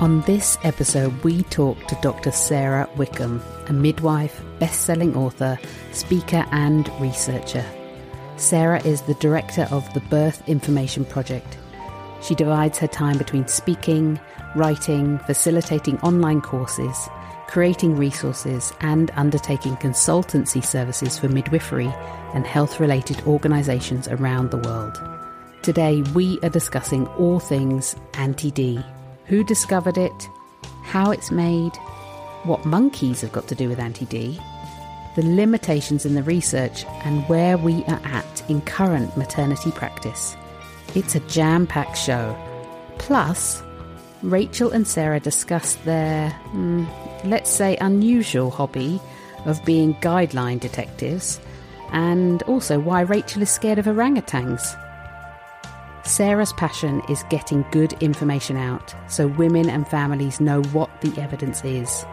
On 0.00 0.22
this 0.22 0.56
episode, 0.62 1.12
we 1.24 1.42
talk 1.42 1.76
to 1.88 1.98
Dr. 2.00 2.30
Sara 2.30 2.88
Wickham, 2.96 3.42
a 3.66 3.74
midwife, 3.74 4.40
best 4.58 4.86
selling 4.86 5.14
author, 5.14 5.58
speaker, 5.92 6.46
and 6.52 6.90
researcher. 6.98 7.62
Sara 8.38 8.82
is 8.86 9.02
the 9.02 9.12
director 9.16 9.68
of 9.70 9.92
the 9.92 10.00
Birth 10.00 10.42
Information 10.48 11.04
Project. 11.04 11.58
She 12.22 12.34
divides 12.34 12.78
her 12.78 12.86
time 12.86 13.18
between 13.18 13.46
speaking, 13.46 14.18
writing, 14.56 15.18
facilitating 15.26 15.98
online 15.98 16.40
courses, 16.40 16.96
creating 17.46 17.96
resources, 17.96 18.72
and 18.80 19.10
undertaking 19.16 19.76
consultancy 19.76 20.64
services 20.64 21.18
for 21.18 21.28
midwifery 21.28 21.92
and 22.32 22.46
health 22.46 22.80
related 22.80 23.20
organisations 23.26 24.08
around 24.08 24.50
the 24.50 24.56
world. 24.66 24.98
Today, 25.60 26.00
we 26.14 26.40
are 26.40 26.48
discussing 26.48 27.06
all 27.18 27.38
things 27.38 27.94
anti 28.14 28.50
D 28.50 28.82
who 29.30 29.44
discovered 29.44 29.96
it, 29.96 30.28
how 30.82 31.12
it's 31.12 31.30
made, 31.30 31.76
what 32.42 32.66
monkeys 32.66 33.20
have 33.20 33.30
got 33.30 33.46
to 33.46 33.54
do 33.54 33.68
with 33.68 33.78
anti 33.78 34.04
D, 34.06 34.40
the 35.14 35.22
limitations 35.22 36.04
in 36.04 36.16
the 36.16 36.22
research, 36.24 36.84
and 37.04 37.22
where 37.28 37.56
we 37.56 37.84
are 37.84 38.00
at 38.04 38.50
in 38.50 38.60
current 38.62 39.16
maternity 39.16 39.70
practice. 39.70 40.36
It's 40.96 41.14
a 41.14 41.20
jam 41.20 41.68
packed 41.68 41.96
show. 41.96 42.36
Plus, 42.98 43.62
Rachel 44.22 44.72
and 44.72 44.86
Sara 44.86 45.20
discuss 45.20 45.76
their, 45.76 46.30
mm, 46.52 46.88
let's 47.24 47.50
say, 47.50 47.76
unusual 47.80 48.50
hobby 48.50 49.00
of 49.44 49.64
being 49.64 49.94
guideline 49.96 50.58
detectives, 50.58 51.40
and 51.92 52.42
also 52.44 52.80
why 52.80 53.02
Rachel 53.02 53.42
is 53.42 53.50
scared 53.50 53.78
of 53.78 53.86
orangutans. 53.86 54.60
Sara's 56.04 56.52
passion 56.54 57.02
is 57.08 57.24
getting 57.24 57.64
good 57.70 57.92
information 58.02 58.56
out 58.56 58.94
so 59.08 59.26
women 59.26 59.68
and 59.68 59.86
families 59.86 60.40
know 60.40 60.62
what 60.72 60.90
the 61.02 61.20
evidence 61.20 61.64
is 61.64 62.04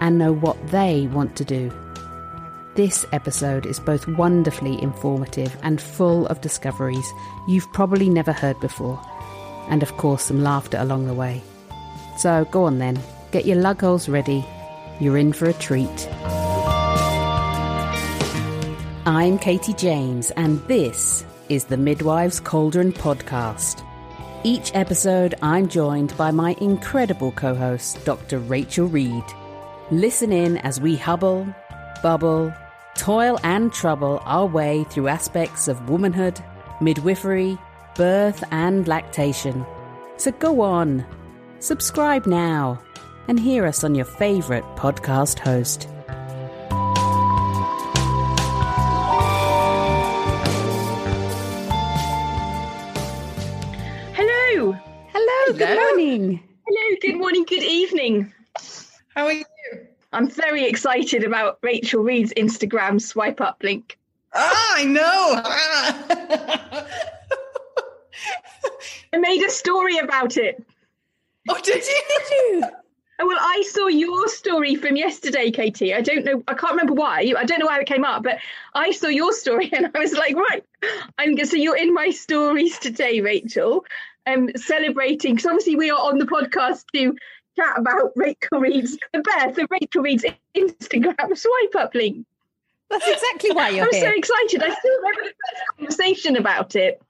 and 0.00 0.18
know 0.18 0.32
what 0.32 0.58
they 0.68 1.06
want 1.08 1.36
to 1.36 1.44
do. 1.44 1.72
This 2.74 3.04
episode 3.12 3.66
is 3.66 3.78
both 3.80 4.06
wonderfully 4.08 4.82
informative 4.82 5.56
and 5.62 5.80
full 5.80 6.26
of 6.28 6.40
discoveries 6.40 7.06
you've 7.48 7.70
probably 7.72 8.08
never 8.08 8.32
heard 8.32 8.58
before, 8.60 9.00
and 9.68 9.82
of 9.82 9.96
course, 9.96 10.24
some 10.24 10.42
laughter 10.42 10.78
along 10.78 11.06
the 11.06 11.14
way. 11.14 11.42
So 12.18 12.46
go 12.50 12.64
on 12.64 12.78
then, 12.78 12.98
get 13.30 13.46
your 13.46 13.56
lug 13.56 13.80
holes 13.80 14.08
ready. 14.08 14.44
You're 15.00 15.18
in 15.18 15.32
for 15.32 15.46
a 15.46 15.52
treat. 15.52 16.08
I'm 19.04 19.38
Katie 19.38 19.74
James, 19.74 20.30
and 20.32 20.60
this 20.68 21.24
is 21.52 21.64
the 21.66 21.76
Midwives 21.76 22.40
Cauldron 22.40 22.94
podcast. 22.94 23.84
Each 24.42 24.74
episode, 24.74 25.34
I'm 25.42 25.68
joined 25.68 26.16
by 26.16 26.30
my 26.30 26.56
incredible 26.62 27.30
co 27.32 27.54
host, 27.54 28.02
Dr. 28.06 28.38
Rachel 28.38 28.86
Reed. 28.86 29.22
Listen 29.90 30.32
in 30.32 30.56
as 30.56 30.80
we 30.80 30.96
hubble, 30.96 31.46
bubble, 32.02 32.54
toil, 32.96 33.38
and 33.44 33.70
trouble 33.70 34.22
our 34.24 34.46
way 34.46 34.84
through 34.84 35.08
aspects 35.08 35.68
of 35.68 35.90
womanhood, 35.90 36.42
midwifery, 36.80 37.58
birth, 37.96 38.42
and 38.50 38.88
lactation. 38.88 39.66
So 40.16 40.30
go 40.30 40.62
on, 40.62 41.04
subscribe 41.58 42.24
now, 42.24 42.82
and 43.28 43.38
hear 43.38 43.66
us 43.66 43.84
on 43.84 43.94
your 43.94 44.06
favourite 44.06 44.64
podcast 44.76 45.38
host. 45.38 45.86
Hello, 55.52 55.66
good 55.66 55.76
morning. 55.76 56.42
Hello, 56.66 56.96
good 57.02 57.18
morning, 57.18 57.44
good 57.44 57.62
evening. 57.62 58.32
How 59.14 59.26
are 59.26 59.32
you? 59.32 59.44
I'm 60.10 60.30
very 60.30 60.64
excited 60.64 61.24
about 61.24 61.58
Rachel 61.60 62.02
Reed's 62.02 62.32
Instagram 62.32 62.98
swipe 62.98 63.42
up 63.42 63.62
link. 63.62 63.98
Ah, 64.32 64.74
I 64.76 64.84
know. 64.86 65.42
I 69.12 69.18
made 69.18 69.42
a 69.42 69.50
story 69.50 69.98
about 69.98 70.38
it. 70.38 70.64
oh, 71.50 71.60
did 71.62 71.84
you? 71.86 72.64
Oh, 73.20 73.26
well, 73.26 73.38
I 73.38 73.62
saw 73.68 73.88
your 73.88 74.26
story 74.28 74.74
from 74.74 74.96
yesterday, 74.96 75.50
Katie. 75.50 75.92
I 75.92 76.00
don't 76.00 76.24
know, 76.24 76.42
I 76.48 76.54
can't 76.54 76.72
remember 76.72 76.94
why. 76.94 77.34
I 77.36 77.44
don't 77.44 77.58
know 77.58 77.68
how 77.68 77.78
it 77.78 77.86
came 77.86 78.04
up, 78.04 78.22
but 78.22 78.38
I 78.74 78.92
saw 78.92 79.08
your 79.08 79.34
story 79.34 79.70
and 79.74 79.90
I 79.94 79.98
was 79.98 80.14
like, 80.14 80.34
right, 80.34 80.64
I'm 81.18 81.36
so 81.44 81.56
you're 81.56 81.76
in 81.76 81.92
my 81.92 82.08
stories 82.08 82.78
today, 82.78 83.20
Rachel. 83.20 83.84
Um, 84.24 84.50
celebrating 84.54 85.34
because 85.34 85.46
obviously 85.46 85.74
we 85.74 85.90
are 85.90 85.98
on 85.98 86.18
the 86.18 86.26
podcast 86.26 86.84
to 86.94 87.16
chat 87.56 87.78
about 87.78 88.12
Rachel 88.14 88.60
Reed's 88.60 88.96
the 89.12 89.20
birth 89.20 89.58
of 89.58 89.68
Rachel 89.68 90.02
Reed's 90.02 90.24
Instagram 90.56 91.36
swipe 91.36 91.74
up 91.76 91.94
link. 91.94 92.26
That's 92.90 93.08
exactly 93.08 93.52
why 93.52 93.70
you're 93.70 93.86
I'm 93.86 93.92
so 93.92 94.12
excited. 94.14 94.62
I 94.62 94.74
still 94.74 94.96
remember 94.98 95.22
the 95.22 95.32
first 95.32 95.76
conversation 95.76 96.36
about 96.36 96.76
it. 96.76 97.02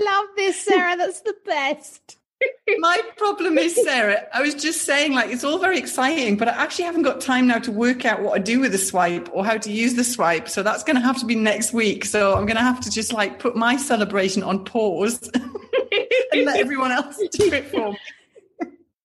Love 0.00 0.26
this, 0.36 0.64
Sara. 0.64 0.96
That's 0.96 1.20
the 1.22 1.34
best. 1.44 2.16
My 2.78 3.00
problem 3.16 3.58
is, 3.58 3.74
Sara, 3.74 4.26
I 4.32 4.40
was 4.40 4.54
just 4.54 4.82
saying, 4.82 5.12
like, 5.12 5.30
it's 5.30 5.42
all 5.42 5.58
very 5.58 5.78
exciting, 5.78 6.36
but 6.36 6.46
I 6.46 6.52
actually 6.52 6.84
haven't 6.84 7.02
got 7.02 7.20
time 7.20 7.48
now 7.48 7.58
to 7.58 7.72
work 7.72 8.04
out 8.04 8.22
what 8.22 8.34
I 8.34 8.38
do 8.38 8.60
with 8.60 8.70
the 8.70 8.78
swipe 8.78 9.28
or 9.32 9.44
how 9.44 9.56
to 9.56 9.72
use 9.72 9.94
the 9.94 10.04
swipe. 10.04 10.48
So 10.48 10.62
that's 10.62 10.84
going 10.84 10.96
to 10.96 11.02
have 11.02 11.18
to 11.18 11.26
be 11.26 11.34
next 11.34 11.72
week. 11.72 12.04
So 12.04 12.34
I'm 12.34 12.46
going 12.46 12.56
to 12.56 12.62
have 12.62 12.80
to 12.80 12.90
just 12.90 13.12
like 13.12 13.40
put 13.40 13.56
my 13.56 13.76
celebration 13.76 14.44
on 14.44 14.64
pause 14.64 15.28
and 16.32 16.44
let 16.44 16.58
everyone 16.58 16.92
else 16.92 17.16
do 17.16 17.52
it 17.52 17.66
for 17.66 17.92
me. 17.92 17.98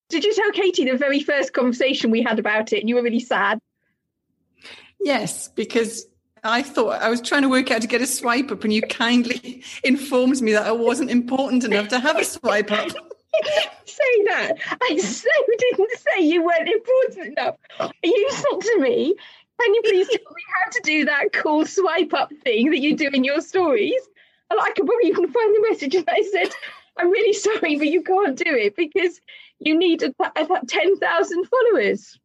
Did 0.09 0.23
you 0.23 0.33
tell 0.33 0.51
Katie 0.51 0.85
the 0.85 0.97
very 0.97 1.21
first 1.21 1.53
conversation 1.53 2.11
we 2.11 2.21
had 2.21 2.37
about 2.37 2.71
it 2.71 2.81
and 2.81 2.89
you 2.89 2.95
were 2.95 3.01
really 3.01 3.19
sad? 3.19 3.59
Yes, 4.99 5.47
because 5.47 6.05
I 6.43 6.61
thought 6.61 7.01
I 7.01 7.09
was 7.09 7.21
trying 7.21 7.43
to 7.43 7.49
work 7.49 7.71
out 7.71 7.81
to 7.81 7.87
get 7.87 8.01
a 8.01 8.07
swipe 8.07 8.51
up, 8.51 8.63
and 8.63 8.73
you 8.73 8.81
kindly 8.81 9.63
informed 9.83 10.41
me 10.41 10.51
that 10.53 10.65
I 10.65 10.71
wasn't 10.71 11.09
important 11.09 11.63
enough 11.63 11.87
to 11.89 11.99
have 11.99 12.17
a 12.17 12.25
swipe 12.25 12.71
up. 12.71 12.89
say 13.85 14.23
that. 14.25 14.53
I 14.81 14.97
so 14.97 15.29
didn't 15.57 15.89
say 15.97 16.23
you 16.23 16.43
weren't 16.43 16.69
important 16.69 17.37
enough. 17.37 17.55
You 18.03 18.29
said 18.31 18.61
to 18.61 18.79
me, 18.79 19.15
Can 19.61 19.73
you 19.73 19.81
please 19.83 20.07
tell 20.07 20.33
me 20.33 20.43
how 20.55 20.71
to 20.71 20.81
do 20.83 21.05
that 21.05 21.33
cool 21.33 21.65
swipe 21.65 22.13
up 22.13 22.31
thing 22.43 22.71
that 22.71 22.79
you 22.79 22.95
do 22.95 23.09
in 23.13 23.23
your 23.23 23.41
stories? 23.41 24.01
And 24.53 24.61
I 24.61 24.71
could 24.75 24.85
probably 24.85 25.09
even 25.09 25.31
find 25.31 25.55
the 25.55 25.65
message. 25.69 25.95
And 25.95 26.07
I 26.07 26.21
said, 26.31 26.53
I'm 26.97 27.09
really 27.09 27.33
sorry, 27.33 27.75
but 27.75 27.87
you 27.87 28.03
can't 28.03 28.37
do 28.37 28.53
it 28.55 28.75
because 28.75 29.19
you 29.57 29.75
need 29.75 30.03
about 30.03 30.37
a, 30.37 30.65
10,000 30.65 31.45
followers. 31.45 32.19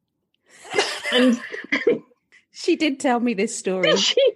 And 1.13 1.41
She 2.59 2.75
did 2.75 2.99
tell 2.99 3.21
me 3.21 3.35
this 3.35 3.57
story. 3.57 3.83
Did 3.83 4.01
she? 4.01 4.33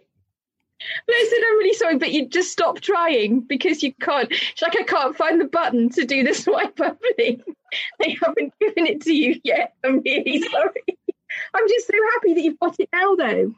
But 1.07 1.13
I 1.13 1.27
said, 1.29 1.45
I'm 1.45 1.59
really 1.59 1.75
sorry, 1.75 1.99
but 1.99 2.13
you 2.13 2.29
just 2.29 2.53
stop 2.53 2.81
trying 2.81 3.41
because 3.41 3.83
you 3.83 3.93
can't. 3.95 4.33
She's 4.33 4.63
like, 4.63 4.77
I 4.79 4.85
can't 4.85 5.17
find 5.17 5.41
the 5.41 5.47
button 5.47 5.91
to 5.91 6.05
do 6.05 6.23
the 6.23 6.33
swipe 6.33 6.81
up 6.81 7.01
thing. 7.17 7.43
They 7.99 8.19
haven't 8.23 8.53
given 8.61 8.87
it 8.87 9.01
to 9.03 9.15
you 9.15 9.41
yet. 9.45 9.75
I'm 9.83 10.03
really 10.03 10.43
sorry. 10.43 10.85
I'm 11.55 11.69
just 11.69 11.87
so 11.87 11.95
happy 12.13 12.35
that 12.35 12.43
you've 12.43 12.61
got 12.61 12.79
it 12.79 12.91
now, 12.93 13.15
though. 13.15 13.55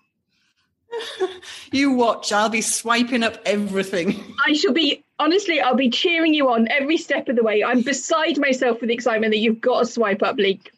You 1.72 1.92
watch, 1.92 2.30
I'll 2.32 2.48
be 2.48 2.60
swiping 2.60 3.24
up 3.24 3.38
everything. 3.44 4.22
I 4.46 4.52
shall 4.52 4.72
be, 4.72 5.04
honestly, 5.18 5.60
I'll 5.60 5.74
be 5.74 5.90
cheering 5.90 6.32
you 6.32 6.48
on 6.50 6.68
every 6.68 6.96
step 6.96 7.28
of 7.28 7.34
the 7.34 7.42
way. 7.42 7.64
I'm 7.64 7.82
beside 7.82 8.38
myself 8.38 8.80
with 8.80 8.90
excitement 8.90 9.32
that 9.32 9.38
you've 9.38 9.60
got 9.60 9.82
a 9.82 9.86
swipe 9.86 10.22
up 10.22 10.36
link. 10.36 10.70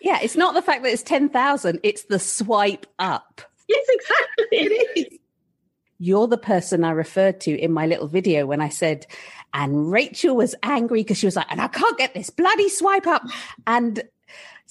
Yeah, 0.00 0.20
it's 0.22 0.36
not 0.36 0.54
the 0.54 0.62
fact 0.62 0.84
that 0.84 0.92
it's 0.92 1.02
10,000, 1.02 1.80
it's 1.82 2.04
the 2.04 2.18
swipe 2.18 2.86
up. 2.98 3.40
Yes, 3.68 3.86
exactly. 3.88 4.58
It 4.58 4.98
is. 5.12 5.18
You're 5.98 6.26
the 6.26 6.38
person 6.38 6.84
I 6.84 6.90
referred 6.90 7.40
to 7.42 7.56
in 7.56 7.72
my 7.72 7.86
little 7.86 8.08
video 8.08 8.46
when 8.46 8.60
I 8.60 8.68
said, 8.68 9.06
and 9.54 9.90
Rachel 9.90 10.36
was 10.36 10.54
angry 10.62 11.02
because 11.02 11.18
she 11.18 11.26
was 11.26 11.36
like, 11.36 11.46
and 11.50 11.60
I 11.60 11.68
can't 11.68 11.98
get 11.98 12.14
this 12.14 12.30
bloody 12.30 12.68
swipe 12.68 13.06
up. 13.06 13.22
And 13.66 14.02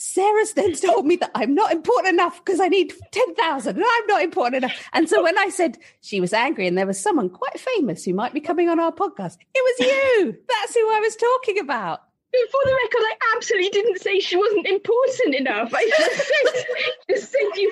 Sara's 0.02 0.54
then 0.54 0.74
told 0.74 1.06
me 1.06 1.16
that 1.18 1.30
I'm 1.36 1.54
not 1.54 1.72
important 1.72 2.16
enough 2.16 2.44
because 2.44 2.60
I 2.60 2.68
need 2.68 2.92
10,000 3.12 3.76
and 3.76 3.86
I'm 3.88 4.08
not 4.08 4.24
important 4.24 4.64
enough. 4.64 4.90
And 4.94 5.08
so 5.08 5.22
when 5.22 5.38
I 5.38 5.50
said 5.50 5.78
she 6.02 6.20
was 6.20 6.34
angry 6.34 6.66
and 6.66 6.76
there 6.76 6.88
was 6.88 7.00
someone 7.00 7.30
quite 7.30 7.60
famous 7.60 8.04
who 8.04 8.16
might 8.16 8.34
be 8.34 8.42
coming 8.42 8.68
on 8.68 8.80
our 8.80 8.92
podcast, 8.92 9.38
it 9.54 9.80
was 9.80 9.88
you. 9.88 10.38
That's 10.50 10.74
who 10.74 10.82
I 10.92 11.00
was 11.02 11.16
talking 11.16 11.60
about. 11.60 12.02
For 12.32 12.62
the 12.66 12.74
record, 12.84 13.02
I 13.02 13.16
absolutely 13.36 13.70
didn't 13.70 14.02
say 14.02 14.20
she 14.20 14.38
wasn't 14.38 14.66
important 14.66 15.36
enough. 15.36 15.72
I 15.72 15.86
just 15.86 16.18
said, 16.18 16.66
just 17.12 17.32
said 17.32 17.58
you, 17.58 17.72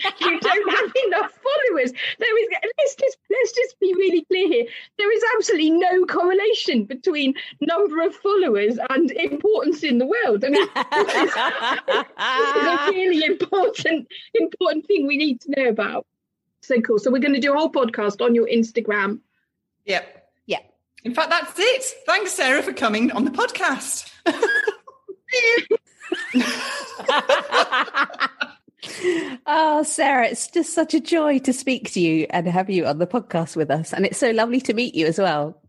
you 0.20 0.40
don't 0.40 0.70
have 0.70 0.92
enough 1.06 1.32
followers. 1.32 1.92
There 2.18 2.38
is 2.38 2.48
let's 2.78 2.94
just 2.94 3.18
let's 3.30 3.52
just 3.52 3.80
be 3.80 3.94
really 3.94 4.24
clear 4.24 4.48
here. 4.48 4.66
There 4.98 5.12
is 5.12 5.22
absolutely 5.36 5.70
no 5.70 6.06
correlation 6.06 6.84
between 6.84 7.34
number 7.60 8.02
of 8.02 8.14
followers 8.14 8.78
and 8.90 9.10
importance 9.10 9.82
in 9.82 9.98
the 9.98 10.06
world. 10.06 10.44
I 10.44 10.48
mean, 10.48 10.66
this 10.92 11.14
is, 11.14 11.34
this 11.34 12.56
is 12.56 12.66
a 12.66 12.86
really 12.88 13.24
important 13.24 14.08
important 14.34 14.86
thing 14.86 15.06
we 15.06 15.16
need 15.16 15.40
to 15.42 15.54
know 15.56 15.68
about. 15.68 16.06
So 16.62 16.80
cool. 16.80 16.98
So 16.98 17.10
we're 17.10 17.20
going 17.20 17.34
to 17.34 17.40
do 17.40 17.52
a 17.54 17.56
whole 17.56 17.72
podcast 17.72 18.24
on 18.24 18.34
your 18.34 18.46
Instagram. 18.46 19.20
Yep. 19.86 20.28
Yeah. 20.46 20.58
In 21.04 21.14
fact, 21.14 21.30
that's 21.30 21.58
it. 21.58 21.84
Thanks, 22.06 22.32
Sara, 22.32 22.62
for 22.62 22.72
coming 22.72 23.10
on 23.12 23.24
the 23.24 23.30
podcast. 23.30 24.10
oh, 29.46 29.82
Sara, 29.84 30.28
it's 30.28 30.48
just 30.48 30.72
such 30.72 30.94
a 30.94 31.00
joy 31.00 31.38
to 31.40 31.52
speak 31.52 31.92
to 31.92 32.00
you 32.00 32.26
and 32.30 32.46
have 32.46 32.70
you 32.70 32.86
on 32.86 32.98
the 32.98 33.06
podcast 33.06 33.56
with 33.56 33.70
us. 33.70 33.92
And 33.92 34.06
it's 34.06 34.18
so 34.18 34.30
lovely 34.30 34.60
to 34.62 34.74
meet 34.74 34.94
you 34.94 35.06
as 35.06 35.18
well. 35.18 35.60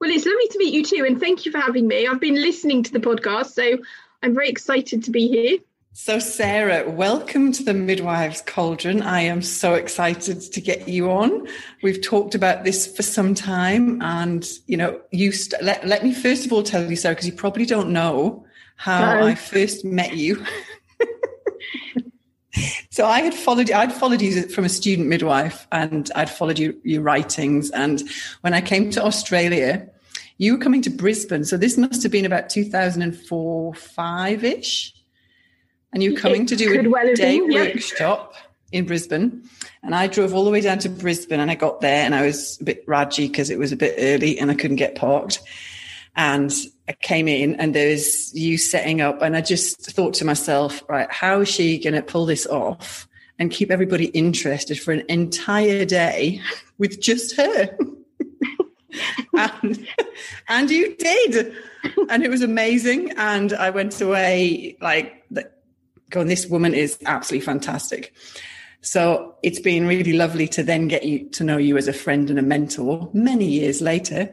Well, 0.00 0.10
it's 0.10 0.26
lovely 0.26 0.48
to 0.48 0.58
meet 0.58 0.74
you 0.74 0.84
too. 0.84 1.04
And 1.06 1.20
thank 1.20 1.46
you 1.46 1.52
for 1.52 1.58
having 1.58 1.86
me. 1.86 2.06
I've 2.06 2.20
been 2.20 2.34
listening 2.34 2.82
to 2.84 2.92
the 2.92 3.00
podcast, 3.00 3.52
so 3.52 3.78
I'm 4.22 4.34
very 4.34 4.48
excited 4.48 5.04
to 5.04 5.10
be 5.10 5.28
here. 5.28 5.58
So, 5.94 6.18
Sara, 6.18 6.90
welcome 6.90 7.52
to 7.52 7.62
the 7.62 7.74
Midwives 7.74 8.42
Cauldron. 8.46 9.02
I 9.02 9.20
am 9.20 9.42
so 9.42 9.74
excited 9.74 10.40
to 10.40 10.60
get 10.60 10.88
you 10.88 11.10
on. 11.10 11.46
We've 11.82 12.00
talked 12.00 12.34
about 12.34 12.64
this 12.64 12.96
for 12.96 13.02
some 13.02 13.34
time, 13.34 14.00
and 14.00 14.48
you 14.66 14.78
know, 14.78 14.98
you 15.10 15.32
st- 15.32 15.62
let, 15.62 15.86
let 15.86 16.02
me 16.02 16.14
first 16.14 16.46
of 16.46 16.52
all 16.52 16.62
tell 16.62 16.88
you, 16.88 16.96
Sara, 16.96 17.14
because 17.14 17.26
you 17.26 17.34
probably 17.34 17.66
don't 17.66 17.92
know 17.92 18.46
how 18.76 19.16
no. 19.16 19.26
I 19.26 19.34
first 19.34 19.84
met 19.84 20.16
you. 20.16 20.42
So 22.90 23.06
I 23.06 23.20
had 23.20 23.34
followed 23.34 23.70
I'd 23.70 23.92
followed 23.92 24.22
you 24.22 24.48
from 24.48 24.64
a 24.64 24.68
student 24.68 25.08
midwife, 25.08 25.66
and 25.72 26.10
I'd 26.14 26.30
followed 26.30 26.58
you, 26.58 26.78
your 26.84 27.02
writings. 27.02 27.70
And 27.70 28.02
when 28.42 28.54
I 28.54 28.60
came 28.60 28.90
to 28.90 29.04
Australia, 29.04 29.88
you 30.38 30.52
were 30.52 30.62
coming 30.62 30.82
to 30.82 30.90
Brisbane, 30.90 31.44
so 31.44 31.56
this 31.56 31.76
must 31.76 32.02
have 32.02 32.12
been 32.12 32.24
about 32.24 32.50
2004, 32.50 33.74
five 33.74 34.44
ish 34.44 34.94
and 35.92 36.02
you 36.02 36.14
are 36.14 36.18
coming 36.18 36.46
to 36.46 36.56
do 36.56 36.80
a 36.80 36.88
well 36.88 37.14
day 37.14 37.38
been, 37.38 37.52
yeah. 37.52 37.64
workshop 37.64 38.34
in 38.70 38.86
Brisbane. 38.86 39.48
And 39.82 39.94
I 39.94 40.06
drove 40.06 40.34
all 40.34 40.44
the 40.44 40.50
way 40.50 40.60
down 40.60 40.78
to 40.80 40.88
Brisbane 40.88 41.40
and 41.40 41.50
I 41.50 41.54
got 41.54 41.80
there 41.80 42.04
and 42.04 42.14
I 42.14 42.24
was 42.24 42.58
a 42.60 42.64
bit 42.64 42.84
raggy 42.86 43.28
because 43.28 43.50
it 43.50 43.58
was 43.58 43.72
a 43.72 43.76
bit 43.76 43.94
early 43.98 44.38
and 44.38 44.50
I 44.50 44.54
couldn't 44.54 44.76
get 44.76 44.94
parked. 44.94 45.40
And 46.16 46.52
I 46.92 46.96
came 47.00 47.26
in 47.26 47.56
and 47.56 47.74
there 47.74 47.88
was 47.88 48.34
you 48.34 48.58
setting 48.58 49.00
up 49.00 49.22
and 49.22 49.34
I 49.34 49.40
just 49.40 49.80
thought 49.80 50.12
to 50.14 50.26
myself, 50.26 50.82
right, 50.88 51.10
how 51.10 51.40
is 51.40 51.48
she 51.48 51.78
going 51.78 51.94
to 51.94 52.02
pull 52.02 52.26
this 52.26 52.46
off 52.46 53.08
and 53.38 53.50
keep 53.50 53.70
everybody 53.70 54.06
interested 54.06 54.78
for 54.78 54.92
an 54.92 55.02
entire 55.08 55.86
day 55.86 56.42
with 56.78 57.00
just 57.00 57.36
her? 57.36 57.78
and, 59.34 59.88
and 60.48 60.70
you 60.70 60.94
did. 60.96 61.54
And 62.10 62.22
it 62.22 62.28
was 62.28 62.42
amazing. 62.42 63.12
And 63.12 63.54
I 63.54 63.70
went 63.70 63.98
away 64.02 64.76
like 64.82 65.24
going, 66.10 66.28
this 66.28 66.46
woman 66.46 66.74
is 66.74 66.98
absolutely 67.06 67.46
fantastic. 67.46 68.12
So 68.82 69.36
it's 69.42 69.60
been 69.60 69.86
really 69.86 70.12
lovely 70.12 70.46
to 70.48 70.62
then 70.62 70.88
get 70.88 71.04
you 71.04 71.30
to 71.30 71.44
know 71.44 71.56
you 71.56 71.78
as 71.78 71.88
a 71.88 71.92
friend 71.94 72.28
and 72.28 72.38
a 72.38 72.42
mentor 72.42 73.08
many 73.14 73.46
years 73.46 73.80
later, 73.80 74.30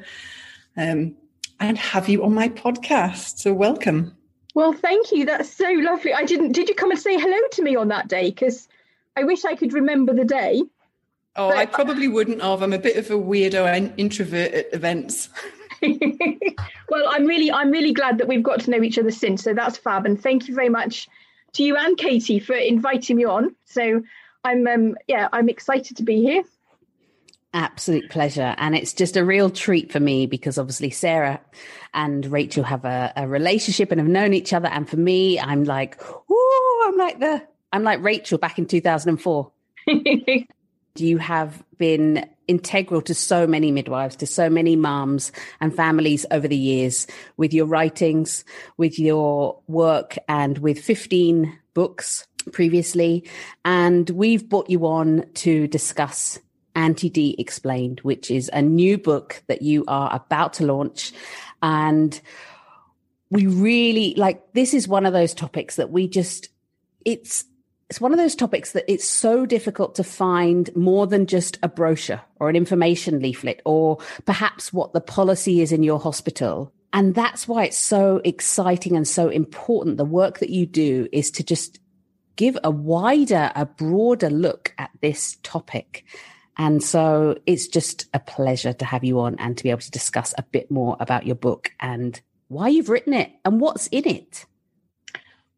um, 0.76 1.16
and 1.60 1.78
have 1.78 2.10
you 2.10 2.24
on 2.24 2.34
my 2.34 2.50
podcast. 2.50 3.40
So 3.40 3.54
welcome. 3.54 4.16
Well, 4.56 4.74
thank 4.74 5.12
you. 5.12 5.26
That's 5.26 5.52
so 5.52 5.70
lovely. 5.70 6.14
I 6.14 6.24
didn't. 6.24 6.54
Did 6.54 6.70
you 6.70 6.76
come 6.76 6.92
and 6.92 7.00
say 7.00 7.18
hello 7.18 7.48
to 7.54 7.62
me 7.62 7.76
on 7.76 7.90
that 7.90 8.08
day? 8.08 8.30
Because 8.30 8.68
I 9.16 9.24
wish 9.24 9.46
I 9.46 9.56
could 9.56 9.74
remember 9.74 10.14
the 10.14 10.26
day. 10.26 10.64
Oh, 11.36 11.50
I 11.50 11.66
probably 11.66 12.08
wouldn't 12.08 12.42
have. 12.42 12.62
I'm 12.62 12.74
a 12.74 12.80
bit 12.80 12.98
of 12.98 13.10
a 13.12 13.14
weirdo 13.14 13.66
and 13.66 13.94
introvert 13.98 14.52
at 14.52 14.74
events. 14.74 15.30
well, 15.82 17.06
I'm 17.08 17.26
really, 17.26 17.52
I'm 17.52 17.72
really 17.72 17.94
glad 17.94 18.18
that 18.18 18.28
we've 18.28 18.44
got 18.44 18.60
to 18.62 18.72
know 18.72 18.82
each 18.82 18.98
other 18.98 19.12
since. 19.12 19.44
So 19.44 19.54
that's 19.54 19.78
fab, 19.78 20.06
and 20.06 20.22
thank 20.22 20.48
you 20.48 20.56
very 20.56 20.70
much 20.70 21.08
to 21.54 21.64
you 21.64 21.78
and 21.78 21.98
Katie 21.98 22.40
for 22.40 22.56
inviting 22.56 23.16
me 23.16 23.26
on. 23.26 23.56
So 23.66 24.02
I'm 24.44 24.68
um, 24.68 24.96
yeah, 25.08 25.30
I'm 25.32 25.50
excited 25.50 25.98
to 25.98 26.04
be 26.04 26.22
here. 26.22 26.44
Absolute 27.54 28.10
pleasure. 28.10 28.54
And 28.58 28.76
it's 28.76 28.94
just 28.94 29.18
a 29.18 29.26
real 29.26 29.50
treat 29.50 29.92
for 29.92 30.00
me 30.00 30.28
because 30.28 30.60
obviously 30.60 30.92
Sara 30.92 31.42
and 31.94 32.26
Rachel 32.28 32.64
have 32.64 32.86
a, 32.86 33.12
a 33.16 33.28
relationship 33.28 33.92
and 33.92 34.00
have 34.00 34.10
known 34.10 34.34
each 34.34 34.54
other. 34.54 34.68
And 34.68 34.88
for 34.88 34.98
me, 34.98 35.40
I'm 35.40 35.64
like, 35.64 36.00
oh, 36.30 36.90
I'm 36.90 36.98
like 36.98 37.20
the 37.20 37.48
I'm 37.72 37.84
like 37.84 38.04
Rachel 38.04 38.38
back 38.38 38.60
in 38.60 38.66
2004. 38.66 39.52
you 40.96 41.18
have 41.18 41.64
been 41.78 42.28
integral 42.48 43.02
to 43.04 43.14
so 43.14 43.48
many 43.48 43.72
midwives, 43.72 44.16
to 44.18 44.28
so 44.28 44.50
many 44.50 44.76
moms 44.76 45.32
and 45.60 45.76
families 45.76 46.26
over 46.32 46.48
the 46.48 46.58
years 46.58 47.08
with 47.38 47.54
your 47.54 47.66
writings, 47.66 48.44
with 48.78 49.00
your 49.00 49.60
work, 49.68 50.18
and 50.28 50.58
with 50.60 50.80
15 50.80 51.58
books 51.74 52.28
previously. 52.52 53.30
And 53.66 54.10
we've 54.10 54.50
brought 54.50 54.70
you 54.70 54.86
on 54.88 55.26
to 55.36 55.68
discuss 55.68 56.40
Anti-D 56.76 57.36
Explained, 57.38 58.00
which 58.02 58.32
is 58.32 58.50
a 58.54 58.62
new 58.62 58.98
book 58.98 59.44
that 59.48 59.62
you 59.62 59.84
are 59.88 60.14
about 60.14 60.54
to 60.54 60.66
launch. 60.66 61.12
And 61.62 62.20
we 63.30 63.48
really 63.48 64.14
like 64.16 64.54
this 64.54 64.74
is 64.74 64.88
one 64.88 65.06
of 65.06 65.14
those 65.14 65.34
topics 65.34 65.76
that 65.76 65.92
we 65.92 66.08
just, 66.08 66.50
it's 67.06 67.46
it's 67.90 68.00
one 68.00 68.12
of 68.12 68.20
those 68.20 68.36
topics 68.36 68.74
that 68.74 68.86
it's 68.88 69.08
so 69.08 69.48
difficult 69.48 69.96
to 69.96 70.04
find 70.04 70.74
more 70.76 71.08
than 71.08 71.26
just 71.26 71.58
a 71.64 71.68
brochure 71.68 72.22
or 72.40 72.48
an 72.48 72.56
information 72.56 73.20
leaflet 73.20 73.62
or 73.66 73.98
perhaps 74.26 74.72
what 74.72 74.94
the 74.94 75.02
policy 75.02 75.60
is 75.60 75.72
in 75.72 75.82
your 75.82 76.00
hospital. 76.00 76.72
And 76.94 77.16
that's 77.16 77.48
why 77.48 77.66
it's 77.66 77.78
so 77.78 78.22
exciting 78.24 78.96
and 78.96 79.08
so 79.08 79.30
important. 79.30 79.98
The 79.98 80.06
work 80.06 80.38
that 80.40 80.52
you 80.52 80.68
do 80.68 81.08
is 81.12 81.32
to 81.32 81.44
just 81.44 81.80
give 82.36 82.58
a 82.64 82.70
wider, 82.70 83.52
a 83.56 83.66
broader 83.66 84.30
look 84.30 84.74
at 84.78 84.92
this 85.02 85.38
topic. 85.42 86.06
And 86.60 86.84
so 86.84 87.40
it's 87.46 87.68
just 87.68 88.08
a 88.14 88.20
pleasure 88.20 88.74
to 88.74 88.86
have 88.86 89.06
you 89.06 89.22
on 89.22 89.36
and 89.40 89.58
to 89.58 89.64
be 89.64 89.70
able 89.70 89.80
to 89.80 89.92
discuss 89.92 90.36
a 90.38 90.44
bit 90.44 90.70
more 90.70 90.98
about 91.00 91.26
your 91.26 91.38
book 91.38 91.72
and 91.80 92.20
why 92.50 92.68
you've 92.68 92.90
written 92.90 93.14
it 93.14 93.32
and 93.46 93.62
what's 93.62 93.88
in 93.88 94.06
it. 94.06 94.46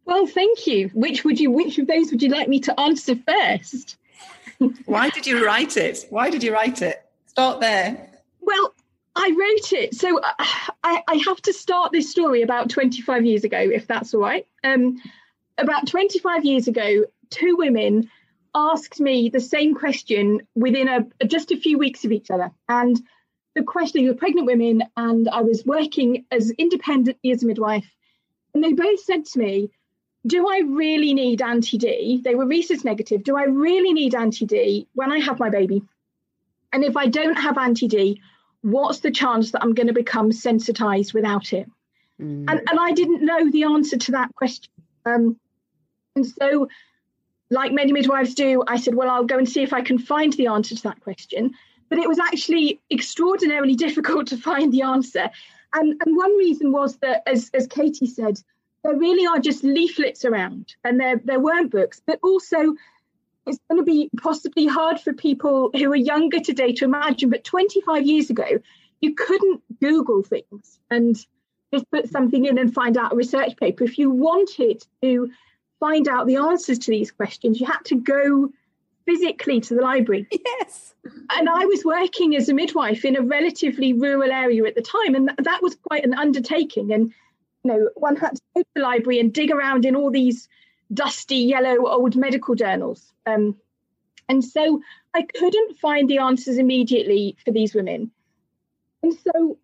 Well, 0.06 0.28
thank 0.28 0.68
you. 0.68 0.90
Which 0.94 1.24
would 1.24 1.40
you? 1.40 1.50
Which 1.50 1.80
of 1.80 1.88
those 1.88 2.12
would 2.12 2.22
you 2.22 2.30
like 2.30 2.48
me 2.48 2.60
to 2.62 2.80
answer 2.80 3.16
first? 3.16 3.98
Why 4.86 5.10
did 5.10 5.26
you 5.26 5.44
write 5.44 5.76
it? 5.76 6.06
Why 6.12 6.30
did 6.30 6.44
you 6.44 6.54
write 6.54 6.82
it? 6.82 7.04
Start 7.26 7.62
there. 7.62 8.10
Well, 8.42 8.74
I 9.16 9.30
wrote 9.30 9.74
it, 9.74 9.96
so 9.96 10.20
uh, 10.20 10.34
I, 10.84 11.04
I 11.08 11.16
have 11.26 11.42
to 11.44 11.54
start 11.54 11.92
this 11.92 12.12
story 12.12 12.44
about 12.44 12.70
25 12.70 13.26
years 13.26 13.44
ago, 13.44 13.58
if 13.58 13.88
that's 13.88 14.14
all 14.14 14.22
right. 14.22 14.46
Um, 14.64 15.02
about 15.58 15.88
25 15.88 16.46
years 16.46 16.68
ago, 16.68 17.06
two 17.30 17.56
women 17.58 18.10
asked 18.54 19.00
me 19.00 19.30
the 19.30 19.40
same 19.40 19.76
question 19.76 20.42
within 20.56 20.88
a 20.88 21.26
just 21.26 21.52
a 21.52 21.58
few 21.58 21.78
weeks 21.78 22.06
of 22.06 22.12
each 22.12 22.32
other, 22.32 22.52
and 22.68 23.00
the 23.56 23.64
question 23.64 24.06
were 24.06 24.14
pregnant 24.14 24.48
women, 24.48 24.84
and 24.96 25.28
I 25.30 25.42
was 25.42 25.66
working 25.66 26.26
as 26.32 26.52
independently 26.52 27.32
as 27.32 27.44
a 27.44 27.48
midwife, 27.48 27.90
and 28.54 28.64
they 28.64 28.74
both 28.74 29.00
said 29.02 29.26
to 29.26 29.40
me, 29.40 29.72
do 30.26 30.48
I 30.48 30.60
really 30.60 31.14
need 31.14 31.42
anti 31.42 31.78
D? 31.78 32.22
They 32.24 32.36
were 32.36 32.46
rhesus 32.46 32.84
negative. 32.84 33.24
Do 33.24 33.38
I 33.38 33.44
really 33.44 33.94
need 33.94 34.14
anti 34.14 34.46
D 34.46 34.88
when 34.94 35.12
I 35.12 35.20
have 35.20 35.40
my 35.40 35.50
baby? 35.50 35.84
And 36.72 36.84
if 36.84 36.96
I 36.96 37.08
don't 37.08 37.36
have 37.36 37.58
anti 37.58 37.88
D, 37.88 38.22
what's 38.62 39.00
the 39.00 39.12
chance 39.12 39.52
that 39.52 39.64
I'm 39.64 39.74
going 39.74 39.88
to 39.88 39.94
become 39.94 40.32
sensitized 40.32 41.14
without 41.14 41.54
it? 41.54 41.68
Mm. 42.22 42.46
And, 42.50 42.62
and 42.70 42.80
I 42.80 42.92
didn't 42.92 43.26
know 43.26 43.50
the 43.50 43.64
answer 43.64 43.98
to 43.98 44.12
that 44.12 44.34
question. 44.36 44.72
Um, 45.06 45.40
and 46.16 46.26
so, 46.26 46.68
like 47.52 47.74
many 47.74 47.92
midwives 47.92 48.34
do, 48.34 48.64
I 48.66 48.78
said, 48.78 48.96
well, 48.96 49.10
I'll 49.10 49.26
go 49.26 49.38
and 49.38 49.48
see 49.48 49.62
if 49.62 49.74
I 49.74 49.82
can 49.82 50.00
find 50.00 50.34
the 50.34 50.48
answer 50.48 50.74
to 50.74 50.84
that 50.84 51.02
question. 51.02 51.54
But 51.90 52.00
it 52.00 52.08
was 52.08 52.18
actually 52.18 52.80
extraordinarily 52.90 53.76
difficult 53.88 54.28
to 54.28 54.38
find 54.38 54.72
the 54.72 54.84
answer. 54.84 55.30
And, 55.74 56.02
and 56.04 56.16
one 56.16 56.36
reason 56.38 56.72
was 56.72 56.98
that, 56.98 57.24
as, 57.28 57.52
as 57.54 57.68
Katie 57.68 58.08
said, 58.08 58.42
there 58.84 58.96
really 58.96 59.28
are 59.28 59.40
just 59.40 59.64
leaflets 59.64 60.26
around 60.26 60.74
and 60.84 61.00
there, 61.00 61.22
there 61.24 61.40
weren't 61.40 61.72
books, 61.72 62.02
but 62.06 62.20
also 62.24 62.76
it's 63.46 63.60
going 63.70 63.80
to 63.80 63.86
be 63.86 64.10
possibly 64.22 64.66
hard 64.66 65.00
for 65.00 65.14
people 65.14 65.72
who 65.74 65.92
are 65.92 65.96
younger 65.96 66.40
today 66.40 66.74
to 66.74 66.86
imagine. 66.86 67.30
But 67.30 67.44
25 67.44 68.06
years 68.06 68.30
ago, 68.30 68.60
you 69.02 69.14
couldn't 69.14 69.62
Google 69.82 70.24
things 70.24 70.80
and 70.90 71.16
just 71.74 71.90
put 71.92 72.10
something 72.10 72.46
in 72.46 72.58
and 72.58 72.74
find 72.74 72.98
out 72.98 73.14
a 73.14 73.16
research 73.16 73.58
paper. 73.58 73.84
If 73.84 73.98
you 73.98 74.10
wanted 74.10 74.84
to 75.02 75.32
find 75.82 76.08
out 76.08 76.28
the 76.28 76.38
answers 76.38 76.80
to 76.80 76.92
these 76.92 77.12
questions, 77.12 77.60
you 77.60 77.66
had 77.66 77.84
to 77.86 77.96
go 77.96 78.50
physically 79.06 79.60
to 79.60 79.76
the 79.76 79.82
library. 79.82 80.28
Yes. 80.46 80.94
And 81.32 81.50
I 81.50 81.66
was 81.66 81.84
working 81.84 82.36
as 82.36 82.48
a 82.48 82.54
midwife 82.54 83.04
in 83.04 83.16
a 83.16 83.22
relatively 83.22 83.92
rural 83.92 84.32
area 84.32 84.64
at 84.66 84.76
the 84.76 84.84
time, 84.84 85.16
and 85.16 85.32
that 85.40 85.64
was 85.64 85.76
quite 85.88 86.06
an 86.06 86.14
undertaking. 86.14 86.94
And 86.94 87.12
you 87.64 87.72
know, 87.74 87.90
one 87.96 88.16
had 88.16 88.36
to 88.36 88.42
go 88.56 88.62
to 88.62 88.68
the 88.76 88.82
library 88.82 89.20
and 89.20 89.34
dig 89.34 89.50
around 89.50 89.84
in 89.86 89.96
all 89.96 90.12
these 90.12 90.48
dusty 90.94 91.38
yellow 91.38 91.88
old 91.88 92.16
medical 92.16 92.54
journals. 92.54 93.12
Um, 93.26 93.56
and 94.30 94.46
so 94.46 94.82
I 95.16 95.24
couldn't 95.24 95.80
find 95.80 96.08
the 96.08 96.20
answers 96.20 96.58
immediately 96.58 97.36
for 97.44 97.52
these 97.52 97.74
women. 97.74 98.12
And 99.02 99.14
so 99.14 99.58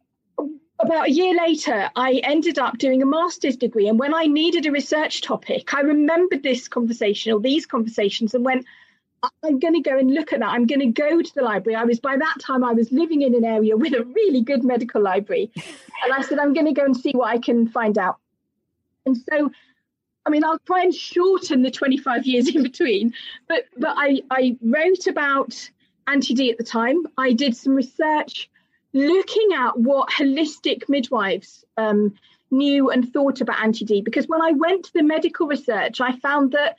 about 0.80 1.08
a 1.08 1.12
year 1.12 1.36
later, 1.36 1.90
I 1.96 2.22
ended 2.24 2.60
up 2.60 2.78
doing 2.78 3.02
a 3.02 3.06
master's 3.06 3.58
degree. 3.58 3.88
And 3.88 3.98
when 3.98 4.14
I 4.14 4.26
needed 4.26 4.66
a 4.66 4.72
research 4.72 5.22
topic, 5.22 5.74
I 5.74 5.82
remembered 5.82 6.44
this 6.44 6.68
conversation 6.68 7.34
or 7.34 7.40
these 7.40 7.66
conversations 7.66 8.34
and 8.34 8.46
went, 8.46 8.66
I'm 9.44 9.60
going 9.60 9.74
to 9.74 9.82
go 9.82 9.98
and 9.98 10.14
look 10.14 10.34
at 10.34 10.40
that. 10.40 10.50
I'm 10.50 10.68
going 10.68 10.80
to 10.80 10.88
go 10.88 11.22
to 11.22 11.36
the 11.36 11.42
library. 11.42 11.76
I 11.76 11.84
was 11.84 12.00
by 12.00 12.18
that 12.18 12.36
time 12.40 12.64
I 12.64 12.74
was 12.74 12.92
living 12.92 13.24
in 13.24 13.34
an 13.34 13.44
area 13.44 13.76
with 13.76 13.94
a 13.94 14.04
really 14.04 14.42
good 14.42 14.64
medical 14.64 15.02
library, 15.02 15.52
and 15.56 16.14
I 16.14 16.22
said 16.22 16.40
I'm 16.40 16.54
going 16.54 16.68
to 16.68 16.74
go 16.74 16.86
and 16.86 16.96
see 16.96 17.12
what 17.12 17.30
I 17.30 17.40
can 17.40 17.68
find 17.68 17.98
out. 17.98 18.18
And 19.06 19.18
so, 19.18 19.52
I 20.26 20.30
mean, 20.30 20.44
I'll 20.44 20.60
try 20.60 20.84
and 20.84 20.94
shorten 20.94 21.64
the 21.64 21.72
25 21.72 22.26
years 22.28 22.48
in 22.54 22.62
between, 22.62 23.14
but 23.48 23.66
but 23.78 23.96
I, 23.98 24.22
I 24.30 24.56
wrote 24.62 25.08
about 25.08 25.70
anti-D 26.06 26.52
at 26.52 26.58
the 26.58 26.64
time. 26.64 27.08
I 27.18 27.34
did 27.34 27.58
some 27.58 27.74
research 27.74 28.50
looking 28.98 29.54
at 29.54 29.78
what 29.78 30.10
holistic 30.10 30.90
midwives 30.90 31.64
um, 31.78 32.16
knew 32.50 32.90
and 32.90 33.12
thought 33.12 33.42
about 33.42 33.62
anti-D 33.62 34.02
because 34.02 34.28
when 34.28 34.42
I 34.42 34.52
went 34.52 34.86
to 34.86 34.94
the 34.94 35.04
medical 35.04 35.48
research, 35.48 36.02
I 36.02 36.18
found 36.18 36.54
that 36.54 36.78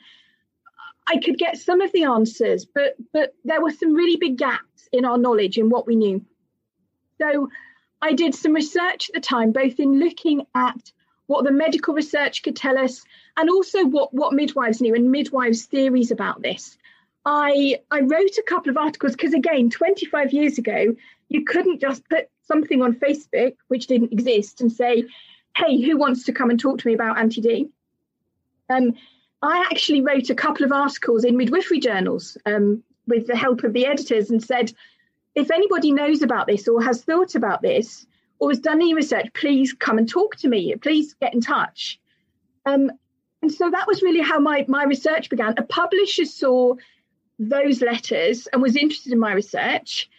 I 1.07 1.17
could 1.17 1.37
get 1.37 1.57
some 1.57 1.81
of 1.81 1.91
the 1.91 2.03
answers, 2.03 2.65
but 2.65 2.95
but 3.13 3.33
there 3.43 3.61
were 3.61 3.71
some 3.71 3.93
really 3.93 4.17
big 4.17 4.37
gaps 4.37 4.87
in 4.91 5.05
our 5.05 5.17
knowledge 5.17 5.57
in 5.57 5.69
what 5.69 5.87
we 5.87 5.95
knew. 5.95 6.25
So 7.19 7.49
I 8.01 8.13
did 8.13 8.35
some 8.35 8.53
research 8.53 9.09
at 9.09 9.15
the 9.15 9.21
time, 9.21 9.51
both 9.51 9.79
in 9.79 9.99
looking 9.99 10.45
at 10.55 10.91
what 11.27 11.43
the 11.43 11.51
medical 11.51 11.93
research 11.93 12.43
could 12.43 12.55
tell 12.55 12.77
us 12.77 13.03
and 13.37 13.49
also 13.49 13.85
what, 13.85 14.13
what 14.13 14.33
midwives 14.33 14.81
knew 14.81 14.95
and 14.95 15.11
midwives' 15.11 15.65
theories 15.65 16.11
about 16.11 16.41
this. 16.41 16.77
I 17.25 17.79
I 17.91 17.99
wrote 18.01 18.37
a 18.37 18.43
couple 18.47 18.71
of 18.71 18.77
articles 18.77 19.11
because 19.13 19.33
again, 19.33 19.69
25 19.69 20.33
years 20.33 20.57
ago, 20.57 20.95
you 21.29 21.45
couldn't 21.45 21.79
just 21.79 22.07
put 22.09 22.27
something 22.43 22.81
on 22.81 22.95
Facebook 22.95 23.55
which 23.67 23.87
didn't 23.87 24.11
exist 24.11 24.61
and 24.61 24.71
say, 24.71 25.05
"Hey, 25.55 25.81
who 25.81 25.97
wants 25.97 26.25
to 26.25 26.33
come 26.33 26.49
and 26.49 26.59
talk 26.59 26.79
to 26.79 26.87
me 26.87 26.93
about 26.93 27.17
anti-D?" 27.17 27.69
Um, 28.69 28.93
I 29.41 29.65
actually 29.71 30.01
wrote 30.01 30.29
a 30.29 30.35
couple 30.35 30.65
of 30.65 30.71
articles 30.71 31.23
in 31.23 31.37
midwifery 31.37 31.79
journals 31.79 32.37
um, 32.45 32.83
with 33.07 33.27
the 33.27 33.35
help 33.35 33.63
of 33.63 33.73
the 33.73 33.85
editors 33.85 34.29
and 34.29 34.43
said, 34.43 34.73
if 35.35 35.51
anybody 35.51 35.91
knows 35.91 36.21
about 36.21 36.47
this 36.47 36.67
or 36.67 36.81
has 36.83 37.03
thought 37.03 37.35
about 37.35 37.61
this 37.61 38.05
or 38.39 38.49
has 38.49 38.59
done 38.59 38.81
any 38.81 38.93
research, 38.93 39.27
please 39.33 39.73
come 39.73 39.97
and 39.97 40.09
talk 40.09 40.35
to 40.37 40.49
me. 40.49 40.75
Please 40.75 41.13
get 41.13 41.33
in 41.33 41.41
touch. 41.41 41.99
Um, 42.65 42.91
and 43.41 43.51
so 43.51 43.69
that 43.69 43.87
was 43.87 44.01
really 44.01 44.21
how 44.21 44.39
my, 44.39 44.65
my 44.67 44.83
research 44.83 45.29
began. 45.29 45.53
A 45.57 45.63
publisher 45.63 46.25
saw 46.25 46.75
those 47.37 47.81
letters 47.81 48.47
and 48.47 48.61
was 48.61 48.75
interested 48.75 49.13
in 49.13 49.19
my 49.19 49.31
research. 49.31 50.09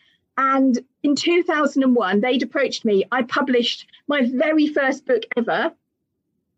And 0.42 0.78
in 1.02 1.16
2001, 1.16 2.20
they'd 2.23 2.42
approached 2.42 2.87
me. 2.87 3.04
I 3.12 3.25
published 3.25 3.87
my 4.09 4.23
very 4.25 4.68
first 4.68 5.04
book 5.04 5.25
ever, 5.37 5.75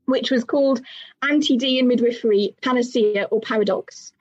which 0.05 0.31
was 0.31 0.45
called 0.45 0.81
Anti 1.21 1.57
D 1.57 1.81
in 1.81 1.89
Midwifery 1.89 2.55
Panacea 2.63 3.25
or 3.33 3.41
Paradox. 3.41 4.13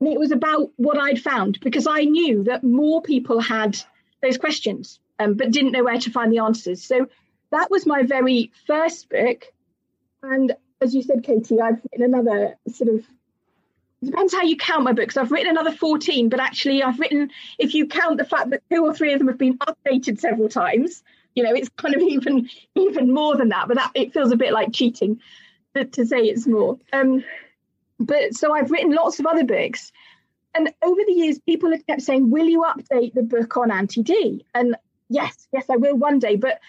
And 0.00 0.08
it 0.08 0.18
was 0.18 0.32
about 0.32 0.70
what 0.76 0.96
I'd 0.96 1.20
found 1.20 1.60
because 1.60 1.86
I 1.86 2.04
knew 2.04 2.44
that 2.44 2.64
more 2.64 3.02
people 3.02 3.40
had 3.40 3.76
those 4.22 4.38
questions, 4.38 4.98
um, 5.18 5.34
but 5.34 5.50
didn't 5.50 5.72
know 5.72 5.84
where 5.84 5.98
to 5.98 6.10
find 6.10 6.32
the 6.32 6.38
answers. 6.38 6.82
So 6.82 7.06
that 7.50 7.70
was 7.70 7.84
my 7.84 8.04
very 8.04 8.50
first 8.66 9.10
book. 9.10 9.44
And 10.22 10.56
as 10.80 10.94
you 10.94 11.02
said, 11.02 11.24
Katie, 11.24 11.60
I've 11.60 11.82
written 11.92 12.14
another 12.14 12.56
sort 12.72 12.88
of 12.88 13.04
depends 14.04 14.32
how 14.32 14.42
you 14.42 14.56
count 14.56 14.84
my 14.84 14.92
books. 14.92 15.16
I've 15.16 15.30
written 15.30 15.50
another 15.50 15.72
14, 15.72 16.28
but 16.28 16.40
actually 16.40 16.82
I've 16.82 16.98
written, 16.98 17.30
if 17.58 17.74
you 17.74 17.86
count 17.86 18.18
the 18.18 18.24
fact 18.24 18.50
that 18.50 18.62
two 18.70 18.84
or 18.84 18.94
three 18.94 19.12
of 19.12 19.18
them 19.18 19.28
have 19.28 19.38
been 19.38 19.58
updated 19.58 20.20
several 20.20 20.48
times, 20.48 21.02
you 21.34 21.42
know, 21.42 21.52
it's 21.52 21.68
kind 21.76 21.94
of 21.94 22.02
even 22.08 22.48
even 22.74 23.12
more 23.12 23.36
than 23.36 23.50
that, 23.50 23.68
but 23.68 23.76
that 23.76 23.92
it 23.94 24.12
feels 24.12 24.32
a 24.32 24.36
bit 24.36 24.52
like 24.52 24.72
cheating 24.72 25.20
to, 25.74 25.84
to 25.84 26.06
say 26.06 26.22
it's 26.22 26.46
more. 26.46 26.78
Um, 26.92 27.24
but 27.98 28.34
so 28.34 28.52
I've 28.54 28.70
written 28.70 28.94
lots 28.94 29.20
of 29.20 29.26
other 29.26 29.44
books. 29.44 29.92
And 30.54 30.72
over 30.82 31.00
the 31.06 31.12
years, 31.12 31.38
people 31.38 31.70
have 31.70 31.86
kept 31.86 32.02
saying, 32.02 32.30
Will 32.30 32.46
you 32.46 32.62
update 32.62 33.14
the 33.14 33.22
book 33.22 33.56
on 33.56 33.70
anti 33.70 34.02
D? 34.02 34.44
And 34.54 34.76
yes, 35.08 35.46
yes, 35.52 35.66
I 35.70 35.76
will 35.76 35.96
one 35.96 36.18
day. 36.18 36.36
But 36.36 36.60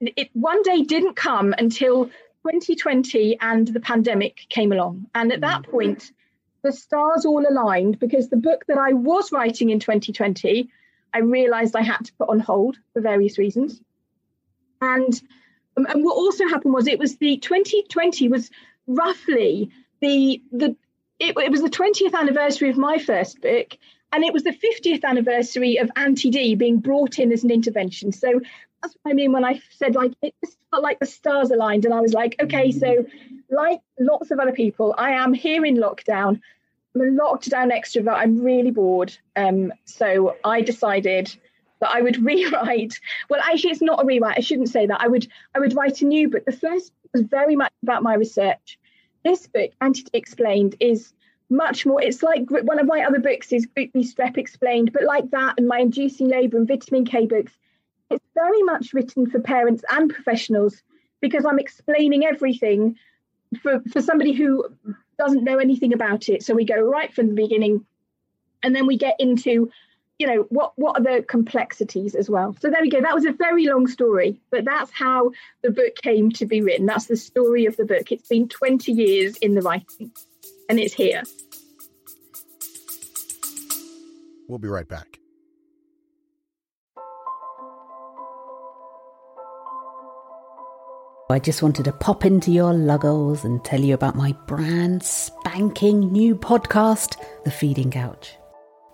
it 0.00 0.30
one 0.34 0.62
day 0.62 0.82
didn't 0.82 1.16
come 1.16 1.54
until 1.56 2.06
2020 2.44 3.38
and 3.40 3.66
the 3.68 3.80
pandemic 3.80 4.46
came 4.48 4.72
along. 4.72 5.06
And 5.14 5.32
at 5.32 5.40
that 5.40 5.64
point, 5.64 6.12
the 6.62 6.72
stars 6.72 7.24
all 7.24 7.46
aligned 7.48 7.98
because 7.98 8.28
the 8.28 8.36
book 8.36 8.64
that 8.68 8.78
I 8.78 8.92
was 8.92 9.32
writing 9.32 9.70
in 9.70 9.80
2020, 9.80 10.70
I 11.12 11.18
realized 11.18 11.76
I 11.76 11.82
had 11.82 12.04
to 12.04 12.12
put 12.14 12.28
on 12.28 12.40
hold 12.40 12.78
for 12.92 13.00
various 13.00 13.38
reasons. 13.38 13.80
And, 14.80 15.20
um, 15.76 15.86
and 15.86 16.04
what 16.04 16.16
also 16.16 16.48
happened 16.48 16.74
was 16.74 16.86
it 16.86 16.98
was 16.98 17.16
the 17.16 17.36
2020 17.38 18.28
was 18.28 18.50
roughly 18.86 19.70
the 20.00 20.42
the 20.50 20.76
it, 21.18 21.36
it 21.36 21.50
was 21.50 21.60
the 21.60 21.68
20th 21.68 22.14
anniversary 22.14 22.70
of 22.70 22.78
my 22.78 22.98
first 22.98 23.40
book 23.40 23.76
and 24.12 24.24
it 24.24 24.32
was 24.32 24.42
the 24.42 24.52
50th 24.52 25.04
anniversary 25.04 25.76
of 25.76 25.90
anti-d 25.94 26.54
being 26.56 26.78
brought 26.78 27.18
in 27.18 27.30
as 27.30 27.44
an 27.44 27.50
intervention 27.50 28.10
so 28.10 28.40
that's 28.82 28.96
what 29.02 29.12
i 29.12 29.14
mean 29.14 29.32
when 29.32 29.44
i 29.44 29.60
said 29.70 29.94
like 29.94 30.12
it 30.22 30.34
just 30.44 30.56
felt 30.70 30.82
like 30.82 30.98
the 30.98 31.06
stars 31.06 31.50
aligned 31.50 31.84
and 31.84 31.94
i 31.94 32.00
was 32.00 32.12
like 32.12 32.36
okay 32.40 32.70
so 32.70 33.04
like 33.50 33.80
lots 33.98 34.30
of 34.30 34.38
other 34.38 34.52
people 34.52 34.94
i 34.98 35.10
am 35.10 35.32
here 35.32 35.64
in 35.64 35.76
lockdown. 35.76 36.40
I'm 36.94 37.02
a 37.02 37.04
lockdown 37.04 37.70
extrovert. 37.72 38.16
I'm 38.16 38.42
really 38.42 38.72
bored. 38.72 39.16
Um, 39.36 39.72
so 39.84 40.36
i 40.44 40.60
decided 40.60 41.34
that 41.80 41.90
i 41.90 42.00
would 42.02 42.22
rewrite. 42.24 42.98
Well 43.28 43.40
actually 43.44 43.70
it's 43.70 43.82
not 43.82 44.02
a 44.02 44.06
rewrite. 44.06 44.38
I 44.38 44.40
shouldn't 44.40 44.68
say 44.68 44.86
that. 44.86 45.00
I 45.00 45.08
would 45.08 45.26
i 45.54 45.58
would 45.58 45.74
write 45.74 46.02
a 46.02 46.06
new 46.06 46.28
book. 46.28 46.44
The 46.44 46.52
first 46.52 46.92
was 47.12 47.22
very 47.22 47.56
much 47.56 47.72
about 47.82 48.02
my 48.02 48.14
research. 48.14 48.78
This 49.24 49.46
book, 49.46 49.70
Anti 49.80 50.04
Explained, 50.12 50.76
is 50.80 51.12
much 51.50 51.84
more. 51.84 52.00
It's 52.00 52.22
like 52.22 52.50
one 52.50 52.78
of 52.78 52.86
my 52.86 53.00
other 53.02 53.18
books 53.18 53.52
is 53.52 53.66
Group 53.66 53.92
B 53.92 54.00
Strep 54.00 54.38
Explained, 54.38 54.92
but 54.92 55.02
like 55.02 55.30
that 55.30 55.54
and 55.58 55.68
my 55.68 55.80
Inducing 55.80 56.28
Labour 56.28 56.56
and 56.56 56.68
Vitamin 56.68 57.04
K 57.04 57.26
books, 57.26 57.52
it's 58.10 58.26
very 58.34 58.62
much 58.62 58.92
written 58.92 59.30
for 59.30 59.40
parents 59.40 59.84
and 59.88 60.12
professionals 60.12 60.82
because 61.20 61.44
I'm 61.44 61.58
explaining 61.58 62.24
everything 62.24 62.96
for, 63.62 63.80
for 63.92 64.02
somebody 64.02 64.32
who 64.32 64.64
doesn't 65.18 65.44
know 65.44 65.58
anything 65.58 65.92
about 65.92 66.28
it. 66.28 66.42
So 66.42 66.54
we 66.54 66.64
go 66.64 66.80
right 66.80 67.12
from 67.12 67.28
the 67.28 67.34
beginning 67.34 67.84
and 68.62 68.74
then 68.74 68.86
we 68.86 68.96
get 68.96 69.16
into 69.18 69.70
you 70.18 70.26
know 70.26 70.46
what 70.50 70.72
what 70.76 70.98
are 70.98 71.02
the 71.02 71.22
complexities 71.22 72.14
as 72.14 72.28
well. 72.28 72.54
So 72.60 72.68
there 72.68 72.82
we 72.82 72.90
go. 72.90 73.00
That 73.00 73.14
was 73.14 73.24
a 73.24 73.32
very 73.32 73.66
long 73.66 73.86
story 73.86 74.38
but 74.50 74.66
that's 74.66 74.90
how 74.90 75.30
the 75.62 75.70
book 75.70 75.94
came 76.02 76.30
to 76.32 76.44
be 76.44 76.60
written. 76.60 76.84
That's 76.84 77.06
the 77.06 77.16
story 77.16 77.64
of 77.64 77.76
the 77.78 77.86
book. 77.86 78.12
It's 78.12 78.28
been 78.28 78.48
20 78.48 78.92
years 78.92 79.36
in 79.38 79.54
the 79.54 79.62
writing 79.62 80.12
and 80.68 80.78
it's 80.78 80.92
here. 80.92 81.22
We'll 84.46 84.58
be 84.58 84.68
right 84.68 84.88
back 84.88 85.19
I 91.30 91.38
just 91.38 91.62
wanted 91.62 91.84
to 91.84 91.92
pop 91.92 92.24
into 92.24 92.50
your 92.50 92.72
luggles 92.72 93.44
and 93.44 93.64
tell 93.64 93.80
you 93.80 93.94
about 93.94 94.16
my 94.16 94.32
brand 94.46 95.04
spanking 95.04 96.10
new 96.10 96.34
podcast, 96.34 97.16
The 97.44 97.52
Feeding 97.52 97.92
Couch. 97.92 98.34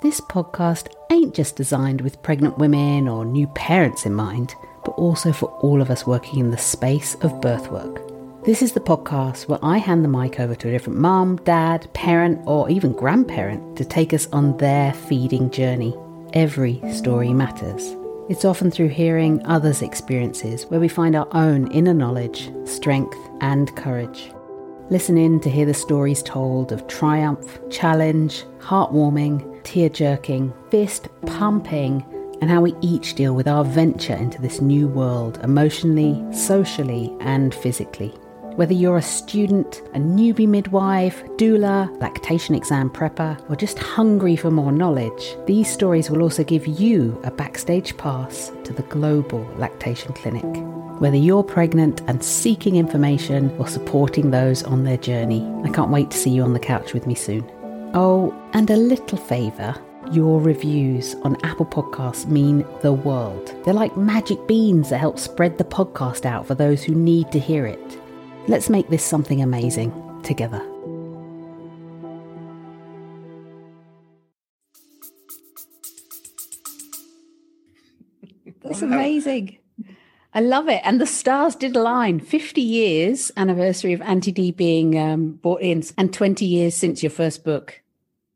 This 0.02 0.20
podcast 0.20 0.88
ain't 1.10 1.34
just 1.34 1.56
designed 1.56 2.02
with 2.02 2.22
pregnant 2.22 2.58
women 2.58 3.08
or 3.08 3.24
new 3.24 3.46
parents 3.48 4.04
in 4.04 4.12
mind, 4.12 4.54
but 4.84 4.92
also 4.92 5.32
for 5.32 5.46
all 5.60 5.80
of 5.80 5.90
us 5.90 6.06
working 6.06 6.40
in 6.40 6.50
the 6.50 6.58
space 6.58 7.14
of 7.22 7.40
birth 7.40 7.70
work. 7.70 8.02
This 8.44 8.60
is 8.60 8.72
the 8.72 8.80
podcast 8.80 9.48
where 9.48 9.58
I 9.62 9.78
hand 9.78 10.04
the 10.04 10.08
mic 10.08 10.38
over 10.38 10.54
to 10.54 10.68
a 10.68 10.72
different 10.72 10.98
mum, 10.98 11.36
dad, 11.44 11.88
parent, 11.94 12.42
or 12.44 12.68
even 12.68 12.92
grandparent 12.92 13.78
to 13.78 13.84
take 13.86 14.12
us 14.12 14.26
on 14.26 14.58
their 14.58 14.92
feeding 14.92 15.50
journey. 15.50 15.96
Every 16.34 16.82
story 16.92 17.32
matters. 17.32 17.95
It's 18.28 18.44
often 18.44 18.72
through 18.72 18.88
hearing 18.88 19.40
others' 19.46 19.82
experiences 19.82 20.66
where 20.66 20.80
we 20.80 20.88
find 20.88 21.14
our 21.14 21.28
own 21.30 21.70
inner 21.70 21.94
knowledge, 21.94 22.50
strength, 22.64 23.16
and 23.40 23.74
courage. 23.76 24.32
Listen 24.90 25.16
in 25.16 25.38
to 25.40 25.50
hear 25.50 25.64
the 25.64 25.72
stories 25.72 26.24
told 26.24 26.72
of 26.72 26.88
triumph, 26.88 27.60
challenge, 27.70 28.44
heartwarming, 28.58 29.62
tear 29.62 29.88
jerking, 29.88 30.52
fist 30.70 31.08
pumping, 31.26 32.04
and 32.40 32.50
how 32.50 32.60
we 32.60 32.74
each 32.80 33.14
deal 33.14 33.32
with 33.32 33.46
our 33.46 33.64
venture 33.64 34.16
into 34.16 34.42
this 34.42 34.60
new 34.60 34.88
world 34.88 35.38
emotionally, 35.44 36.20
socially, 36.32 37.16
and 37.20 37.54
physically. 37.54 38.12
Whether 38.56 38.72
you're 38.72 38.96
a 38.96 39.02
student, 39.02 39.82
a 39.92 39.98
newbie 39.98 40.48
midwife, 40.48 41.22
doula, 41.36 41.94
lactation 42.00 42.54
exam 42.54 42.88
prepper, 42.88 43.38
or 43.50 43.54
just 43.54 43.78
hungry 43.78 44.34
for 44.34 44.50
more 44.50 44.72
knowledge, 44.72 45.36
these 45.44 45.70
stories 45.70 46.08
will 46.08 46.22
also 46.22 46.42
give 46.42 46.66
you 46.66 47.20
a 47.22 47.30
backstage 47.30 47.94
pass 47.98 48.50
to 48.64 48.72
the 48.72 48.82
global 48.84 49.46
lactation 49.58 50.14
clinic. 50.14 50.46
Whether 51.02 51.18
you're 51.18 51.44
pregnant 51.44 52.00
and 52.06 52.24
seeking 52.24 52.76
information 52.76 53.54
or 53.58 53.68
supporting 53.68 54.30
those 54.30 54.62
on 54.62 54.84
their 54.84 54.96
journey, 54.96 55.46
I 55.62 55.68
can't 55.68 55.90
wait 55.90 56.10
to 56.12 56.16
see 56.16 56.30
you 56.30 56.42
on 56.42 56.54
the 56.54 56.58
couch 56.58 56.94
with 56.94 57.06
me 57.06 57.14
soon. 57.14 57.44
Oh, 57.92 58.34
and 58.54 58.70
a 58.70 58.76
little 58.76 59.18
favour 59.18 59.74
your 60.12 60.40
reviews 60.40 61.16
on 61.24 61.36
Apple 61.42 61.66
Podcasts 61.66 62.26
mean 62.26 62.64
the 62.80 62.92
world. 62.92 63.54
They're 63.64 63.74
like 63.74 63.96
magic 63.96 64.46
beans 64.46 64.88
that 64.90 64.98
help 64.98 65.18
spread 65.18 65.58
the 65.58 65.64
podcast 65.64 66.24
out 66.24 66.46
for 66.46 66.54
those 66.54 66.84
who 66.84 66.94
need 66.94 67.32
to 67.32 67.40
hear 67.40 67.66
it. 67.66 68.00
Let's 68.48 68.70
make 68.70 68.88
this 68.88 69.04
something 69.04 69.42
amazing 69.42 69.92
together. 70.22 70.64
That's 78.62 78.82
amazing. 78.82 79.58
I 80.34 80.40
love 80.40 80.68
it. 80.68 80.80
And 80.84 81.00
the 81.00 81.06
stars 81.06 81.56
did 81.56 81.74
align. 81.74 82.20
50 82.20 82.60
years 82.60 83.32
anniversary 83.36 83.92
of 83.94 84.02
anti-D 84.02 84.52
being 84.52 84.98
um, 84.98 85.32
brought 85.32 85.62
in 85.62 85.82
and 85.96 86.12
20 86.12 86.44
years 86.44 86.74
since 86.74 87.02
your 87.02 87.10
first 87.10 87.42
book. 87.42 87.80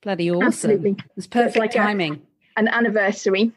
Bloody 0.02 0.30
awesome. 0.30 0.46
Absolutely. 0.46 0.96
It's 1.16 1.26
perfect 1.26 1.58
like 1.58 1.74
a- 1.74 1.78
timing. 1.78 2.22
An 2.56 2.68
anniversary. 2.68 3.52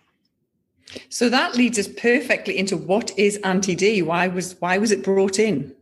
So 1.10 1.30
that 1.30 1.56
leads 1.56 1.80
us 1.80 1.88
perfectly 1.88 2.58
into 2.58 2.78
what 2.78 3.18
is 3.18 3.38
anti-D? 3.38 4.02
Why 4.04 4.28
was 4.28 4.60
why 4.60 4.78
was 4.78 4.92
it 4.92 5.04
brought 5.04 5.40
in? 5.40 5.74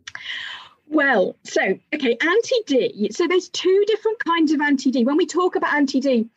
Well, 0.91 1.37
so 1.45 1.61
okay, 1.95 2.17
anti-D. 2.19 3.11
So 3.13 3.25
there's 3.25 3.47
two 3.47 3.85
different 3.87 4.19
kinds 4.19 4.51
of 4.51 4.59
anti-D. 4.59 5.05
When 5.05 5.15
we 5.15 5.25
talk 5.25 5.55
about 5.55 5.73
anti-D, 5.73 6.29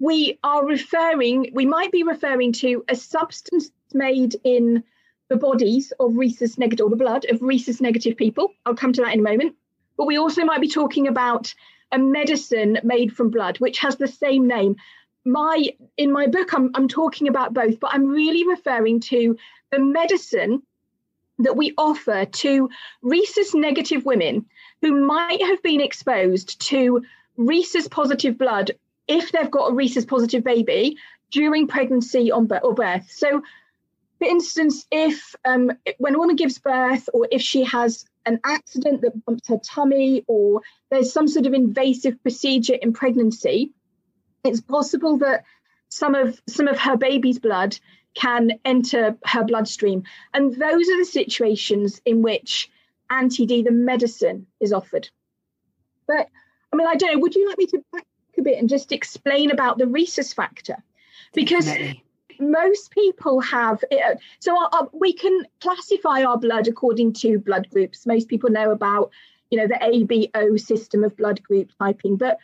we 0.00 0.40
are 0.42 0.66
referring, 0.66 1.52
we 1.54 1.66
might 1.66 1.92
be 1.92 2.02
referring 2.02 2.52
to 2.54 2.84
a 2.88 2.96
substance 2.96 3.70
made 3.94 4.34
in 4.42 4.82
the 5.28 5.36
bodies 5.36 5.92
of 6.00 6.16
rhesus 6.16 6.58
negative, 6.58 6.86
or 6.86 6.90
the 6.90 6.96
blood 6.96 7.26
of 7.30 7.42
rhesus 7.42 7.80
negative 7.80 8.16
people. 8.16 8.52
I'll 8.66 8.74
come 8.74 8.92
to 8.92 9.02
that 9.02 9.14
in 9.14 9.20
a 9.20 9.22
moment. 9.22 9.54
But 9.96 10.08
we 10.08 10.18
also 10.18 10.44
might 10.44 10.60
be 10.60 10.68
talking 10.68 11.06
about 11.06 11.54
a 11.92 11.98
medicine 11.98 12.80
made 12.82 13.14
from 13.14 13.30
blood, 13.30 13.58
which 13.58 13.78
has 13.78 13.96
the 13.96 14.08
same 14.08 14.48
name. 14.48 14.74
My 15.24 15.68
in 15.96 16.10
my 16.10 16.26
book, 16.26 16.52
I'm 16.52 16.72
I'm 16.74 16.88
talking 16.88 17.28
about 17.28 17.54
both, 17.54 17.78
but 17.78 17.94
I'm 17.94 18.08
really 18.08 18.44
referring 18.48 18.98
to 19.12 19.36
the 19.70 19.78
medicine 19.78 20.64
that 21.38 21.56
we 21.56 21.74
offer 21.76 22.24
to 22.24 22.68
rhesus 23.02 23.54
negative 23.54 24.04
women 24.04 24.46
who 24.80 25.04
might 25.04 25.42
have 25.42 25.62
been 25.62 25.80
exposed 25.80 26.60
to 26.60 27.02
rhesus 27.36 27.88
positive 27.88 28.38
blood 28.38 28.72
if 29.08 29.32
they've 29.32 29.50
got 29.50 29.70
a 29.70 29.74
rhesus 29.74 30.04
positive 30.04 30.44
baby 30.44 30.96
during 31.30 31.66
pregnancy 31.66 32.30
on 32.30 32.48
or 32.62 32.74
birth. 32.74 33.10
So, 33.10 33.42
for 34.18 34.24
instance, 34.24 34.86
if 34.92 35.34
um, 35.44 35.72
when 35.98 36.14
a 36.14 36.18
woman 36.18 36.36
gives 36.36 36.58
birth 36.58 37.08
or 37.12 37.26
if 37.32 37.42
she 37.42 37.64
has 37.64 38.04
an 38.24 38.38
accident 38.44 39.00
that 39.00 39.24
bumps 39.24 39.48
her 39.48 39.58
tummy 39.58 40.24
or 40.28 40.62
there's 40.90 41.12
some 41.12 41.26
sort 41.26 41.46
of 41.46 41.54
invasive 41.54 42.22
procedure 42.22 42.74
in 42.74 42.92
pregnancy, 42.92 43.72
it's 44.44 44.60
possible 44.60 45.18
that 45.18 45.44
some 45.92 46.14
of 46.14 46.40
some 46.48 46.68
of 46.68 46.78
her 46.78 46.96
baby's 46.96 47.38
blood 47.38 47.78
can 48.14 48.52
enter 48.64 49.16
her 49.24 49.44
bloodstream. 49.44 50.02
And 50.32 50.54
those 50.54 50.88
are 50.88 50.98
the 50.98 51.04
situations 51.04 52.00
in 52.06 52.22
which 52.22 52.70
anti 53.10 53.44
D, 53.46 53.62
the 53.62 53.70
medicine, 53.72 54.46
is 54.60 54.72
offered. 54.72 55.08
But 56.06 56.28
I 56.72 56.76
mean, 56.76 56.86
I 56.86 56.94
don't 56.94 57.12
know, 57.14 57.18
would 57.20 57.34
you 57.34 57.46
like 57.48 57.58
me 57.58 57.66
to 57.66 57.84
back 57.92 58.06
a 58.38 58.42
bit 58.42 58.58
and 58.58 58.68
just 58.68 58.92
explain 58.92 59.50
about 59.50 59.76
the 59.76 59.86
rhesus 59.86 60.32
factor? 60.32 60.82
Because 61.34 61.66
Definitely. 61.66 62.04
most 62.40 62.90
people 62.90 63.40
have 63.40 63.84
it. 63.90 64.18
So 64.40 64.58
our, 64.58 64.70
our- 64.72 64.88
we 64.92 65.12
can 65.12 65.46
classify 65.60 66.24
our 66.24 66.38
blood 66.38 66.68
according 66.68 67.12
to 67.14 67.38
blood 67.38 67.68
groups. 67.70 68.06
Most 68.06 68.28
people 68.28 68.50
know 68.50 68.70
about, 68.70 69.10
you 69.50 69.58
know, 69.58 69.66
the 69.66 69.74
ABO 69.74 70.58
system 70.58 71.04
of 71.04 71.16
blood 71.18 71.42
group 71.42 71.70
typing. 71.78 72.16
But 72.16 72.38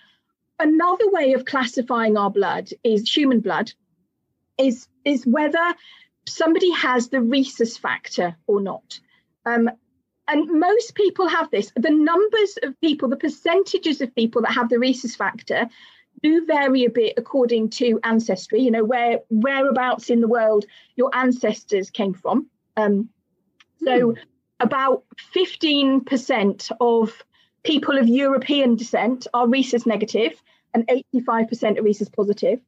another 0.58 1.10
way 1.10 1.32
of 1.32 1.44
classifying 1.44 2.16
our 2.16 2.30
blood 2.30 2.70
is 2.84 3.10
human 3.10 3.40
blood, 3.40 3.72
is 4.58 4.88
is 5.04 5.26
whether 5.26 5.74
somebody 6.26 6.70
has 6.72 7.08
the 7.08 7.20
rhesus 7.20 7.76
factor 7.76 8.36
or 8.46 8.60
not. 8.60 9.00
Um, 9.46 9.70
and 10.26 10.60
most 10.60 10.94
people 10.94 11.26
have 11.26 11.50
this. 11.50 11.72
The 11.74 11.90
numbers 11.90 12.58
of 12.62 12.78
people, 12.80 13.08
the 13.08 13.16
percentages 13.16 14.02
of 14.02 14.14
people 14.14 14.42
that 14.42 14.52
have 14.52 14.68
the 14.68 14.78
rhesus 14.78 15.16
factor 15.16 15.68
do 16.22 16.44
vary 16.44 16.84
a 16.84 16.90
bit 16.90 17.14
according 17.16 17.70
to 17.70 17.98
ancestry, 18.04 18.60
you 18.60 18.70
know, 18.70 18.84
where 18.84 19.20
whereabouts 19.30 20.10
in 20.10 20.20
the 20.20 20.28
world 20.28 20.66
your 20.96 21.14
ancestors 21.14 21.90
came 21.90 22.12
from. 22.12 22.48
Um, 22.76 23.08
so 23.82 24.16
about 24.60 25.04
15% 25.34 26.72
of 26.80 27.24
people 27.64 27.98
of 27.98 28.08
European 28.08 28.76
descent 28.76 29.26
are 29.34 29.48
rhesus 29.48 29.86
negative 29.86 30.40
and 30.74 30.88
85% 31.18 31.78
are 31.78 31.82
rhesus 31.82 32.08
positive. 32.08 32.60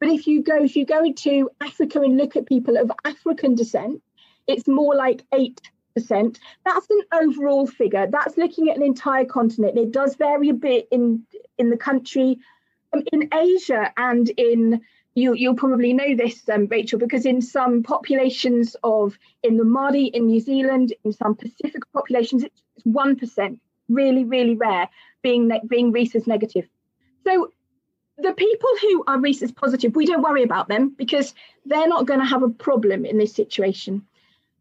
But 0.00 0.10
if 0.10 0.26
you 0.26 0.42
go, 0.42 0.62
if 0.62 0.76
you 0.76 0.86
go 0.86 1.04
into 1.04 1.50
Africa 1.60 2.00
and 2.00 2.16
look 2.16 2.36
at 2.36 2.46
people 2.46 2.76
of 2.76 2.90
African 3.04 3.54
descent, 3.54 4.02
it's 4.46 4.68
more 4.68 4.94
like 4.94 5.24
8%. 5.32 5.56
That's 5.96 6.90
an 6.90 7.00
overall 7.12 7.66
figure. 7.66 8.06
That's 8.06 8.36
looking 8.36 8.70
at 8.70 8.76
an 8.76 8.82
entire 8.82 9.24
continent. 9.24 9.76
It 9.76 9.92
does 9.92 10.14
vary 10.14 10.50
a 10.50 10.54
bit 10.54 10.88
in 10.90 11.24
in 11.58 11.70
the 11.70 11.76
country, 11.76 12.38
um, 12.92 13.02
in 13.12 13.28
Asia, 13.34 13.92
and 13.96 14.28
in 14.30 14.80
you. 15.14 15.34
You'll 15.34 15.56
probably 15.56 15.92
know 15.92 16.14
this, 16.14 16.48
um, 16.48 16.68
Rachel, 16.70 17.00
because 17.00 17.26
in 17.26 17.42
some 17.42 17.82
populations 17.82 18.76
of 18.84 19.18
in 19.42 19.56
the 19.56 19.64
Māori 19.64 20.10
in 20.12 20.26
New 20.26 20.40
Zealand, 20.40 20.94
in 21.04 21.12
some 21.12 21.34
Pacific 21.34 21.82
populations, 21.92 22.44
it's 22.44 22.62
one 22.84 23.16
percent. 23.16 23.60
Really, 23.88 24.24
really 24.24 24.54
rare 24.54 24.88
being 25.22 25.48
ne- 25.48 25.62
being 25.66 25.92
rhesus 25.92 26.26
negative. 26.26 26.68
So 27.24 27.52
the 28.18 28.32
people 28.32 28.70
who 28.80 29.04
are 29.06 29.20
rhesus 29.20 29.52
positive, 29.52 29.94
we 29.94 30.06
don't 30.06 30.22
worry 30.22 30.42
about 30.42 30.68
them 30.68 30.94
because 30.96 31.34
they're 31.64 31.88
not 31.88 32.06
going 32.06 32.20
to 32.20 32.26
have 32.26 32.42
a 32.42 32.48
problem 32.48 33.04
in 33.04 33.18
this 33.18 33.34
situation. 33.34 34.06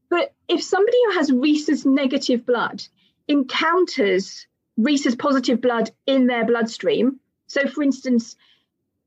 But 0.09 0.33
if 0.47 0.63
somebody 0.63 0.97
who 1.05 1.11
has 1.13 1.31
rhesus 1.31 1.85
negative 1.85 2.45
blood 2.45 2.83
encounters 3.27 4.47
rhesus 4.77 5.15
positive 5.15 5.59
blood 5.59 5.91
in 6.05 6.27
their 6.27 6.45
bloodstream, 6.45 7.19
so 7.47 7.67
for 7.67 7.83
instance, 7.83 8.35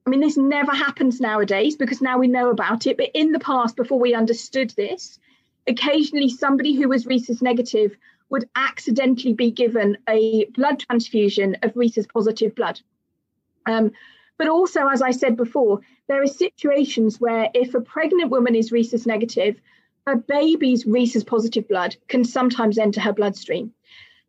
I 0.07 0.11
mean, 0.11 0.21
this 0.21 0.37
never 0.37 0.73
happens 0.73 1.21
nowadays 1.21 1.77
because 1.77 2.01
now 2.01 2.19
we 2.19 2.27
know 2.27 2.51
about 2.51 2.87
it, 2.87 2.97
but 2.97 3.11
in 3.15 3.33
the 3.33 3.39
past, 3.39 3.77
before 3.77 3.99
we 3.99 4.15
understood 4.15 4.71
this, 4.71 5.19
occasionally 5.67 6.29
somebody 6.29 6.75
who 6.75 6.89
was 6.89 7.07
rhesus 7.07 7.41
negative 7.41 7.97
would 8.31 8.49
accidentally 8.55 9.35
be 9.35 9.51
given 9.51 9.99
a 10.09 10.47
blood 10.57 10.79
transfusion 10.79 11.57
of 11.63 11.77
rhesus 11.77 12.07
positive 12.07 12.55
blood. 12.55 12.81
Um, 13.67 13.93
but 14.39 14.49
also, 14.49 14.89
as 14.89 15.03
I 15.03 15.11
said 15.11 15.37
before, 15.37 15.81
there 16.09 16.23
are 16.23 16.27
situations 16.27 17.21
where 17.21 17.51
if 17.53 17.75
a 17.75 17.81
pregnant 17.81 18.31
woman 18.31 18.55
is 18.55 18.73
rhesus 18.73 19.05
negative, 19.05 19.61
her 20.07 20.17
baby's 20.17 20.87
rhesus 20.87 21.25
positive 21.25 21.69
blood 21.69 21.97
can 22.09 22.25
sometimes 22.25 22.79
enter 22.79 23.01
her 23.01 23.13
bloodstream. 23.13 23.75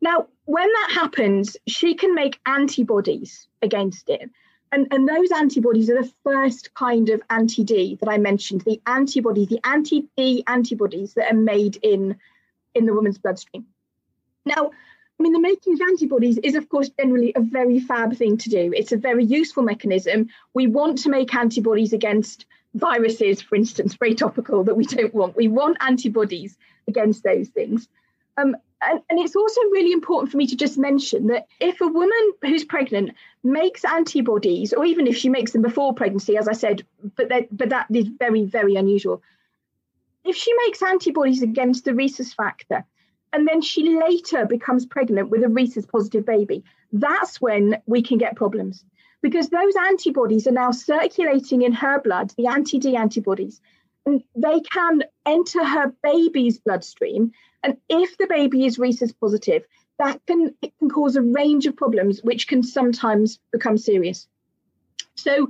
Now, 0.01 0.27
when 0.45 0.67
that 0.67 0.91
happens, 0.93 1.55
she 1.67 1.93
can 1.95 2.13
make 2.13 2.39
antibodies 2.45 3.47
against 3.61 4.09
it. 4.09 4.29
And, 4.73 4.87
and 4.91 5.07
those 5.07 5.31
antibodies 5.31 5.89
are 5.89 6.01
the 6.01 6.11
first 6.23 6.73
kind 6.73 7.09
of 7.09 7.21
anti 7.29 7.63
D 7.63 7.97
that 7.99 8.09
I 8.09 8.17
mentioned 8.17 8.61
the 8.61 8.81
antibodies, 8.87 9.47
the 9.49 9.59
anti 9.63 10.09
D 10.17 10.43
antibodies 10.47 11.13
that 11.13 11.31
are 11.31 11.37
made 11.37 11.77
in, 11.83 12.17
in 12.73 12.85
the 12.85 12.93
woman's 12.93 13.17
bloodstream. 13.17 13.65
Now, 14.45 14.71
I 15.19 15.23
mean, 15.23 15.33
the 15.33 15.39
making 15.39 15.73
of 15.73 15.81
antibodies 15.81 16.39
is, 16.39 16.55
of 16.55 16.67
course, 16.67 16.89
generally 16.89 17.31
a 17.35 17.41
very 17.41 17.79
fab 17.79 18.15
thing 18.15 18.37
to 18.37 18.49
do. 18.49 18.73
It's 18.75 18.91
a 18.91 18.97
very 18.97 19.23
useful 19.23 19.61
mechanism. 19.61 20.29
We 20.53 20.67
want 20.67 20.97
to 20.99 21.09
make 21.09 21.35
antibodies 21.35 21.93
against 21.93 22.45
viruses, 22.73 23.41
for 23.41 23.55
instance, 23.55 23.95
very 23.95 24.15
topical 24.15 24.63
that 24.63 24.75
we 24.75 24.85
don't 24.85 25.13
want. 25.13 25.35
We 25.35 25.47
want 25.47 25.77
antibodies 25.81 26.57
against 26.87 27.23
those 27.23 27.49
things. 27.49 27.87
Um, 28.37 28.55
and, 28.81 29.01
and 29.09 29.19
it's 29.19 29.35
also 29.35 29.61
really 29.61 29.91
important 29.91 30.31
for 30.31 30.37
me 30.37 30.47
to 30.47 30.55
just 30.55 30.77
mention 30.77 31.27
that 31.27 31.45
if 31.59 31.81
a 31.81 31.87
woman 31.87 32.31
who's 32.41 32.63
pregnant 32.63 33.11
makes 33.43 33.85
antibodies, 33.85 34.73
or 34.73 34.85
even 34.85 35.05
if 35.05 35.17
she 35.17 35.29
makes 35.29 35.51
them 35.51 35.61
before 35.61 35.93
pregnancy, 35.93 36.35
as 36.37 36.47
I 36.47 36.53
said, 36.53 36.83
but 37.15 37.29
that, 37.29 37.55
but 37.55 37.69
that 37.69 37.87
is 37.93 38.07
very, 38.07 38.45
very 38.45 38.75
unusual. 38.75 39.21
If 40.23 40.35
she 40.35 40.51
makes 40.65 40.81
antibodies 40.81 41.43
against 41.43 41.85
the 41.85 41.93
rhesus 41.93 42.33
factor, 42.33 42.85
and 43.33 43.47
then 43.47 43.61
she 43.61 43.97
later 43.97 44.45
becomes 44.45 44.85
pregnant 44.85 45.29
with 45.29 45.43
a 45.43 45.49
rhesus 45.49 45.85
positive 45.85 46.25
baby, 46.25 46.63
that's 46.91 47.39
when 47.39 47.81
we 47.85 48.01
can 48.01 48.17
get 48.17 48.35
problems 48.35 48.83
because 49.21 49.49
those 49.49 49.75
antibodies 49.75 50.47
are 50.47 50.51
now 50.51 50.71
circulating 50.71 51.61
in 51.61 51.73
her 51.73 52.01
blood, 52.01 52.33
the 52.37 52.47
anti 52.47 52.79
D 52.79 52.95
antibodies, 52.95 53.61
and 54.05 54.23
they 54.35 54.59
can 54.61 55.03
enter 55.25 55.63
her 55.63 55.93
baby's 56.03 56.59
bloodstream. 56.59 57.31
And 57.63 57.77
if 57.89 58.17
the 58.17 58.27
baby 58.27 58.65
is 58.65 58.79
rhesus 58.79 59.11
positive, 59.11 59.63
that 59.99 60.19
can 60.25 60.55
it 60.61 60.73
can 60.79 60.89
cause 60.89 61.15
a 61.15 61.21
range 61.21 61.67
of 61.67 61.75
problems 61.75 62.21
which 62.23 62.47
can 62.47 62.63
sometimes 62.63 63.39
become 63.51 63.77
serious. 63.77 64.27
So, 65.15 65.49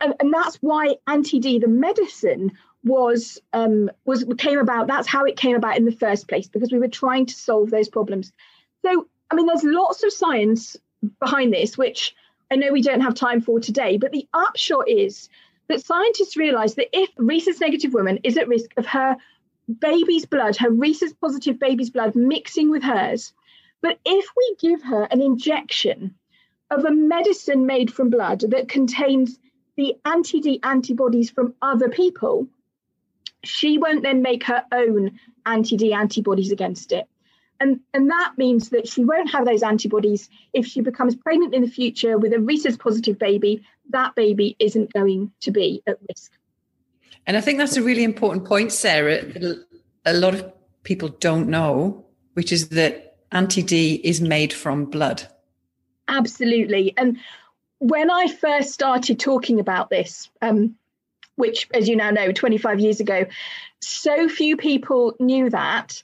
and, 0.00 0.14
and 0.18 0.32
that's 0.32 0.56
why 0.56 0.96
anti 1.06 1.38
D, 1.38 1.60
the 1.60 1.68
medicine, 1.68 2.52
was 2.84 3.40
um, 3.52 3.90
was 4.04 4.24
came 4.38 4.58
about. 4.58 4.86
That's 4.86 5.08
how 5.08 5.24
it 5.24 5.36
came 5.36 5.56
about 5.56 5.76
in 5.76 5.84
the 5.84 5.92
first 5.92 6.28
place 6.28 6.48
because 6.48 6.72
we 6.72 6.78
were 6.78 6.88
trying 6.88 7.26
to 7.26 7.34
solve 7.34 7.70
those 7.70 7.88
problems. 7.88 8.32
So, 8.84 9.08
I 9.30 9.34
mean, 9.34 9.46
there's 9.46 9.64
lots 9.64 10.04
of 10.04 10.12
science 10.12 10.76
behind 11.20 11.52
this, 11.52 11.76
which 11.76 12.14
I 12.50 12.56
know 12.56 12.72
we 12.72 12.82
don't 12.82 13.00
have 13.00 13.14
time 13.14 13.40
for 13.40 13.60
today. 13.60 13.98
But 13.98 14.12
the 14.12 14.26
upshot 14.32 14.88
is 14.88 15.28
that 15.68 15.84
scientists 15.84 16.36
realize 16.36 16.76
that 16.76 16.88
if 16.92 17.10
rhesus 17.18 17.60
negative 17.60 17.92
woman 17.92 18.20
is 18.24 18.36
at 18.36 18.48
risk 18.48 18.70
of 18.76 18.86
her 18.86 19.16
baby's 19.80 20.24
blood, 20.24 20.56
her 20.56 20.70
rhesus 20.70 21.12
positive 21.12 21.58
baby's 21.58 21.90
blood 21.90 22.14
mixing 22.14 22.70
with 22.70 22.82
hers, 22.82 23.32
but 23.82 23.98
if 24.04 24.26
we 24.36 24.56
give 24.60 24.82
her 24.82 25.04
an 25.04 25.20
injection 25.20 26.14
of 26.70 26.84
a 26.84 26.90
medicine 26.90 27.66
made 27.66 27.92
from 27.92 28.10
blood 28.10 28.40
that 28.40 28.68
contains 28.68 29.38
the 29.76 29.94
anti 30.04 30.40
D 30.40 30.60
antibodies 30.62 31.30
from 31.30 31.54
other 31.62 31.88
people, 31.88 32.48
she 33.44 33.78
won't 33.78 34.02
then 34.02 34.22
make 34.22 34.44
her 34.44 34.64
own 34.72 35.18
anti-D 35.46 35.92
antibodies 35.92 36.52
against 36.52 36.92
it. 36.92 37.08
And, 37.60 37.80
and 37.92 38.08
that 38.10 38.34
means 38.36 38.68
that 38.70 38.86
she 38.86 39.04
won't 39.04 39.30
have 39.30 39.44
those 39.44 39.62
antibodies 39.62 40.28
if 40.52 40.64
she 40.64 40.80
becomes 40.80 41.16
pregnant 41.16 41.54
in 41.54 41.62
the 41.62 41.70
future 41.70 42.16
with 42.16 42.32
a 42.32 42.38
rhesus 42.38 42.76
positive 42.76 43.18
baby. 43.18 43.64
That 43.90 44.14
baby 44.14 44.54
isn't 44.58 44.92
going 44.92 45.32
to 45.40 45.50
be 45.50 45.82
at 45.86 45.98
risk. 46.08 46.32
And 47.26 47.36
I 47.36 47.40
think 47.40 47.58
that's 47.58 47.76
a 47.76 47.82
really 47.82 48.04
important 48.04 48.44
point, 48.44 48.72
Sara. 48.72 49.24
That 49.24 49.66
a 50.06 50.12
lot 50.14 50.34
of 50.34 50.52
people 50.84 51.08
don't 51.08 51.48
know, 51.48 52.06
which 52.34 52.52
is 52.52 52.68
that 52.70 53.16
anti 53.32 53.62
D 53.62 54.00
is 54.04 54.20
made 54.20 54.52
from 54.52 54.84
blood. 54.84 55.26
Absolutely. 56.06 56.94
And 56.96 57.18
when 57.80 58.10
I 58.10 58.28
first 58.28 58.72
started 58.72 59.20
talking 59.20 59.60
about 59.60 59.90
this, 59.90 60.30
um, 60.40 60.76
which, 61.38 61.68
as 61.72 61.88
you 61.88 61.96
now 61.96 62.10
know, 62.10 62.32
25 62.32 62.80
years 62.80 63.00
ago, 63.00 63.26
so 63.80 64.28
few 64.28 64.56
people 64.56 65.14
knew 65.20 65.48
that. 65.50 66.02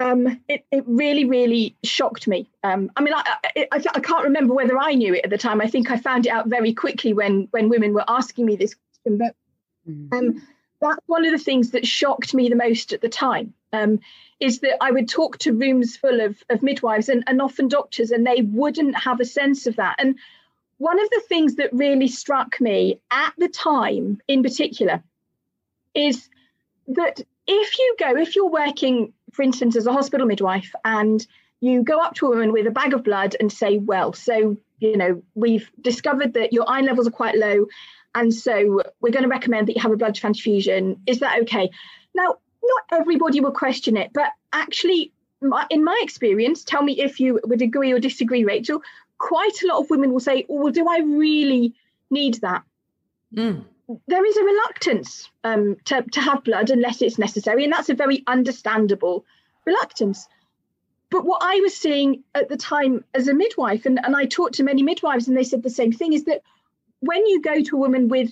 Um, 0.00 0.40
it, 0.48 0.64
it 0.70 0.84
really, 0.86 1.24
really 1.24 1.76
shocked 1.82 2.28
me. 2.28 2.48
Um, 2.62 2.90
I 2.96 3.02
mean, 3.02 3.14
I, 3.14 3.36
I, 3.56 3.66
I, 3.72 4.00
can't 4.00 4.24
remember 4.24 4.54
whether 4.54 4.78
I 4.78 4.94
knew 4.94 5.12
it 5.12 5.24
at 5.24 5.30
the 5.30 5.38
time. 5.38 5.60
I 5.60 5.66
think 5.66 5.90
I 5.90 5.96
found 5.96 6.26
it 6.26 6.30
out 6.30 6.46
very 6.46 6.72
quickly 6.72 7.12
when 7.12 7.48
when 7.50 7.68
women 7.68 7.92
were 7.92 8.04
asking 8.06 8.46
me 8.46 8.54
this 8.54 8.76
question. 8.76 9.18
But 9.18 9.34
mm. 9.90 10.12
um, 10.12 10.46
that's 10.80 11.00
one 11.06 11.24
of 11.24 11.32
the 11.32 11.44
things 11.44 11.72
that 11.72 11.84
shocked 11.84 12.32
me 12.32 12.48
the 12.48 12.54
most 12.54 12.92
at 12.92 13.00
the 13.00 13.08
time. 13.08 13.54
Um, 13.72 13.98
is 14.40 14.60
that 14.60 14.80
I 14.80 14.92
would 14.92 15.08
talk 15.08 15.38
to 15.38 15.52
rooms 15.52 15.96
full 15.96 16.20
of, 16.20 16.42
of 16.48 16.62
midwives 16.62 17.08
and, 17.08 17.24
and 17.26 17.42
often 17.42 17.66
doctors, 17.66 18.12
and 18.12 18.24
they 18.24 18.42
wouldn't 18.42 18.96
have 18.96 19.18
a 19.18 19.24
sense 19.24 19.66
of 19.66 19.76
that. 19.76 19.96
And 19.98 20.16
one 20.78 21.00
of 21.00 21.10
the 21.10 21.22
things 21.28 21.56
that 21.56 21.72
really 21.72 22.08
struck 22.08 22.60
me 22.60 23.00
at 23.10 23.34
the 23.36 23.48
time, 23.48 24.20
in 24.28 24.42
particular, 24.42 25.02
is 25.94 26.28
that 26.88 27.20
if 27.46 27.78
you 27.78 27.96
go, 27.98 28.16
if 28.16 28.36
you're 28.36 28.50
working, 28.50 29.12
for 29.32 29.42
instance, 29.42 29.76
as 29.76 29.86
a 29.86 29.92
hospital 29.92 30.26
midwife, 30.26 30.72
and 30.84 31.26
you 31.60 31.82
go 31.82 32.00
up 32.00 32.14
to 32.14 32.26
a 32.26 32.30
woman 32.30 32.52
with 32.52 32.66
a 32.66 32.70
bag 32.70 32.94
of 32.94 33.02
blood 33.02 33.34
and 33.40 33.52
say, 33.52 33.78
Well, 33.78 34.12
so, 34.12 34.56
you 34.78 34.96
know, 34.96 35.22
we've 35.34 35.68
discovered 35.80 36.34
that 36.34 36.52
your 36.52 36.68
iron 36.68 36.86
levels 36.86 37.08
are 37.08 37.12
quite 37.12 37.36
low. 37.36 37.66
And 38.14 38.32
so 38.32 38.82
we're 39.00 39.10
going 39.10 39.24
to 39.24 39.28
recommend 39.28 39.68
that 39.68 39.76
you 39.76 39.82
have 39.82 39.92
a 39.92 39.96
blood 39.96 40.14
transfusion. 40.14 41.02
Is 41.06 41.20
that 41.20 41.42
okay? 41.42 41.70
Now, 42.14 42.36
not 42.62 43.00
everybody 43.00 43.40
will 43.40 43.52
question 43.52 43.96
it, 43.96 44.12
but 44.12 44.30
actually, 44.52 45.12
in 45.70 45.84
my 45.84 46.00
experience, 46.02 46.64
tell 46.64 46.82
me 46.82 47.00
if 47.00 47.20
you 47.20 47.40
would 47.44 47.62
agree 47.62 47.92
or 47.92 47.98
disagree, 47.98 48.44
Rachel. 48.44 48.82
Quite 49.18 49.62
a 49.62 49.66
lot 49.66 49.80
of 49.80 49.90
women 49.90 50.12
will 50.12 50.20
say, 50.20 50.46
"Oh, 50.48 50.62
well, 50.62 50.72
do 50.72 50.88
I 50.88 50.98
really 51.00 51.74
need 52.10 52.34
that?" 52.42 52.62
Mm. 53.34 53.64
There 54.06 54.24
is 54.24 54.36
a 54.36 54.44
reluctance 54.44 55.30
um, 55.44 55.76
to 55.86 56.02
to 56.02 56.20
have 56.20 56.44
blood 56.44 56.70
unless 56.70 57.02
it's 57.02 57.18
necessary, 57.18 57.64
and 57.64 57.72
that's 57.72 57.88
a 57.88 57.94
very 57.94 58.22
understandable 58.26 59.24
reluctance. 59.64 60.28
But 61.10 61.24
what 61.24 61.42
I 61.42 61.60
was 61.60 61.74
seeing 61.74 62.22
at 62.34 62.48
the 62.48 62.56
time 62.56 63.04
as 63.14 63.28
a 63.28 63.34
midwife, 63.34 63.86
and, 63.86 63.98
and 64.04 64.14
I 64.14 64.26
talked 64.26 64.56
to 64.56 64.62
many 64.62 64.82
midwives, 64.82 65.26
and 65.26 65.36
they 65.36 65.44
said 65.44 65.62
the 65.62 65.70
same 65.70 65.92
thing, 65.92 66.12
is 66.12 66.24
that 66.24 66.42
when 67.00 67.26
you 67.26 67.40
go 67.40 67.62
to 67.62 67.76
a 67.76 67.78
woman 67.78 68.08
with 68.08 68.30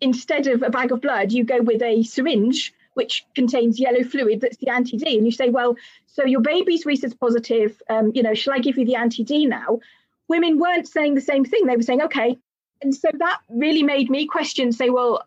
instead 0.00 0.46
of 0.46 0.62
a 0.62 0.70
bag 0.70 0.92
of 0.92 1.00
blood, 1.00 1.32
you 1.32 1.44
go 1.44 1.60
with 1.60 1.82
a 1.82 2.02
syringe 2.02 2.72
which 2.94 3.26
contains 3.34 3.80
yellow 3.80 4.04
fluid 4.04 4.40
that's 4.40 4.56
the 4.58 4.68
anti-D. 4.68 5.16
And 5.16 5.26
you 5.26 5.32
say, 5.32 5.50
well, 5.50 5.76
so 6.06 6.24
your 6.24 6.40
baby's 6.40 6.86
rhesus 6.86 7.12
positive, 7.12 7.80
um, 7.90 8.12
you 8.14 8.22
know, 8.22 8.34
shall 8.34 8.54
I 8.54 8.60
give 8.60 8.78
you 8.78 8.84
the 8.84 8.94
anti-D 8.94 9.46
now? 9.46 9.80
Women 10.28 10.58
weren't 10.58 10.88
saying 10.88 11.14
the 11.14 11.20
same 11.20 11.44
thing. 11.44 11.66
They 11.66 11.76
were 11.76 11.82
saying, 11.82 12.02
okay. 12.02 12.38
And 12.82 12.94
so 12.94 13.08
that 13.18 13.40
really 13.48 13.82
made 13.82 14.10
me 14.10 14.26
question, 14.26 14.72
say, 14.72 14.90
well, 14.90 15.26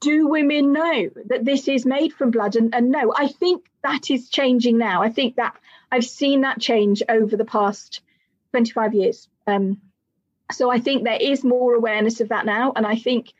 do 0.00 0.28
women 0.28 0.72
know 0.72 1.10
that 1.26 1.44
this 1.44 1.68
is 1.68 1.84
made 1.84 2.12
from 2.12 2.30
blood? 2.30 2.56
And, 2.56 2.74
and 2.74 2.90
no, 2.90 3.12
I 3.16 3.28
think 3.28 3.66
that 3.82 4.10
is 4.10 4.28
changing 4.28 4.78
now. 4.78 5.02
I 5.02 5.10
think 5.10 5.36
that 5.36 5.56
I've 5.90 6.04
seen 6.04 6.42
that 6.42 6.60
change 6.60 7.02
over 7.08 7.36
the 7.36 7.44
past 7.44 8.00
25 8.52 8.94
years. 8.94 9.28
Um, 9.46 9.80
so 10.52 10.70
I 10.70 10.78
think 10.80 11.04
there 11.04 11.18
is 11.20 11.44
more 11.44 11.74
awareness 11.74 12.20
of 12.20 12.28
that 12.28 12.46
now. 12.46 12.72
And 12.74 12.86
I 12.86 12.96
think 12.96 13.32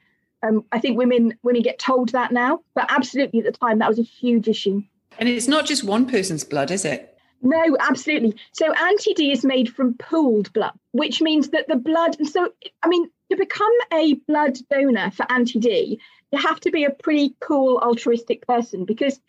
um, 0.42 0.64
I 0.70 0.78
think 0.78 0.96
women 0.96 1.36
women 1.42 1.62
get 1.62 1.78
told 1.78 2.10
that 2.10 2.32
now, 2.32 2.60
but 2.74 2.86
absolutely 2.88 3.40
at 3.40 3.46
the 3.46 3.52
time 3.52 3.78
that 3.78 3.88
was 3.88 3.98
a 3.98 4.02
huge 4.02 4.48
issue. 4.48 4.82
And 5.18 5.28
it's 5.28 5.48
not 5.48 5.66
just 5.66 5.82
one 5.82 6.06
person's 6.06 6.44
blood, 6.44 6.70
is 6.70 6.84
it? 6.84 7.17
No, 7.40 7.76
absolutely. 7.78 8.34
So 8.52 8.72
anti 8.72 9.14
D 9.14 9.30
is 9.30 9.44
made 9.44 9.72
from 9.72 9.94
pooled 9.94 10.52
blood, 10.52 10.72
which 10.92 11.20
means 11.20 11.50
that 11.50 11.68
the 11.68 11.76
blood. 11.76 12.16
So, 12.26 12.52
I 12.82 12.88
mean, 12.88 13.08
to 13.30 13.36
become 13.36 13.72
a 13.92 14.14
blood 14.14 14.58
donor 14.70 15.10
for 15.10 15.30
anti 15.30 15.58
D, 15.58 16.00
you 16.32 16.38
have 16.38 16.60
to 16.60 16.70
be 16.70 16.84
a 16.84 16.90
pretty 16.90 17.34
cool 17.40 17.78
altruistic 17.78 18.46
person 18.46 18.84
because 18.84 19.20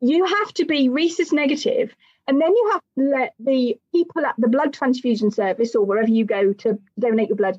you 0.00 0.24
have 0.26 0.52
to 0.54 0.66
be 0.66 0.90
rhesus 0.90 1.32
negative, 1.32 1.94
and 2.26 2.40
then 2.40 2.50
you 2.50 2.70
have 2.72 2.82
to 2.98 3.04
let 3.04 3.34
the 3.38 3.78
people 3.92 4.26
at 4.26 4.34
the 4.36 4.48
blood 4.48 4.74
transfusion 4.74 5.30
service 5.30 5.74
or 5.74 5.84
wherever 5.84 6.10
you 6.10 6.24
go 6.24 6.52
to 6.52 6.78
donate 6.98 7.28
your 7.28 7.36
blood 7.36 7.58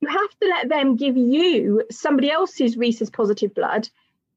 you 0.00 0.08
have 0.08 0.38
to 0.40 0.48
let 0.48 0.68
them 0.68 0.96
give 0.96 1.16
you 1.16 1.82
somebody 1.90 2.30
else's 2.30 2.76
rhesus 2.76 3.10
positive 3.10 3.54
blood 3.54 3.88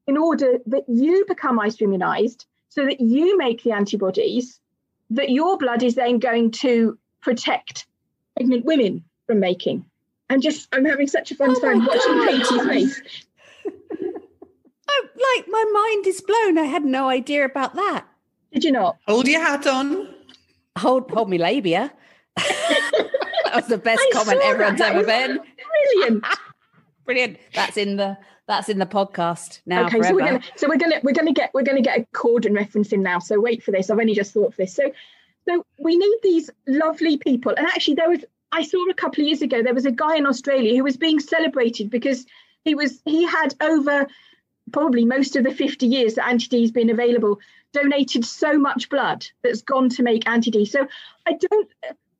in 0.06 0.16
order 0.16 0.58
that 0.66 0.84
you 0.88 1.24
become 1.26 1.58
isoimmunized 1.58 2.46
so 2.68 2.84
that 2.84 3.00
you 3.00 3.36
make 3.36 3.62
the 3.62 3.72
antibodies 3.72 4.60
that 5.10 5.30
your 5.30 5.58
blood 5.58 5.82
is 5.82 5.94
then 5.94 6.18
going 6.18 6.50
to 6.50 6.98
protect 7.20 7.86
pregnant 8.36 8.64
women 8.64 9.04
from 9.26 9.40
making. 9.40 9.84
I'm 10.28 10.40
just, 10.40 10.68
I'm 10.72 10.84
having 10.84 11.08
such 11.08 11.30
a 11.32 11.34
fun 11.34 11.50
oh 11.56 11.60
time 11.60 11.84
watching 11.84 12.24
Katie's 12.24 12.66
face. 12.66 13.02
oh, 13.66 15.08
like 15.14 15.46
my 15.48 15.64
mind 15.72 16.06
is 16.06 16.20
blown. 16.20 16.56
I 16.58 16.64
had 16.64 16.84
no 16.84 17.08
idea 17.08 17.44
about 17.44 17.74
that. 17.74 18.06
Did 18.52 18.64
you 18.64 18.72
not? 18.72 18.96
Hold 19.06 19.28
your 19.28 19.40
hat 19.40 19.66
on. 19.66 20.14
Hold, 20.78 21.10
hold 21.10 21.28
me 21.28 21.38
labia. 21.38 21.92
that 22.36 23.52
was 23.54 23.66
the 23.66 23.78
best 23.78 24.00
I 24.00 24.10
comment 24.12 24.40
everyone's 24.42 24.80
ever 24.80 25.04
been. 25.04 25.40
Brilliant. 25.92 26.24
Brilliant. 27.04 27.38
That's 27.54 27.76
in 27.76 27.96
the 27.96 28.16
that's 28.50 28.68
in 28.68 28.78
the 28.78 28.86
podcast 28.86 29.60
now. 29.64 29.86
Okay, 29.86 29.98
forever. 29.98 30.08
so 30.08 30.14
we're 30.14 30.26
gonna 30.26 30.42
so 30.56 30.68
we're 30.68 30.76
gonna 30.76 31.00
we're 31.02 31.12
gonna 31.12 31.32
get 31.32 31.50
we're 31.54 31.62
gonna 31.62 31.80
get 31.80 32.00
a 32.00 32.06
Cauldron 32.12 32.54
reference 32.54 32.92
in 32.92 33.02
now. 33.02 33.18
So 33.18 33.40
wait 33.40 33.62
for 33.62 33.70
this. 33.70 33.90
I've 33.90 33.98
only 33.98 34.14
just 34.14 34.34
thought 34.34 34.48
of 34.48 34.56
this. 34.56 34.74
So 34.74 34.90
so 35.48 35.64
we 35.78 35.96
need 35.96 36.18
these 36.22 36.50
lovely 36.66 37.16
people. 37.16 37.54
And 37.56 37.66
actually 37.66 37.94
there 37.94 38.10
was 38.10 38.24
I 38.52 38.62
saw 38.62 38.84
a 38.90 38.94
couple 38.94 39.22
of 39.22 39.28
years 39.28 39.42
ago 39.42 39.62
there 39.62 39.74
was 39.74 39.86
a 39.86 39.92
guy 39.92 40.16
in 40.16 40.26
Australia 40.26 40.76
who 40.76 40.84
was 40.84 40.96
being 40.96 41.20
celebrated 41.20 41.90
because 41.90 42.26
he 42.64 42.74
was 42.74 43.00
he 43.04 43.24
had 43.24 43.54
over 43.60 44.08
probably 44.72 45.04
most 45.04 45.36
of 45.36 45.44
the 45.44 45.54
50 45.54 45.86
years 45.86 46.14
that 46.14 46.28
anti-D 46.28 46.60
has 46.60 46.70
been 46.70 46.90
available 46.90 47.40
donated 47.72 48.24
so 48.24 48.58
much 48.58 48.88
blood 48.88 49.26
that's 49.42 49.62
gone 49.62 49.88
to 49.90 50.02
make 50.02 50.28
anti-D. 50.28 50.66
So 50.66 50.86
I 51.26 51.32
don't 51.32 51.70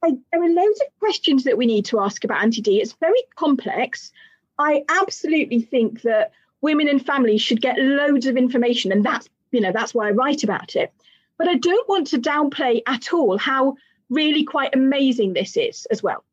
I, 0.02 0.16
there 0.32 0.42
are 0.42 0.48
loads 0.48 0.80
of 0.80 0.98
questions 0.98 1.44
that 1.44 1.58
we 1.58 1.66
need 1.66 1.84
to 1.86 2.00
ask 2.00 2.24
about 2.24 2.42
anti 2.42 2.62
D. 2.62 2.80
It's 2.80 2.94
very 2.94 3.22
complex. 3.34 4.12
I 4.60 4.84
absolutely 4.88 5.62
think 5.62 6.02
that 6.02 6.32
women 6.60 6.86
and 6.86 7.04
families 7.04 7.40
should 7.40 7.62
get 7.62 7.78
loads 7.78 8.26
of 8.26 8.36
information, 8.36 8.92
and 8.92 9.02
that's 9.02 9.28
you 9.50 9.60
know 9.60 9.72
that's 9.72 9.94
why 9.94 10.08
I 10.08 10.12
write 10.12 10.44
about 10.44 10.76
it. 10.76 10.92
But 11.38 11.48
I 11.48 11.54
don't 11.54 11.88
want 11.88 12.08
to 12.08 12.18
downplay 12.20 12.82
at 12.86 13.14
all 13.14 13.38
how 13.38 13.76
really 14.10 14.44
quite 14.44 14.74
amazing 14.74 15.32
this 15.32 15.56
is 15.56 15.86
as 15.86 16.02
well. 16.02 16.24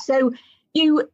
So 0.00 0.32
you 0.72 1.08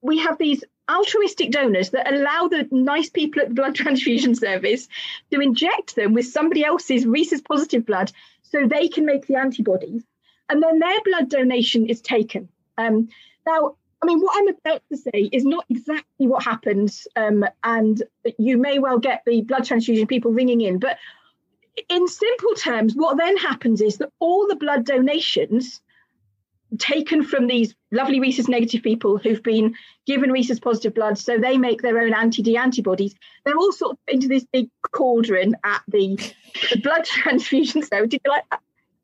we 0.00 0.18
have 0.18 0.38
these 0.38 0.62
altruistic 0.88 1.50
donors 1.50 1.90
that 1.90 2.12
allow 2.12 2.46
the 2.46 2.68
nice 2.70 3.10
people 3.10 3.42
at 3.42 3.48
the 3.48 3.54
blood 3.54 3.74
transfusion 3.82 4.36
service 4.36 4.86
to 5.32 5.40
inject 5.40 5.96
them 5.96 6.14
with 6.14 6.26
somebody 6.26 6.64
else's 6.64 7.04
rhesus 7.04 7.40
positive 7.40 7.84
blood 7.84 8.12
so 8.42 8.66
they 8.66 8.86
can 8.86 9.06
make 9.06 9.26
the 9.26 9.36
antibodies 9.36 10.04
and 10.48 10.62
then 10.62 10.78
their 10.78 11.00
blood 11.04 11.28
donation 11.28 11.86
is 11.86 12.00
taken. 12.00 12.48
Um, 12.76 13.08
now, 13.46 13.76
I 14.02 14.06
mean, 14.06 14.20
what 14.20 14.38
I'm 14.38 14.48
about 14.48 14.82
to 14.90 14.96
say 14.96 15.28
is 15.30 15.44
not 15.44 15.66
exactly 15.68 16.26
what 16.26 16.42
happened, 16.42 16.96
um, 17.16 17.44
and 17.62 18.02
you 18.38 18.56
may 18.56 18.78
well 18.78 18.98
get 18.98 19.22
the 19.26 19.42
blood 19.42 19.64
transfusion 19.64 20.06
people 20.06 20.32
ringing 20.32 20.60
in, 20.62 20.78
but 20.78 20.98
in 21.88 22.08
simple 22.08 22.54
terms, 22.54 22.94
what 22.94 23.16
then 23.16 23.36
happens 23.36 23.80
is 23.80 23.98
that 23.98 24.10
all 24.18 24.46
the 24.48 24.56
blood 24.56 24.84
donations 24.84 25.80
taken 26.78 27.24
from 27.24 27.46
these 27.46 27.74
lovely 27.90 28.20
rhesus 28.20 28.48
negative 28.48 28.82
people 28.82 29.18
who've 29.18 29.42
been 29.42 29.74
given 30.06 30.30
rhesus 30.30 30.60
positive 30.60 30.94
blood 30.94 31.18
so 31.18 31.36
they 31.36 31.58
make 31.58 31.82
their 31.82 31.98
own 31.98 32.14
anti-d 32.14 32.56
antibodies 32.56 33.12
they're 33.44 33.56
all 33.56 33.72
sort 33.72 33.92
of 33.92 33.98
into 34.06 34.28
this 34.28 34.46
big 34.52 34.68
cauldron 34.92 35.56
at 35.64 35.82
the, 35.88 36.16
the 36.70 36.78
blood 36.78 37.04
transfusion 37.04 37.82
so 37.82 38.06
did 38.06 38.20
you 38.24 38.30
like 38.30 38.44
that 38.50 38.60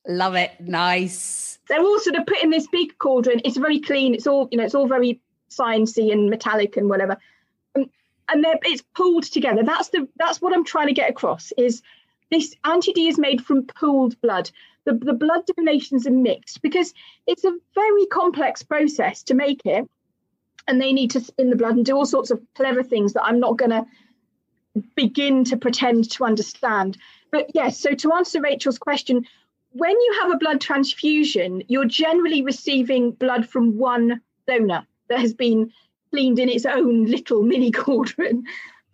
Love 0.08 0.34
it. 0.34 0.52
Nice. 0.60 1.58
They're 1.68 1.80
all 1.80 1.98
sort 1.98 2.16
of 2.16 2.26
put 2.26 2.42
in 2.42 2.50
this 2.50 2.66
big 2.68 2.96
cauldron. 2.98 3.40
It's 3.44 3.56
very 3.56 3.80
clean. 3.80 4.14
It's 4.14 4.26
all, 4.26 4.48
you 4.50 4.58
know, 4.58 4.64
it's 4.64 4.74
all 4.74 4.86
very 4.86 5.20
sciencey 5.50 6.12
and 6.12 6.30
metallic 6.30 6.76
and 6.76 6.88
whatever. 6.88 7.16
Um, 7.74 7.90
and 8.28 8.44
and 8.44 8.58
it's 8.64 8.82
pulled 8.94 9.24
together. 9.24 9.62
That's 9.64 9.88
the 9.88 10.08
that's 10.16 10.40
what 10.40 10.52
I'm 10.52 10.64
trying 10.64 10.88
to 10.88 10.92
get 10.94 11.10
across 11.10 11.52
is 11.56 11.82
this 12.30 12.54
anti-D 12.64 13.08
is 13.08 13.18
made 13.18 13.44
from 13.44 13.66
pooled 13.66 14.20
blood. 14.20 14.50
The, 14.84 14.94
the 14.94 15.12
blood 15.12 15.42
donations 15.56 16.06
are 16.06 16.12
mixed 16.12 16.62
because 16.62 16.94
it's 17.26 17.44
a 17.44 17.56
very 17.74 18.06
complex 18.06 18.62
process 18.62 19.24
to 19.24 19.34
make 19.34 19.62
it. 19.64 19.88
And 20.68 20.80
they 20.80 20.92
need 20.92 21.12
to 21.12 21.20
spin 21.20 21.50
the 21.50 21.56
blood 21.56 21.76
and 21.76 21.86
do 21.86 21.96
all 21.96 22.06
sorts 22.06 22.32
of 22.32 22.40
clever 22.56 22.82
things 22.82 23.12
that 23.12 23.22
I'm 23.22 23.38
not 23.38 23.56
going 23.56 23.70
to 23.70 23.86
begin 24.96 25.44
to 25.44 25.56
pretend 25.56 26.10
to 26.10 26.24
understand. 26.24 26.98
But 27.30 27.52
yes, 27.54 27.78
so 27.80 27.94
to 27.94 28.12
answer 28.12 28.40
Rachel's 28.40 28.78
question, 28.78 29.26
when 29.78 29.90
you 29.90 30.18
have 30.20 30.32
a 30.32 30.38
blood 30.38 30.60
transfusion, 30.60 31.62
you're 31.68 31.84
generally 31.84 32.42
receiving 32.42 33.12
blood 33.12 33.48
from 33.48 33.78
one 33.78 34.20
donor 34.46 34.86
that 35.08 35.20
has 35.20 35.34
been 35.34 35.72
cleaned 36.10 36.38
in 36.38 36.48
its 36.48 36.66
own 36.66 37.04
little 37.06 37.42
mini 37.42 37.70
cauldron, 37.82 38.44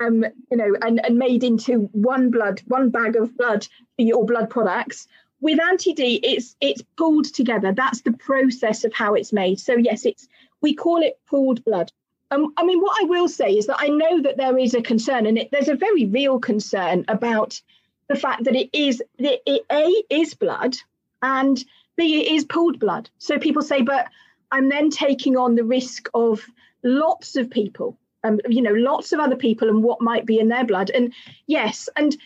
um, 0.01 0.25
you 0.51 0.57
know, 0.57 0.75
and, 0.83 1.05
and 1.05 1.19
made 1.19 1.45
into 1.45 1.89
one 1.93 2.31
blood, 2.31 2.61
one 2.67 2.91
bag 2.91 3.17
of 3.17 3.37
blood 3.37 3.67
for 3.97 4.03
your 4.03 4.25
blood 4.25 4.51
products. 4.51 5.07
With 5.41 5.61
anti-D, 5.61 6.21
it's 6.23 6.55
it's 6.61 6.83
pulled 6.97 7.25
together. 7.25 7.73
That's 7.73 8.03
the 8.03 8.13
process 8.13 8.85
of 8.85 8.93
how 8.95 9.15
it's 9.15 9.33
made. 9.33 9.59
So 9.59 9.75
yes, 9.75 10.07
it's 10.07 10.29
we 10.61 10.73
call 10.75 11.03
it 11.03 11.19
pooled 11.29 11.65
blood. 11.65 11.91
Um, 12.31 12.55
I 12.57 12.65
mean, 12.65 12.81
what 12.81 12.97
I 13.03 13.05
will 13.07 13.29
say 13.29 13.51
is 13.51 13.67
that 13.67 13.79
I 13.81 13.89
know 13.89 14.23
that 14.23 14.37
there 14.37 14.57
is 14.57 14.75
a 14.75 14.81
concern, 14.81 15.27
and 15.27 15.37
it, 15.39 15.51
there's 15.51 15.69
a 15.69 15.75
very 15.75 16.07
real 16.07 16.39
concern 16.39 17.05
about 17.09 17.61
the 18.09 18.17
fact 18.17 18.45
that 18.45 18.57
it 18.57 18.71
is 18.73 19.03
that 19.19 19.41
it, 19.47 19.63
a 19.71 20.03
is 20.11 20.35
blood, 20.35 20.77
and 21.23 21.65
b 21.97 22.21
it 22.21 22.33
is 22.33 22.45
pooled 22.45 22.79
blood. 22.79 23.09
So 23.19 23.39
people 23.39 23.63
say, 23.63 23.83
but 23.83 24.07
I'm 24.51 24.69
then 24.69 24.91
taking 24.91 25.37
on 25.37 25.55
the 25.55 25.65
risk 25.65 26.09
of 26.15 26.45
lots 26.83 27.37
of 27.37 27.51
people, 27.51 27.99
um, 28.25 28.41
you 28.49 28.63
know, 28.63 28.73
lots 28.73 29.13
of 29.13 29.21
other 29.21 29.37
people, 29.37 29.69
and 29.69 29.83
what 29.83 30.01
might 30.01 30.27
be 30.27 30.39
in 30.39 30.49
their 30.49 30.65
blood. 30.65 30.91
And 30.91 31.13
yes, 31.47 31.89
and 31.97 32.17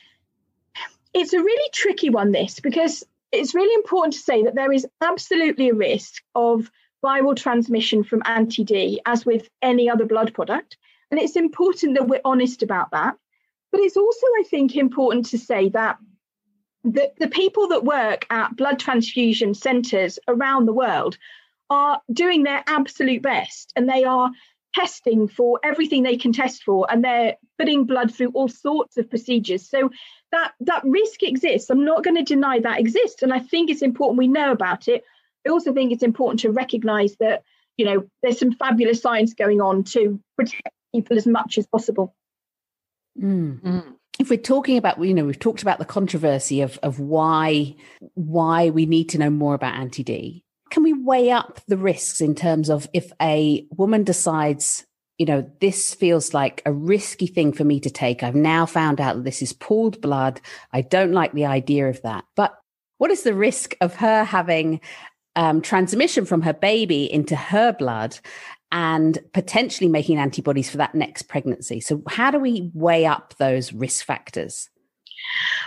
it's 1.14 1.32
a 1.32 1.40
really 1.42 1.70
tricky 1.72 2.10
one. 2.10 2.32
This 2.32 2.60
because 2.60 3.04
it's 3.32 3.54
really 3.54 3.74
important 3.74 4.14
to 4.14 4.20
say 4.20 4.42
that 4.44 4.54
there 4.54 4.72
is 4.72 4.86
absolutely 5.00 5.70
a 5.70 5.74
risk 5.74 6.22
of 6.34 6.70
viral 7.04 7.36
transmission 7.36 8.02
from 8.02 8.22
anti 8.24 8.64
D, 8.64 9.00
as 9.06 9.24
with 9.26 9.48
any 9.62 9.88
other 9.88 10.06
blood 10.06 10.34
product. 10.34 10.76
And 11.10 11.20
it's 11.20 11.36
important 11.36 11.94
that 11.94 12.08
we're 12.08 12.20
honest 12.24 12.62
about 12.62 12.90
that. 12.90 13.16
But 13.76 13.84
it's 13.84 13.98
also, 13.98 14.26
I 14.40 14.44
think, 14.48 14.74
important 14.74 15.26
to 15.26 15.38
say 15.38 15.68
that 15.68 15.98
the, 16.82 17.12
the 17.18 17.28
people 17.28 17.68
that 17.68 17.84
work 17.84 18.24
at 18.30 18.56
blood 18.56 18.78
transfusion 18.78 19.52
centres 19.52 20.18
around 20.26 20.64
the 20.64 20.72
world 20.72 21.18
are 21.68 22.00
doing 22.10 22.42
their 22.42 22.64
absolute 22.66 23.20
best 23.20 23.74
and 23.76 23.86
they 23.86 24.04
are 24.04 24.30
testing 24.74 25.28
for 25.28 25.60
everything 25.62 26.02
they 26.04 26.16
can 26.16 26.32
test 26.32 26.62
for 26.62 26.90
and 26.90 27.04
they're 27.04 27.36
putting 27.58 27.84
blood 27.84 28.14
through 28.14 28.30
all 28.30 28.48
sorts 28.48 28.96
of 28.96 29.10
procedures. 29.10 29.68
So 29.68 29.90
that 30.32 30.52
that 30.60 30.82
risk 30.84 31.22
exists. 31.22 31.68
I'm 31.68 31.84
not 31.84 32.02
going 32.02 32.16
to 32.16 32.22
deny 32.22 32.58
that 32.60 32.80
exists 32.80 33.22
and 33.22 33.30
i 33.30 33.40
think 33.40 33.68
it's 33.68 33.82
important 33.82 34.16
we 34.16 34.26
know 34.26 34.52
about 34.52 34.88
it. 34.88 35.04
I 35.46 35.50
also 35.50 35.74
think 35.74 35.92
it's 35.92 36.02
important 36.02 36.40
to 36.40 36.50
recognise 36.50 37.14
that 37.20 37.42
you 37.76 37.84
know 37.84 38.06
there's 38.22 38.38
some 38.38 38.52
fabulous 38.52 39.02
science 39.02 39.34
going 39.34 39.60
on 39.60 39.84
to 39.92 40.18
protect 40.34 40.70
people 40.94 41.18
as 41.18 41.26
much 41.26 41.58
as 41.58 41.66
possible. 41.66 42.14
Mm. 43.20 43.60
Mm. 43.62 43.94
If 44.18 44.30
we're 44.30 44.38
talking 44.38 44.78
about, 44.78 45.02
you 45.02 45.14
know, 45.14 45.24
we've 45.24 45.38
talked 45.38 45.62
about 45.62 45.78
the 45.78 45.84
controversy 45.84 46.62
of 46.62 46.78
of 46.82 46.98
why 46.98 47.74
why 48.14 48.70
we 48.70 48.86
need 48.86 49.10
to 49.10 49.18
know 49.18 49.30
more 49.30 49.54
about 49.54 49.74
anti 49.74 50.02
D. 50.02 50.42
Can 50.70 50.82
we 50.82 50.92
weigh 50.92 51.30
up 51.30 51.60
the 51.68 51.76
risks 51.76 52.20
in 52.20 52.34
terms 52.34 52.70
of 52.70 52.88
if 52.92 53.12
a 53.20 53.66
woman 53.70 54.04
decides, 54.04 54.84
you 55.16 55.26
know, 55.26 55.48
this 55.60 55.94
feels 55.94 56.34
like 56.34 56.60
a 56.66 56.72
risky 56.72 57.26
thing 57.26 57.52
for 57.52 57.64
me 57.64 57.78
to 57.80 57.90
take. 57.90 58.22
I've 58.22 58.34
now 58.34 58.66
found 58.66 59.00
out 59.00 59.16
that 59.16 59.24
this 59.24 59.42
is 59.42 59.52
pooled 59.52 60.00
blood. 60.00 60.40
I 60.72 60.80
don't 60.80 61.12
like 61.12 61.32
the 61.32 61.46
idea 61.46 61.88
of 61.88 62.02
that. 62.02 62.24
But 62.34 62.58
what 62.98 63.10
is 63.10 63.22
the 63.22 63.34
risk 63.34 63.76
of 63.80 63.94
her 63.96 64.24
having 64.24 64.80
um, 65.36 65.60
transmission 65.60 66.24
from 66.24 66.42
her 66.42 66.54
baby 66.54 67.10
into 67.12 67.36
her 67.36 67.72
blood 67.72 68.18
and 68.72 69.18
potentially 69.32 69.88
making 69.88 70.18
antibodies 70.18 70.70
for 70.70 70.76
that 70.78 70.94
next 70.94 71.22
pregnancy. 71.22 71.80
So, 71.80 72.02
how 72.08 72.30
do 72.30 72.38
we 72.38 72.70
weigh 72.74 73.06
up 73.06 73.34
those 73.38 73.72
risk 73.72 74.04
factors? 74.04 74.68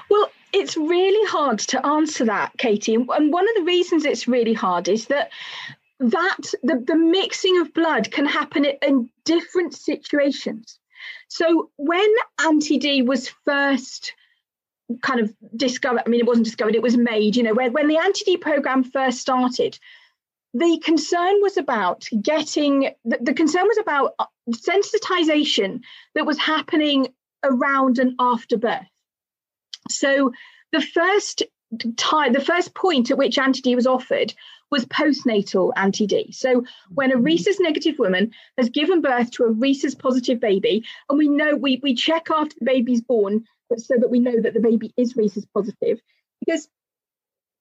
Well, 0.10 0.30
it's 0.52 0.76
really 0.76 1.28
hard 1.30 1.60
to 1.60 1.86
answer 1.86 2.26
that, 2.26 2.52
Katie. 2.58 2.96
And 2.96 3.34
one 3.34 3.48
of 3.50 3.56
the 3.56 3.64
reasons 3.64 4.06
it's 4.06 4.28
really 4.28 4.54
hard 4.54 4.88
is 4.88 5.08
that 5.08 5.32
that 6.00 6.54
the, 6.64 6.82
the 6.86 6.96
mixing 6.96 7.60
of 7.60 7.74
blood 7.74 8.10
can 8.12 8.26
happen 8.26 8.66
in 8.66 9.10
different 9.26 9.74
situations. 9.74 10.80
So 11.28 11.70
when 11.76 12.08
anti-D 12.40 13.02
was 13.02 13.30
first 13.46 14.14
kind 15.02 15.20
of 15.20 15.34
discovered 15.56 16.02
i 16.06 16.10
mean 16.10 16.20
it 16.20 16.26
wasn't 16.26 16.46
discovered 16.46 16.74
it 16.74 16.82
was 16.82 16.98
made 16.98 17.36
you 17.36 17.44
know 17.44 17.54
when, 17.54 17.72
when 17.74 17.88
the 17.88 17.98
anti-d 17.98 18.38
program 18.38 18.84
first 18.84 19.20
started 19.20 19.78
the 20.54 20.80
concern 20.84 21.42
was 21.42 21.58
about 21.58 22.08
getting 22.22 22.92
the, 23.06 23.18
the 23.22 23.34
concern 23.34 23.68
was 23.68 23.78
about 23.78 24.14
uh, 24.20 24.26
sensitization 24.52 25.82
that 26.16 26.26
was 26.26 26.38
happening 26.38 27.08
around 27.44 28.00
and 28.00 28.14
after 28.20 28.58
birth 28.58 28.88
so 29.90 30.32
the 30.72 30.82
first 30.82 31.44
time 31.98 32.34
the 32.34 32.40
first 32.40 32.74
point 32.74 33.12
at 33.12 33.18
which 33.18 33.38
anti-d 33.38 33.76
was 33.76 33.88
offered 33.88 34.34
was 34.72 34.86
postnatal 34.86 35.72
anti-d 35.76 36.32
so 36.32 36.64
when 36.90 37.12
a 37.12 37.16
mm-hmm. 37.16 37.24
rhesus 37.24 37.60
negative 37.60 38.00
woman 38.00 38.32
has 38.58 38.70
given 38.70 39.02
birth 39.02 39.30
to 39.32 39.44
a 39.44 39.52
rhesus 39.52 39.94
positive 39.94 40.40
baby 40.40 40.84
and 41.10 41.18
we 41.18 41.28
know 41.28 41.56
we 41.56 41.80
we 41.84 41.94
check 41.94 42.30
after 42.32 42.56
the 42.60 42.66
baby's 42.66 43.02
born 43.02 43.46
so 43.78 43.96
that 43.98 44.10
we 44.10 44.20
know 44.20 44.42
that 44.42 44.54
the 44.54 44.60
baby 44.60 44.94
is 44.98 45.16
rhesus 45.16 45.46
positive. 45.54 46.00
Because, 46.40 46.68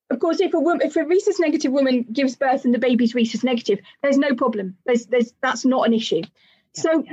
of 0.09 0.19
course, 0.19 0.39
if 0.41 0.53
a 0.53 0.59
woman, 0.59 0.85
if 0.85 0.95
a 0.95 1.05
rhesus 1.05 1.39
negative 1.39 1.71
woman 1.71 2.05
gives 2.11 2.35
birth 2.35 2.65
and 2.65 2.73
the 2.73 2.79
baby's 2.79 3.13
rhesus 3.13 3.43
negative, 3.43 3.79
there's 4.01 4.17
no 4.17 4.33
problem. 4.35 4.75
There's, 4.85 5.05
there's 5.05 5.33
that's 5.41 5.65
not 5.65 5.87
an 5.87 5.93
issue. 5.93 6.21
Yeah. 6.23 6.81
So, 6.81 7.03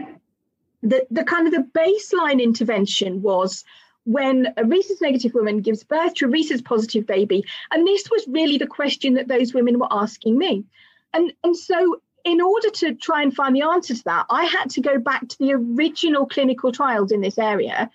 the 0.82 1.06
the 1.10 1.24
kind 1.24 1.46
of 1.46 1.52
the 1.52 1.68
baseline 1.78 2.42
intervention 2.42 3.22
was 3.22 3.64
when 4.04 4.52
a 4.56 4.64
rhesus 4.64 5.00
negative 5.00 5.34
woman 5.34 5.60
gives 5.60 5.82
birth 5.84 6.14
to 6.14 6.26
a 6.26 6.28
rhesus 6.28 6.62
positive 6.62 7.06
baby, 7.06 7.44
and 7.70 7.86
this 7.86 8.08
was 8.10 8.26
really 8.28 8.56
the 8.58 8.66
question 8.66 9.14
that 9.14 9.28
those 9.28 9.52
women 9.52 9.78
were 9.78 9.88
asking 9.90 10.38
me, 10.38 10.64
and 11.12 11.32
and 11.44 11.56
so 11.56 12.00
in 12.26 12.40
order 12.40 12.70
to 12.70 12.92
try 12.94 13.22
and 13.22 13.34
find 13.34 13.54
the 13.54 13.62
answer 13.62 13.94
to 13.94 14.04
that, 14.04 14.26
I 14.28 14.44
had 14.44 14.68
to 14.70 14.80
go 14.80 14.98
back 14.98 15.28
to 15.28 15.38
the 15.38 15.52
original 15.52 16.26
clinical 16.26 16.72
trials 16.72 17.12
in 17.12 17.20
this 17.20 17.38
area 17.38 17.88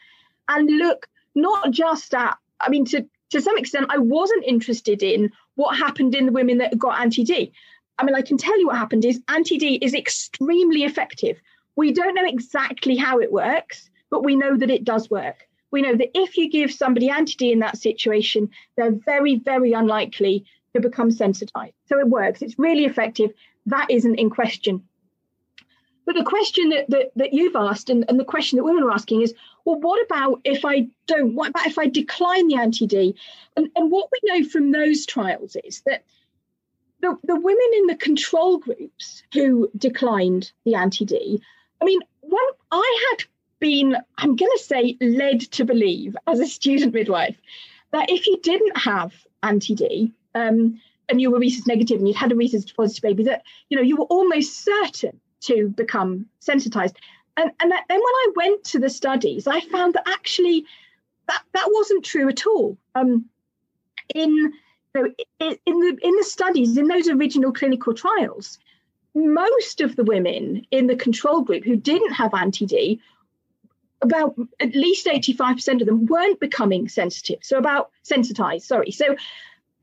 and 0.48 0.70
look 0.70 1.10
not 1.36 1.72
just 1.72 2.14
at, 2.14 2.38
I 2.62 2.70
mean, 2.70 2.86
to, 2.86 3.06
to 3.32 3.42
some 3.42 3.58
extent, 3.58 3.88
I 3.90 3.98
wasn't 3.98 4.46
interested 4.46 5.02
in 5.02 5.32
what 5.56 5.78
happened 5.78 6.16
in 6.16 6.28
the 6.28 6.32
women 6.32 6.60
that 6.60 6.78
got 6.78 7.00
anti 7.00 7.24
D. 7.24 7.52
I 7.98 8.04
mean, 8.04 8.16
I 8.16 8.22
can 8.22 8.38
tell 8.38 8.58
you 8.60 8.68
what 8.68 8.78
happened 8.78 9.06
is 9.06 9.22
anti 9.28 9.58
D 9.58 9.76
is 9.82 9.94
extremely 9.94 10.84
effective. 10.84 11.40
We 11.76 11.94
don't 11.94 12.16
know 12.16 12.26
exactly 12.26 12.96
how 12.96 13.20
it 13.20 13.32
works, 13.32 13.90
but 14.10 14.24
we 14.24 14.36
know 14.36 14.58
that 14.58 14.70
it 14.70 14.84
does 14.84 15.10
work. 15.10 15.48
We 15.72 15.82
know 15.82 15.96
that 15.96 16.12
if 16.14 16.38
you 16.38 16.50
give 16.50 16.72
somebody 16.72 17.10
anti 17.10 17.36
D 17.36 17.52
in 17.52 17.60
that 17.60 17.78
situation, 17.78 18.50
they're 18.76 18.92
very, 18.92 19.36
very 19.38 19.72
unlikely 19.74 20.46
to 20.74 20.82
become 20.82 21.12
sensitized. 21.12 21.76
So 21.88 22.00
it 22.00 22.08
works. 22.08 22.42
It's 22.42 22.60
really 22.60 22.86
effective. 22.86 23.32
That 23.66 23.90
isn't 23.90 24.16
in 24.16 24.30
question. 24.30 24.84
But 26.06 26.16
the 26.16 26.24
question 26.24 26.70
that, 26.70 26.90
that, 26.90 27.12
that 27.16 27.34
you've 27.34 27.56
asked 27.56 27.90
and, 27.90 28.04
and 28.10 28.20
the 28.20 28.26
question 28.26 28.58
that 28.58 28.64
women 28.64 28.84
are 28.84 28.92
asking 28.92 29.22
is, 29.22 29.34
well, 29.66 29.80
what 29.80 30.04
about 30.06 30.42
if 30.44 30.66
I 30.66 30.88
don't? 31.08 31.36
What 31.36 31.50
about 31.50 31.68
if 31.68 31.78
I 31.78 31.88
decline 31.88 32.48
the 32.48 32.56
anti 32.56 32.88
D? 32.88 33.16
And, 33.56 33.70
and 33.76 33.92
what 33.92 34.10
we 34.12 34.20
know 34.24 34.48
from 34.48 34.72
those 34.72 35.06
trials 35.06 35.56
is 35.64 35.82
that 35.86 36.04
the, 37.02 37.18
the 37.24 37.36
women 37.36 37.70
in 37.78 37.88
the 37.88 37.96
control 37.96 38.58
groups 38.58 39.24
who 39.34 39.70
declined 39.78 40.52
the 40.66 40.76
anti 40.76 41.06
D, 41.06 41.42
I 41.82 41.86
mean, 41.86 42.00
one, 42.22 42.44
I 42.72 43.08
had 43.10 43.26
been, 43.60 43.98
I'm 44.18 44.36
going 44.36 44.52
to 44.52 44.64
say, 44.64 44.98
led 45.02 45.42
to 45.52 45.66
believe 45.66 46.16
as 46.28 46.40
a 46.40 46.48
student 46.48 46.94
midwife 46.94 47.38
that 47.92 48.10
if 48.10 48.28
you 48.28 48.40
didn't 48.42 48.78
have 48.78 49.14
anti 49.44 49.76
D, 49.76 50.14
um, 50.36 50.80
and 51.10 51.20
you 51.20 51.30
were 51.30 51.40
rhesus 51.40 51.68
negative 51.68 51.98
and 52.00 52.08
you'd 52.08 52.16
had 52.16 52.32
a 52.32 52.36
rhesus 52.36 52.72
positive 52.72 53.02
baby, 53.02 53.24
that 53.24 53.44
you 53.70 53.78
know 53.78 53.84
you 53.84 53.98
were 53.98 54.06
almost 54.06 54.64
certain 54.64 55.20
to 55.42 55.68
become 55.68 56.26
sensitized. 56.40 56.96
And, 57.42 57.52
and 57.60 57.72
that, 57.72 57.86
then 57.90 57.98
when 57.98 58.04
I 58.04 58.28
went 58.36 58.64
to 58.66 58.80
the 58.80 58.90
studies, 58.90 59.48
I 59.48 59.62
found 59.62 59.96
that 59.96 60.08
actually 60.08 60.66
that, 61.28 61.44
that 61.54 61.68
wasn't 61.72 62.06
true 62.06 62.30
at 62.30 62.46
all. 62.46 62.78
Um, 62.94 63.26
in, 64.14 64.54
know, 64.94 65.06
in, 65.40 65.58
in, 65.66 65.80
the, 65.80 65.98
in 66.04 66.16
the 66.18 66.24
studies, 66.24 66.78
in 66.78 66.88
those 66.88 67.10
original 67.10 67.52
clinical 67.52 67.96
trials, 67.96 68.60
most 69.16 69.82
of 69.82 69.96
the 69.96 70.04
women 70.04 70.66
in 70.70 70.86
the 70.86 70.96
control 70.96 71.42
group 71.42 71.64
who 71.64 71.76
didn't 71.76 72.14
have 72.14 72.34
anti-D 72.34 73.02
about 74.04 74.36
at 74.60 74.76
least 74.76 75.08
85% 75.08 75.82
of 75.82 75.88
them 75.88 76.06
weren't 76.06 76.40
becoming 76.40 76.90
sensitive. 76.90 77.40
So 77.42 77.58
about 77.58 77.92
sensitized 78.04 78.66
sorry. 78.66 78.92
So 78.92 79.16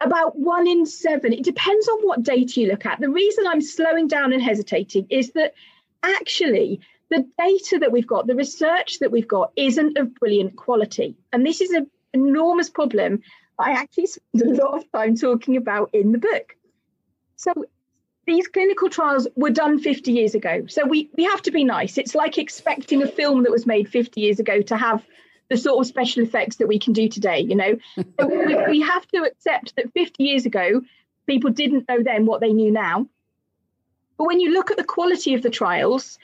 about 0.00 0.38
one 0.38 0.66
in 0.68 0.86
seven 0.86 1.32
it 1.32 1.44
depends 1.44 1.88
on 1.88 2.00
what 2.02 2.22
data 2.22 2.60
you 2.60 2.68
look 2.68 2.86
at. 2.86 3.00
The 3.00 3.10
reason 3.10 3.46
i'm 3.48 3.60
slowing 3.60 4.06
down 4.06 4.32
and 4.32 4.40
hesitating 4.40 5.06
is 5.10 5.32
that 5.32 5.54
actually 6.02 6.80
the 7.10 7.26
data 7.38 7.78
that 7.80 7.92
we've 7.92 8.06
got, 8.06 8.26
the 8.26 8.34
research 8.34 8.98
that 9.00 9.10
we've 9.10 9.28
got, 9.28 9.52
isn't 9.56 9.96
of 9.96 10.14
brilliant 10.14 10.56
quality. 10.56 11.16
And 11.32 11.44
this 11.44 11.60
is 11.60 11.70
an 11.70 11.90
enormous 12.12 12.70
problem 12.70 13.22
I 13.58 13.72
actually 13.72 14.06
spend 14.06 14.58
a 14.58 14.64
lot 14.64 14.78
of 14.78 14.90
time 14.92 15.16
talking 15.16 15.56
about 15.56 15.90
in 15.92 16.12
the 16.12 16.18
book. 16.18 16.56
So 17.36 17.52
these 18.26 18.46
clinical 18.46 18.88
trials 18.88 19.26
were 19.34 19.50
done 19.50 19.78
50 19.80 20.12
years 20.12 20.34
ago. 20.34 20.66
So 20.68 20.86
we, 20.86 21.10
we 21.16 21.24
have 21.24 21.42
to 21.42 21.50
be 21.50 21.64
nice. 21.64 21.98
It's 21.98 22.14
like 22.14 22.38
expecting 22.38 23.02
a 23.02 23.08
film 23.08 23.42
that 23.42 23.50
was 23.50 23.66
made 23.66 23.88
50 23.88 24.20
years 24.20 24.38
ago 24.38 24.62
to 24.62 24.76
have 24.76 25.04
the 25.48 25.56
sort 25.56 25.80
of 25.80 25.86
special 25.86 26.22
effects 26.22 26.56
that 26.56 26.68
we 26.68 26.78
can 26.78 26.92
do 26.92 27.08
today. 27.08 27.40
You 27.40 27.56
know, 27.56 27.78
so 28.20 28.26
we, 28.26 28.54
we 28.68 28.80
have 28.82 29.06
to 29.08 29.24
accept 29.24 29.74
that 29.76 29.92
50 29.92 30.22
years 30.22 30.46
ago, 30.46 30.82
people 31.26 31.50
didn't 31.50 31.88
know 31.88 32.02
then 32.02 32.26
what 32.26 32.40
they 32.40 32.52
knew 32.52 32.70
now. 32.70 33.06
But 34.18 34.26
when 34.26 34.40
you 34.40 34.52
look 34.52 34.70
at 34.70 34.76
the 34.76 34.84
quality 34.84 35.34
of 35.34 35.42
the 35.42 35.50
trials 35.50 36.18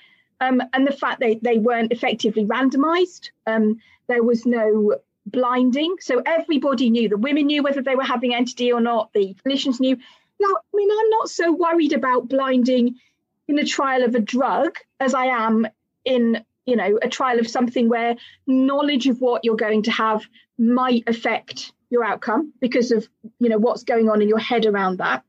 um, 0.44 0.62
and 0.72 0.86
the 0.86 0.92
fact 1.02 1.20
they, 1.20 1.34
they 1.48 1.58
weren't 1.58 1.92
effectively 1.92 2.44
randomized, 2.44 3.30
um, 3.46 3.80
there 4.08 4.22
was 4.22 4.44
no 4.44 4.96
blinding. 5.26 5.96
So 6.00 6.22
everybody 6.24 6.90
knew, 6.90 7.08
the 7.08 7.16
women 7.16 7.46
knew 7.46 7.62
whether 7.62 7.82
they 7.82 7.96
were 7.96 8.04
having 8.14 8.34
anti-D 8.34 8.72
or 8.72 8.80
not, 8.80 9.12
the 9.12 9.34
clinicians 9.40 9.80
knew. 9.80 9.96
Now, 10.40 10.48
I 10.48 10.76
mean, 10.78 10.90
I'm 10.90 11.10
not 11.10 11.30
so 11.30 11.52
worried 11.52 11.92
about 11.92 12.28
blinding 12.28 12.96
in 13.48 13.58
a 13.58 13.64
trial 13.64 14.02
of 14.04 14.14
a 14.14 14.20
drug 14.20 14.76
as 15.00 15.14
I 15.14 15.26
am 15.26 15.66
in, 16.04 16.44
you 16.66 16.76
know, 16.76 16.98
a 17.00 17.08
trial 17.08 17.38
of 17.38 17.48
something 17.48 17.88
where 17.88 18.16
knowledge 18.46 19.06
of 19.06 19.20
what 19.20 19.44
you're 19.44 19.56
going 19.56 19.84
to 19.84 19.90
have 19.90 20.26
might 20.58 21.04
affect 21.06 21.72
your 21.90 22.04
outcome 22.04 22.52
because 22.60 22.90
of, 22.90 23.08
you 23.38 23.48
know, 23.48 23.58
what's 23.58 23.84
going 23.84 24.08
on 24.08 24.22
in 24.22 24.28
your 24.28 24.38
head 24.38 24.66
around 24.66 24.98
that. 24.98 25.22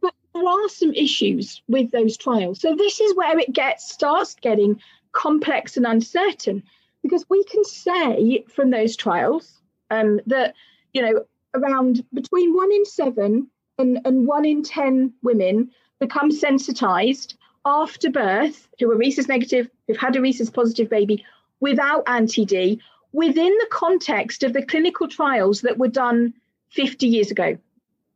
But 0.00 0.14
there 0.34 0.46
are 0.46 0.68
some 0.68 0.92
issues 0.94 1.62
with 1.68 1.90
those 1.90 2.16
trials. 2.16 2.60
So 2.60 2.74
this 2.74 3.00
is 3.00 3.14
where 3.14 3.38
it 3.38 3.52
gets 3.52 3.92
starts 3.92 4.34
getting 4.34 4.80
complex 5.12 5.76
and 5.76 5.86
uncertain 5.86 6.62
because 7.02 7.28
we 7.28 7.44
can 7.44 7.64
say 7.64 8.44
from 8.48 8.70
those 8.70 8.96
trials 8.96 9.60
um, 9.90 10.20
that 10.26 10.54
you 10.92 11.02
know 11.02 11.24
around 11.54 12.04
between 12.14 12.54
one 12.54 12.72
in 12.72 12.84
seven 12.84 13.48
and, 13.78 14.00
and 14.04 14.26
one 14.26 14.44
in 14.44 14.62
ten 14.62 15.12
women 15.22 15.70
become 16.00 16.30
sensitized 16.30 17.36
after 17.64 18.10
birth 18.10 18.68
who 18.78 18.90
are 18.90 18.96
rhesus 18.96 19.28
negative 19.28 19.68
who've 19.86 19.96
had 19.96 20.16
a 20.16 20.20
rhesus 20.20 20.50
positive 20.50 20.88
baby 20.88 21.24
without 21.60 22.02
anti-d 22.06 22.80
within 23.12 23.56
the 23.58 23.68
context 23.70 24.42
of 24.42 24.52
the 24.52 24.64
clinical 24.64 25.06
trials 25.06 25.60
that 25.60 25.78
were 25.78 25.88
done 25.88 26.32
50 26.70 27.06
years 27.06 27.30
ago 27.30 27.56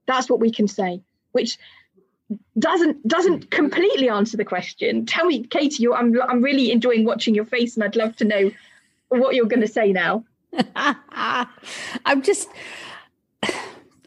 that's 0.06 0.28
what 0.28 0.40
we 0.40 0.50
can 0.50 0.66
say 0.66 1.00
which 1.32 1.58
doesn't 2.58 3.06
doesn't 3.06 3.50
completely 3.50 4.08
answer 4.08 4.36
the 4.36 4.44
question. 4.44 5.06
Tell 5.06 5.26
me, 5.26 5.44
Katie, 5.44 5.82
you, 5.82 5.94
I'm 5.94 6.20
I'm 6.22 6.42
really 6.42 6.70
enjoying 6.72 7.04
watching 7.04 7.34
your 7.34 7.44
face, 7.44 7.76
and 7.76 7.84
I'd 7.84 7.96
love 7.96 8.16
to 8.16 8.24
know 8.24 8.50
what 9.08 9.34
you're 9.34 9.46
going 9.46 9.60
to 9.60 9.68
say 9.68 9.92
now. 9.92 10.24
I'm 10.76 12.22
just, 12.22 12.48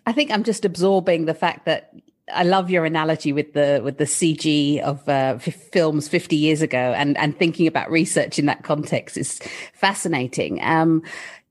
I 0.06 0.12
think 0.12 0.32
I'm 0.32 0.44
just 0.44 0.66
absorbing 0.66 1.26
the 1.26 1.34
fact 1.34 1.66
that 1.66 1.94
I 2.34 2.44
love 2.44 2.70
your 2.70 2.86
analogy 2.86 3.34
with 3.34 3.54
the 3.54 3.82
with 3.84 3.98
the 3.98 4.06
CG 4.06 4.80
of 4.82 5.08
uh, 5.08 5.38
f- 5.38 5.54
films 5.72 6.08
50 6.08 6.36
years 6.36 6.62
ago, 6.62 6.94
and 6.96 7.18
and 7.18 7.38
thinking 7.38 7.68
about 7.68 7.90
research 7.90 8.40
in 8.40 8.46
that 8.48 8.64
context 8.64 9.18
is 9.18 9.40
fascinating. 9.74 10.62
Um, 10.62 11.04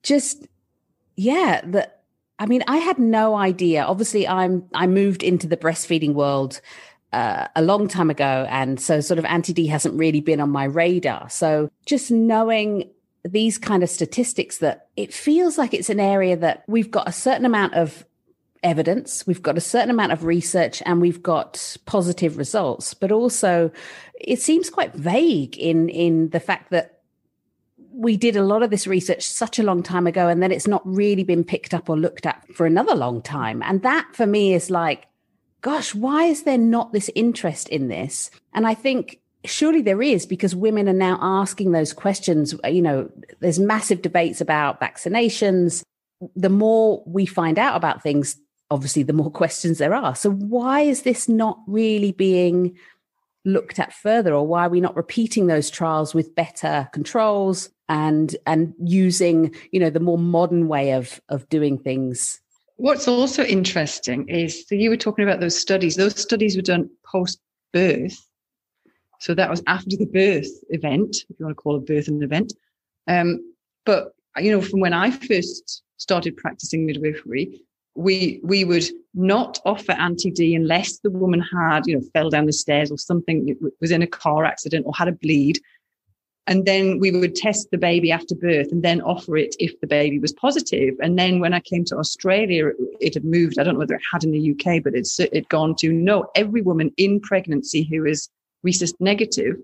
just 0.03 0.47
yeah, 1.17 1.63
the 1.63 1.91
I 2.39 2.47
mean, 2.47 2.63
I 2.67 2.79
had 2.79 2.99
no 2.99 3.35
idea. 3.35 3.85
Obviously, 3.85 4.27
I'm 4.27 4.65
I 4.75 4.87
moved 4.87 5.23
into 5.23 5.47
the 5.47 5.57
breastfeeding 5.57 6.15
world 6.15 6.61
uh, 7.13 7.49
a 7.57 7.63
long 7.63 7.89
time 7.89 8.11
ago, 8.11 8.47
and 8.49 8.81
so 8.81 9.01
sort 9.01 9.19
of 9.19 9.25
anti 9.25 9.53
D 9.53 9.67
hasn't 9.67 9.99
really 9.99 10.21
been 10.21 10.41
on 10.41 10.51
my 10.51 10.65
radar. 10.65 11.29
So 11.31 11.71
just 11.87 12.11
knowing 12.11 12.91
these 13.25 13.59
kind 13.59 13.83
of 13.83 13.91
statistics 13.91 14.59
that 14.59 14.89
it 14.97 15.13
feels 15.13 15.59
like 15.59 15.75
it's 15.75 15.91
an 15.91 16.01
area 16.01 16.37
that 16.37 16.65
we've 16.69 16.91
got 16.91 17.09
a 17.09 17.13
certain 17.13 17.45
amount 17.45 17.75
of 17.75 18.05
evidence, 18.63 19.27
we've 19.27 19.43
got 19.43 19.57
a 19.57 19.61
certain 19.61 19.91
amount 19.91 20.13
of 20.13 20.25
research, 20.25 20.83
and 20.87 21.01
we've 21.01 21.23
got 21.23 21.77
positive 21.87 22.39
results, 22.39 22.95
but 22.95 23.11
also 23.11 23.73
it 24.21 24.41
seems 24.41 24.71
quite 24.71 24.95
vague 24.95 25.57
in 25.59 25.89
in 25.89 26.29
the 26.31 26.41
fact 26.41 26.71
that 26.71 26.98
we 27.93 28.17
did 28.17 28.37
a 28.37 28.43
lot 28.43 28.63
of 28.63 28.71
this 28.71 28.87
research 28.87 29.23
such 29.23 29.59
a 29.59 29.63
long 29.63 29.83
time 29.83 30.07
ago 30.07 30.29
and 30.29 30.43
then 30.43 30.53
it's 30.53 30.67
not 30.67 30.83
really 30.85 31.25
been 31.25 31.45
picked 31.45 31.75
up 31.75 31.89
or 31.89 31.97
looked 31.97 32.27
at 32.27 32.47
for 32.55 32.67
another 32.67 32.95
long 32.95 33.23
time. 33.23 33.63
And 33.63 33.83
that 33.83 34.09
for 34.13 34.27
me 34.27 34.55
is 34.55 34.71
like 34.71 35.07
gosh 35.61 35.95
why 35.95 36.25
is 36.25 36.45
there 36.45 36.59
not 36.59 36.93
this 36.93 37.11
interest 37.15 37.69
in 37.69 37.89
this? 37.89 38.31
And 38.53 38.67
i 38.67 38.75
think 38.75 39.21
surely 39.45 39.83
there 39.83 40.03
is 40.03 40.27
because 40.27 40.55
women 40.55 40.89
are 40.89 40.93
now 40.93 41.19
asking 41.21 41.73
those 41.73 41.93
questions. 41.93 42.55
You 42.65 42.83
know 42.83 43.11
there's 43.41 43.59
massive 43.59 44.03
debates 44.03 44.41
about 44.41 44.81
vaccinations. 44.81 45.83
The 46.37 46.51
more 46.51 47.03
we 47.07 47.27
find 47.27 47.59
out 47.59 47.77
about 47.77 48.03
things 48.03 48.37
obviously 48.71 49.03
the 49.03 49.13
more 49.13 49.31
questions 49.43 49.79
there 49.79 49.95
are. 49.95 50.15
So 50.15 50.31
why 50.31 50.83
is 50.83 51.03
this 51.03 51.29
not 51.29 51.59
really 51.67 52.13
being 52.13 52.77
looked 53.45 53.79
at 53.79 53.93
further 53.93 54.35
or 54.35 54.47
why 54.47 54.67
are 54.67 54.71
we 54.71 54.81
not 54.81 54.97
repeating 54.97 55.47
those 55.47 55.71
trials 55.71 56.15
with 56.15 56.35
better 56.35 56.89
controls 56.93 57.71
and 57.89 58.37
and 58.47 58.75
using 58.85 59.55
you 59.73 59.81
know 59.81 59.91
the 59.91 60.01
more 60.01 60.19
modern 60.19 60.69
way 60.69 60.93
of 60.93 61.21
of 61.29 61.49
doing 61.49 61.79
things? 61.79 62.41
What's 62.77 63.09
also 63.09 63.45
interesting 63.45 64.29
is 64.29 64.65
you 64.71 64.91
were 64.91 64.97
talking 64.97 65.25
about 65.25 65.41
those 65.41 65.59
studies. 65.59 65.97
Those 65.97 66.21
studies 66.21 66.55
were 66.55 66.63
done 66.63 66.89
post 67.05 67.41
birth 67.73 68.17
so 69.21 69.35
that 69.35 69.51
was 69.51 69.63
after 69.67 69.97
the 69.97 70.07
birth 70.07 70.49
event 70.71 71.17
if 71.29 71.39
you 71.39 71.47
want 71.47 71.57
to 71.57 71.61
call 71.61 71.77
a 71.77 71.81
birth 71.81 72.09
an 72.09 72.23
event. 72.23 72.53
Um, 73.09 73.41
but 73.85 74.13
you 74.37 74.53
know 74.53 74.61
from 74.61 74.81
when 74.81 74.93
i 74.93 75.11
first 75.11 75.83
started 75.97 76.37
practicing 76.37 76.87
midwifery 76.87 77.63
we 77.99 78.41
we 78.45 78.65
would 78.65 78.89
not 79.15 79.59
offer 79.65 79.93
anti-d 79.93 80.55
unless 80.55 81.01
the 81.01 81.11
woman 81.11 81.41
had 81.41 81.85
you 81.87 81.97
know 81.97 82.05
fell 82.15 82.31
down 82.31 82.47
the 82.47 82.53
stairs 82.53 82.93
or 82.93 82.97
something 82.97 83.57
was 83.81 83.91
in 83.91 84.03
a 84.03 84.07
car 84.07 84.45
accident 84.45 84.87
or 84.87 84.93
had 84.97 85.09
a 85.09 85.13
bleed 85.13 85.59
and 86.47 86.65
then 86.65 86.99
we 87.01 87.11
would 87.11 87.35
test 87.35 87.71
the 87.71 87.77
baby 87.77 88.13
after 88.13 88.37
birth 88.37 88.71
and 88.71 88.83
then 88.83 89.03
offer 89.03 89.37
it 89.37 89.55
if 89.59 89.79
the 89.81 89.87
baby 89.87 90.19
was 90.19 90.33
positive. 90.33 90.95
And 91.03 91.19
then 91.19 91.41
when 91.41 91.53
I 91.53 91.61
came 91.61 91.85
to 91.85 91.97
Australia, 91.99 92.71
it 93.01 93.13
had 93.13 93.25
moved. 93.27 93.59
I 93.59 93.65
don't 93.65 93.75
know 93.75 93.81
whether 93.81 93.97
it 93.97 94.11
had 94.11 94.25
in 94.25 94.31
the 94.31 94.53
UK, 94.53 94.83
but 94.83 94.95
it's 94.95 95.21
it 95.21 95.35
had 95.35 95.51
gone 95.51 95.75
to 95.81 95.93
no, 95.93 96.31
every 96.35 96.63
woman 96.63 96.91
in 96.97 97.21
pregnancy 97.21 97.83
who 97.83 98.07
is 98.07 98.31
rhesus 98.63 98.95
negative 98.99 99.57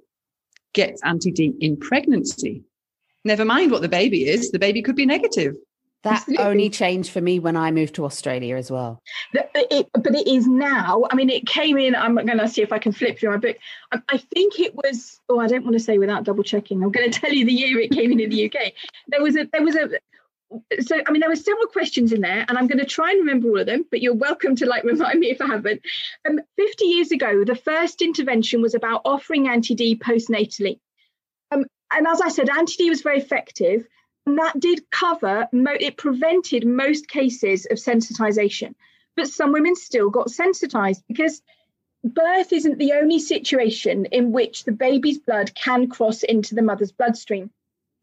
gets 0.75 1.03
anti-D 1.05 1.55
in 1.59 1.79
pregnancy. 1.79 2.63
Never 3.25 3.47
mind 3.47 3.71
what 3.71 3.81
the 3.81 3.89
baby 3.89 4.29
is, 4.29 4.51
the 4.51 4.59
baby 4.59 4.83
could 4.83 4.97
be 4.97 5.07
negative. 5.07 5.55
That 6.05 6.27
only 6.39 6.69
changed 6.69 7.11
for 7.11 7.23
me 7.23 7.39
when 7.39 7.57
I 7.57 7.71
moved 7.71 7.95
to 7.95 8.05
Australia 8.05 8.57
as 8.57 8.71
well. 8.71 9.03
But 9.33 9.51
it, 9.55 9.89
but 9.95 10.15
it 10.15 10.29
is 10.29 10.47
now. 10.47 11.05
I 11.11 11.15
mean, 11.15 11.31
it 11.31 11.47
came 11.47 11.79
in. 11.79 11.95
I'm 11.97 12.15
going 12.15 12.39
to 12.39 12.47
see 12.47 12.61
if 12.61 12.73
I 12.73 12.79
can 12.79 12.93
flip 12.93 13.19
through 13.19 13.31
my 13.31 13.39
book. 13.39 13.57
I, 13.91 14.03
I, 14.11 14.19
think 14.19 14.61
it 14.61 14.75
was. 14.75 15.19
Oh, 15.31 15.41
I 15.41 15.47
don't 15.47 15.65
want 15.65 15.77
to 15.77 15.83
say 15.83 15.97
without 15.97 16.25
double 16.25 16.43
checking. 16.43 16.83
I'm 16.83 16.93
going 16.93 17.11
to 17.11 17.21
tell 17.21 17.33
you 17.33 17.47
the 17.47 17.53
year 17.53 17.81
it 17.81 17.91
came 17.91 18.13
in 18.13 18.21
in 18.21 18.29
the 18.29 18.45
UK. 18.47 18.73
There 19.09 19.23
was 19.23 19.35
a. 19.35 19.49
There 19.51 19.63
was 19.63 19.77
a. 19.77 19.89
So 20.83 21.01
I 21.07 21.11
mean, 21.11 21.21
there 21.21 21.31
were 21.31 21.37
several 21.37 21.67
questions 21.69 22.13
in 22.13 22.21
there, 22.21 22.45
and 22.47 22.59
I'm 22.59 22.67
going 22.67 22.79
to 22.79 22.85
try 22.85 23.11
and 23.11 23.21
remember 23.21 23.49
all 23.49 23.61
of 23.61 23.67
them. 23.67 23.87
But 23.91 24.03
you're 24.03 24.15
welcome 24.15 24.57
to 24.57 24.67
like 24.67 24.85
remind 24.85 25.19
me 25.19 25.31
if 25.31 25.41
I 25.41 25.47
haven't. 25.47 25.81
Um, 26.29 26.39
50 26.59 26.85
years 26.85 27.13
ago, 27.13 27.45
the 27.45 27.57
first 27.57 28.03
intervention 28.03 28.61
was 28.61 28.75
about 28.75 29.01
offering 29.07 29.49
anti-D 29.49 30.01
postnatally. 30.05 30.81
Um, 31.51 31.65
and 31.91 32.07
as 32.07 32.21
I 32.21 32.29
said, 32.29 32.51
anti-D 32.51 32.91
was 32.91 33.01
very 33.01 33.19
effective 33.19 33.87
and 34.27 34.39
that 34.39 34.59
did 34.59 34.91
cover, 34.91 35.49
it 35.53 35.97
prevented 35.97 36.67
most 36.67 37.09
cases 37.09 37.67
of 37.71 37.77
sensitization. 37.77 38.75
But 39.17 39.29
some 39.29 39.53
women 39.53 39.77
still 39.77 40.11
got 40.11 40.31
sensitized 40.31 41.05
because 41.09 41.43
birth 42.03 42.53
isn't 42.53 42.79
the 42.79 42.93
only 42.95 43.19
situation 43.19 44.07
in 44.07 44.33
which 44.33 44.65
the 44.65 44.73
baby's 44.73 45.19
blood 45.19 45.55
can 45.55 45.89
cross 45.89 46.23
into 46.23 46.55
the 46.55 46.63
mother's 46.63 46.93
bloodstream. 46.93 47.51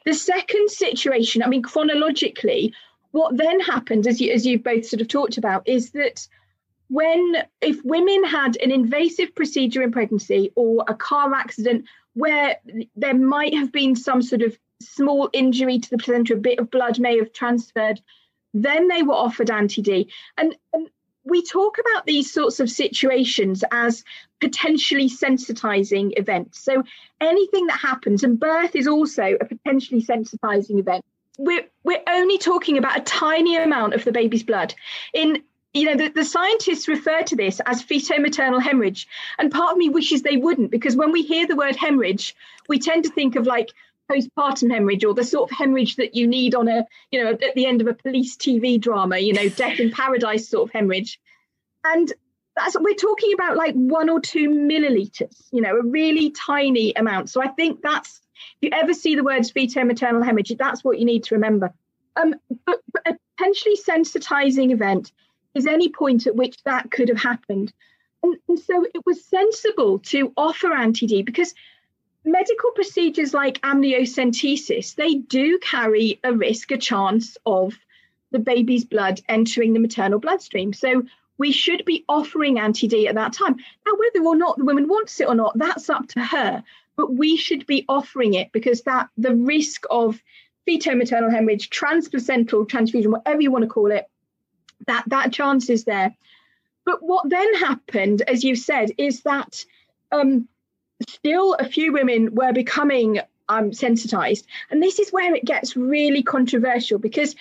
The 0.04 0.14
second 0.14 0.70
situation, 0.70 1.42
I 1.42 1.48
mean, 1.48 1.62
chronologically, 1.62 2.74
what 3.12 3.36
then 3.36 3.60
happened, 3.60 4.06
as 4.06 4.20
you 4.20 4.32
as 4.32 4.46
you've 4.46 4.64
both 4.64 4.86
sort 4.86 5.00
of 5.00 5.08
talked 5.08 5.38
about, 5.38 5.68
is 5.68 5.90
that 5.92 6.26
when 6.88 7.36
if 7.60 7.84
women 7.84 8.24
had 8.24 8.56
an 8.56 8.70
invasive 8.70 9.34
procedure 9.34 9.82
in 9.82 9.92
pregnancy 9.92 10.52
or 10.56 10.84
a 10.88 10.94
car 10.94 11.34
accident 11.34 11.84
where 12.14 12.56
there 12.96 13.14
might 13.14 13.54
have 13.54 13.70
been 13.70 13.94
some 13.94 14.22
sort 14.22 14.42
of 14.42 14.58
small 14.88 15.30
injury 15.32 15.78
to 15.78 15.90
the 15.90 15.98
placenta, 15.98 16.34
a 16.34 16.36
bit 16.36 16.58
of 16.58 16.70
blood 16.70 16.98
may 16.98 17.18
have 17.18 17.32
transferred. 17.32 18.00
Then 18.54 18.88
they 18.88 19.02
were 19.02 19.14
offered 19.14 19.50
anti 19.50 19.82
D. 19.82 20.10
And, 20.36 20.56
and 20.72 20.88
we 21.24 21.42
talk 21.42 21.78
about 21.78 22.06
these 22.06 22.32
sorts 22.32 22.60
of 22.60 22.70
situations 22.70 23.64
as 23.70 24.04
potentially 24.40 25.08
sensitizing 25.08 26.12
events. 26.18 26.58
So 26.58 26.82
anything 27.20 27.66
that 27.68 27.78
happens, 27.78 28.24
and 28.24 28.38
birth 28.38 28.74
is 28.74 28.88
also 28.88 29.36
a 29.40 29.44
potentially 29.44 30.02
sensitizing 30.02 30.78
event. 30.78 31.04
We're, 31.38 31.64
we're 31.84 32.02
only 32.08 32.38
talking 32.38 32.76
about 32.76 32.98
a 32.98 33.02
tiny 33.02 33.56
amount 33.56 33.94
of 33.94 34.04
the 34.04 34.12
baby's 34.12 34.42
blood. 34.42 34.74
In 35.14 35.42
you 35.74 35.86
know, 35.86 35.96
the, 35.96 36.08
the 36.08 36.24
scientists 36.24 36.86
refer 36.86 37.22
to 37.22 37.36
this 37.36 37.60
as 37.64 37.82
feto-maternal 37.82 38.60
hemorrhage. 38.60 39.08
And 39.38 39.50
part 39.50 39.72
of 39.72 39.78
me 39.78 39.88
wishes 39.88 40.22
they 40.22 40.36
wouldn't, 40.36 40.70
because 40.70 40.96
when 40.96 41.12
we 41.12 41.22
hear 41.22 41.46
the 41.46 41.56
word 41.56 41.76
hemorrhage, 41.76 42.36
we 42.68 42.78
tend 42.78 43.04
to 43.04 43.10
think 43.10 43.36
of 43.36 43.46
like 43.46 43.72
postpartum 44.12 44.70
hemorrhage 44.70 45.04
or 45.04 45.14
the 45.14 45.24
sort 45.24 45.50
of 45.50 45.56
hemorrhage 45.56 45.96
that 45.96 46.14
you 46.14 46.26
need 46.26 46.54
on 46.54 46.68
a, 46.68 46.84
you 47.10 47.22
know, 47.22 47.30
at 47.30 47.54
the 47.54 47.66
end 47.66 47.80
of 47.80 47.86
a 47.86 47.94
police 47.94 48.36
TV 48.36 48.80
drama, 48.80 49.18
you 49.18 49.32
know, 49.32 49.48
death 49.48 49.80
in 49.80 49.90
paradise 49.90 50.48
sort 50.48 50.68
of 50.68 50.72
hemorrhage. 50.72 51.18
And 51.84 52.12
that's 52.54 52.76
we're 52.78 52.94
talking 52.94 53.32
about 53.32 53.56
like 53.56 53.74
one 53.74 54.08
or 54.10 54.20
two 54.20 54.50
milliliters, 54.50 55.46
you 55.52 55.62
know, 55.62 55.76
a 55.76 55.82
really 55.82 56.30
tiny 56.30 56.94
amount. 56.94 57.30
So 57.30 57.42
I 57.42 57.48
think 57.48 57.80
that's 57.82 58.20
If 58.60 58.70
you 58.70 58.78
ever 58.78 58.94
see 58.94 59.14
the 59.14 59.24
words 59.24 59.50
fetal 59.50 59.84
maternal 59.84 60.22
hemorrhage, 60.22 60.54
that's 60.58 60.84
what 60.84 60.98
you 60.98 61.04
need 61.04 61.24
to 61.24 61.34
remember. 61.34 61.72
Um, 62.16 62.34
but, 62.66 62.80
but 62.92 63.02
a 63.06 63.16
potentially 63.36 63.76
sensitizing 63.76 64.70
event 64.70 65.12
is 65.54 65.66
any 65.66 65.88
point 65.88 66.26
at 66.26 66.36
which 66.36 66.56
that 66.64 66.90
could 66.90 67.08
have 67.08 67.18
happened. 67.18 67.72
And, 68.22 68.36
and 68.48 68.58
so 68.58 68.84
it 68.84 69.04
was 69.04 69.24
sensible 69.24 69.98
to 70.00 70.32
offer 70.36 70.72
anti-D 70.72 71.22
because 71.22 71.54
medical 72.24 72.70
procedures 72.72 73.34
like 73.34 73.60
amniocentesis, 73.62 74.94
they 74.94 75.14
do 75.14 75.58
carry 75.58 76.20
a 76.22 76.32
risk, 76.32 76.70
a 76.70 76.78
chance 76.78 77.36
of 77.44 77.74
the 78.30 78.38
baby's 78.38 78.84
blood 78.84 79.20
entering 79.28 79.72
the 79.72 79.80
maternal 79.80 80.18
bloodstream. 80.18 80.72
So 80.72 81.02
we 81.38 81.52
should 81.52 81.84
be 81.84 82.04
offering 82.08 82.58
anti-D 82.58 83.08
at 83.08 83.16
that 83.16 83.32
time. 83.32 83.56
Now, 83.56 83.92
whether 83.96 84.26
or 84.26 84.36
not 84.36 84.56
the 84.56 84.64
woman 84.64 84.88
wants 84.88 85.20
it 85.20 85.28
or 85.28 85.34
not, 85.34 85.58
that's 85.58 85.90
up 85.90 86.06
to 86.08 86.20
her. 86.20 86.62
But 86.96 87.14
we 87.14 87.36
should 87.36 87.66
be 87.66 87.84
offering 87.88 88.34
it 88.34 88.52
because 88.52 88.82
that 88.82 89.08
the 89.16 89.34
risk 89.34 89.84
of 89.90 90.22
fetal-maternal 90.66 91.30
hemorrhage, 91.30 91.70
transplacental 91.70 92.68
transfusion, 92.68 93.10
whatever 93.10 93.40
you 93.40 93.50
want 93.50 93.62
to 93.62 93.68
call 93.68 93.90
it, 93.90 94.06
that 94.86 95.04
that 95.08 95.32
chance 95.32 95.68
is 95.70 95.84
there. 95.84 96.14
But 96.84 97.02
what 97.02 97.28
then 97.28 97.54
happened, 97.54 98.22
as 98.22 98.44
you 98.44 98.54
said, 98.56 98.92
is 98.98 99.22
that 99.22 99.64
um, 100.10 100.48
still 101.08 101.54
a 101.54 101.64
few 101.64 101.92
women 101.92 102.34
were 102.34 102.52
becoming 102.52 103.20
um, 103.48 103.72
sensitized. 103.72 104.46
And 104.70 104.82
this 104.82 104.98
is 104.98 105.12
where 105.12 105.34
it 105.34 105.44
gets 105.44 105.76
really 105.76 106.22
controversial 106.22 106.98
because 106.98 107.34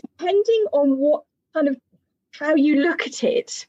depending 0.00 0.64
on 0.72 0.98
what 0.98 1.24
kind 1.54 1.68
of 1.68 1.80
how 2.32 2.54
you 2.54 2.76
look 2.82 3.06
at 3.06 3.24
it, 3.24 3.66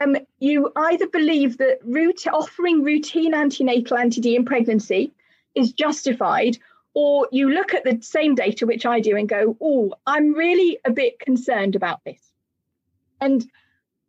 um, 0.00 0.16
you 0.38 0.70
either 0.76 1.06
believe 1.08 1.58
that 1.58 1.78
root, 1.84 2.26
offering 2.26 2.82
routine 2.82 3.34
antenatal 3.34 3.96
anti-D 3.96 4.36
in 4.36 4.44
pregnancy 4.44 5.12
is 5.54 5.72
justified, 5.72 6.58
or 6.94 7.28
you 7.32 7.50
look 7.50 7.74
at 7.74 7.84
the 7.84 7.98
same 8.02 8.34
data, 8.34 8.66
which 8.66 8.86
I 8.86 9.00
do, 9.00 9.16
and 9.16 9.28
go, 9.28 9.56
oh, 9.60 9.94
I'm 10.06 10.34
really 10.34 10.78
a 10.84 10.90
bit 10.90 11.18
concerned 11.18 11.76
about 11.76 12.02
this. 12.04 12.20
And 13.20 13.44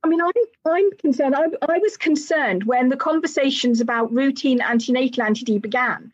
I 0.06 0.08
mean, 0.08 0.22
I'm, 0.22 0.32
I'm 0.68 0.92
concerned. 0.98 1.36
I, 1.36 1.46
I 1.68 1.80
was 1.80 1.98
concerned 1.98 2.64
when 2.64 2.90
the 2.90 2.96
conversations 2.96 3.82
about 3.82 4.14
routine 4.14 4.62
antenatal 4.62 5.24
anti-D 5.24 5.58
began. 5.58 6.14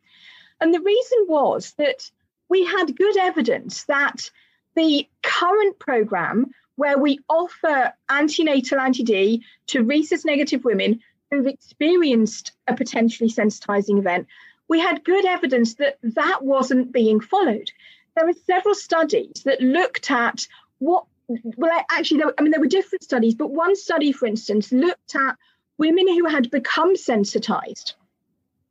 And 0.62 0.74
the 0.74 0.80
reason 0.80 1.26
was 1.28 1.74
that 1.74 2.10
we 2.48 2.64
had 2.64 2.96
good 2.96 3.18
evidence 3.18 3.84
that 3.84 4.32
the 4.76 5.10
current 5.22 5.78
program, 5.78 6.52
where 6.78 6.98
we 6.98 7.20
offer 7.28 7.92
antenatal 8.08 8.80
anti-D 8.80 9.44
to 9.68 9.84
rhesus 9.84 10.24
negative 10.24 10.64
women 10.64 11.02
who've 11.30 11.48
experienced 11.48 12.54
a 12.70 12.74
potentially 12.74 13.30
sensitizing 13.30 14.00
event, 14.00 14.26
we 14.70 14.80
had 14.80 15.04
good 15.04 15.26
evidence 15.26 15.76
that 15.76 15.98
that 16.02 16.46
wasn't 16.46 16.94
being 16.94 17.20
followed. 17.20 17.70
There 18.16 18.30
are 18.30 18.46
several 18.48 18.74
studies 18.74 19.42
that 19.44 19.60
looked 19.60 20.10
at 20.10 20.48
what 20.80 21.04
well, 21.44 21.86
actually, 21.92 22.24
I 22.38 22.42
mean, 22.42 22.52
there 22.52 22.60
were 22.60 22.68
different 22.68 23.04
studies, 23.04 23.36
but 23.36 23.52
one 23.52 23.76
study, 23.76 24.12
for 24.12 24.26
instance, 24.26 24.72
looked 24.72 25.16
at 25.16 25.38
women 25.78 26.08
who 26.08 26.26
had 26.26 26.52
become 26.52 26.96
sensitized. 26.96 27.96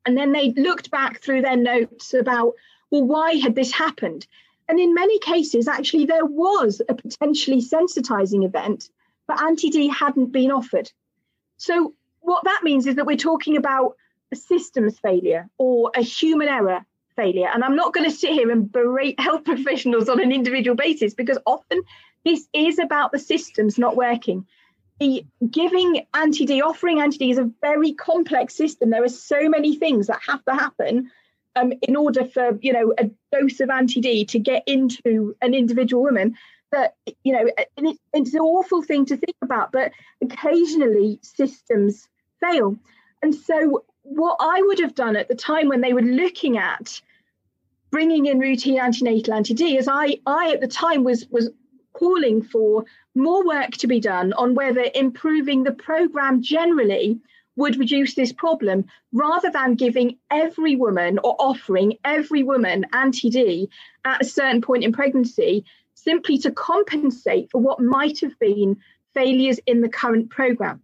And 0.06 0.16
then 0.16 0.32
they 0.32 0.52
looked 0.52 0.90
back 0.90 1.20
through 1.20 1.42
their 1.42 1.56
notes 1.56 2.14
about, 2.14 2.54
well, 2.90 3.04
why 3.04 3.34
had 3.34 3.54
this 3.54 3.72
happened? 3.72 4.26
And 4.68 4.78
in 4.78 4.94
many 4.94 5.18
cases, 5.18 5.68
actually, 5.68 6.06
there 6.06 6.24
was 6.24 6.80
a 6.88 6.94
potentially 6.94 7.61
sensitizing 7.61 8.44
event, 8.44 8.88
but 9.26 9.42
anti 9.42 9.70
D 9.70 9.88
hadn't 9.88 10.32
been 10.32 10.52
offered. 10.52 10.90
So, 11.56 11.94
what 12.20 12.44
that 12.44 12.61
means 12.62 12.86
is 12.86 12.94
that 12.94 13.06
we're 13.06 13.16
talking 13.16 13.56
about 13.56 13.96
a 14.32 14.36
systems 14.36 14.98
failure 14.98 15.48
or 15.58 15.90
a 15.96 16.02
human 16.02 16.48
error 16.48 16.84
failure. 17.16 17.48
And 17.52 17.64
I'm 17.64 17.76
not 17.76 17.92
going 17.92 18.08
to 18.08 18.16
sit 18.16 18.32
here 18.32 18.50
and 18.50 18.70
berate 18.70 19.18
health 19.26 19.44
professionals 19.44 20.08
on 20.08 20.20
an 20.20 20.32
individual 20.32 20.76
basis 20.76 21.14
because 21.14 21.38
often 21.46 21.82
this 22.25 22.47
is 22.53 22.79
about 22.79 23.12
the 23.12 23.18
systems 23.18 23.79
not 23.79 23.97
working. 23.97 24.47
The 24.99 25.25
giving 25.51 26.07
anti-D, 26.12 26.61
offering 26.61 27.01
anti-D 27.01 27.31
is 27.31 27.39
a 27.39 27.51
very 27.62 27.93
complex 27.93 28.55
system. 28.55 28.91
There 28.91 29.05
are 29.05 29.09
so 29.09 29.49
many 29.49 29.77
things 29.77 30.09
that 30.09 30.21
have 30.27 30.45
to 30.45 30.55
happen 30.55 31.11
um, 31.57 31.73
in 31.83 31.97
order 31.97 32.25
for 32.25 32.59
you 32.61 32.73
know 32.73 32.95
a 32.99 33.11
dose 33.33 33.61
of 33.61 33.71
anti-D 33.71 34.27
to 34.27 34.39
get 34.39 34.62
into 34.66 35.35
an 35.41 35.55
individual 35.55 36.03
woman 36.03 36.37
that 36.73 36.95
you 37.25 37.33
know 37.33 37.51
it, 37.59 37.99
it's 38.12 38.35
an 38.35 38.41
awful 38.41 38.83
thing 38.83 39.05
to 39.07 39.16
think 39.16 39.37
about 39.43 39.73
but 39.73 39.93
occasionally 40.23 41.18
systems 41.23 42.09
fail 42.41 42.77
and 43.23 43.35
so 43.35 43.83
what 44.03 44.37
i 44.41 44.62
would 44.62 44.79
have 44.79 44.95
done 44.95 45.16
at 45.16 45.29
the 45.29 45.35
time 45.35 45.68
when 45.68 45.81
they 45.81 45.93
were 45.93 46.03
looking 46.03 46.57
at 46.57 47.01
bringing 47.91 48.27
in 48.27 48.39
routine 48.39 48.79
antenatal 48.79 49.35
anti-d 49.35 49.77
is 49.77 49.89
i 49.89 50.16
i 50.27 50.53
at 50.53 50.61
the 50.61 50.68
time 50.68 51.03
was 51.03 51.27
was 51.31 51.51
calling 51.93 52.43
for 52.43 52.84
more 53.14 53.45
work 53.47 53.72
to 53.72 53.86
be 53.86 54.01
done 54.01 54.32
on 54.34 54.55
whether 54.55 54.84
improving 54.95 55.64
the 55.64 55.72
programme 55.72 56.43
generally 56.43 57.18
would 57.57 57.78
reduce 57.78 58.14
this 58.14 58.32
problem 58.32 58.84
rather 59.12 59.51
than 59.51 59.74
giving 59.74 60.16
every 60.30 60.76
woman 60.76 61.18
or 61.18 61.36
offering 61.38 61.99
every 62.05 62.43
woman 62.43 62.86
anti 62.93 63.28
D 63.28 63.68
at 64.05 64.22
a 64.22 64.24
certain 64.24 64.62
point 64.62 64.84
in 64.84 64.93
pregnancy 64.93 65.64
simply 65.95 66.38
to 66.38 66.51
compensate 66.51 67.51
for 67.51 67.61
what 67.61 67.80
might 67.80 68.20
have 68.20 68.38
been 68.38 68.76
failures 69.12 69.61
in 69.66 69.80
the 69.80 69.88
current 69.88 70.30
programme. 70.30 70.80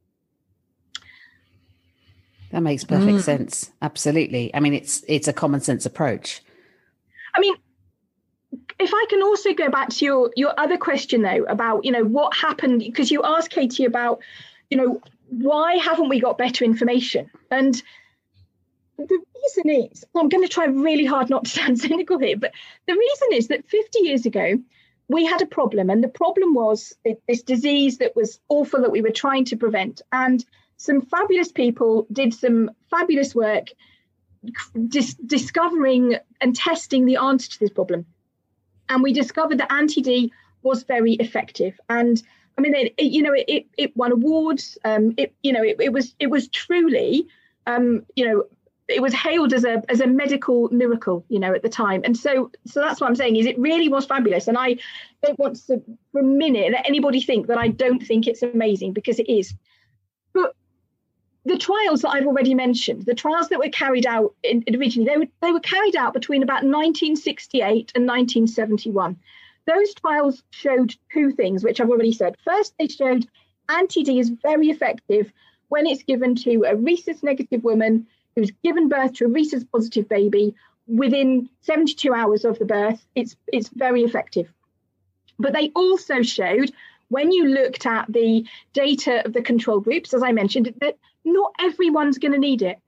That 2.50 2.60
makes 2.60 2.84
perfect 2.84 3.18
mm. 3.18 3.22
sense. 3.22 3.72
Absolutely. 3.82 4.54
I 4.54 4.60
mean, 4.60 4.74
it's 4.74 5.04
it's 5.08 5.28
a 5.28 5.32
common 5.32 5.60
sense 5.60 5.86
approach. 5.86 6.42
I 7.34 7.40
mean, 7.40 7.54
if 7.54 7.60
I 8.96 9.06
can 9.10 9.22
also 9.22 9.52
go 9.52 9.70
back 9.70 9.90
to 9.90 10.04
your 10.04 10.30
your 10.36 10.58
other 10.58 10.78
question 10.78 11.22
though 11.22 11.44
about 11.44 11.84
you 11.84 11.92
know 11.92 12.04
what 12.04 12.34
happened 12.34 12.80
because 12.80 13.10
you 13.10 13.22
asked 13.22 13.50
Katie 13.50 13.84
about 13.84 14.20
you 14.70 14.76
know 14.76 15.00
why 15.28 15.76
haven't 15.76 16.08
we 16.08 16.20
got 16.20 16.38
better 16.38 16.64
information? 16.64 17.30
And 17.50 17.82
the 18.96 19.20
reason 19.34 19.70
is 19.90 20.04
I'm 20.14 20.28
going 20.28 20.44
to 20.44 20.48
try 20.48 20.64
really 20.64 21.04
hard 21.04 21.28
not 21.28 21.44
to 21.44 21.50
sound 21.60 21.78
cynical 21.78 22.18
here 22.18 22.36
but 22.36 22.52
the 22.86 22.94
reason 22.94 23.28
is 23.32 23.48
that 23.48 23.68
50 23.68 23.98
years 24.00 24.24
ago 24.24 24.58
we 25.08 25.24
had 25.24 25.42
a 25.42 25.46
problem 25.46 25.90
and 25.90 26.02
the 26.02 26.08
problem 26.08 26.54
was 26.54 26.94
this 27.28 27.42
disease 27.42 27.98
that 27.98 28.16
was 28.16 28.40
awful 28.48 28.80
that 28.80 28.90
we 28.90 29.02
were 29.02 29.10
trying 29.10 29.44
to 29.44 29.56
prevent. 29.56 30.02
And 30.10 30.44
some 30.78 31.00
fabulous 31.00 31.52
people 31.52 32.06
did 32.10 32.34
some 32.34 32.70
fabulous 32.90 33.34
work 33.34 33.68
dis- 34.88 35.14
discovering 35.14 36.16
and 36.40 36.56
testing 36.56 37.06
the 37.06 37.16
answer 37.16 37.50
to 37.52 37.60
this 37.60 37.70
problem 37.70 38.04
and 38.88 39.02
we 39.02 39.12
discovered 39.12 39.58
that 39.58 39.72
anti-D 39.72 40.32
was 40.62 40.82
very 40.82 41.14
effective. 41.14 41.78
And 41.88 42.22
I 42.58 42.60
mean, 42.60 42.74
it, 42.74 42.94
it, 42.96 43.12
you 43.12 43.22
know, 43.22 43.34
it, 43.34 43.66
it 43.76 43.96
won 43.96 44.12
awards. 44.12 44.78
Um, 44.84 45.14
it 45.16 45.34
you 45.42 45.52
know, 45.52 45.62
it, 45.62 45.76
it 45.80 45.92
was 45.92 46.14
it 46.18 46.28
was 46.28 46.48
truly, 46.48 47.28
um, 47.66 48.04
you 48.16 48.26
know, 48.26 48.44
it 48.88 49.02
was 49.02 49.12
hailed 49.12 49.52
as 49.52 49.64
a 49.64 49.82
as 49.88 50.00
a 50.00 50.06
medical 50.06 50.68
miracle, 50.70 51.24
you 51.28 51.38
know, 51.38 51.54
at 51.54 51.62
the 51.62 51.68
time. 51.68 52.02
And 52.04 52.16
so 52.16 52.50
so 52.66 52.80
that's 52.80 53.00
what 53.00 53.08
I'm 53.08 53.16
saying 53.16 53.36
is 53.36 53.46
it 53.46 53.58
really 53.58 53.88
was 53.88 54.06
fabulous. 54.06 54.48
And 54.48 54.56
I 54.56 54.76
don't 55.22 55.38
want 55.38 55.56
to 55.66 55.82
for 56.12 56.20
a 56.20 56.24
minute 56.24 56.72
let 56.72 56.88
anybody 56.88 57.20
think 57.20 57.46
that 57.48 57.58
I 57.58 57.68
don't 57.68 58.04
think 58.04 58.26
it's 58.26 58.42
amazing 58.42 58.92
because 58.92 59.18
it 59.18 59.28
is. 59.28 59.54
The 61.46 61.56
trials 61.56 62.02
that 62.02 62.10
I've 62.10 62.26
already 62.26 62.54
mentioned, 62.54 63.02
the 63.06 63.14
trials 63.14 63.50
that 63.50 63.60
were 63.60 63.68
carried 63.68 64.04
out 64.04 64.34
in, 64.42 64.64
originally, 64.74 65.08
they 65.08 65.16
were, 65.16 65.26
they 65.42 65.52
were 65.52 65.60
carried 65.60 65.94
out 65.94 66.12
between 66.12 66.42
about 66.42 66.64
1968 66.64 67.92
and 67.94 68.04
1971. 68.04 69.16
Those 69.64 69.94
trials 69.94 70.42
showed 70.50 70.96
two 71.12 71.30
things, 71.30 71.62
which 71.62 71.80
I've 71.80 71.88
already 71.88 72.12
said. 72.12 72.34
First, 72.44 72.74
they 72.78 72.88
showed 72.88 73.28
anti-D 73.68 74.18
is 74.18 74.30
very 74.30 74.70
effective 74.70 75.32
when 75.68 75.86
it's 75.86 76.02
given 76.02 76.34
to 76.34 76.64
a 76.64 76.74
rhesus 76.74 77.22
negative 77.22 77.62
woman 77.62 78.08
who's 78.34 78.50
given 78.64 78.88
birth 78.88 79.12
to 79.14 79.26
a 79.26 79.28
rhesus 79.28 79.62
positive 79.62 80.08
baby 80.08 80.56
within 80.88 81.48
72 81.60 82.12
hours 82.12 82.44
of 82.44 82.58
the 82.58 82.64
birth. 82.64 83.06
It's, 83.14 83.36
it's 83.52 83.68
very 83.68 84.02
effective. 84.02 84.52
But 85.38 85.52
they 85.52 85.70
also 85.76 86.22
showed 86.22 86.72
when 87.08 87.30
you 87.30 87.46
looked 87.46 87.86
at 87.86 88.12
the 88.12 88.44
data 88.72 89.24
of 89.24 89.32
the 89.32 89.42
control 89.42 89.78
groups, 89.78 90.12
as 90.12 90.24
I 90.24 90.32
mentioned, 90.32 90.74
that 90.80 90.96
not 91.26 91.52
everyone's 91.60 92.18
going 92.18 92.32
to 92.32 92.38
need 92.38 92.62
it. 92.62 92.78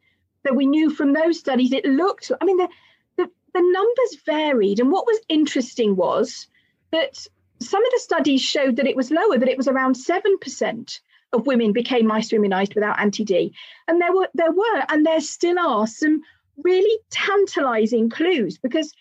So 0.47 0.55
we 0.55 0.67
knew 0.67 0.91
from 0.91 1.13
those 1.13 1.39
studies 1.39 1.73
it 1.73 1.85
looked, 1.85 2.33
I 2.41 2.45
mean, 2.45 2.57
the, 2.57 2.69
the, 3.17 3.31
the 3.53 3.61
numbers 3.61 4.23
varied. 4.25 4.81
And 4.81 4.91
what 4.91 5.07
was 5.07 5.21
interesting 5.29 5.97
was 5.97 6.47
that 6.93 7.27
some 7.61 7.85
of 7.85 7.93
the 7.93 8.01
studies 8.01 8.41
showed 8.41 8.77
that 8.77 8.87
it 8.87 8.97
was 8.97 9.11
lower, 9.11 9.39
that 9.39 9.49
it 9.49 9.57
was 9.57 9.69
around 9.69 9.97
7% 9.97 11.01
of 11.33 11.47
women 11.47 11.73
became 11.73 12.09
isoimmunized 12.09 12.75
without 12.75 12.99
anti-D. 13.01 13.53
And 13.87 14.01
there 14.01 14.15
were, 14.15 14.29
there 14.35 14.53
were, 14.53 14.85
and 14.89 15.05
there 15.05 15.21
still 15.21 15.59
are 15.59 15.87
some 15.87 16.23
really 16.63 16.99
tantalizing 17.11 18.09
clues 18.09 18.59
because 18.59 18.95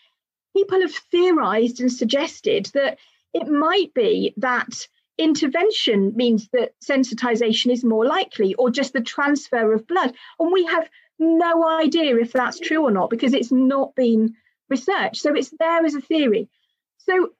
people 0.55 0.81
have 0.81 0.93
theorized 1.11 1.79
and 1.79 1.91
suggested 1.91 2.69
that 2.73 2.97
it 3.33 3.47
might 3.47 3.93
be 3.93 4.33
that 4.37 4.87
intervention 5.17 6.13
means 6.15 6.49
that 6.53 6.73
sensitization 6.83 7.71
is 7.71 7.83
more 7.83 8.05
likely, 8.05 8.53
or 8.55 8.69
just 8.69 8.93
the 8.93 9.01
transfer 9.01 9.73
of 9.73 9.87
blood. 9.87 10.13
And 10.39 10.51
we 10.51 10.65
have 10.65 10.89
no 11.19 11.67
idea 11.67 12.17
if 12.17 12.31
that's 12.33 12.59
true 12.59 12.83
or 12.83 12.91
not 12.91 13.09
because 13.09 13.33
it's 13.33 13.51
not 13.51 13.95
been 13.95 14.35
researched. 14.69 15.21
So 15.21 15.33
it's 15.33 15.53
there 15.59 15.85
as 15.85 15.95
a 15.95 16.01
theory. 16.01 16.49
So 16.97 17.31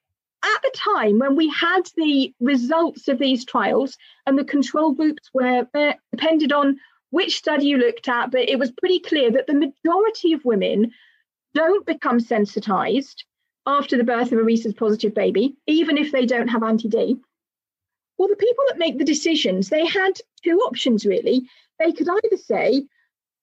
at 0.44 0.62
the 0.62 0.72
time 0.76 1.20
when 1.20 1.36
we 1.36 1.50
had 1.50 1.82
the 1.96 2.34
results 2.40 3.08
of 3.08 3.20
these 3.20 3.46
trials 3.46 3.98
and 4.26 4.38
the 4.38 4.46
control 4.46 4.94
groups 4.94 5.30
were 5.34 5.68
depended 6.12 6.52
on 6.52 6.80
which 7.10 7.38
study 7.38 7.68
you 7.68 7.78
looked 7.78 8.08
at, 8.08 8.32
but 8.32 8.50
it 8.50 8.60
was 8.60 8.72
pretty 8.72 9.00
clear 9.00 9.32
that 9.32 9.48
the 9.48 9.54
majority 9.54 10.34
of 10.34 10.46
women 10.46 10.92
don't 11.54 11.86
become 11.86 12.20
sensitized 12.20 13.24
after 13.66 13.98
the 13.98 14.04
birth 14.04 14.32
of 14.32 14.40
a 14.40 14.44
rhesus 14.44 14.74
positive 14.74 15.14
baby, 15.14 15.56
even 15.66 15.98
if 15.98 16.12
they 16.12 16.26
don't 16.26 16.48
have 16.48 16.64
anti 16.64 16.88
D. 16.88 17.18
Well, 18.18 18.30
the 18.30 18.36
people 18.36 18.64
that 18.68 18.80
make 18.80 18.98
the 18.98 19.04
decisions, 19.04 19.70
they 19.70 19.86
had 19.86 20.14
two 20.44 20.58
options 20.60 21.06
really. 21.06 21.48
They 21.80 21.92
could 21.92 22.10
either 22.10 22.38
say, 22.38 22.86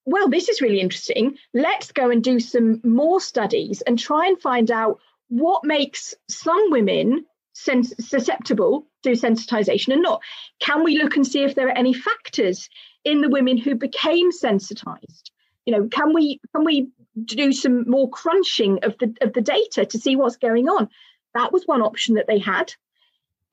well, 0.05 0.29
this 0.29 0.49
is 0.49 0.61
really 0.61 0.81
interesting. 0.81 1.37
Let's 1.53 1.93
go 1.93 2.11
and 2.11 2.22
do 2.22 2.41
some 2.41 2.81
more 2.85 3.20
studies 3.20 3.81
and 3.83 3.99
try 3.99 4.27
and 4.27 4.41
find 4.41 4.70
out 4.70 4.99
what 5.29 5.64
makes 5.64 6.14
some 6.29 6.70
women 6.70 7.25
sens- 7.55 7.95
susceptible 7.99 8.87
to 9.03 9.11
sensitization 9.11 9.93
and 9.93 10.03
not. 10.03 10.22
Can 10.61 10.85
we 10.85 10.99
look 10.99 11.16
and 11.16 11.27
see 11.27 11.43
if 11.43 11.55
there 11.55 11.68
are 11.68 11.79
any 11.79 11.95
factors 11.95 12.68
in 13.05 13.20
the 13.20 13.31
women 13.31 13.57
who 13.57 13.75
became 13.75 14.33
sensitized? 14.33 15.31
You 15.64 15.72
know, 15.72 15.89
can 15.89 16.12
we 16.12 16.41
can 16.55 16.64
we 16.64 16.91
do 17.25 17.53
some 17.53 17.89
more 17.89 18.11
crunching 18.11 18.81
of 18.83 18.99
the 18.99 19.14
of 19.22 19.33
the 19.33 19.41
data 19.41 19.87
to 19.87 19.99
see 19.99 20.16
what's 20.16 20.37
going 20.37 20.68
on? 20.68 20.91
That 21.33 21.53
was 21.53 21.66
one 21.66 21.81
option 21.81 22.16
that 22.16 22.27
they 22.27 22.39
had. 22.39 22.75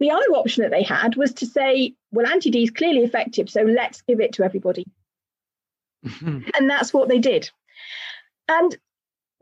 The 0.01 0.09
other 0.09 0.31
option 0.33 0.63
that 0.63 0.71
they 0.71 0.81
had 0.81 1.15
was 1.15 1.31
to 1.35 1.45
say, 1.45 1.93
well, 2.11 2.25
anti-D 2.25 2.63
is 2.63 2.71
clearly 2.71 3.03
effective, 3.03 3.51
so 3.51 3.61
let's 3.61 4.01
give 4.01 4.19
it 4.19 4.33
to 4.33 4.43
everybody. 4.43 4.83
and 6.21 6.67
that's 6.67 6.91
what 6.91 7.07
they 7.07 7.19
did. 7.19 7.51
And 8.47 8.75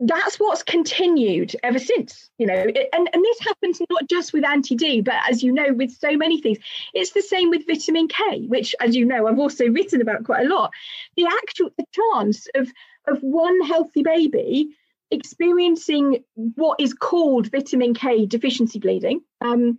that's 0.00 0.36
what's 0.36 0.62
continued 0.62 1.54
ever 1.62 1.78
since 1.78 2.30
you 2.38 2.46
know 2.46 2.54
it, 2.54 2.88
and, 2.94 3.10
and 3.12 3.22
this 3.22 3.38
happens 3.40 3.82
not 3.90 4.08
just 4.08 4.32
with 4.32 4.46
anti-d 4.46 5.02
but 5.02 5.14
as 5.28 5.42
you 5.42 5.52
know 5.52 5.74
with 5.74 5.90
so 5.90 6.16
many 6.16 6.40
things 6.40 6.56
it's 6.94 7.10
the 7.10 7.20
same 7.20 7.50
with 7.50 7.66
vitamin 7.66 8.08
k 8.08 8.46
which 8.46 8.74
as 8.80 8.96
you 8.96 9.04
know 9.04 9.26
i've 9.26 9.38
also 9.38 9.66
written 9.68 10.00
about 10.00 10.24
quite 10.24 10.46
a 10.46 10.48
lot 10.48 10.72
the 11.18 11.26
actual 11.26 11.68
the 11.76 11.84
chance 11.92 12.46
of 12.54 12.72
of 13.06 13.20
one 13.20 13.60
healthy 13.60 14.02
baby 14.02 14.70
experiencing 15.10 16.24
what 16.54 16.80
is 16.80 16.94
called 16.94 17.50
vitamin 17.50 17.92
k 17.92 18.24
deficiency 18.24 18.78
bleeding 18.78 19.20
um, 19.42 19.78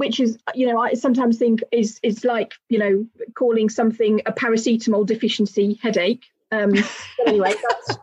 which 0.00 0.18
is 0.18 0.38
you 0.54 0.66
know 0.66 0.80
i 0.80 0.92
sometimes 0.94 1.38
think 1.38 1.60
is 1.70 2.00
is 2.02 2.24
like 2.24 2.54
you 2.68 2.78
know 2.78 3.06
calling 3.34 3.68
something 3.68 4.20
a 4.26 4.32
paracetamol 4.32 5.06
deficiency 5.06 5.78
headache 5.82 6.24
um, 6.52 6.72
anyway 7.26 7.52
that's 7.68 7.98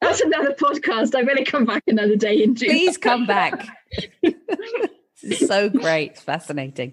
that's 0.00 0.20
another 0.20 0.52
podcast. 0.52 1.14
I 1.14 1.22
better 1.22 1.44
come 1.44 1.64
back 1.64 1.82
another 1.86 2.16
day 2.16 2.42
into. 2.42 2.66
Please 2.66 2.98
come 2.98 3.26
back. 3.26 3.66
so 5.46 5.68
great. 5.70 6.18
Fascinating. 6.18 6.92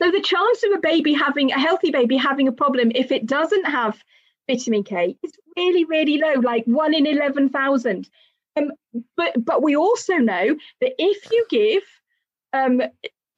So 0.00 0.10
the 0.10 0.22
chance 0.22 0.62
of 0.64 0.72
a 0.72 0.80
baby 0.80 1.12
having 1.12 1.52
a 1.52 1.58
healthy 1.58 1.90
baby 1.90 2.16
having 2.16 2.48
a 2.48 2.52
problem 2.52 2.92
if 2.94 3.12
it 3.12 3.26
doesn't 3.26 3.66
have 3.66 4.02
vitamin 4.48 4.84
K 4.84 5.16
is 5.22 5.32
really, 5.56 5.84
really 5.84 6.18
low, 6.18 6.40
like 6.40 6.64
one 6.64 6.94
in 6.94 7.06
eleven 7.06 7.50
thousand. 7.50 8.08
Um, 8.56 8.72
but 9.16 9.44
but 9.44 9.62
we 9.62 9.76
also 9.76 10.14
know 10.14 10.56
that 10.80 10.92
if 10.98 11.30
you 11.30 11.46
give 11.50 11.82
um, 12.52 12.82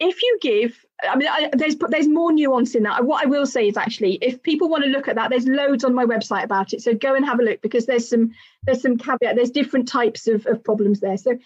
if 0.00 0.22
you 0.22 0.38
give 0.40 0.84
I 1.02 1.16
mean, 1.16 1.28
I, 1.28 1.50
there's 1.52 1.76
there's 1.88 2.08
more 2.08 2.32
nuance 2.32 2.74
in 2.74 2.84
that. 2.84 3.04
What 3.04 3.24
I 3.24 3.28
will 3.28 3.46
say 3.46 3.68
is 3.68 3.76
actually, 3.76 4.14
if 4.22 4.42
people 4.42 4.68
want 4.68 4.84
to 4.84 4.90
look 4.90 5.08
at 5.08 5.16
that, 5.16 5.30
there's 5.30 5.46
loads 5.46 5.84
on 5.84 5.94
my 5.94 6.04
website 6.04 6.44
about 6.44 6.72
it. 6.72 6.82
So 6.82 6.94
go 6.94 7.14
and 7.14 7.24
have 7.24 7.40
a 7.40 7.42
look 7.42 7.60
because 7.60 7.86
there's 7.86 8.08
some 8.08 8.32
there's 8.64 8.82
some 8.82 8.98
caveat. 8.98 9.36
There's 9.36 9.50
different 9.50 9.88
types 9.88 10.28
of, 10.28 10.46
of 10.46 10.62
problems 10.62 11.00
there. 11.00 11.16
So 11.16 11.38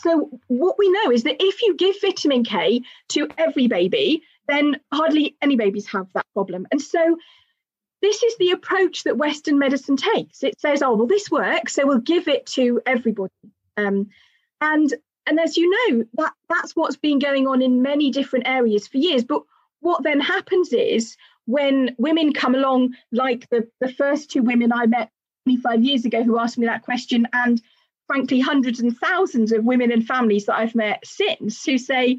so 0.00 0.40
what 0.48 0.76
we 0.78 0.90
know 0.90 1.10
is 1.10 1.22
that 1.22 1.36
if 1.40 1.62
you 1.62 1.76
give 1.76 1.96
vitamin 2.00 2.44
K 2.44 2.82
to 3.10 3.28
every 3.38 3.68
baby, 3.68 4.22
then 4.48 4.80
hardly 4.92 5.36
any 5.40 5.56
babies 5.56 5.86
have 5.88 6.08
that 6.14 6.26
problem. 6.34 6.66
And 6.72 6.82
so 6.82 7.16
this 8.02 8.22
is 8.22 8.36
the 8.38 8.50
approach 8.50 9.04
that 9.04 9.16
Western 9.16 9.58
medicine 9.58 9.96
takes. 9.96 10.42
It 10.42 10.60
says, 10.60 10.82
oh 10.82 10.94
well, 10.94 11.06
this 11.06 11.30
works, 11.30 11.74
so 11.74 11.86
we'll 11.86 11.98
give 11.98 12.28
it 12.28 12.46
to 12.46 12.82
everybody. 12.86 13.32
Um, 13.76 14.10
and 14.60 14.92
and 15.26 15.40
as 15.40 15.56
you 15.56 15.70
know, 15.70 16.04
that 16.14 16.32
that's 16.48 16.76
what's 16.76 16.96
been 16.96 17.18
going 17.18 17.46
on 17.46 17.62
in 17.62 17.82
many 17.82 18.10
different 18.10 18.46
areas 18.46 18.86
for 18.86 18.98
years. 18.98 19.24
But 19.24 19.42
what 19.80 20.02
then 20.02 20.20
happens 20.20 20.72
is 20.72 21.16
when 21.46 21.94
women 21.98 22.32
come 22.32 22.54
along, 22.54 22.94
like 23.12 23.48
the, 23.50 23.68
the 23.80 23.92
first 23.92 24.30
two 24.30 24.42
women 24.42 24.72
I 24.72 24.86
met 24.86 25.10
25 25.44 25.82
years 25.82 26.04
ago 26.04 26.22
who 26.22 26.38
asked 26.38 26.58
me 26.58 26.66
that 26.66 26.82
question, 26.82 27.28
and 27.32 27.60
frankly, 28.06 28.40
hundreds 28.40 28.80
and 28.80 28.96
thousands 28.96 29.52
of 29.52 29.64
women 29.64 29.90
and 29.90 30.06
families 30.06 30.46
that 30.46 30.58
I've 30.58 30.74
met 30.74 31.06
since 31.06 31.64
who 31.64 31.78
say, 31.78 32.18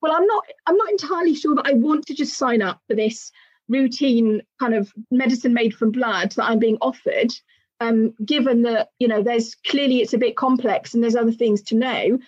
well, 0.00 0.12
I'm 0.12 0.26
not 0.26 0.44
I'm 0.66 0.76
not 0.76 0.90
entirely 0.90 1.34
sure 1.34 1.54
that 1.56 1.66
I 1.66 1.72
want 1.72 2.06
to 2.06 2.14
just 2.14 2.38
sign 2.38 2.62
up 2.62 2.80
for 2.88 2.94
this 2.94 3.30
routine 3.68 4.42
kind 4.58 4.74
of 4.74 4.92
medicine 5.10 5.54
made 5.54 5.74
from 5.74 5.92
blood 5.92 6.32
that 6.32 6.44
I'm 6.44 6.58
being 6.58 6.78
offered 6.80 7.32
um, 7.80 8.14
given 8.24 8.62
that 8.62 8.90
you 8.98 9.08
know 9.08 9.22
there's 9.22 9.54
clearly 9.66 10.00
it's 10.00 10.14
a 10.14 10.18
bit 10.18 10.36
complex 10.36 10.94
and 10.94 11.02
there's 11.02 11.16
other 11.16 11.32
things 11.32 11.62
to 11.62 11.76
know 11.76 12.18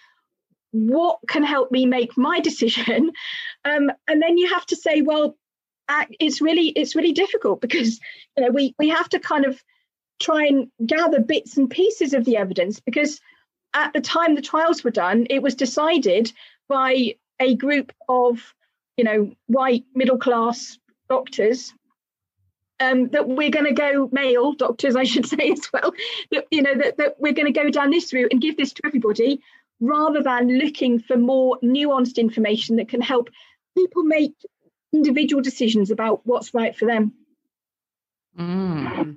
what 0.72 1.18
can 1.28 1.44
help 1.44 1.70
me 1.70 1.84
make 1.84 2.16
my 2.16 2.40
decision? 2.50 3.12
Um, 3.64 3.92
and 4.08 4.20
then 4.22 4.38
you 4.38 4.52
have 4.52 4.66
to 4.66 4.76
say 4.76 5.02
well 5.02 5.36
it's 6.20 6.40
really 6.40 6.68
it's 6.68 6.96
really 6.96 7.12
difficult 7.12 7.60
because 7.60 8.00
you 8.36 8.44
know 8.44 8.50
we 8.50 8.74
we 8.78 8.88
have 8.88 9.08
to 9.10 9.18
kind 9.18 9.44
of 9.44 9.60
try 10.20 10.46
and 10.46 10.68
gather 10.86 11.20
bits 11.20 11.56
and 11.56 11.68
pieces 11.68 12.14
of 12.14 12.24
the 12.24 12.36
evidence 12.36 12.80
because 12.80 13.20
at 13.74 13.92
the 13.92 14.00
time 14.00 14.34
the 14.34 14.42
trials 14.42 14.84
were 14.84 14.90
done 14.90 15.26
it 15.28 15.42
was 15.42 15.54
decided 15.54 16.32
by 16.68 17.14
a 17.40 17.54
group 17.56 17.92
of 18.08 18.54
you 18.96 19.04
know 19.04 19.32
white 19.46 19.84
middle 19.94 20.18
class 20.18 20.78
doctors 21.08 21.74
um, 22.82 23.08
that 23.08 23.28
we're 23.28 23.50
going 23.50 23.66
to 23.66 23.72
go 23.72 24.08
male 24.12 24.52
doctors, 24.52 24.96
I 24.96 25.04
should 25.04 25.26
say 25.34 25.52
as 25.52 25.68
well. 25.72 25.92
That 26.30 26.46
you 26.50 26.62
know 26.62 26.74
that, 26.74 26.96
that 26.98 27.16
we're 27.18 27.32
going 27.32 27.52
to 27.52 27.58
go 27.58 27.70
down 27.70 27.90
this 27.90 28.12
route 28.12 28.32
and 28.32 28.40
give 28.40 28.56
this 28.56 28.72
to 28.72 28.82
everybody, 28.84 29.40
rather 29.80 30.22
than 30.22 30.58
looking 30.58 31.00
for 31.00 31.16
more 31.16 31.58
nuanced 31.62 32.16
information 32.16 32.76
that 32.76 32.88
can 32.88 33.00
help 33.00 33.30
people 33.76 34.02
make 34.02 34.34
individual 34.92 35.42
decisions 35.42 35.90
about 35.90 36.26
what's 36.26 36.52
right 36.52 36.76
for 36.76 36.86
them. 36.86 37.12
Mm. 38.38 39.16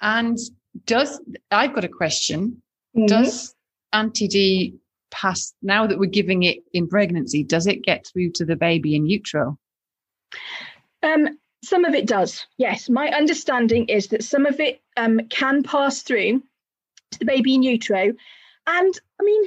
And 0.00 0.38
does 0.86 1.20
I've 1.50 1.74
got 1.74 1.84
a 1.84 1.88
question? 1.88 2.62
Mm-hmm. 2.96 3.06
Does 3.06 3.54
anti 3.92 4.28
D 4.28 4.76
pass 5.10 5.52
now 5.62 5.86
that 5.86 5.98
we're 5.98 6.10
giving 6.10 6.44
it 6.44 6.58
in 6.72 6.88
pregnancy? 6.88 7.42
Does 7.42 7.66
it 7.66 7.82
get 7.82 8.06
through 8.06 8.30
to 8.32 8.44
the 8.44 8.56
baby 8.56 8.94
in 8.94 9.06
utero? 9.06 9.58
Um, 11.02 11.39
some 11.62 11.84
of 11.84 11.94
it 11.94 12.06
does, 12.06 12.46
yes. 12.56 12.88
My 12.88 13.08
understanding 13.08 13.86
is 13.88 14.08
that 14.08 14.24
some 14.24 14.46
of 14.46 14.60
it 14.60 14.80
um, 14.96 15.20
can 15.28 15.62
pass 15.62 16.02
through 16.02 16.42
to 17.10 17.18
the 17.18 17.24
baby 17.24 17.54
in 17.54 17.62
utero. 17.62 18.12
And 18.66 19.00
I 19.20 19.24
mean, 19.24 19.44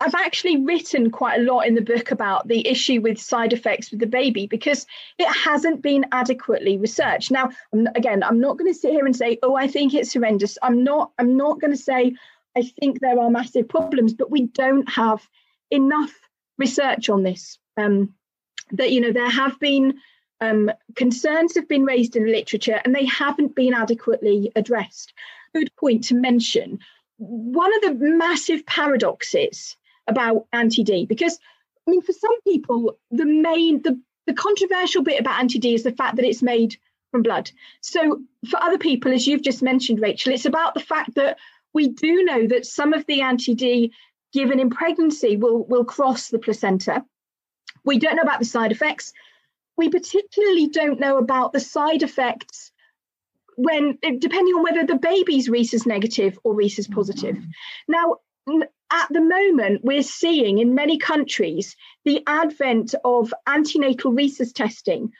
I've 0.00 0.14
actually 0.14 0.58
written 0.58 1.10
quite 1.10 1.40
a 1.40 1.44
lot 1.44 1.66
in 1.66 1.74
the 1.74 1.80
book 1.80 2.10
about 2.10 2.48
the 2.48 2.68
issue 2.68 3.00
with 3.00 3.18
side 3.18 3.54
effects 3.54 3.90
with 3.90 4.00
the 4.00 4.06
baby 4.06 4.46
because 4.46 4.86
it 5.18 5.28
hasn't 5.28 5.80
been 5.80 6.04
adequately 6.12 6.76
researched. 6.76 7.30
Now, 7.30 7.50
again, 7.94 8.22
I'm 8.22 8.40
not 8.40 8.58
going 8.58 8.70
to 8.70 8.78
sit 8.78 8.92
here 8.92 9.06
and 9.06 9.16
say, 9.16 9.38
"Oh, 9.42 9.54
I 9.54 9.68
think 9.68 9.94
it's 9.94 10.12
horrendous." 10.12 10.58
I'm 10.62 10.84
not. 10.84 11.12
I'm 11.18 11.36
not 11.36 11.60
going 11.60 11.72
to 11.72 11.78
say 11.78 12.14
I 12.56 12.62
think 12.80 13.00
there 13.00 13.18
are 13.18 13.30
massive 13.30 13.68
problems, 13.68 14.12
but 14.12 14.30
we 14.30 14.46
don't 14.48 14.88
have 14.90 15.26
enough 15.70 16.12
research 16.58 17.08
on 17.08 17.22
this. 17.22 17.58
Um, 17.78 18.14
that 18.72 18.90
you 18.90 19.00
know, 19.00 19.12
there 19.12 19.30
have 19.30 19.58
been 19.60 19.98
um, 20.40 20.70
concerns 20.94 21.54
have 21.54 21.68
been 21.68 21.84
raised 21.84 22.16
in 22.16 22.24
the 22.24 22.30
literature 22.30 22.80
and 22.84 22.94
they 22.94 23.06
haven't 23.06 23.54
been 23.54 23.74
adequately 23.74 24.52
addressed. 24.56 25.12
Good 25.54 25.70
point 25.76 26.04
to 26.04 26.14
mention. 26.14 26.78
One 27.18 27.74
of 27.76 27.82
the 27.82 27.94
massive 27.94 28.66
paradoxes 28.66 29.76
about 30.06 30.46
anti-D, 30.52 31.06
because 31.06 31.38
I 31.86 31.90
mean, 31.90 32.02
for 32.02 32.12
some 32.12 32.40
people, 32.42 32.98
the 33.10 33.24
main, 33.24 33.82
the, 33.82 33.98
the 34.26 34.34
controversial 34.34 35.02
bit 35.02 35.20
about 35.20 35.38
anti-D 35.40 35.72
is 35.72 35.84
the 35.84 35.92
fact 35.92 36.16
that 36.16 36.24
it's 36.24 36.42
made 36.42 36.76
from 37.10 37.22
blood. 37.22 37.50
So 37.80 38.20
for 38.50 38.62
other 38.62 38.78
people, 38.78 39.12
as 39.12 39.26
you've 39.26 39.42
just 39.42 39.62
mentioned, 39.62 40.00
Rachel, 40.00 40.32
it's 40.32 40.44
about 40.44 40.74
the 40.74 40.80
fact 40.80 41.14
that 41.14 41.38
we 41.72 41.88
do 41.88 42.24
know 42.24 42.46
that 42.48 42.66
some 42.66 42.92
of 42.92 43.06
the 43.06 43.22
anti-D 43.22 43.92
given 44.32 44.60
in 44.60 44.68
pregnancy 44.68 45.36
will, 45.36 45.64
will 45.64 45.84
cross 45.84 46.28
the 46.28 46.38
placenta. 46.38 47.04
We 47.84 47.98
don't 47.98 48.16
know 48.16 48.22
about 48.22 48.40
the 48.40 48.44
side 48.44 48.72
effects 48.72 49.12
we 49.76 49.88
particularly 49.88 50.68
don't 50.68 51.00
know 51.00 51.18
about 51.18 51.52
the 51.52 51.60
side 51.60 52.02
effects 52.02 52.72
when 53.56 53.98
depending 54.02 54.54
on 54.54 54.62
whether 54.62 54.84
the 54.84 54.96
baby's 54.96 55.48
rhesus 55.48 55.86
negative 55.86 56.38
or 56.44 56.54
rhesus 56.54 56.86
positive. 56.86 57.36
Mm-hmm. 57.36 57.92
Now, 57.92 58.16
at 58.92 59.08
the 59.10 59.20
moment, 59.20 59.82
we're 59.82 60.02
seeing 60.02 60.58
in 60.58 60.74
many 60.74 60.98
countries 60.98 61.74
the 62.04 62.22
advent 62.26 62.94
of 63.04 63.34
antenatal 63.46 64.12
rhesus 64.12 64.52
testing 64.52 65.12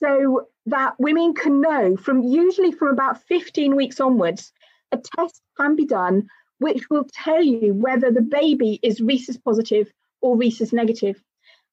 so 0.00 0.48
that 0.66 0.94
women 0.98 1.34
can 1.34 1.60
know 1.60 1.96
from 1.96 2.22
usually 2.22 2.72
from 2.72 2.88
about 2.88 3.22
15 3.22 3.76
weeks 3.76 4.00
onwards 4.00 4.52
a 4.92 4.98
test 4.98 5.40
can 5.56 5.76
be 5.76 5.86
done 5.86 6.28
which 6.58 6.88
will 6.90 7.06
tell 7.12 7.42
you 7.42 7.74
whether 7.74 8.10
the 8.10 8.22
baby 8.22 8.78
is 8.82 9.00
rhesus 9.00 9.36
positive 9.36 9.92
or 10.20 10.36
rhesus 10.36 10.72
negative. 10.72 11.22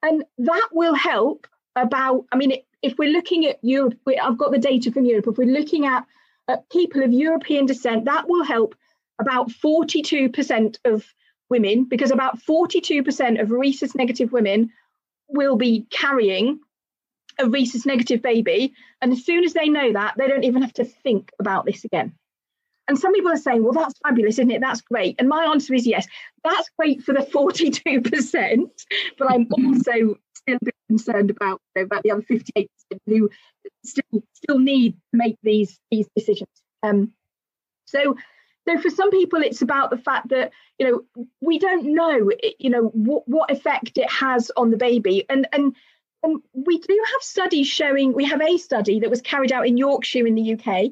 And 0.01 0.23
that 0.39 0.69
will 0.71 0.95
help 0.95 1.47
about, 1.75 2.25
I 2.31 2.35
mean, 2.35 2.61
if 2.81 2.97
we're 2.97 3.11
looking 3.11 3.45
at 3.45 3.59
Europe, 3.61 3.99
I've 4.21 4.37
got 4.37 4.51
the 4.51 4.57
data 4.57 4.91
from 4.91 5.05
Europe, 5.05 5.27
if 5.27 5.37
we're 5.37 5.47
looking 5.47 5.85
at, 5.85 6.05
at 6.47 6.69
people 6.69 7.03
of 7.03 7.13
European 7.13 7.65
descent, 7.65 8.05
that 8.05 8.27
will 8.27 8.43
help 8.43 8.75
about 9.19 9.49
42% 9.49 10.77
of 10.85 11.05
women, 11.49 11.85
because 11.85 12.11
about 12.11 12.39
42% 12.39 13.41
of 13.41 13.51
rhesus 13.51 13.93
negative 13.93 14.31
women 14.31 14.71
will 15.27 15.55
be 15.55 15.85
carrying 15.89 16.59
a 17.39 17.47
rhesus 17.47 17.85
negative 17.85 18.21
baby. 18.21 18.73
And 19.01 19.13
as 19.13 19.25
soon 19.25 19.43
as 19.43 19.53
they 19.53 19.69
know 19.69 19.93
that, 19.93 20.15
they 20.17 20.27
don't 20.27 20.43
even 20.43 20.61
have 20.61 20.73
to 20.73 20.85
think 20.85 21.31
about 21.39 21.65
this 21.65 21.85
again. 21.85 22.13
And 22.87 22.97
some 22.97 23.13
people 23.13 23.31
are 23.31 23.37
saying, 23.37 23.63
well, 23.63 23.73
that's 23.73 23.97
fabulous, 24.03 24.35
isn't 24.35 24.51
it? 24.51 24.59
That's 24.59 24.81
great. 24.81 25.15
And 25.19 25.29
my 25.29 25.45
answer 25.45 25.73
is 25.73 25.87
yes, 25.87 26.07
that's 26.43 26.69
great 26.77 27.03
for 27.03 27.13
the 27.13 27.21
42%, 27.21 28.69
but 29.17 29.31
I'm 29.31 29.47
also 29.51 30.17
still 30.43 30.57
a 30.61 30.65
bit 30.65 30.75
concerned 30.87 31.29
about, 31.29 31.61
you 31.75 31.81
know, 31.81 31.85
about 31.85 32.03
the 32.03 32.11
other 32.11 32.21
58% 32.21 32.67
who 33.05 33.29
still 33.83 34.23
still 34.33 34.59
need 34.59 34.93
to 34.93 35.17
make 35.17 35.37
these 35.43 35.79
these 35.89 36.07
decisions. 36.15 36.49
Um, 36.83 37.13
so 37.85 38.15
so 38.67 38.79
for 38.79 38.89
some 38.89 39.11
people 39.11 39.41
it's 39.41 39.61
about 39.61 39.89
the 39.89 39.97
fact 39.97 40.29
that 40.29 40.51
you 40.77 40.87
know 40.87 41.25
we 41.41 41.59
don't 41.59 41.93
know 41.93 42.31
you 42.59 42.69
know 42.69 42.85
what, 42.93 43.27
what 43.27 43.51
effect 43.51 43.97
it 43.97 44.09
has 44.09 44.51
on 44.55 44.71
the 44.71 44.77
baby 44.77 45.25
and 45.29 45.47
and 45.51 45.75
and 46.23 46.41
we 46.53 46.77
do 46.79 47.03
have 47.13 47.21
studies 47.21 47.67
showing 47.67 48.13
we 48.13 48.25
have 48.25 48.41
a 48.41 48.57
study 48.57 48.99
that 48.99 49.09
was 49.09 49.21
carried 49.21 49.51
out 49.51 49.67
in 49.67 49.77
yorkshire 49.77 50.27
in 50.27 50.35
the 50.35 50.53
uk 50.53 50.91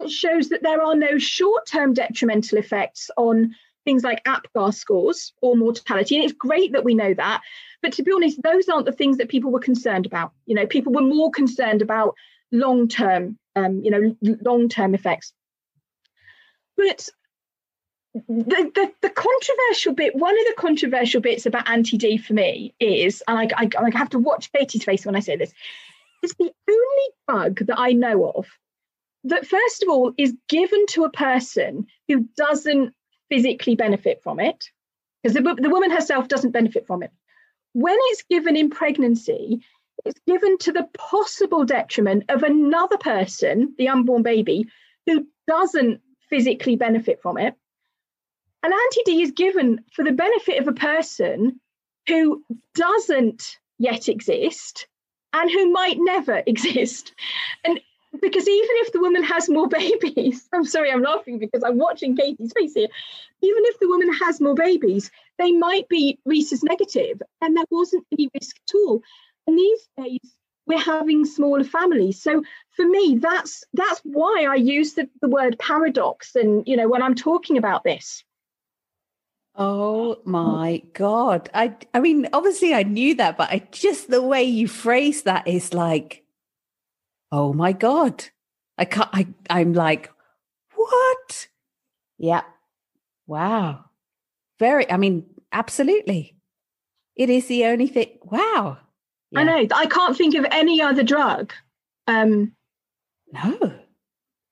that 0.00 0.10
shows 0.10 0.48
that 0.48 0.62
there 0.62 0.82
are 0.82 0.96
no 0.96 1.18
short-term 1.18 1.94
detrimental 1.94 2.58
effects 2.58 3.10
on 3.16 3.54
things 3.84 4.02
like 4.02 4.22
apgar 4.26 4.72
scores 4.72 5.32
or 5.42 5.56
mortality 5.56 6.16
and 6.16 6.24
it's 6.24 6.32
great 6.32 6.72
that 6.72 6.84
we 6.84 6.94
know 6.94 7.14
that. 7.14 7.42
But 7.82 7.92
to 7.94 8.02
be 8.02 8.12
honest 8.12 8.42
those 8.42 8.68
aren't 8.68 8.86
the 8.86 8.92
things 8.92 9.18
that 9.18 9.28
people 9.28 9.50
were 9.50 9.60
concerned 9.60 10.06
about. 10.06 10.32
You 10.46 10.54
know 10.54 10.66
people 10.66 10.92
were 10.92 11.02
more 11.02 11.30
concerned 11.30 11.82
about 11.82 12.14
long-term 12.52 13.38
um, 13.56 13.80
you 13.82 13.90
know 13.90 14.16
long-term 14.22 14.94
effects. 14.94 15.32
But 16.76 17.08
the, 18.14 18.70
the, 18.74 18.92
the 19.02 19.10
controversial 19.10 19.92
bit, 19.92 20.14
one 20.14 20.38
of 20.38 20.46
the 20.46 20.54
controversial 20.56 21.20
bits 21.20 21.46
about 21.46 21.68
anti 21.68 21.98
D 21.98 22.16
for 22.16 22.32
me 22.32 22.74
is, 22.78 23.22
and 23.26 23.38
I, 23.38 23.62
I, 23.62 23.68
I 23.86 23.98
have 23.98 24.10
to 24.10 24.18
watch 24.18 24.52
Katie's 24.52 24.84
face 24.84 25.04
when 25.04 25.16
I 25.16 25.20
say 25.20 25.36
this, 25.36 25.52
it's 26.22 26.34
the 26.34 26.52
only 26.68 27.08
drug 27.28 27.66
that 27.66 27.78
I 27.78 27.92
know 27.92 28.30
of 28.30 28.46
that, 29.24 29.46
first 29.46 29.82
of 29.82 29.88
all, 29.88 30.12
is 30.16 30.34
given 30.48 30.86
to 30.88 31.04
a 31.04 31.10
person 31.10 31.86
who 32.08 32.28
doesn't 32.36 32.94
physically 33.34 33.74
benefit 33.74 34.22
from 34.22 34.38
it, 34.38 34.70
because 35.22 35.34
the, 35.34 35.56
the 35.60 35.70
woman 35.70 35.90
herself 35.90 36.28
doesn't 36.28 36.52
benefit 36.52 36.86
from 36.86 37.02
it. 37.02 37.10
When 37.72 37.96
it's 37.98 38.22
given 38.30 38.56
in 38.56 38.70
pregnancy, 38.70 39.60
it's 40.04 40.20
given 40.26 40.58
to 40.58 40.72
the 40.72 40.88
possible 40.96 41.64
detriment 41.64 42.24
of 42.28 42.42
another 42.42 42.98
person, 42.98 43.74
the 43.76 43.88
unborn 43.88 44.22
baby, 44.22 44.68
who 45.06 45.26
doesn't 45.48 46.00
physically 46.30 46.76
benefit 46.76 47.20
from 47.20 47.38
it. 47.38 47.54
An 48.62 48.72
anti-D 48.72 49.22
is 49.22 49.32
given 49.32 49.84
for 49.92 50.04
the 50.04 50.12
benefit 50.12 50.60
of 50.60 50.68
a 50.68 50.72
person 50.72 51.60
who 52.06 52.44
doesn't 52.74 53.58
yet 53.78 54.08
exist 54.08 54.86
and 55.32 55.50
who 55.50 55.72
might 55.72 55.96
never 55.98 56.42
exist. 56.46 57.12
And 57.64 57.80
because 58.20 58.48
even 58.48 58.76
if 58.80 58.92
the 58.92 59.00
woman 59.00 59.22
has 59.22 59.48
more 59.48 59.68
babies, 59.80 60.48
I'm 60.52 60.64
sorry, 60.64 60.90
I'm 60.90 61.02
laughing 61.02 61.38
because 61.38 61.62
I'm 61.62 61.78
watching 61.78 62.16
Katie's 62.16 62.52
face 62.52 62.74
here. 62.74 62.88
Even 63.42 63.62
if 63.66 63.78
the 63.80 63.88
woman 63.88 64.12
has 64.14 64.40
more 64.40 64.54
babies, 64.54 65.10
they 65.38 65.52
might 65.52 65.88
be 65.88 66.18
rhesus 66.24 66.62
negative, 66.62 67.20
and 67.40 67.56
there 67.56 67.64
wasn't 67.70 68.06
any 68.12 68.30
risk 68.34 68.56
at 68.56 68.74
all. 68.74 69.02
And 69.46 69.58
these 69.58 69.88
days, 69.98 70.34
we're 70.66 70.78
having 70.78 71.24
smaller 71.24 71.64
families. 71.64 72.22
So 72.22 72.42
for 72.76 72.86
me, 72.86 73.18
that's 73.20 73.64
that's 73.74 74.00
why 74.00 74.46
I 74.48 74.54
use 74.54 74.94
the, 74.94 75.08
the 75.20 75.28
word 75.28 75.58
paradox. 75.58 76.34
And 76.34 76.66
you 76.66 76.76
know, 76.76 76.88
when 76.88 77.02
I'm 77.02 77.14
talking 77.14 77.58
about 77.58 77.84
this. 77.84 78.24
Oh 79.56 80.18
my 80.24 80.82
God. 80.94 81.48
I 81.54 81.76
I 81.92 82.00
mean, 82.00 82.28
obviously 82.32 82.74
I 82.74 82.82
knew 82.82 83.14
that, 83.16 83.36
but 83.36 83.50
I 83.50 83.66
just 83.70 84.10
the 84.10 84.22
way 84.22 84.42
you 84.42 84.66
phrase 84.66 85.22
that 85.22 85.46
is 85.46 85.74
like, 85.74 86.23
oh 87.34 87.52
my 87.52 87.72
God. 87.72 88.24
I 88.78 88.84
can't 88.84 89.08
I 89.12 89.26
I'm 89.50 89.72
like, 89.72 90.10
what? 90.74 91.48
Yeah. 92.16 92.42
Wow. 93.26 93.86
Very, 94.60 94.90
I 94.90 94.96
mean, 94.96 95.26
absolutely. 95.52 96.36
It 97.16 97.30
is 97.30 97.46
the 97.46 97.64
only 97.66 97.88
thing. 97.88 98.18
Wow. 98.22 98.78
Yeah. 99.32 99.40
I 99.40 99.44
know. 99.44 99.66
I 99.74 99.86
can't 99.86 100.16
think 100.16 100.36
of 100.36 100.46
any 100.50 100.80
other 100.80 101.02
drug. 101.02 101.52
Um, 102.06 102.52
no, 103.32 103.72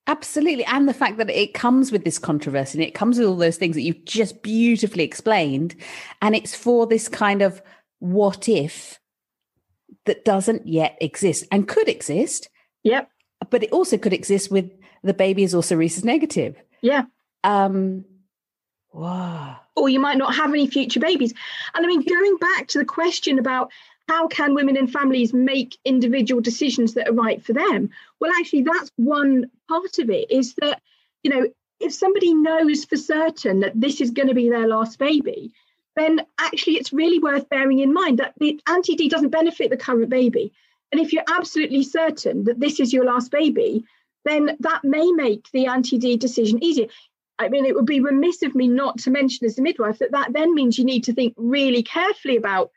absolutely. 0.09 0.65
And 0.65 0.89
the 0.89 0.95
fact 0.95 1.19
that 1.19 1.31
it 1.31 1.55
comes 1.55 1.93
with 1.93 2.05
this 2.05 2.19
controversy 2.19 2.79
and 2.79 2.87
it 2.87 2.95
comes 2.95 3.17
with 3.19 3.29
all 3.29 3.37
those 3.37 3.59
things 3.59 3.77
that 3.77 3.83
you've 3.83 4.05
just 4.05 4.43
beautifully 4.43 5.05
explained. 5.05 5.77
And 6.21 6.35
it's 6.35 6.57
for 6.57 6.87
this 6.87 7.09
kind 7.09 7.43
of 7.43 7.63
what 8.01 8.49
if 8.49 8.99
that 10.07 10.25
doesn't 10.25 10.67
yet 10.67 10.99
exist 11.01 11.47
and 11.53 11.69
could 11.69 11.89
exist. 11.89 12.49
Yep. 12.85 13.11
But 13.51 13.63
it 13.65 13.73
also 13.73 13.99
could 13.99 14.13
exist 14.13 14.51
with 14.51 14.71
the 15.03 15.15
baby 15.15 15.43
is 15.43 15.55
also 15.55 15.77
rhesus 15.77 16.05
negative. 16.05 16.57
Yeah. 16.81 17.05
Um, 17.45 18.05
wow. 18.93 19.59
Or 19.75 19.89
you 19.89 20.01
might 20.01 20.19
not 20.19 20.35
have 20.35 20.51
any 20.51 20.67
future 20.67 21.01
babies. 21.01 21.35
And 21.75 21.85
I 21.85 21.89
mean, 21.89 22.05
going 22.05 22.37
back 22.37 22.69
to 22.69 22.79
the 22.79 22.85
question 22.85 23.39
about 23.39 23.71
how 24.09 24.29
can 24.29 24.55
women 24.55 24.77
and 24.77 24.93
families 24.93 25.33
make 25.33 25.79
individual 25.85 26.41
decisions 26.41 26.95
that 26.95 27.09
are 27.09 27.15
right 27.15 27.43
for 27.43 27.53
them 27.53 27.91
well 28.21 28.33
actually 28.39 28.63
that's 28.63 28.91
one 28.97 29.51
part 29.69 29.99
of 29.99 30.11
it 30.11 30.31
is 30.31 30.55
that 30.61 30.81
you 31.23 31.31
know 31.31 31.47
if 31.81 31.93
somebody 31.93 32.35
knows 32.35 32.85
for 32.85 32.97
certain 32.97 33.61
that 33.61 33.81
this 33.81 34.01
is 34.01 34.11
going 34.11 34.29
to 34.29 34.35
be 34.35 34.49
their 34.49 34.69
last 34.69 34.99
baby 34.99 35.53
then 35.97 36.21
actually 36.39 36.75
it's 36.75 36.93
really 36.93 37.19
worth 37.19 37.49
bearing 37.49 37.79
in 37.79 37.93
mind 37.93 38.19
that 38.19 38.35
the 38.39 38.61
anti-d 38.67 39.09
doesn't 39.09 39.31
benefit 39.31 39.71
the 39.71 39.77
current 39.77 40.09
baby 40.09 40.53
and 40.93 41.01
if 41.01 41.13
you're 41.13 41.25
absolutely 41.29 41.83
certain 41.83 42.45
that 42.45 42.61
this 42.61 42.79
is 42.79 42.93
your 42.93 43.05
last 43.05 43.31
baby 43.31 43.85
then 44.25 44.57
that 44.61 44.85
may 44.85 45.11
make 45.13 45.51
the 45.53 45.67
anti-d 45.67 46.17
decision 46.17 46.63
easier 46.63 46.87
I 47.39 47.49
mean, 47.49 47.65
it 47.65 47.75
would 47.75 47.87
be 47.87 48.01
remiss 48.01 48.43
of 48.43 48.55
me 48.55 48.69
not 48.69 48.99
to 48.99 49.11
mention 49.11 49.47
as 49.47 49.59
a 49.59 49.63
midwife 49.63 49.99
that 49.99 50.13
that 50.13 50.33
then 50.33 50.55
means 50.55 50.79
you 50.79 50.85
need 50.85 51.05
to 51.05 51.13
think 51.13 51.35
really 51.37 51.83
carefully 51.83 52.37
about 52.37 52.71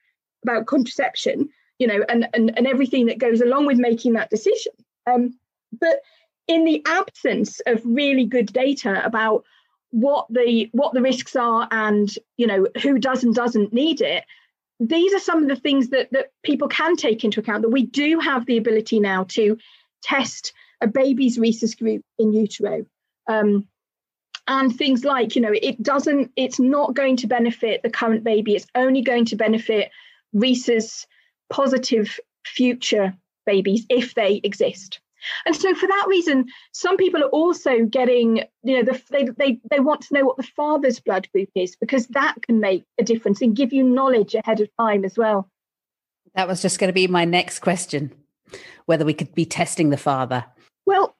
about 0.44 0.66
contraception, 0.66 1.50
you 1.80 1.88
know, 1.88 2.04
and, 2.08 2.28
and, 2.34 2.56
and 2.56 2.68
everything 2.68 3.08
that 3.08 3.18
goes 3.18 3.42
along 3.42 3.66
with 3.66 3.78
making 3.78 4.14
that 4.14 4.30
decision. 4.30 4.74
Um, 5.08 5.38
but 5.80 6.02
in 6.48 6.66
the 6.66 6.84
absence 6.86 7.60
of 7.66 7.82
really 7.84 8.26
good 8.26 8.54
data 8.54 9.04
about 9.04 9.44
what 9.92 10.28
the 10.30 10.70
what 10.74 10.94
the 10.94 11.02
risks 11.02 11.36
are 11.36 11.68
and 11.72 12.14
you 12.38 12.46
know 12.46 12.68
who 12.82 13.00
does 13.00 13.24
and 13.24 13.34
doesn't 13.34 13.74
need 13.74 14.02
it 14.02 14.26
these 14.80 15.14
are 15.14 15.20
some 15.20 15.44
of 15.44 15.50
the 15.50 15.56
things 15.56 15.90
that 15.90 16.12
that 16.12 16.28
people 16.44 16.68
can 16.68 16.96
take 16.96 17.24
into 17.24 17.40
account 17.40 17.62
that 17.62 17.70
we 17.70 17.86
do 17.86 18.20
have 18.20 18.46
the 18.46 18.58
ability 18.58 19.00
now 19.00 19.24
to 19.24 19.58
test 20.04 20.54
a 20.82 20.88
baby's 20.88 21.40
rhesus 21.40 21.76
group 21.76 22.02
in 22.20 22.34
utero 22.34 22.86
um, 23.28 23.68
and 24.48 24.76
things 24.76 25.06
like 25.06 25.36
you 25.36 25.42
know 25.42 25.54
it 25.54 25.82
doesn't 25.82 26.32
it's 26.36 26.60
not 26.60 26.94
going 26.94 27.16
to 27.18 27.28
benefit 27.28 27.82
the 27.84 27.90
current 27.90 28.24
baby 28.24 28.56
it's 28.56 28.68
only 28.76 29.02
going 29.02 29.26
to 29.26 29.36
benefit 29.36 29.92
rhesus 30.34 31.08
positive 31.50 32.20
future 32.46 33.16
babies 33.46 33.86
if 33.90 34.14
they 34.14 34.40
exist. 34.44 35.00
And 35.46 35.56
so, 35.56 35.74
for 35.74 35.88
that 35.88 36.06
reason, 36.08 36.46
some 36.72 36.98
people 36.98 37.24
are 37.24 37.30
also 37.30 37.86
getting, 37.86 38.44
you 38.64 38.78
know, 38.78 38.84
the, 38.84 39.02
they, 39.10 39.26
they, 39.38 39.60
they 39.70 39.80
want 39.80 40.02
to 40.02 40.14
know 40.14 40.26
what 40.26 40.38
the 40.38 40.44
father's 40.44 41.00
blood 41.00 41.28
group 41.32 41.50
is 41.56 41.76
because 41.76 42.08
that 42.08 42.36
can 42.42 42.60
make 42.60 42.86
a 43.00 43.04
difference 43.04 43.42
and 43.42 43.56
give 43.56 43.74
you 43.74 43.84
knowledge 43.84 44.36
ahead 44.36 44.62
of 44.62 44.70
time 44.80 45.06
as 45.06 45.18
well. 45.18 45.50
That 46.36 46.48
was 46.48 46.62
just 46.62 46.80
going 46.80 46.90
to 46.90 46.94
be 46.94 47.08
my 47.08 47.26
next 47.26 47.60
question 47.60 48.12
whether 48.86 49.06
we 49.06 49.14
could 49.14 49.34
be 49.34 49.46
testing 49.46 49.90
the 49.90 49.98
father. 49.98 50.46
Well, 50.86 51.16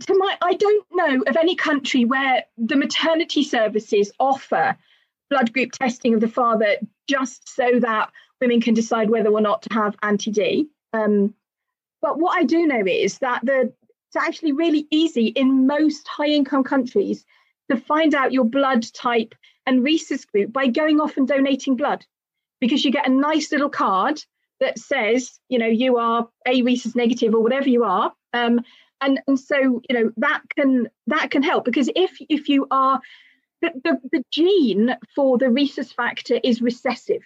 to 0.00 0.18
my, 0.18 0.36
I 0.42 0.54
don't 0.54 0.86
know 0.92 1.22
of 1.26 1.36
any 1.36 1.54
country 1.54 2.04
where 2.04 2.44
the 2.58 2.76
maternity 2.76 3.42
services 3.42 4.12
offer 4.18 4.76
blood 5.30 5.52
group 5.52 5.72
testing 5.72 6.14
of 6.14 6.20
the 6.20 6.28
father 6.28 6.76
just 7.08 7.48
so 7.48 7.80
that 7.80 8.10
women 8.40 8.60
can 8.60 8.74
decide 8.74 9.10
whether 9.10 9.30
or 9.30 9.40
not 9.40 9.62
to 9.62 9.72
have 9.72 9.96
anti-D. 10.02 10.68
Um, 10.92 11.34
but 12.02 12.18
what 12.18 12.36
I 12.36 12.42
do 12.42 12.66
know 12.66 12.82
is 12.86 13.18
that 13.18 13.40
the 13.44 13.72
it's 14.14 14.26
actually 14.26 14.52
really 14.52 14.86
easy 14.90 15.28
in 15.28 15.66
most 15.66 16.06
high-income 16.06 16.64
countries 16.64 17.24
to 17.70 17.78
find 17.78 18.14
out 18.14 18.32
your 18.32 18.44
blood 18.44 18.84
type 18.92 19.34
and 19.64 19.82
rhesus 19.82 20.26
group 20.26 20.52
by 20.52 20.66
going 20.66 21.00
off 21.00 21.16
and 21.16 21.26
donating 21.26 21.76
blood, 21.76 22.04
because 22.60 22.84
you 22.84 22.90
get 22.90 23.08
a 23.08 23.10
nice 23.10 23.50
little 23.50 23.70
card 23.70 24.22
that 24.60 24.78
says, 24.78 25.40
you 25.48 25.58
know, 25.58 25.66
you 25.66 25.96
are 25.96 26.28
a 26.46 26.60
rhesus 26.60 26.94
negative 26.94 27.34
or 27.34 27.42
whatever 27.42 27.70
you 27.70 27.84
are, 27.84 28.12
um, 28.34 28.60
and 29.00 29.20
and 29.26 29.38
so 29.38 29.80
you 29.88 29.94
know 29.94 30.12
that 30.16 30.42
can 30.56 30.88
that 31.06 31.30
can 31.30 31.42
help 31.42 31.64
because 31.64 31.90
if 31.96 32.16
if 32.28 32.48
you 32.48 32.66
are 32.70 33.00
the, 33.60 33.70
the, 33.84 33.98
the 34.12 34.24
gene 34.30 34.96
for 35.14 35.38
the 35.38 35.48
rhesus 35.48 35.92
factor 35.92 36.38
is 36.42 36.62
recessive 36.62 37.22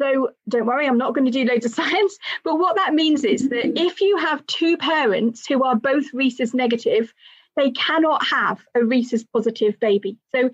so 0.00 0.30
don't 0.48 0.66
worry, 0.66 0.86
I'm 0.86 0.98
not 0.98 1.14
going 1.14 1.24
to 1.24 1.30
do 1.30 1.44
loads 1.44 1.66
of 1.66 1.72
science. 1.74 2.18
But 2.44 2.58
what 2.58 2.76
that 2.76 2.94
means 2.94 3.24
is 3.24 3.48
that 3.48 3.78
if 3.78 4.00
you 4.00 4.16
have 4.18 4.46
two 4.46 4.76
parents 4.76 5.46
who 5.46 5.64
are 5.64 5.76
both 5.76 6.06
rhesus 6.14 6.54
negative, 6.54 7.12
they 7.56 7.70
cannot 7.72 8.24
have 8.24 8.60
a 8.74 8.84
rhesus 8.84 9.24
positive 9.24 9.78
baby. 9.80 10.18
So 10.34 10.50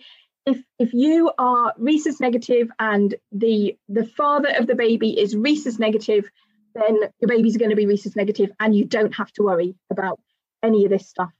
if 0.46 0.62
if 0.78 0.92
you 0.92 1.30
are 1.38 1.74
rhesus 1.78 2.20
negative 2.20 2.70
and 2.78 3.14
the 3.32 3.76
the 3.88 4.06
father 4.06 4.50
of 4.58 4.66
the 4.66 4.74
baby 4.74 5.18
is 5.18 5.36
rhesus 5.36 5.78
negative, 5.78 6.28
then 6.74 6.98
your 7.20 7.28
baby's 7.28 7.56
going 7.56 7.70
to 7.70 7.76
be 7.76 7.86
rhesus 7.86 8.16
negative 8.16 8.50
and 8.60 8.74
you 8.74 8.84
don't 8.84 9.14
have 9.14 9.32
to 9.32 9.42
worry 9.42 9.74
about 9.90 10.20
any 10.62 10.84
of 10.84 10.90
this 10.90 11.08
stuff. 11.08 11.32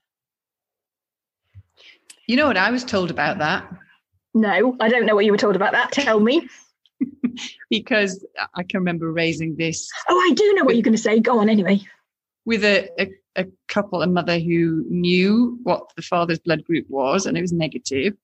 You 2.27 2.37
know 2.37 2.47
what 2.47 2.57
I 2.57 2.71
was 2.71 2.85
told 2.85 3.11
about 3.11 3.39
that? 3.39 3.71
No, 4.33 4.77
I 4.81 4.89
don't 4.89 5.07
know 5.07 5.15
what 5.15 5.25
you 5.25 5.33
were 5.33 5.39
told 5.39 5.57
about 5.57 5.73
that. 5.73 5.93
Tell 5.93 6.19
me. 6.19 6.49
because 7.71 8.25
I 8.55 8.63
can 8.63 8.81
remember 8.81 9.11
raising 9.11 9.57
this. 9.57 9.89
Oh, 10.09 10.19
I 10.31 10.35
do 10.35 10.55
know 10.55 10.65
what 10.65 10.77
you're 10.77 10.83
going 10.83 10.97
to 10.97 11.03
say. 11.03 11.21
Go 11.21 11.41
on 11.41 11.49
anyway. 11.49 11.81
With 12.45 12.65
a, 12.65 12.89
a, 13.01 13.09
a 13.37 13.47
couple, 13.69 14.03
a 14.03 14.07
mother 14.07 14.39
who 14.39 14.85
knew 14.89 15.59
what 15.63 15.91
the 15.97 16.03
father's 16.03 16.39
blood 16.39 16.65
group 16.65 16.87
was 16.89 17.27
and 17.27 17.37
it 17.37 17.41
was 17.41 17.53
negative. 17.53 18.15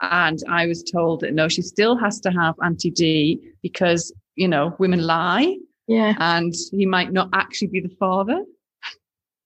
And 0.00 0.38
I 0.48 0.66
was 0.66 0.82
told 0.82 1.20
that 1.20 1.34
no, 1.34 1.48
she 1.48 1.62
still 1.62 1.96
has 1.96 2.20
to 2.20 2.30
have 2.30 2.54
anti 2.64 2.90
D 2.90 3.38
because, 3.62 4.12
you 4.34 4.48
know, 4.48 4.74
women 4.78 5.06
lie. 5.06 5.56
Yeah. 5.86 6.14
And 6.18 6.54
he 6.72 6.86
might 6.86 7.12
not 7.12 7.28
actually 7.32 7.68
be 7.68 7.80
the 7.80 7.94
father. 7.98 8.44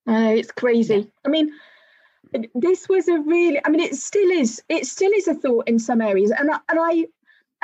It's 0.07 0.53
crazy. 0.53 1.11
I 1.25 1.29
mean, 1.29 1.51
this 2.55 2.89
was 2.89 3.09
a 3.09 3.19
really, 3.21 3.61
I 3.65 3.71
mean, 3.71 3.81
it 3.81 3.95
still 3.97 4.31
is, 4.31 4.63
it 4.69 4.87
still 4.87 5.13
is 5.13 5.29
a 5.29 5.35
thought 5.35 5.69
in 5.69 5.79
some 5.79 6.01
areas. 6.01 6.31
And 6.31 6.51
I, 6.51 6.59
and 6.69 6.79
I, 6.81 7.07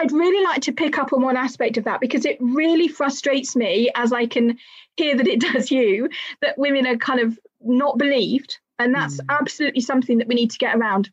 I'd 0.00 0.12
really 0.12 0.42
like 0.42 0.62
to 0.62 0.72
pick 0.72 0.98
up 0.98 1.12
on 1.12 1.20
one 1.20 1.36
aspect 1.36 1.76
of 1.76 1.84
that 1.84 2.00
because 2.00 2.24
it 2.24 2.38
really 2.40 2.88
frustrates 2.88 3.54
me, 3.54 3.90
as 3.94 4.14
I 4.14 4.26
can 4.26 4.56
hear 4.96 5.14
that 5.14 5.28
it 5.28 5.40
does 5.52 5.70
you, 5.70 6.08
that 6.40 6.56
women 6.56 6.86
are 6.86 6.96
kind 6.96 7.20
of 7.20 7.38
not 7.60 7.98
believed. 7.98 8.58
And 8.78 8.94
that's 8.94 9.20
mm. 9.20 9.26
absolutely 9.28 9.82
something 9.82 10.18
that 10.18 10.26
we 10.26 10.34
need 10.34 10.52
to 10.52 10.58
get 10.58 10.74
around. 10.74 11.10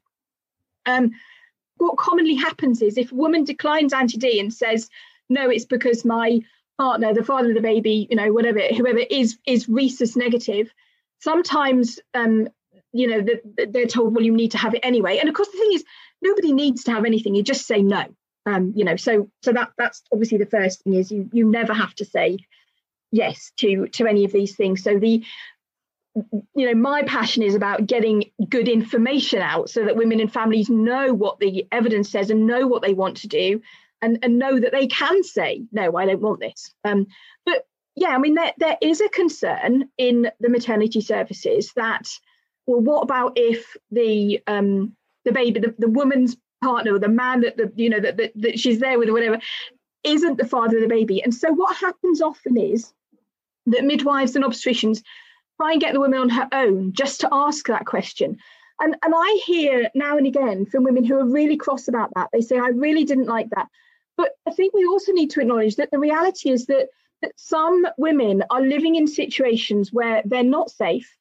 Um, 0.86 1.12
what 1.78 1.98
commonly 1.98 2.36
happens 2.36 2.82
is 2.82 2.98
if 2.98 3.12
a 3.12 3.16
woman 3.16 3.44
declines 3.44 3.92
anti 3.92 4.18
D 4.18 4.40
and 4.40 4.54
says, 4.54 4.90
no, 5.28 5.50
it's 5.50 5.66
because 5.66 6.06
my 6.06 6.40
partner, 6.80 7.14
the 7.14 7.26
father 7.26 7.50
of 7.50 7.56
the 7.56 7.62
baby, 7.62 8.08
you 8.10 8.16
know, 8.16 8.32
whatever, 8.32 8.62
whoever 8.62 9.00
is 9.00 9.38
is 9.46 9.68
rhesus 9.68 10.16
negative, 10.16 10.74
sometimes 11.20 12.00
um, 12.14 12.48
you 12.94 13.08
know, 13.08 13.26
they're 13.68 13.86
told, 13.86 14.16
well, 14.16 14.24
you 14.24 14.32
need 14.32 14.52
to 14.52 14.58
have 14.58 14.74
it 14.74 14.80
anyway. 14.82 15.18
And 15.18 15.28
of 15.28 15.36
course, 15.36 15.50
the 15.50 15.58
thing 15.58 15.74
is, 15.74 15.84
nobody 16.22 16.54
needs 16.54 16.86
to 16.86 16.92
have 16.92 17.04
anything. 17.04 17.36
You 17.36 17.44
just 17.44 17.68
say 17.68 17.82
no 17.82 18.06
um, 18.48 18.74
you 18.76 18.84
know 18.84 18.95
so 18.95 19.30
so 19.43 19.52
that 19.52 19.72
that's 19.78 20.02
obviously 20.12 20.39
the 20.39 20.45
first 20.48 20.82
thing 20.82 20.95
is 20.95 21.12
you 21.12 21.30
you 21.32 21.48
never 21.48 21.74
have 21.74 21.93
to 21.95 22.06
say 22.06 22.39
yes 23.12 23.52
to 23.58 23.88
to 23.88 24.08
any 24.08 24.26
of 24.26 24.32
these 24.32 24.56
things. 24.56 24.84
So 24.84 25.00
the 25.00 25.24
you 26.56 26.66
know 26.66 26.74
my 26.74 27.04
passion 27.04 27.43
is 27.43 27.56
about 27.56 27.86
getting 27.86 28.32
good 28.50 28.68
information 28.68 29.41
out 29.41 29.70
so 29.70 29.86
that 29.86 29.95
women 29.95 30.20
and 30.20 30.32
families 30.34 30.70
know 30.70 31.14
what 31.14 31.39
the 31.39 31.68
evidence 31.72 32.10
says 32.10 32.32
and 32.32 32.48
know 32.48 32.66
what 32.68 32.82
they 32.82 32.93
want 32.93 33.18
to 33.18 33.28
do 33.28 33.62
and 34.02 34.20
and 34.24 34.39
know 34.39 34.60
that 34.60 34.72
they 34.72 34.88
can 34.88 35.24
say 35.24 35.64
no 35.72 35.95
i 35.95 36.06
don't 36.06 36.22
want 36.22 36.39
this. 36.39 36.74
Um, 36.84 37.06
but 37.45 37.68
yeah 37.95 38.10
i 38.10 38.18
mean 38.18 38.34
there, 38.34 38.54
there 38.58 38.78
is 38.82 39.00
a 39.00 39.10
concern 39.10 39.89
in 40.00 40.32
the 40.39 40.50
maternity 40.50 41.02
services 41.02 41.72
that 41.76 42.10
well 42.66 42.82
what 42.82 43.04
about 43.04 43.34
if 43.36 43.78
the 43.91 44.41
um 44.48 44.95
the 45.24 45.32
baby 45.32 45.60
the, 45.60 45.76
the 45.78 45.89
woman's 45.89 46.36
partner 46.64 46.95
or 46.95 46.99
the 46.99 47.08
man 47.08 47.41
that 47.41 47.58
the 47.58 47.72
you 47.76 47.89
know 47.89 47.99
that, 47.99 48.18
that, 48.18 48.32
that 48.36 48.60
she's 48.60 48.80
there 48.80 48.97
with 48.97 49.10
or 49.10 49.14
whatever 49.14 49.39
isn't 50.03 50.38
the 50.38 50.47
father 50.47 50.78
of 50.78 50.84
the 50.84 50.88
baby. 50.88 51.22
And 51.22 51.34
so 51.34 51.51
what 51.51 51.76
happens 51.76 52.22
often 52.22 52.58
is 52.58 52.93
that 53.66 53.84
midwives 53.84 54.36
and 54.36 54.45
obstetricians 54.45 55.03
try 55.60 55.74
and 55.74 55.82
get 55.82 55.93
the 55.93 55.99
woman 55.99 56.20
on 56.20 56.30
her 56.30 56.47
own 56.51 56.93
just 56.93 57.20
to 57.22 57.30
ask 57.32 57.68
that 57.68 57.86
question. 57.86 58.38
And 58.80 58.95
and 59.03 59.14
i 59.16 59.41
hear 59.45 59.89
now 59.95 60.18
and 60.18 60.28
again 60.28 60.66
from 60.66 60.84
women 60.84 61.03
who 61.03 61.18
are 61.18 61.26
really 61.26 61.58
cross 61.58 61.88
about 61.88 62.12
that. 62.16 62.30
They 62.32 62.41
say 62.41 62.58
i 62.58 62.70
really 62.70 63.05
didn't 63.05 63.26
like 63.26 63.49
that. 63.51 63.68
But 64.16 64.32
i 64.47 64.51
think 64.51 64.74
we 64.74 64.86
also 64.86 65.12
need 65.12 65.32
to 65.32 65.41
acknowledge 65.41 65.76
that 65.76 65.91
the 65.91 65.99
reality 65.99 66.49
is 66.49 66.66
that 66.68 66.89
that 67.22 67.32
some 67.36 67.88
women 67.97 68.43
are 68.51 68.62
living 68.62 68.95
in 68.95 69.08
situations 69.08 69.91
where 69.91 70.22
they're 70.26 70.43
not 70.43 70.70
safe 70.70 71.18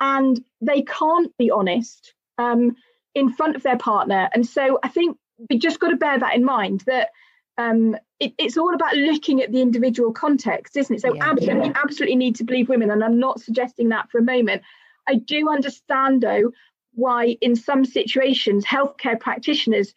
and 0.00 0.42
they 0.60 0.82
can't 0.82 1.36
be 1.38 1.50
honest. 1.50 2.14
Um, 2.38 2.76
in 3.14 3.32
front 3.32 3.56
of 3.56 3.62
their 3.62 3.78
partner. 3.78 4.28
And 4.34 4.46
so 4.46 4.78
I 4.82 4.88
think 4.88 5.16
we 5.48 5.58
just 5.58 5.80
got 5.80 5.88
to 5.88 5.96
bear 5.96 6.18
that 6.18 6.34
in 6.34 6.44
mind 6.44 6.82
that 6.86 7.10
um, 7.58 7.96
it, 8.18 8.32
it's 8.38 8.56
all 8.56 8.74
about 8.74 8.96
looking 8.96 9.42
at 9.42 9.52
the 9.52 9.60
individual 9.60 10.12
context, 10.12 10.76
isn't 10.76 10.96
it? 10.96 11.00
So 11.02 11.14
yeah, 11.14 11.30
absolutely, 11.30 11.68
yeah. 11.68 11.82
absolutely 11.82 12.16
need 12.16 12.36
to 12.36 12.44
believe 12.44 12.68
women, 12.68 12.90
and 12.90 13.04
I'm 13.04 13.18
not 13.18 13.40
suggesting 13.40 13.90
that 13.90 14.10
for 14.10 14.18
a 14.18 14.22
moment. 14.22 14.62
I 15.08 15.16
do 15.16 15.48
understand 15.48 16.22
though 16.22 16.52
why 16.94 17.36
in 17.40 17.56
some 17.56 17.84
situations 17.84 18.64
healthcare 18.64 19.18
practitioners 19.18 19.94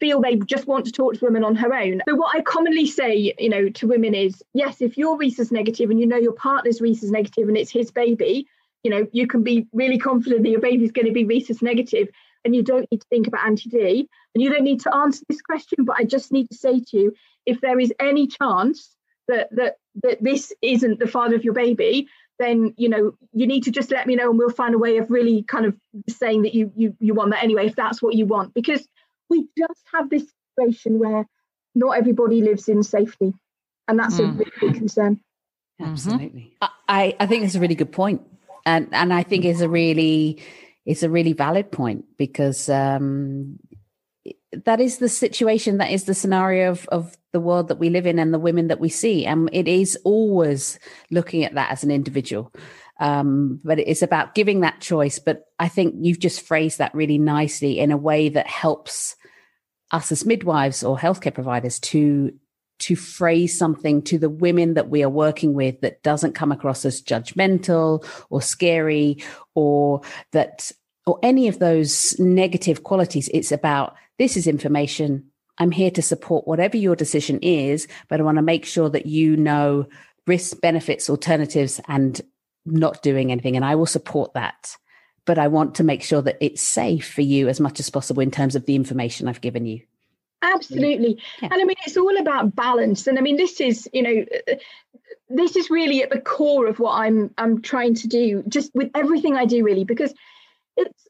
feel 0.00 0.20
they 0.20 0.36
just 0.36 0.66
want 0.66 0.86
to 0.86 0.92
talk 0.92 1.14
to 1.14 1.24
women 1.24 1.44
on 1.44 1.54
her 1.56 1.74
own. 1.74 2.00
So 2.08 2.14
what 2.14 2.34
I 2.34 2.40
commonly 2.40 2.86
say, 2.86 3.34
you 3.38 3.48
know, 3.48 3.68
to 3.68 3.86
women 3.86 4.14
is, 4.14 4.42
yes, 4.54 4.80
if 4.80 4.96
you're 4.96 5.16
rhesus 5.16 5.52
negative 5.52 5.90
and 5.90 6.00
you 6.00 6.06
know 6.06 6.16
your 6.16 6.32
partner's 6.32 6.80
rhesus 6.80 7.10
negative 7.10 7.48
and 7.48 7.56
it's 7.56 7.70
his 7.70 7.90
baby, 7.90 8.46
you 8.82 8.90
know, 8.90 9.06
you 9.12 9.26
can 9.26 9.42
be 9.42 9.66
really 9.72 9.98
confident 9.98 10.42
that 10.42 10.48
your 10.48 10.60
baby's 10.60 10.92
going 10.92 11.06
to 11.06 11.12
be 11.12 11.24
rhesus 11.24 11.60
negative 11.60 12.08
and 12.44 12.54
you 12.54 12.62
don't 12.62 12.90
need 12.90 13.00
to 13.00 13.06
think 13.08 13.26
about 13.26 13.46
anti-D 13.46 14.08
and 14.34 14.42
you 14.42 14.50
don't 14.50 14.64
need 14.64 14.80
to 14.80 14.94
answer 14.94 15.22
this 15.28 15.42
question, 15.42 15.84
but 15.84 15.96
I 15.98 16.04
just 16.04 16.32
need 16.32 16.48
to 16.50 16.56
say 16.56 16.80
to 16.80 16.96
you, 16.96 17.14
if 17.46 17.60
there 17.60 17.78
is 17.78 17.92
any 18.00 18.26
chance 18.26 18.96
that 19.28 19.48
that 19.56 19.76
that 20.02 20.22
this 20.22 20.52
isn't 20.62 20.98
the 20.98 21.06
father 21.06 21.36
of 21.36 21.44
your 21.44 21.54
baby, 21.54 22.08
then 22.40 22.74
you 22.76 22.88
know 22.88 23.12
you 23.32 23.46
need 23.46 23.62
to 23.64 23.70
just 23.70 23.92
let 23.92 24.06
me 24.06 24.16
know 24.16 24.30
and 24.30 24.38
we'll 24.38 24.50
find 24.50 24.74
a 24.74 24.78
way 24.78 24.96
of 24.96 25.10
really 25.10 25.44
kind 25.44 25.66
of 25.66 25.76
saying 26.08 26.42
that 26.42 26.54
you 26.54 26.72
you 26.74 26.96
you 26.98 27.14
want 27.14 27.30
that 27.30 27.44
anyway 27.44 27.66
if 27.66 27.76
that's 27.76 28.02
what 28.02 28.14
you 28.14 28.26
want 28.26 28.52
because 28.54 28.88
we 29.28 29.46
just 29.56 29.84
have 29.92 30.10
this 30.10 30.24
situation 30.58 30.98
where 30.98 31.26
not 31.74 31.90
everybody 31.90 32.40
lives 32.40 32.68
in 32.68 32.82
safety 32.82 33.32
and 33.86 33.98
that's 33.98 34.16
mm. 34.16 34.28
a 34.28 34.32
really 34.32 34.52
big 34.60 34.74
concern 34.74 35.20
absolutely 35.80 36.56
mm-hmm. 36.62 36.74
i 36.88 37.14
i 37.20 37.26
think 37.26 37.44
it's 37.44 37.54
a 37.54 37.60
really 37.60 37.74
good 37.74 37.92
point 37.92 38.22
and 38.66 38.88
and 38.92 39.12
i 39.12 39.22
think 39.22 39.44
it's 39.44 39.60
a 39.60 39.68
really 39.68 40.42
it's 40.86 41.02
a 41.02 41.10
really 41.10 41.32
valid 41.32 41.70
point 41.70 42.04
because 42.16 42.68
um, 42.68 43.58
that 44.64 44.80
is 44.80 44.98
the 44.98 45.08
situation, 45.08 45.78
that 45.78 45.90
is 45.90 46.04
the 46.04 46.14
scenario 46.14 46.70
of, 46.70 46.88
of 46.88 47.16
the 47.32 47.40
world 47.40 47.68
that 47.68 47.78
we 47.78 47.90
live 47.90 48.06
in 48.06 48.18
and 48.18 48.34
the 48.34 48.38
women 48.38 48.68
that 48.68 48.80
we 48.80 48.88
see. 48.88 49.24
And 49.24 49.48
it 49.52 49.68
is 49.68 49.98
always 50.04 50.78
looking 51.10 51.44
at 51.44 51.54
that 51.54 51.70
as 51.70 51.84
an 51.84 51.90
individual. 51.90 52.52
Um, 52.98 53.60
but 53.64 53.78
it's 53.78 54.02
about 54.02 54.34
giving 54.34 54.60
that 54.60 54.80
choice. 54.80 55.18
But 55.18 55.44
I 55.58 55.68
think 55.68 55.94
you've 56.00 56.18
just 56.18 56.42
phrased 56.42 56.78
that 56.78 56.94
really 56.94 57.18
nicely 57.18 57.78
in 57.78 57.92
a 57.92 57.96
way 57.96 58.28
that 58.30 58.46
helps 58.46 59.16
us 59.92 60.12
as 60.12 60.26
midwives 60.26 60.82
or 60.82 60.98
healthcare 60.98 61.34
providers 61.34 61.80
to 61.80 62.32
to 62.80 62.96
phrase 62.96 63.56
something 63.56 64.02
to 64.02 64.18
the 64.18 64.30
women 64.30 64.74
that 64.74 64.88
we 64.88 65.02
are 65.02 65.10
working 65.10 65.54
with 65.54 65.80
that 65.82 66.02
doesn't 66.02 66.34
come 66.34 66.50
across 66.50 66.84
as 66.84 67.02
judgmental 67.02 68.04
or 68.30 68.42
scary 68.42 69.22
or 69.54 70.00
that 70.32 70.72
or 71.06 71.18
any 71.22 71.48
of 71.48 71.58
those 71.58 72.18
negative 72.18 72.82
qualities. 72.82 73.30
It's 73.32 73.52
about 73.52 73.94
this 74.18 74.36
is 74.36 74.46
information. 74.46 75.30
I'm 75.58 75.70
here 75.70 75.90
to 75.92 76.02
support 76.02 76.46
whatever 76.46 76.76
your 76.76 76.96
decision 76.96 77.38
is 77.42 77.86
but 78.08 78.18
i 78.18 78.22
want 78.22 78.36
to 78.36 78.42
make 78.42 78.64
sure 78.64 78.88
that 78.88 79.06
you 79.06 79.36
know 79.36 79.86
risks 80.26 80.54
benefits 80.54 81.10
alternatives 81.10 81.80
and 81.86 82.20
not 82.64 83.02
doing 83.02 83.30
anything. 83.30 83.56
And 83.56 83.64
i 83.64 83.74
will 83.74 83.86
support 83.86 84.34
that. 84.34 84.76
But 85.26 85.38
i 85.38 85.48
want 85.48 85.74
to 85.76 85.84
make 85.84 86.02
sure 86.02 86.22
that 86.22 86.38
it's 86.40 86.62
safe 86.62 87.12
for 87.12 87.20
you 87.20 87.48
as 87.48 87.60
much 87.60 87.78
as 87.78 87.90
possible 87.90 88.22
in 88.22 88.30
terms 88.30 88.56
of 88.56 88.64
the 88.64 88.74
information 88.74 89.28
i've 89.28 89.42
given 89.42 89.66
you 89.66 89.82
Absolutely. 90.42 91.18
Yeah. 91.42 91.48
And 91.52 91.60
I 91.60 91.64
mean, 91.64 91.76
it's 91.86 91.96
all 91.96 92.16
about 92.18 92.56
balance. 92.56 93.06
And 93.06 93.18
I 93.18 93.22
mean, 93.22 93.36
this 93.36 93.60
is, 93.60 93.88
you 93.92 94.02
know, 94.02 94.24
this 95.28 95.56
is 95.56 95.70
really 95.70 96.02
at 96.02 96.10
the 96.10 96.20
core 96.20 96.66
of 96.66 96.78
what 96.78 96.94
I'm 96.94 97.32
I'm 97.38 97.62
trying 97.62 97.94
to 97.96 98.08
do, 98.08 98.42
just 98.48 98.74
with 98.74 98.90
everything 98.94 99.36
I 99.36 99.44
do, 99.44 99.62
really, 99.62 99.84
because 99.84 100.14
it's 100.76 101.08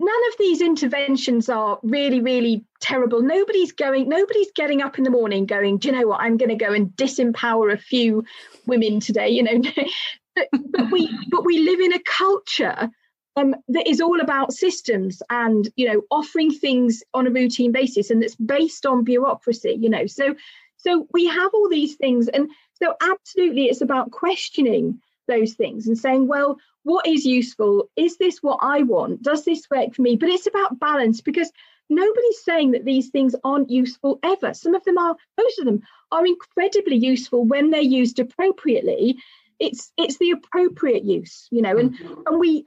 none 0.00 0.28
of 0.28 0.38
these 0.38 0.60
interventions 0.60 1.48
are 1.48 1.78
really, 1.82 2.20
really 2.20 2.64
terrible. 2.80 3.22
Nobody's 3.22 3.72
going, 3.72 4.08
nobody's 4.08 4.50
getting 4.54 4.82
up 4.82 4.98
in 4.98 5.04
the 5.04 5.10
morning 5.10 5.46
going, 5.46 5.78
do 5.78 5.88
you 5.88 5.94
know 5.94 6.06
what, 6.06 6.20
I'm 6.20 6.36
going 6.36 6.50
to 6.50 6.64
go 6.64 6.72
and 6.72 6.88
disempower 6.90 7.72
a 7.72 7.78
few 7.78 8.24
women 8.66 9.00
today, 9.00 9.28
you 9.28 9.42
know. 9.42 9.62
but, 10.36 10.48
but 10.70 10.90
we 10.90 11.08
but 11.30 11.44
we 11.44 11.58
live 11.58 11.80
in 11.80 11.92
a 11.92 12.00
culture 12.00 12.90
um, 13.36 13.54
that 13.68 13.88
is 13.88 14.00
all 14.00 14.20
about 14.20 14.52
systems 14.52 15.22
and 15.30 15.68
you 15.76 15.86
know 15.86 16.02
offering 16.10 16.52
things 16.52 17.02
on 17.14 17.26
a 17.26 17.30
routine 17.30 17.72
basis 17.72 18.10
and 18.10 18.22
that's 18.22 18.36
based 18.36 18.86
on 18.86 19.04
bureaucracy 19.04 19.76
you 19.80 19.88
know 19.88 20.06
so 20.06 20.34
so 20.76 21.06
we 21.12 21.26
have 21.26 21.50
all 21.54 21.68
these 21.68 21.94
things 21.96 22.28
and 22.28 22.48
so 22.74 22.94
absolutely 23.00 23.64
it's 23.64 23.80
about 23.80 24.10
questioning 24.10 25.00
those 25.26 25.54
things 25.54 25.86
and 25.86 25.98
saying, 25.98 26.28
well, 26.28 26.58
what 26.82 27.06
is 27.06 27.24
useful? 27.24 27.88
Is 27.96 28.18
this 28.18 28.42
what 28.42 28.58
I 28.62 28.82
want? 28.82 29.22
Does 29.22 29.44
this 29.44 29.66
work 29.70 29.94
for 29.94 30.02
me? 30.02 30.16
But 30.16 30.28
it's 30.28 30.46
about 30.46 30.78
balance 30.78 31.20
because 31.20 31.50
nobody's 31.88 32.42
saying 32.42 32.72
that 32.72 32.84
these 32.84 33.08
things 33.08 33.34
aren't 33.44 33.70
useful 33.70 34.18
ever. 34.22 34.54
Some 34.54 34.74
of 34.74 34.84
them 34.84 34.98
are, 34.98 35.16
most 35.38 35.58
of 35.58 35.64
them 35.64 35.82
are 36.12 36.26
incredibly 36.26 36.96
useful 36.96 37.44
when 37.44 37.70
they're 37.70 37.80
used 37.80 38.18
appropriately. 38.18 39.16
It's 39.60 39.92
it's 39.96 40.18
the 40.18 40.32
appropriate 40.32 41.04
use, 41.04 41.46
you 41.50 41.62
know, 41.62 41.78
and 41.78 41.96
mm-hmm. 41.96 42.22
and 42.26 42.40
we 42.40 42.64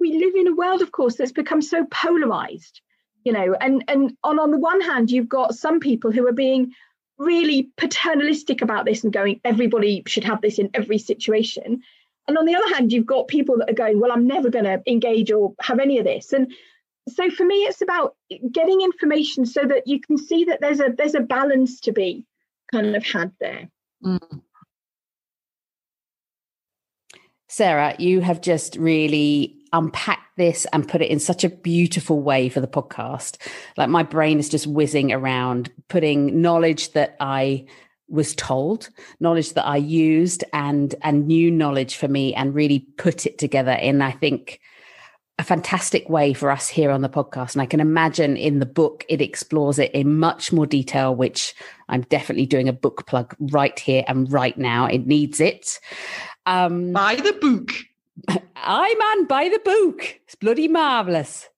we 0.00 0.18
live 0.18 0.34
in 0.34 0.48
a 0.48 0.54
world, 0.54 0.82
of 0.82 0.92
course, 0.92 1.16
that's 1.16 1.32
become 1.32 1.62
so 1.62 1.84
polarized, 1.90 2.80
you 3.24 3.32
know, 3.32 3.54
and 3.60 3.84
and 3.88 4.16
on 4.24 4.38
on 4.38 4.50
the 4.50 4.58
one 4.58 4.80
hand, 4.80 5.10
you've 5.10 5.28
got 5.28 5.54
some 5.54 5.80
people 5.80 6.12
who 6.12 6.26
are 6.26 6.32
being 6.32 6.72
really 7.18 7.70
paternalistic 7.76 8.62
about 8.62 8.84
this 8.84 9.02
and 9.02 9.12
going, 9.12 9.40
everybody 9.44 10.02
should 10.06 10.24
have 10.24 10.40
this 10.42 10.58
in 10.58 10.70
every 10.74 10.98
situation. 10.98 11.82
And 12.28 12.36
on 12.36 12.44
the 12.44 12.54
other 12.54 12.74
hand, 12.74 12.92
you've 12.92 13.06
got 13.06 13.28
people 13.28 13.58
that 13.58 13.70
are 13.70 13.74
going, 13.74 14.00
well, 14.00 14.12
I'm 14.12 14.26
never 14.26 14.50
going 14.50 14.64
to 14.64 14.82
engage 14.86 15.30
or 15.30 15.54
have 15.60 15.78
any 15.78 15.98
of 15.98 16.04
this. 16.04 16.32
And 16.32 16.52
so 17.08 17.30
for 17.30 17.44
me, 17.44 17.56
it's 17.64 17.82
about 17.82 18.16
getting 18.50 18.80
information 18.80 19.46
so 19.46 19.62
that 19.62 19.86
you 19.86 20.00
can 20.00 20.18
see 20.18 20.44
that 20.44 20.60
there's 20.60 20.80
a 20.80 20.92
there's 20.96 21.14
a 21.14 21.20
balance 21.20 21.80
to 21.82 21.92
be 21.92 22.26
kind 22.72 22.96
of 22.96 23.04
had 23.04 23.32
there. 23.40 23.68
Mm. 24.04 24.42
Sara, 27.48 27.94
you 27.98 28.20
have 28.20 28.40
just 28.40 28.76
really 28.76 29.55
unpacked 29.72 30.36
this 30.36 30.66
and 30.72 30.88
put 30.88 31.02
it 31.02 31.10
in 31.10 31.18
such 31.18 31.44
a 31.44 31.48
beautiful 31.48 32.20
way 32.20 32.48
for 32.48 32.60
the 32.60 32.66
podcast. 32.66 33.36
Like 33.76 33.88
my 33.88 34.02
brain 34.02 34.38
is 34.38 34.48
just 34.48 34.66
whizzing 34.66 35.12
around 35.12 35.72
putting 35.88 36.40
knowledge 36.40 36.92
that 36.92 37.16
I 37.20 37.66
was 38.08 38.34
told, 38.34 38.90
knowledge 39.18 39.54
that 39.54 39.66
I 39.66 39.76
used 39.76 40.44
and 40.52 40.94
and 41.02 41.26
new 41.26 41.50
knowledge 41.50 41.96
for 41.96 42.08
me 42.08 42.34
and 42.34 42.54
really 42.54 42.80
put 42.98 43.26
it 43.26 43.38
together 43.38 43.72
in 43.72 44.02
I 44.02 44.12
think 44.12 44.60
a 45.38 45.44
fantastic 45.44 46.08
way 46.08 46.32
for 46.32 46.50
us 46.50 46.68
here 46.68 46.90
on 46.90 47.02
the 47.02 47.08
podcast. 47.08 47.54
And 47.54 47.62
I 47.62 47.66
can 47.66 47.80
imagine 47.80 48.36
in 48.36 48.58
the 48.58 48.66
book, 48.66 49.04
it 49.08 49.20
explores 49.20 49.78
it 49.78 49.92
in 49.92 50.18
much 50.18 50.50
more 50.50 50.66
detail, 50.66 51.14
which 51.14 51.54
I'm 51.88 52.02
definitely 52.02 52.46
doing 52.46 52.68
a 52.68 52.72
book 52.72 53.06
plug 53.06 53.36
right 53.38 53.78
here 53.78 54.02
and 54.08 54.32
right 54.32 54.56
now. 54.56 54.86
It 54.86 55.06
needs 55.06 55.40
it. 55.40 55.78
Um, 56.46 56.92
Buy 56.92 57.16
the 57.16 57.34
book. 57.34 57.72
I 58.28 58.94
man, 58.94 59.26
by 59.26 59.48
the 59.48 59.60
book. 59.64 60.20
It's 60.24 60.34
bloody 60.34 60.68
marvelous. 60.68 61.48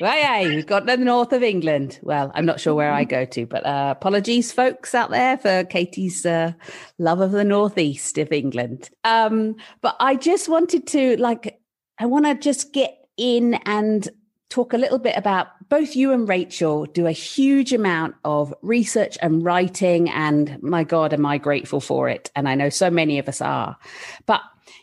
Right, 0.00 0.24
aye, 0.24 0.46
we've 0.46 0.66
got 0.66 0.86
the 0.86 0.96
north 0.96 1.32
of 1.32 1.42
England. 1.42 1.98
Well, 2.02 2.30
I'm 2.34 2.46
not 2.46 2.60
sure 2.60 2.74
where 2.74 2.92
I 2.92 3.04
go 3.04 3.24
to, 3.24 3.46
but 3.46 3.66
uh, 3.66 3.94
apologies, 3.96 4.52
folks 4.52 4.94
out 4.94 5.10
there, 5.10 5.36
for 5.36 5.64
Katie's 5.64 6.24
uh, 6.24 6.52
love 6.98 7.20
of 7.20 7.32
the 7.32 7.44
northeast 7.44 8.18
of 8.18 8.32
England. 8.32 8.90
Um, 9.04 9.56
but 9.80 9.96
I 10.00 10.14
just 10.16 10.48
wanted 10.48 10.86
to, 10.88 11.16
like, 11.16 11.60
I 11.98 12.06
want 12.06 12.26
to 12.26 12.34
just 12.34 12.72
get 12.72 12.96
in 13.16 13.54
and 13.66 14.08
talk 14.48 14.72
a 14.72 14.78
little 14.78 14.98
bit 14.98 15.16
about 15.16 15.48
both 15.68 15.94
you 15.94 16.12
and 16.12 16.28
Rachel 16.28 16.86
do 16.86 17.06
a 17.06 17.12
huge 17.12 17.72
amount 17.72 18.14
of 18.24 18.54
research 18.62 19.18
and 19.20 19.44
writing. 19.44 20.08
And 20.08 20.62
my 20.62 20.84
God, 20.84 21.12
am 21.12 21.26
I 21.26 21.36
grateful 21.36 21.80
for 21.80 22.08
it. 22.08 22.30
And 22.34 22.48
I 22.48 22.54
know 22.54 22.70
so 22.70 22.90
many 22.90 23.18
of 23.18 23.28
us 23.28 23.42
are. 23.42 23.76
But 24.24 24.40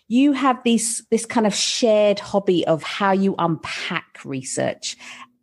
you 0.07 0.33
have 0.33 0.61
this 0.63 1.03
this 1.11 1.25
kind 1.25 1.47
of 1.47 1.53
shared 1.53 2.19
hobby 2.19 2.65
of 2.67 2.83
how 2.83 3.11
you 3.11 3.35
unpack 3.37 4.19
research. 4.23 4.97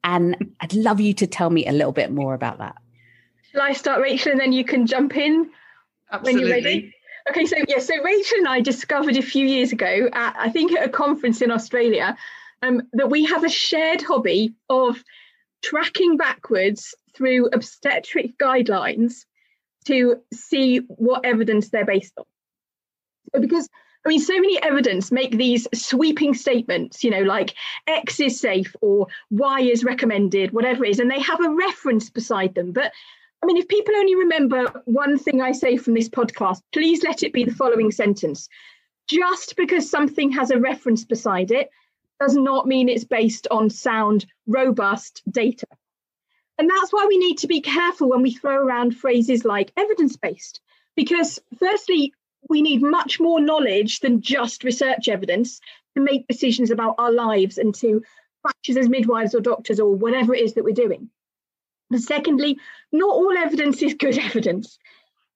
And 0.05 0.55
i'd 0.61 0.75
love 0.75 1.01
you 1.01 1.15
to 1.15 1.27
tell 1.27 1.51
me 1.51 1.67
a 1.67 1.73
little 1.73 1.93
bit 1.93 2.11
more 2.11 2.35
about 2.35 2.59
that. 2.59 2.77
Shall 3.53 3.63
i 3.63 3.73
start 3.73 4.01
rachel 4.01 4.33
and 4.33 4.41
then 4.41 4.53
you 4.53 4.65
can 4.65 4.87
jump 4.87 5.17
in? 5.17 5.51
Absolutely. 6.11 6.43
when 6.43 6.49
you're 6.49 6.57
ready? 6.57 6.95
Okay 7.31 7.47
so 7.47 7.57
yeah 7.69 7.79
so 7.79 7.95
rachel 8.03 8.39
and 8.39 8.49
i 8.49 8.61
discovered 8.61 9.17
a 9.17 9.23
few 9.23 9.47
years 9.47 9.71
ago 9.71 10.09
at, 10.13 10.35
i 10.37 10.49
think 10.49 10.73
at 10.73 10.85
a 10.85 10.89
conference 10.89 11.41
in 11.41 11.53
australia 11.53 12.17
um, 12.63 12.83
that 12.95 13.11
we 13.11 13.25
have 13.27 13.45
a 13.45 13.49
shared 13.49 14.03
hobby 14.03 14.55
of 14.69 15.03
tracking 15.63 16.17
backwards 16.17 16.95
through 17.15 17.49
obstetric 17.53 18.39
guidelines 18.39 19.25
to 19.87 20.17
see 20.33 20.79
what 20.79 21.25
evidence 21.25 21.71
they're 21.71 21.85
based 21.85 22.13
on. 22.17 22.25
So 23.35 23.41
because 23.41 23.69
I 24.05 24.09
mean, 24.09 24.21
so 24.21 24.35
many 24.35 24.61
evidence 24.61 25.13
make 25.13 25.37
these 25.37 25.69
sweeping 25.75 26.35
statements, 26.35 27.05
you 27.05 27.11
know, 27.11 27.23
like 27.23 27.55
X 27.87 28.19
is 28.19 28.41
safe 28.41 28.75
or 28.81 29.07
Y 29.31 29.61
is 29.61 29.85
recommended, 29.85 30.53
whatever 30.53 30.85
it 30.85 30.91
is, 30.91 30.99
and 30.99 31.11
they 31.11 31.21
have 31.21 31.41
a 31.41 31.55
reference 31.55 32.11
beside 32.11 32.55
them. 32.55 32.73
But 32.73 32.93
I 33.43 33.47
mean, 33.47 33.57
if 33.57 33.69
people 33.69 33.95
only 33.97 34.15
remember 34.15 34.83
one 34.85 35.19
thing 35.19 35.41
I 35.41 35.53
say 35.53 35.77
from 35.77 35.95
this 35.95 36.09
podcast, 36.09 36.63
please 36.73 37.03
let 37.03 37.23
it 37.23 37.33
be 37.33 37.45
the 37.45 37.55
following 37.55 37.91
sentence. 37.91 38.49
Just 39.09 39.57
because 39.57 39.91
something 39.91 40.33
has 40.33 40.51
a 40.51 40.59
reference 40.59 41.05
beside 41.05 41.51
it 41.51 41.71
does 42.21 42.37
not 42.37 42.67
mean 42.67 42.89
it's 42.89 43.05
based 43.05 43.49
on 43.51 43.69
sound, 43.69 44.27
robust 44.47 45.23
data. 45.29 45.67
And 46.59 46.71
that's 46.71 46.93
why 46.93 47.07
we 47.09 47.19
need 47.19 47.39
to 47.39 47.49
be 47.49 47.61
careful 47.61 48.11
when 48.11 48.23
we 48.23 48.33
throw 48.33 48.55
around 48.55 48.97
phrases 48.97 49.45
like 49.45 49.73
evidence 49.77 50.17
based. 50.17 50.61
Because, 50.95 51.41
firstly, 51.59 52.13
we 52.49 52.63
need 52.63 52.83
much 52.83 53.21
more 53.21 53.41
knowledge 53.41 54.01
than 54.01 54.21
just 54.21 54.65
research 54.65 55.09
evidence 55.09 55.61
to 55.95 56.03
make 56.03 56.27
decisions 56.27 56.71
about 56.71 56.97
our 56.99 57.13
lives 57.13 57.59
and 57.59 57.75
to 57.77 58.03
practice 58.43 58.77
as 58.77 58.89
midwives 58.89 59.35
or 59.35 59.41
doctors 59.41 59.79
or 59.79 59.95
whatever 59.95 60.35
it 60.35 60.43
is 60.43 60.55
that 60.55 60.65
we're 60.65 60.75
doing. 60.75 61.09
But 61.91 62.01
secondly, 62.01 62.59
not 62.91 63.11
all 63.11 63.37
evidence 63.37 63.83
is 63.83 63.95
good 63.95 64.19
evidence. 64.31 64.79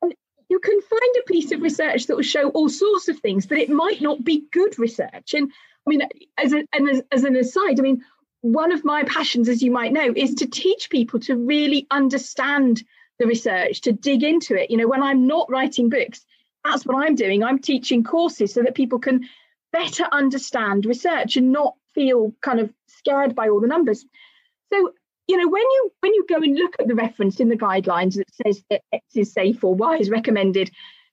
And 0.03 0.15
you 0.49 0.59
can 0.59 0.81
find 0.81 1.17
a 1.19 1.33
piece 1.33 1.53
of 1.53 1.63
research 1.63 2.07
that 2.07 2.17
will 2.17 2.23
show 2.23 2.51
all 2.51 2.69
sorts 2.69 3.09
of 3.09 3.19
things, 3.21 3.47
but 3.47 3.59
it 3.59 3.71
might 3.71 4.01
not 4.01 4.25
be 4.25 4.47
good 4.53 4.79
research. 4.79 5.35
And 5.35 5.53
I 5.87 5.91
mean, 5.91 6.03
as, 6.37 6.53
a, 6.53 6.65
as, 6.73 7.03
as 7.13 7.25
an 7.25 7.37
aside, 7.37 7.79
I 7.79 7.83
mean, 7.83 8.03
one 8.41 8.73
of 8.73 8.85
my 8.85 9.05
passions, 9.05 9.49
as 9.49 9.63
you 9.63 9.71
might 9.71 9.93
know, 9.93 10.13
is 10.15 10.35
to 10.37 10.47
teach 10.47 10.91
people 10.91 11.21
to 11.21 11.37
really 11.37 11.87
understand 11.91 12.83
the 13.19 13.27
research, 13.27 13.83
to 13.83 13.93
dig 13.93 14.23
into 14.23 14.55
it. 14.55 14.71
You 14.71 14.77
know, 14.77 14.89
when 14.89 15.03
I'm 15.03 15.27
not 15.27 15.51
writing 15.51 15.89
books, 15.89 16.25
that's 16.67 16.85
what 16.85 16.97
I'm 16.97 17.15
doing. 17.15 17.43
I'm 17.43 17.59
teaching 17.59 18.05
courses 18.05 18.55
so 18.55 18.63
that 18.63 18.75
people 18.75 18.99
can 18.99 19.29
better 19.73 20.05
understand 20.13 20.87
research 20.87 21.37
and 21.37 21.53
not 21.53 21.75
feel 21.95 22.33
kind 22.43 22.61
of 22.61 22.73
scared 22.87 23.35
by 23.35 23.49
all 23.49 23.61
the 23.61 23.67
numbers. 23.67 24.05
So, 24.73 24.93
you 25.29 25.37
know, 25.37 25.49
when 25.49 25.63
you 25.63 25.93
when 26.01 26.15
you 26.15 26.25
go 26.29 26.37
and 26.37 26.57
look 26.57 26.77
at 26.79 26.89
the 26.89 26.95
reference 26.95 27.41
in 27.41 27.49
the 27.49 27.57
guidelines 27.57 28.15
that 28.15 28.29
says 28.45 28.63
that 28.71 28.83
X 28.93 29.05
is 29.15 29.33
safe 29.33 29.63
or 29.65 29.75
Y 29.75 29.97
is 29.97 30.11
recommended, 30.11 30.71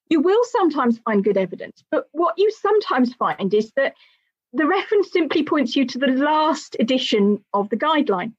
you 0.09 0.21
will 0.21 0.43
sometimes 0.45 0.99
find 0.99 1.23
good 1.23 1.37
evidence. 1.37 1.83
But 1.91 2.07
what 2.11 2.35
you 2.37 2.51
sometimes 2.51 3.13
find 3.13 3.53
is 3.53 3.71
that 3.75 3.95
the 4.53 4.67
reference 4.67 5.11
simply 5.11 5.43
points 5.43 5.75
you 5.75 5.85
to 5.87 5.97
the 5.97 6.07
last 6.07 6.75
edition 6.79 7.43
of 7.53 7.69
the 7.69 7.77
guideline. 7.77 8.33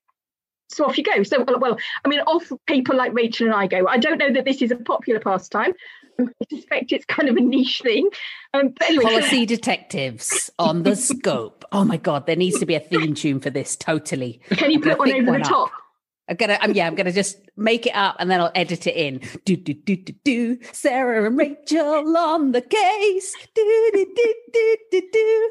So 0.68 0.84
off 0.84 0.96
you 0.96 1.04
go. 1.04 1.22
So, 1.22 1.44
well, 1.44 1.76
I 2.04 2.08
mean, 2.08 2.20
off 2.20 2.50
people 2.66 2.96
like 2.96 3.12
Rachel 3.12 3.46
and 3.46 3.54
I 3.54 3.66
go. 3.66 3.86
I 3.86 3.98
don't 3.98 4.18
know 4.18 4.32
that 4.32 4.44
this 4.44 4.62
is 4.62 4.70
a 4.70 4.76
popular 4.76 5.20
pastime, 5.20 5.72
I 6.20 6.26
suspect 6.50 6.92
it's 6.92 7.04
kind 7.06 7.28
of 7.28 7.36
a 7.36 7.40
niche 7.40 7.80
thing. 7.82 8.08
Um, 8.52 8.68
but 8.68 8.88
anyway, 8.88 9.04
Policy 9.04 9.46
detectives 9.46 10.50
on 10.58 10.82
the 10.82 10.96
scope. 11.10 11.64
Oh 11.72 11.84
my 11.84 11.96
god, 11.96 12.26
there 12.26 12.36
needs 12.36 12.58
to 12.60 12.66
be 12.66 12.74
a 12.74 12.80
theme 12.80 13.14
tune 13.14 13.40
for 13.40 13.50
this. 13.50 13.76
Totally. 13.76 14.40
Can 14.50 14.70
you 14.70 14.80
put 14.80 14.98
one 14.98 15.12
over 15.12 15.30
one 15.30 15.42
the 15.42 15.48
top? 15.48 15.70
I'm 16.28 16.36
gonna, 16.36 16.58
um, 16.62 16.72
yeah, 16.72 16.86
I'm 16.86 16.94
gonna 16.94 17.12
just 17.12 17.38
make 17.56 17.86
it 17.86 17.94
up 17.94 18.16
and 18.18 18.30
then 18.30 18.40
I'll 18.40 18.52
edit 18.54 18.86
it 18.86 18.96
in. 18.96 19.20
Do 19.44 19.56
do 19.56 19.74
do 19.74 19.96
do 19.96 20.12
do. 20.24 20.58
Sara 20.72 21.26
and 21.26 21.36
Rachel 21.36 22.16
on 22.16 22.52
the 22.52 22.62
case. 22.62 23.36
Do 23.54 23.90
do 23.92 24.06
do 24.14 24.34
do 24.52 24.76
do 24.90 25.02
do. 25.12 25.50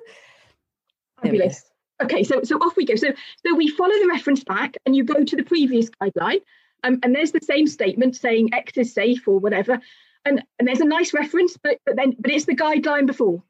Fabulous. 1.21 1.63
Okay, 2.01 2.23
so 2.23 2.41
so 2.43 2.57
off 2.57 2.75
we 2.75 2.85
go. 2.85 2.95
So 2.95 3.09
so 3.45 3.55
we 3.55 3.67
follow 3.67 3.93
the 3.99 4.07
reference 4.07 4.43
back, 4.43 4.75
and 4.85 4.95
you 4.95 5.03
go 5.03 5.23
to 5.23 5.35
the 5.35 5.43
previous 5.43 5.89
guideline, 5.89 6.41
um, 6.83 6.99
and 7.03 7.15
there's 7.15 7.31
the 7.31 7.41
same 7.41 7.67
statement 7.67 8.15
saying 8.15 8.53
X 8.53 8.77
is 8.77 8.93
safe 8.93 9.27
or 9.27 9.39
whatever, 9.39 9.79
and, 10.25 10.43
and 10.57 10.67
there's 10.67 10.81
a 10.81 10.85
nice 10.85 11.13
reference, 11.13 11.57
but, 11.57 11.79
but 11.85 11.95
then 11.95 12.15
but 12.19 12.31
it's 12.31 12.45
the 12.45 12.55
guideline 12.55 13.05
before. 13.05 13.43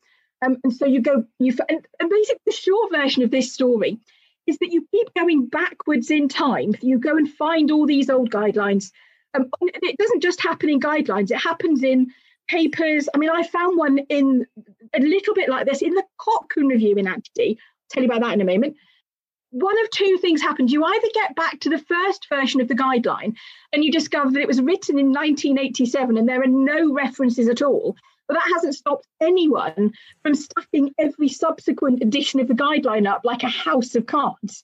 Um, 0.45 0.57
and 0.63 0.73
so 0.73 0.85
you 0.85 1.01
go, 1.01 1.25
you 1.39 1.55
and, 1.69 1.85
and 1.99 2.09
basically 2.09 2.41
the 2.45 2.51
short 2.51 2.91
version 2.91 3.23
of 3.23 3.31
this 3.31 3.53
story 3.53 3.99
is 4.45 4.57
that 4.57 4.71
you 4.71 4.85
keep 4.91 5.13
going 5.13 5.47
backwards 5.47 6.11
in 6.11 6.27
time. 6.27 6.75
You 6.81 6.99
go 6.99 7.15
and 7.15 7.31
find 7.31 7.71
all 7.71 7.85
these 7.85 8.09
old 8.09 8.29
guidelines. 8.29 8.91
Um, 9.33 9.49
it 9.61 9.97
doesn't 9.97 10.21
just 10.21 10.41
happen 10.41 10.69
in 10.69 10.79
guidelines; 10.79 11.31
it 11.31 11.37
happens 11.37 11.83
in 11.83 12.11
papers. 12.49 13.07
I 13.13 13.17
mean, 13.17 13.29
I 13.29 13.43
found 13.43 13.77
one 13.77 13.99
in 14.09 14.45
a 14.93 14.99
little 14.99 15.33
bit 15.33 15.49
like 15.49 15.65
this 15.65 15.81
in 15.81 15.93
the 15.93 16.03
Cochrane 16.17 16.67
Review 16.67 16.95
in 16.97 17.07
Antiquity. 17.07 17.57
I'll 17.59 17.87
tell 17.89 18.03
you 18.03 18.09
about 18.09 18.21
that 18.21 18.33
in 18.33 18.41
a 18.41 18.45
moment 18.45 18.75
one 19.53 19.79
of 19.83 19.89
two 19.91 20.17
things 20.17 20.41
happens. 20.41 20.71
You 20.71 20.83
either 20.83 21.07
get 21.13 21.35
back 21.35 21.59
to 21.59 21.69
the 21.69 21.77
first 21.77 22.27
version 22.27 22.59
of 22.59 22.67
the 22.67 22.75
guideline 22.75 23.35
and 23.71 23.83
you 23.83 23.91
discover 23.91 24.31
that 24.31 24.41
it 24.41 24.47
was 24.47 24.61
written 24.61 24.97
in 24.97 25.07
1987 25.07 26.17
and 26.17 26.27
there 26.27 26.41
are 26.41 26.47
no 26.47 26.91
references 26.91 27.47
at 27.47 27.61
all, 27.61 27.95
but 28.27 28.33
that 28.33 28.51
hasn't 28.55 28.73
stopped 28.73 29.05
anyone 29.21 29.93
from 30.23 30.33
stuffing 30.33 30.91
every 30.97 31.29
subsequent 31.29 32.01
edition 32.01 32.39
of 32.39 32.47
the 32.47 32.55
guideline 32.55 33.07
up 33.07 33.21
like 33.23 33.43
a 33.43 33.49
house 33.49 33.93
of 33.93 34.07
cards. 34.07 34.63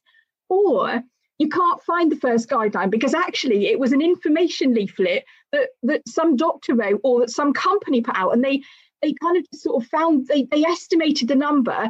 Or 0.49 1.03
you 1.37 1.49
can't 1.49 1.83
find 1.83 2.11
the 2.11 2.15
first 2.15 2.49
guideline 2.49 2.89
because 2.89 3.13
actually 3.13 3.67
it 3.67 3.79
was 3.79 3.91
an 3.91 4.01
information 4.01 4.73
leaflet 4.73 5.23
that 5.51 5.69
that 5.83 6.01
some 6.07 6.35
doctor 6.35 6.73
wrote 6.73 6.99
or 7.03 7.19
that 7.19 7.29
some 7.29 7.53
company 7.53 8.01
put 8.01 8.17
out 8.17 8.33
and 8.33 8.43
they 8.43 8.63
they 9.01 9.13
kind 9.21 9.37
of 9.37 9.45
just 9.51 9.63
sort 9.63 9.81
of 9.81 9.89
found 9.89 10.27
they, 10.27 10.43
they 10.43 10.63
estimated 10.63 11.27
the 11.27 11.35
number 11.35 11.89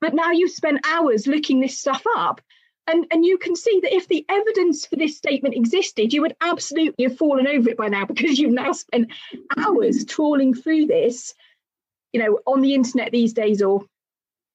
but 0.00 0.14
now 0.14 0.30
you've 0.30 0.50
spent 0.50 0.86
hours 0.86 1.26
looking 1.26 1.60
this 1.60 1.78
stuff 1.78 2.02
up 2.16 2.40
and 2.86 3.06
and 3.10 3.24
you 3.24 3.38
can 3.38 3.54
see 3.54 3.80
that 3.82 3.94
if 3.94 4.08
the 4.08 4.24
evidence 4.28 4.86
for 4.86 4.96
this 4.96 5.16
statement 5.16 5.54
existed 5.54 6.12
you 6.12 6.22
would 6.22 6.36
absolutely 6.40 7.04
have 7.04 7.16
fallen 7.16 7.46
over 7.46 7.70
it 7.70 7.76
by 7.76 7.88
now 7.88 8.04
because 8.06 8.38
you've 8.38 8.52
now 8.52 8.72
spent 8.72 9.10
hours 9.56 10.04
trawling 10.04 10.54
through 10.54 10.86
this 10.86 11.34
you 12.12 12.20
know 12.22 12.38
on 12.46 12.60
the 12.60 12.74
internet 12.74 13.12
these 13.12 13.32
days 13.32 13.62
or 13.62 13.84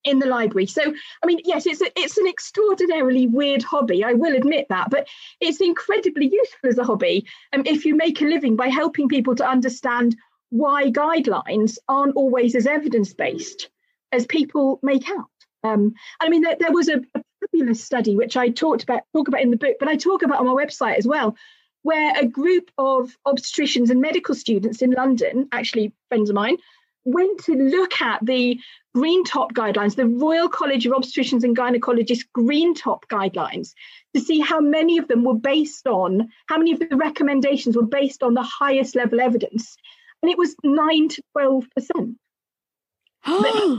in 0.06 0.20
the 0.20 0.28
library. 0.28 0.68
So, 0.68 0.82
I 1.24 1.26
mean, 1.26 1.40
yes, 1.44 1.66
it's 1.66 1.82
a, 1.82 1.88
it's 1.96 2.18
an 2.18 2.28
extraordinarily 2.28 3.28
weird 3.28 3.64
hobby. 3.64 4.04
I 4.04 4.14
will 4.14 4.36
admit 4.36 4.68
that, 4.70 4.90
but 4.90 5.08
it's 5.42 5.60
incredibly 5.60 6.28
useful 6.32 6.70
as 6.70 6.78
a 6.78 6.84
hobby. 6.84 7.28
Um, 7.52 7.64
if 7.66 7.86
you 7.86 7.96
make 7.96 8.22
a 8.22 8.26
living 8.26 8.56
by 8.56 8.70
helping 8.70 9.10
people 9.10 9.36
to 9.36 9.48
understand 9.48 10.16
why 10.50 10.92
guidelines 10.92 11.78
aren't 11.90 12.16
always 12.16 12.56
as 12.56 12.68
evidence 12.68 13.14
based 13.14 13.70
as 14.12 14.26
people 14.26 14.80
make 14.84 15.10
out. 15.10 15.26
Um, 15.66 15.96
I 16.20 16.30
mean, 16.30 16.42
there, 16.42 16.56
there 16.60 16.72
was 16.72 16.88
a, 16.90 16.98
a 17.16 17.22
fabulous 17.42 17.84
study 17.84 18.16
which 18.16 18.38
I 18.38 18.50
talked 18.50 18.84
about 18.84 19.02
talk 19.14 19.28
about 19.28 19.42
in 19.42 19.52
the 19.52 19.58
book, 19.58 19.78
but 19.80 19.90
I 19.90 19.96
talk 19.96 20.22
about 20.22 20.40
on 20.40 20.46
my 20.46 20.54
website 20.54 20.98
as 20.98 21.08
well, 21.08 21.36
where 21.82 22.14
a 22.20 22.26
group 22.26 22.72
of 22.78 23.16
obstetricians 23.28 23.90
and 23.90 24.02
medical 24.02 24.36
students 24.36 24.82
in 24.82 24.92
London, 24.92 25.48
actually 25.52 25.94
friends 26.10 26.30
of 26.30 26.36
mine, 26.36 26.58
went 27.04 27.44
to 27.46 27.54
look 27.54 28.02
at 28.02 28.26
the 28.26 28.60
green 28.94 29.24
top 29.24 29.54
guidelines, 29.54 29.96
the 29.96 30.08
Royal 30.08 30.50
College 30.50 30.86
of 30.86 30.94
Obstetricians 30.94 31.44
and 31.44 31.56
Gynecologists 31.56 32.26
green 32.34 32.74
top 32.74 33.08
guidelines, 33.08 33.74
to 34.16 34.22
see 34.22 34.40
how 34.40 34.60
many 34.60 34.98
of 34.98 35.08
them 35.08 35.24
were 35.24 35.36
based 35.36 35.88
on, 35.88 36.30
how 36.48 36.58
many 36.58 36.72
of 36.72 36.80
the 36.80 36.96
recommendations 36.96 37.76
were 37.76 37.86
based 37.86 38.24
on 38.24 38.34
the 38.34 38.44
highest 38.44 38.96
level 38.96 39.20
evidence. 39.20 39.76
And 40.22 40.32
it 40.32 40.38
was 40.38 40.56
9 40.64 41.10
to 41.10 41.22
12%. 41.38 42.16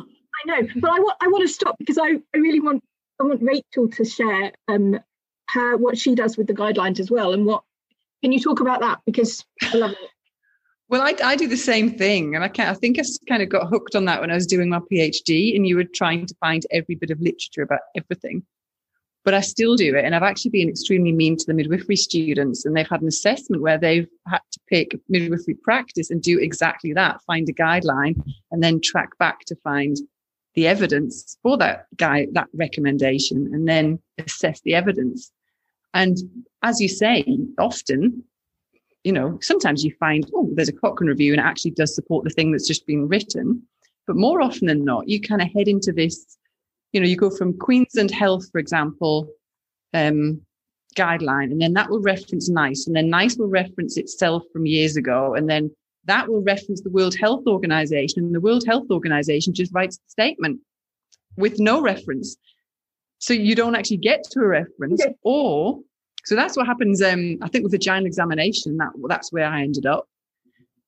I 0.44 0.46
know, 0.46 0.68
but 0.76 0.90
I 0.90 0.98
want 0.98 1.16
I 1.20 1.28
want 1.28 1.42
to 1.42 1.52
stop 1.52 1.76
because 1.78 1.98
I, 1.98 2.20
I 2.34 2.38
really 2.38 2.60
want 2.60 2.82
I 3.20 3.24
want 3.24 3.42
Rachel 3.42 3.88
to 3.88 4.04
share 4.04 4.52
um 4.68 4.98
her 5.50 5.76
what 5.76 5.96
she 5.96 6.14
does 6.14 6.36
with 6.36 6.46
the 6.46 6.54
guidelines 6.54 7.00
as 7.00 7.10
well 7.10 7.32
and 7.32 7.46
what 7.46 7.62
can 8.22 8.32
you 8.32 8.40
talk 8.40 8.60
about 8.60 8.80
that 8.80 9.00
because 9.06 9.44
I 9.62 9.76
love 9.76 9.92
it. 9.92 10.10
Well, 10.88 11.02
I, 11.02 11.14
I 11.24 11.36
do 11.36 11.48
the 11.48 11.56
same 11.56 11.96
thing. 11.98 12.34
And 12.34 12.44
I, 12.44 12.48
can, 12.48 12.68
I 12.68 12.74
think 12.74 12.98
I 12.98 13.02
kind 13.28 13.42
of 13.42 13.48
got 13.48 13.68
hooked 13.68 13.96
on 13.96 14.04
that 14.04 14.20
when 14.20 14.30
I 14.30 14.34
was 14.34 14.46
doing 14.46 14.68
my 14.68 14.78
PhD 14.78 15.56
and 15.56 15.66
you 15.66 15.76
were 15.76 15.84
trying 15.84 16.26
to 16.26 16.34
find 16.40 16.64
every 16.70 16.94
bit 16.94 17.10
of 17.10 17.20
literature 17.20 17.62
about 17.62 17.80
everything. 17.96 18.44
But 19.24 19.34
I 19.34 19.40
still 19.40 19.74
do 19.74 19.96
it. 19.96 20.04
And 20.04 20.14
I've 20.14 20.22
actually 20.22 20.52
been 20.52 20.68
extremely 20.68 21.10
mean 21.10 21.36
to 21.36 21.44
the 21.44 21.54
midwifery 21.54 21.96
students. 21.96 22.64
And 22.64 22.76
they've 22.76 22.88
had 22.88 23.02
an 23.02 23.08
assessment 23.08 23.62
where 23.62 23.78
they've 23.78 24.06
had 24.28 24.40
to 24.52 24.60
pick 24.68 24.96
midwifery 25.08 25.54
practice 25.54 26.10
and 26.10 26.22
do 26.22 26.38
exactly 26.38 26.92
that 26.92 27.20
find 27.26 27.48
a 27.48 27.52
guideline 27.52 28.14
and 28.52 28.62
then 28.62 28.80
track 28.80 29.18
back 29.18 29.40
to 29.46 29.56
find 29.56 29.96
the 30.56 30.66
evidence 30.66 31.38
for 31.42 31.56
that 31.58 31.86
guy, 31.96 32.26
that 32.32 32.48
recommendation, 32.54 33.48
and 33.52 33.68
then 33.68 33.98
assess 34.18 34.60
the 34.62 34.74
evidence. 34.74 35.30
And 35.94 36.18
as 36.62 36.80
you 36.80 36.88
say, 36.88 37.24
often 37.58 38.24
you 39.06 39.12
know, 39.12 39.38
sometimes 39.40 39.84
you 39.84 39.94
find, 40.00 40.28
oh, 40.34 40.50
there's 40.54 40.68
a 40.68 40.72
Cochrane 40.72 41.08
review 41.08 41.32
and 41.32 41.40
it 41.40 41.44
actually 41.44 41.70
does 41.70 41.94
support 41.94 42.24
the 42.24 42.30
thing 42.30 42.50
that's 42.50 42.66
just 42.66 42.88
been 42.88 43.06
written. 43.06 43.62
But 44.04 44.16
more 44.16 44.42
often 44.42 44.66
than 44.66 44.84
not, 44.84 45.08
you 45.08 45.20
kind 45.20 45.40
of 45.40 45.46
head 45.54 45.68
into 45.68 45.92
this, 45.92 46.36
you 46.92 47.00
know, 47.00 47.06
you 47.06 47.16
go 47.16 47.30
from 47.30 47.56
Queensland 47.56 48.10
Health, 48.10 48.50
for 48.50 48.58
example, 48.58 49.28
um, 49.94 50.40
guideline, 50.96 51.52
and 51.52 51.62
then 51.62 51.74
that 51.74 51.88
will 51.88 52.02
reference 52.02 52.48
NICE, 52.48 52.88
and 52.88 52.96
then 52.96 53.08
NICE 53.08 53.36
will 53.36 53.46
reference 53.46 53.96
itself 53.96 54.42
from 54.52 54.66
years 54.66 54.96
ago, 54.96 55.34
and 55.34 55.48
then 55.48 55.70
that 56.06 56.28
will 56.28 56.42
reference 56.42 56.80
the 56.80 56.90
World 56.90 57.16
Health 57.16 57.46
Organization, 57.46 58.24
and 58.24 58.34
the 58.34 58.40
World 58.40 58.64
Health 58.66 58.86
Organization 58.90 59.54
just 59.54 59.72
writes 59.74 59.98
a 59.98 60.10
statement 60.10 60.60
with 61.36 61.58
no 61.58 61.82
reference. 61.82 62.36
So 63.18 63.32
you 63.34 63.54
don't 63.54 63.74
actually 63.74 63.98
get 63.98 64.24
to 64.30 64.40
a 64.40 64.46
reference, 64.46 65.04
or 65.22 65.80
so 66.24 66.34
that's 66.34 66.56
what 66.56 66.66
happens. 66.66 67.02
Um, 67.02 67.38
I 67.42 67.48
think 67.48 67.62
with 67.62 67.72
the 67.72 67.78
vaginal 67.78 68.06
examination, 68.06 68.76
that 68.78 68.90
that's 69.08 69.32
where 69.32 69.46
I 69.46 69.62
ended 69.62 69.86
up. 69.86 70.06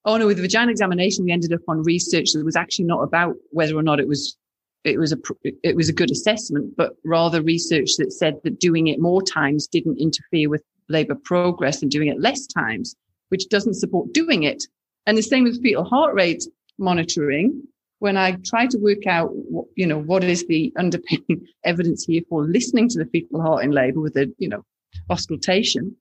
Oh 0.05 0.17
no, 0.17 0.27
with 0.27 0.37
the 0.37 0.43
vaginal 0.43 0.71
examination, 0.71 1.25
we 1.25 1.33
ended 1.33 1.53
up 1.53 1.61
on 1.69 1.83
research 1.83 2.33
that 2.33 2.45
was 2.45 2.57
actually 2.57 2.87
not 2.87 3.03
about 3.03 3.35
whether 3.51 3.77
or 3.77 3.83
not 3.83 4.01
it 4.01 4.09
was 4.09 4.37
it 4.85 4.99
was 4.99 5.13
a 5.13 5.19
it 5.63 5.77
was 5.77 5.89
a 5.89 5.93
good 5.93 6.11
assessment, 6.11 6.75
but 6.77 6.95
rather 7.05 7.43
research 7.43 7.97
that 7.99 8.13
said 8.13 8.37
that 8.45 8.61
doing 8.61 8.87
it 8.87 9.01
more 9.01 9.23
times 9.23 9.67
didn't 9.67 9.99
interfere 9.99 10.49
with 10.49 10.63
labour 10.89 11.17
progress 11.25 11.83
and 11.83 11.91
doing 11.91 12.09
it 12.09 12.21
less 12.21 12.47
times, 12.47 12.95
which 13.29 13.49
doesn't 13.49 13.75
support 13.75 14.13
doing 14.13 14.45
it. 14.45 14.65
And 15.09 15.17
the 15.17 15.23
same 15.23 15.45
with 15.45 15.63
fetal 15.63 15.85
heart 15.85 16.15
rate 16.15 16.45
monitoring. 16.79 17.63
When 18.01 18.19
I 18.19 18.33
try 18.45 18.67
to 18.67 18.77
work 18.77 19.07
out, 19.07 19.31
what, 19.33 19.65
you 19.75 19.87
know, 19.87 19.99
what 19.99 20.23
is 20.23 20.47
the 20.47 20.71
underpinning 20.77 21.47
evidence 21.65 22.05
here 22.05 22.21
for 22.29 22.45
listening 22.45 22.91
to 22.91 22.99
the 22.99 23.07
fetal 23.07 23.41
heart 23.41 23.65
in 23.65 23.71
labour 23.71 24.01
with 24.01 24.19
a, 24.19 24.31
you 24.37 24.51
know, 24.51 24.63
auscultation, 25.09 25.97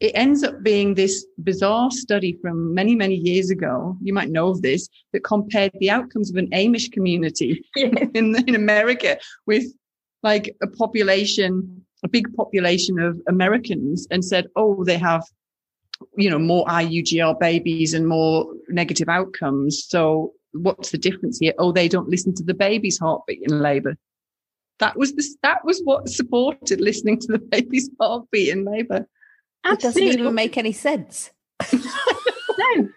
it 0.00 0.12
ends 0.14 0.42
up 0.42 0.62
being 0.62 0.94
this 0.94 1.26
bizarre 1.44 1.90
study 1.90 2.38
from 2.40 2.72
many, 2.72 2.96
many 2.96 3.14
years 3.14 3.50
ago. 3.50 3.98
You 4.00 4.14
might 4.14 4.30
know 4.30 4.48
of 4.48 4.62
this 4.62 4.88
that 5.12 5.22
compared 5.22 5.72
the 5.78 5.90
outcomes 5.90 6.30
of 6.30 6.36
an 6.36 6.48
Amish 6.48 6.90
community 6.90 7.62
in, 7.76 8.34
in 8.48 8.54
America 8.54 9.18
with 9.46 9.66
like 10.22 10.56
a 10.62 10.66
population, 10.66 11.84
a 12.02 12.08
big 12.08 12.34
population 12.34 12.98
of 12.98 13.20
Americans 13.28 14.06
and 14.10 14.24
said, 14.24 14.46
oh, 14.56 14.82
they 14.82 14.96
have, 14.96 15.24
you 16.16 16.30
know, 16.30 16.38
more 16.38 16.64
IUGR 16.66 17.38
babies 17.38 17.94
and 17.94 18.06
more 18.06 18.52
negative 18.68 19.08
outcomes. 19.08 19.84
So 19.86 20.32
what's 20.52 20.90
the 20.90 20.98
difference 20.98 21.38
here? 21.38 21.54
Oh, 21.58 21.72
they 21.72 21.88
don't 21.88 22.08
listen 22.08 22.34
to 22.36 22.42
the 22.42 22.54
baby's 22.54 22.98
heartbeat 22.98 23.42
in 23.42 23.60
labor. 23.60 23.96
That 24.78 24.96
was 24.96 25.12
the, 25.14 25.24
that 25.42 25.64
was 25.64 25.80
what 25.84 26.08
supported 26.08 26.80
listening 26.80 27.20
to 27.20 27.26
the 27.32 27.38
baby's 27.50 27.90
heartbeat 28.00 28.48
in 28.48 28.64
labour. 28.64 29.06
It 29.64 29.80
doesn't 29.80 30.02
even 30.02 30.34
make 30.34 30.56
any 30.56 30.72
sense. 30.72 31.30
no. 31.72 31.78
And 32.76 32.88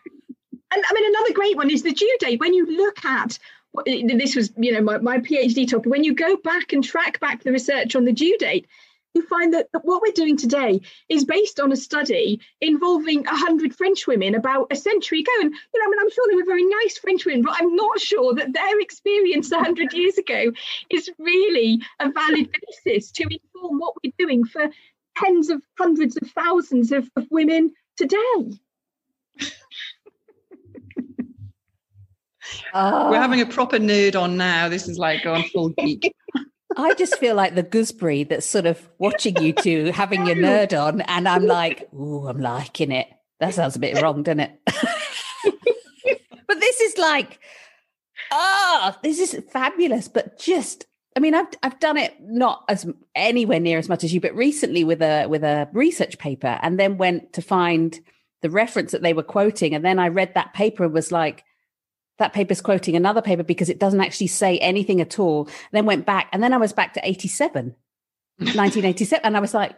I 0.71 0.93
mean, 0.93 1.15
another 1.15 1.33
great 1.33 1.57
one 1.57 1.69
is 1.69 1.83
the 1.83 1.91
due 1.91 2.17
date. 2.19 2.39
When 2.39 2.53
you 2.53 2.65
look 2.65 3.03
at 3.05 3.37
this 3.85 4.35
was, 4.35 4.53
you 4.57 4.71
know, 4.71 4.81
my, 4.81 4.97
my 4.99 5.17
PhD 5.19 5.69
topic, 5.69 5.91
when 5.91 6.03
you 6.03 6.13
go 6.13 6.37
back 6.37 6.73
and 6.73 6.83
track 6.83 7.19
back 7.19 7.43
the 7.43 7.51
research 7.51 7.95
on 7.95 8.05
the 8.05 8.13
due 8.13 8.37
date, 8.37 8.67
you 9.13 9.25
find 9.27 9.53
that, 9.53 9.67
what 9.83 10.01
we're 10.01 10.11
doing 10.13 10.37
today 10.37 10.81
is 11.09 11.25
based 11.25 11.59
on 11.59 11.71
a 11.71 11.75
study 11.75 12.39
involving 12.61 13.23
100 13.23 13.75
French 13.75 14.07
women 14.07 14.35
about 14.35 14.67
a 14.71 14.75
century 14.75 15.21
ago. 15.21 15.31
And, 15.41 15.51
you 15.51 15.79
know, 15.79 15.85
I 15.85 15.89
mean, 15.89 15.99
I'm 15.99 16.11
sure 16.11 16.25
they 16.29 16.35
were 16.35 16.45
very 16.45 16.65
nice 16.65 16.97
French 16.97 17.25
women, 17.25 17.43
but 17.43 17.55
I'm 17.59 17.75
not 17.75 17.99
sure 17.99 18.33
that 18.35 18.53
their 18.53 18.79
experience 18.79 19.51
100 19.51 19.93
years 19.93 20.17
ago 20.17 20.51
is 20.89 21.09
really 21.19 21.81
a 21.99 22.11
valid 22.11 22.49
basis 22.83 23.11
to 23.11 23.23
inform 23.23 23.79
what 23.79 23.95
we're 24.03 24.13
doing 24.17 24.45
for 24.45 24.69
tens 25.15 25.49
of 25.49 25.61
hundreds 25.77 26.17
of 26.17 26.29
thousands 26.31 26.91
of, 26.91 27.09
of 27.15 27.27
women 27.29 27.73
today. 27.97 28.59
We're 32.73 33.21
having 33.21 33.41
a 33.41 33.45
proper 33.45 33.77
nerd 33.77 34.19
on 34.19 34.37
now. 34.37 34.69
This 34.69 34.87
is 34.87 34.97
like 34.97 35.23
going 35.23 35.43
full 35.43 35.69
geek. 35.69 36.13
I 36.77 36.93
just 36.95 37.17
feel 37.17 37.35
like 37.35 37.55
the 37.55 37.63
gooseberry 37.63 38.23
that's 38.23 38.45
sort 38.45 38.65
of 38.65 38.89
watching 38.97 39.41
you 39.41 39.53
two 39.53 39.85
having 39.93 40.25
your 40.25 40.35
nerd 40.35 40.79
on, 40.79 41.01
and 41.01 41.27
I'm 41.27 41.45
like, 41.45 41.87
oh, 41.95 42.27
I'm 42.27 42.39
liking 42.39 42.91
it. 42.91 43.07
That 43.39 43.53
sounds 43.53 43.75
a 43.75 43.79
bit 43.79 44.01
wrong, 44.01 44.23
doesn't 44.23 44.39
it? 44.39 44.59
but 46.47 46.59
this 46.59 46.79
is 46.79 46.97
like, 46.97 47.39
oh, 48.31 48.95
this 49.03 49.19
is 49.19 49.43
fabulous. 49.51 50.07
But 50.07 50.39
just, 50.39 50.85
I 51.15 51.19
mean, 51.19 51.35
I've 51.35 51.47
I've 51.61 51.79
done 51.79 51.97
it 51.97 52.15
not 52.21 52.63
as 52.69 52.85
anywhere 53.15 53.59
near 53.59 53.77
as 53.77 53.89
much 53.89 54.03
as 54.03 54.13
you, 54.13 54.21
but 54.21 54.35
recently 54.35 54.83
with 54.83 55.01
a 55.01 55.27
with 55.27 55.43
a 55.43 55.69
research 55.73 56.17
paper, 56.17 56.59
and 56.61 56.79
then 56.79 56.97
went 56.97 57.33
to 57.33 57.41
find 57.41 57.99
the 58.41 58.49
reference 58.49 58.91
that 58.91 59.01
they 59.01 59.13
were 59.13 59.23
quoting, 59.23 59.73
and 59.73 59.83
then 59.83 59.99
I 59.99 60.07
read 60.07 60.33
that 60.35 60.53
paper 60.53 60.83
and 60.83 60.93
was 60.93 61.11
like 61.11 61.43
that 62.19 62.33
paper's 62.33 62.61
quoting 62.61 62.95
another 62.95 63.21
paper 63.21 63.43
because 63.43 63.69
it 63.69 63.79
doesn't 63.79 64.01
actually 64.01 64.27
say 64.27 64.57
anything 64.59 65.01
at 65.01 65.19
all. 65.19 65.49
Then 65.71 65.85
went 65.85 66.05
back, 66.05 66.29
and 66.31 66.43
then 66.43 66.53
I 66.53 66.57
was 66.57 66.73
back 66.73 66.93
to 66.93 67.07
87, 67.07 67.65
1987. 68.37 69.25
And 69.25 69.35
I 69.35 69.39
was 69.39 69.53
like, 69.53 69.75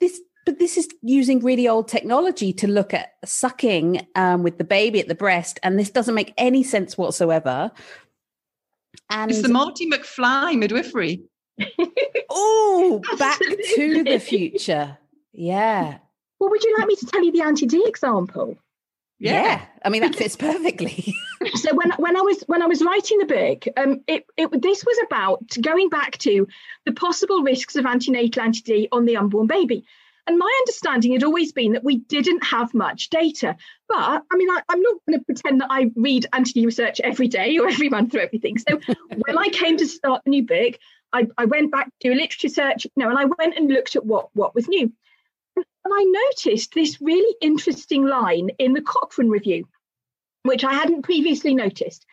this, 0.00 0.20
but 0.44 0.58
this 0.58 0.76
is 0.76 0.88
using 1.02 1.40
really 1.40 1.68
old 1.68 1.88
technology 1.88 2.52
to 2.54 2.66
look 2.66 2.92
at 2.92 3.12
sucking 3.24 4.06
um, 4.14 4.42
with 4.42 4.58
the 4.58 4.64
baby 4.64 5.00
at 5.00 5.08
the 5.08 5.14
breast. 5.14 5.58
And 5.62 5.78
this 5.78 5.90
doesn't 5.90 6.14
make 6.14 6.34
any 6.36 6.62
sense 6.62 6.98
whatsoever. 6.98 7.70
And 9.10 9.30
it's 9.30 9.42
the 9.42 9.48
Marty 9.48 9.88
McFly 9.88 10.58
midwifery. 10.58 11.24
oh, 12.30 13.02
back 13.18 13.38
to 13.74 14.04
the 14.04 14.18
future. 14.18 14.98
Yeah. 15.32 15.98
Well, 16.38 16.50
would 16.50 16.62
you 16.62 16.74
like 16.78 16.86
me 16.86 16.96
to 16.96 17.06
tell 17.06 17.24
you 17.24 17.32
the 17.32 17.42
anti 17.42 17.66
D 17.66 17.84
example? 17.86 18.58
Yeah. 19.18 19.32
yeah. 19.32 19.66
I 19.84 19.88
mean 19.88 20.02
that 20.02 20.14
fits 20.14 20.36
perfectly. 20.36 21.14
so 21.54 21.74
when 21.74 21.92
when 21.92 22.16
I 22.16 22.20
was 22.20 22.42
when 22.46 22.62
I 22.62 22.66
was 22.66 22.82
writing 22.82 23.18
the 23.18 23.26
book, 23.26 23.66
um, 23.76 24.02
it, 24.06 24.26
it 24.36 24.62
this 24.62 24.84
was 24.84 24.98
about 25.06 25.42
going 25.60 25.88
back 25.88 26.18
to 26.18 26.46
the 26.84 26.92
possible 26.92 27.42
risks 27.42 27.76
of 27.76 27.86
antenatal 27.86 28.42
anti-D 28.42 28.88
on 28.92 29.04
the 29.04 29.16
unborn 29.16 29.46
baby. 29.46 29.86
And 30.28 30.38
my 30.38 30.52
understanding 30.62 31.12
had 31.12 31.22
always 31.22 31.52
been 31.52 31.72
that 31.72 31.84
we 31.84 31.98
didn't 31.98 32.44
have 32.44 32.74
much 32.74 33.10
data. 33.10 33.56
But 33.88 34.24
I 34.30 34.36
mean, 34.36 34.50
I, 34.50 34.60
am 34.68 34.82
not 34.82 34.96
going 35.06 35.18
to 35.20 35.24
pretend 35.24 35.60
that 35.60 35.68
I 35.70 35.92
read 35.94 36.26
anti 36.32 36.66
research 36.66 37.00
every 37.00 37.28
day 37.28 37.56
or 37.58 37.68
every 37.68 37.88
month 37.88 38.14
or 38.14 38.18
everything. 38.18 38.58
So 38.58 38.80
when 39.16 39.38
I 39.38 39.48
came 39.48 39.76
to 39.76 39.86
start 39.86 40.24
the 40.24 40.30
new 40.30 40.44
book, 40.44 40.78
I, 41.12 41.28
I 41.38 41.44
went 41.44 41.70
back 41.70 41.86
to 41.86 42.08
do 42.08 42.12
a 42.12 42.18
literature 42.18 42.48
search, 42.48 42.84
you 42.84 42.90
know, 42.96 43.08
and 43.08 43.18
I 43.18 43.26
went 43.26 43.56
and 43.56 43.68
looked 43.68 43.94
at 43.94 44.04
what 44.04 44.30
what 44.34 44.54
was 44.54 44.68
new. 44.68 44.92
And 45.56 45.64
I 45.94 46.04
noticed 46.04 46.74
this 46.74 47.00
really 47.00 47.36
interesting 47.40 48.06
line 48.06 48.50
in 48.58 48.72
the 48.72 48.82
Cochrane 48.82 49.30
Review, 49.30 49.66
which 50.42 50.64
I 50.64 50.74
hadn't 50.74 51.02
previously 51.02 51.54
noticed. 51.54 52.04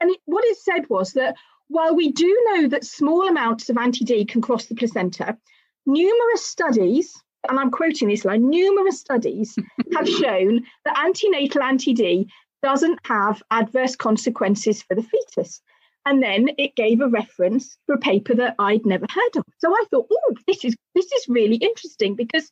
And 0.00 0.10
it, 0.10 0.20
what 0.24 0.44
it 0.44 0.58
said 0.58 0.88
was 0.88 1.12
that 1.14 1.36
while 1.68 1.94
we 1.94 2.12
do 2.12 2.46
know 2.50 2.68
that 2.68 2.84
small 2.84 3.26
amounts 3.26 3.70
of 3.70 3.78
anti 3.78 4.04
D 4.04 4.24
can 4.24 4.42
cross 4.42 4.66
the 4.66 4.74
placenta, 4.74 5.38
numerous 5.86 6.44
studies, 6.44 7.14
and 7.48 7.58
I'm 7.58 7.70
quoting 7.70 8.08
this 8.08 8.24
line, 8.24 8.50
numerous 8.50 9.00
studies 9.00 9.56
have 9.96 10.08
shown 10.08 10.64
that 10.84 10.98
antenatal 10.98 11.62
anti 11.62 11.94
D 11.94 12.28
doesn't 12.62 13.00
have 13.06 13.42
adverse 13.50 13.96
consequences 13.96 14.82
for 14.82 14.94
the 14.94 15.02
fetus. 15.02 15.60
And 16.04 16.22
then 16.22 16.50
it 16.58 16.74
gave 16.74 17.00
a 17.00 17.08
reference 17.08 17.76
for 17.86 17.94
a 17.94 17.98
paper 17.98 18.34
that 18.34 18.56
I'd 18.58 18.84
never 18.84 19.06
heard 19.08 19.36
of. 19.36 19.44
So 19.58 19.72
I 19.72 19.84
thought, 19.90 20.08
oh, 20.12 20.36
this 20.46 20.64
is 20.64 20.76
this 20.94 21.10
is 21.12 21.28
really 21.28 21.56
interesting 21.56 22.16
because 22.16 22.50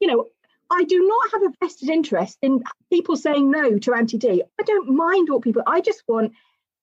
you 0.00 0.08
know, 0.08 0.26
I 0.70 0.84
do 0.84 1.06
not 1.06 1.32
have 1.32 1.42
a 1.42 1.54
vested 1.60 1.88
interest 1.88 2.38
in 2.42 2.62
people 2.92 3.16
saying 3.16 3.50
no 3.50 3.78
to 3.78 3.94
anti 3.94 4.18
D. 4.18 4.42
I 4.60 4.62
don't 4.64 4.94
mind 4.94 5.28
what 5.30 5.42
people, 5.42 5.62
I 5.66 5.80
just 5.80 6.02
want 6.06 6.32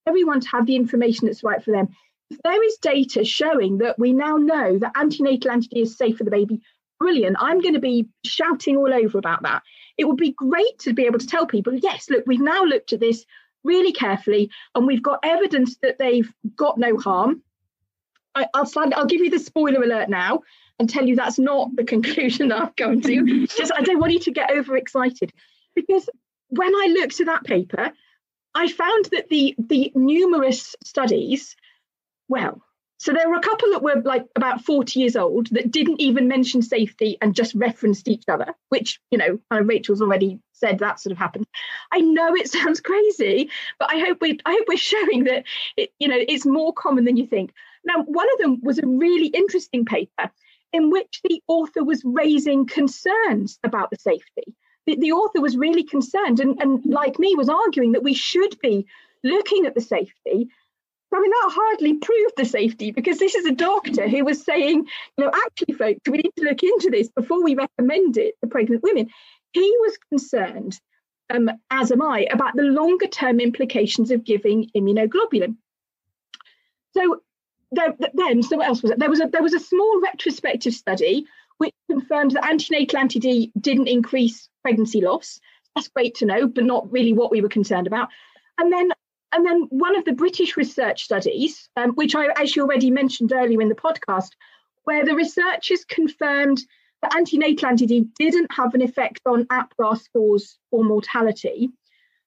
everyone 0.08 0.40
to 0.40 0.48
have 0.50 0.66
the 0.66 0.76
information 0.76 1.28
that's 1.28 1.44
right 1.44 1.64
for 1.64 1.72
them. 1.72 1.90
If 2.32 2.40
there 2.44 2.64
is 2.64 2.78
data 2.78 3.24
showing 3.24 3.80
that 3.80 4.00
we 4.00 4.12
now 4.12 4.38
know 4.38 4.80
that 4.80 4.94
antenatal 4.96 5.52
anti 5.52 5.68
D 5.68 5.82
is 5.82 5.98
safe 5.98 6.18
for 6.18 6.24
the 6.24 6.32
baby, 6.32 6.62
brilliant. 7.00 7.38
I'm 7.40 7.62
going 7.62 7.76
to 7.76 7.80
be 7.80 8.08
shouting 8.24 8.78
all 8.78 8.92
over 8.92 9.18
about 9.18 9.44
that. 9.44 9.62
It 9.98 10.06
would 10.06 10.18
be 10.18 10.32
great 10.32 10.80
to 10.80 10.94
be 10.94 11.06
able 11.06 11.20
to 11.20 11.28
tell 11.28 11.46
people, 11.46 11.76
yes, 11.76 12.10
look, 12.10 12.24
we've 12.26 12.42
now 12.42 12.64
looked 12.64 12.94
at 12.94 13.00
this 13.00 13.26
really 13.64 13.92
carefully 13.92 14.50
and 14.74 14.88
we've 14.88 15.04
got 15.04 15.20
evidence 15.24 15.78
that 15.82 15.98
they've 16.00 16.32
got 16.56 16.78
no 16.78 16.98
harm. 16.98 17.42
I, 18.34 18.48
will 18.54 18.94
I'll 18.94 19.06
give 19.06 19.22
you 19.22 19.30
the 19.30 19.40
spoiler 19.40 19.82
alert 19.82 20.10
now 20.10 20.42
and 20.80 20.90
tell 20.90 21.06
you 21.06 21.16
that's 21.16 21.40
not 21.40 21.76
the 21.76 21.84
conclusion 21.94 22.50
that 22.50 22.62
I've 22.62 22.76
come 22.76 23.02
to. 23.02 23.48
Just 23.48 23.72
I 23.76 23.82
don't 23.82 24.00
want 24.00 24.14
you 24.14 24.20
to 24.20 24.32
get 24.32 24.52
overexcited 24.52 25.32
because 25.76 26.10
when 26.50 26.74
I 26.74 26.88
looked 26.98 27.20
at 27.20 27.28
that 27.28 27.44
paper, 27.44 27.92
I 28.54 28.68
found 28.70 29.06
that 29.12 29.30
the 29.30 29.56
the 29.58 29.92
numerous 29.96 30.76
studies, 30.84 31.56
well, 32.28 32.62
so 32.98 33.12
there 33.12 33.30
were 33.30 33.36
a 33.36 33.42
couple 33.42 33.72
that 33.72 33.84
were 33.84 34.02
like 34.04 34.26
about 34.36 34.64
40 34.64 35.00
years 35.00 35.16
old 35.16 35.48
that 35.52 35.70
didn't 35.70 36.00
even 36.00 36.28
mention 36.28 36.62
safety 36.62 37.18
and 37.22 37.36
just 37.36 37.54
referenced 37.54 38.08
each 38.08 38.24
other, 38.30 38.56
which, 38.70 39.00
you 39.12 39.18
know, 39.18 39.40
uh, 39.52 39.62
Rachel's 39.62 40.02
already 40.02 40.40
said 40.54 40.80
that 40.80 41.00
sort 41.02 41.12
of 41.12 41.18
happened. 41.18 41.46
I 41.92 42.00
know 42.00 42.34
it 42.36 42.50
sounds 42.52 42.80
crazy, 42.80 43.50
but 43.80 43.92
I 43.92 44.00
hope 44.00 44.20
we 44.22 44.40
I 44.46 44.54
hope 44.54 44.66
we're 44.68 44.78
showing 44.78 45.26
that 45.26 45.44
it, 45.76 45.92
you 46.00 46.08
know, 46.08 46.18
it's 46.18 46.46
more 46.46 46.74
common 46.74 47.04
than 47.04 47.18
you 47.18 47.28
think. 47.28 47.52
Now, 47.84 48.02
one 48.04 48.28
of 48.34 48.40
them 48.40 48.62
was 48.64 48.80
a 48.80 48.88
really 48.88 49.28
interesting 49.28 49.86
paper 49.86 50.32
in 50.76 50.90
which 50.90 51.22
the 51.24 51.42
author 51.48 51.84
was 51.84 52.04
raising 52.04 52.68
concerns 52.68 53.58
about 53.64 53.90
the 53.90 53.98
safety. 53.98 54.54
The, 54.86 54.98
the 54.98 55.14
author 55.14 55.40
was 55.40 55.56
really 55.56 55.84
concerned 55.84 56.42
and, 56.42 56.62
and, 56.62 56.86
like 56.86 57.18
me, 57.18 57.34
was 57.36 57.48
arguing 57.48 57.94
that 57.94 58.04
we 58.04 58.14
should 58.14 58.60
be 58.62 58.86
looking 59.24 59.66
at 59.66 59.74
the 59.74 59.82
safety. 59.82 60.50
I 61.14 61.20
mean, 61.22 61.32
that 61.32 61.52
hardly 61.54 61.94
proved 61.94 62.34
the 62.36 62.44
safety 62.44 62.92
because 62.92 63.20
this 63.20 63.36
is 63.36 63.46
a 63.46 63.54
doctor 63.54 64.10
who 64.10 64.26
was 64.26 64.44
saying, 64.44 64.86
you 65.18 65.24
know, 65.24 65.32
actually, 65.46 65.76
folks, 65.76 66.02
we 66.10 66.18
need 66.18 66.34
to 66.38 66.44
look 66.44 66.62
into 66.62 66.90
this 66.92 67.08
before 67.08 67.42
we 67.42 67.56
recommend 67.56 68.18
it 68.18 68.36
to 68.42 68.48
pregnant 68.48 68.84
women. 68.84 69.08
He 69.54 69.74
was 69.80 69.98
concerned, 70.10 70.78
um, 71.34 71.50
as 71.72 71.94
am 71.94 72.02
I, 72.02 72.28
about 72.30 72.58
the 72.58 72.64
longer 72.64 73.08
term 73.08 73.40
implications 73.40 74.12
of 74.12 74.26
giving 74.26 74.70
immunoglobulin. 74.76 75.56
So 76.94 77.22
there, 77.72 77.96
then, 78.14 78.44
so 78.44 78.58
what 78.58 78.68
else 78.68 78.82
was 78.82 78.92
it? 78.92 79.00
There 79.00 79.10
was 79.10 79.20
a 79.20 79.28
there 79.28 79.44
was 79.44 79.54
a 79.54 79.60
small 79.60 80.02
retrospective 80.02 80.74
study 80.74 81.26
which 81.58 81.74
confirmed 81.90 82.32
that 82.32 82.46
antenatal 82.46 83.00
anti-D 83.00 83.52
didn't 83.60 83.88
increase 83.88 84.50
pregnancy 84.62 85.02
loss. 85.02 85.40
That's 85.76 85.88
great 85.88 86.16
to 86.16 86.26
know, 86.26 86.48
but 86.48 86.64
not 86.64 86.92
really 86.92 87.14
what 87.14 87.32
we 87.32 87.42
were 87.42 87.50
concerned 87.50 87.88
about. 87.88 88.10
And 88.58 88.72
then 88.72 88.92
and 89.32 89.46
then 89.46 89.64
one 89.70 89.98
of 89.98 90.06
the 90.06 90.14
British 90.14 90.56
research 90.56 91.04
studies, 91.04 91.70
um, 91.76 91.92
which 91.92 92.16
I 92.16 92.28
actually 92.28 92.62
already 92.62 92.92
mentioned 92.92 93.34
earlier 93.34 93.62
in 93.62 93.70
the 93.70 93.76
podcast, 93.76 94.30
where 94.86 95.04
the 95.04 95.16
researchers 95.16 95.84
confirmed 95.84 96.62
that 97.02 97.16
antenatal 97.16 97.68
anti-D 97.68 98.08
didn't 98.18 98.52
have 98.54 98.74
an 98.74 98.82
effect 98.82 99.22
on 99.26 99.46
APGAR 99.46 100.00
scores 100.02 100.58
or 100.72 100.84
mortality. 100.84 101.70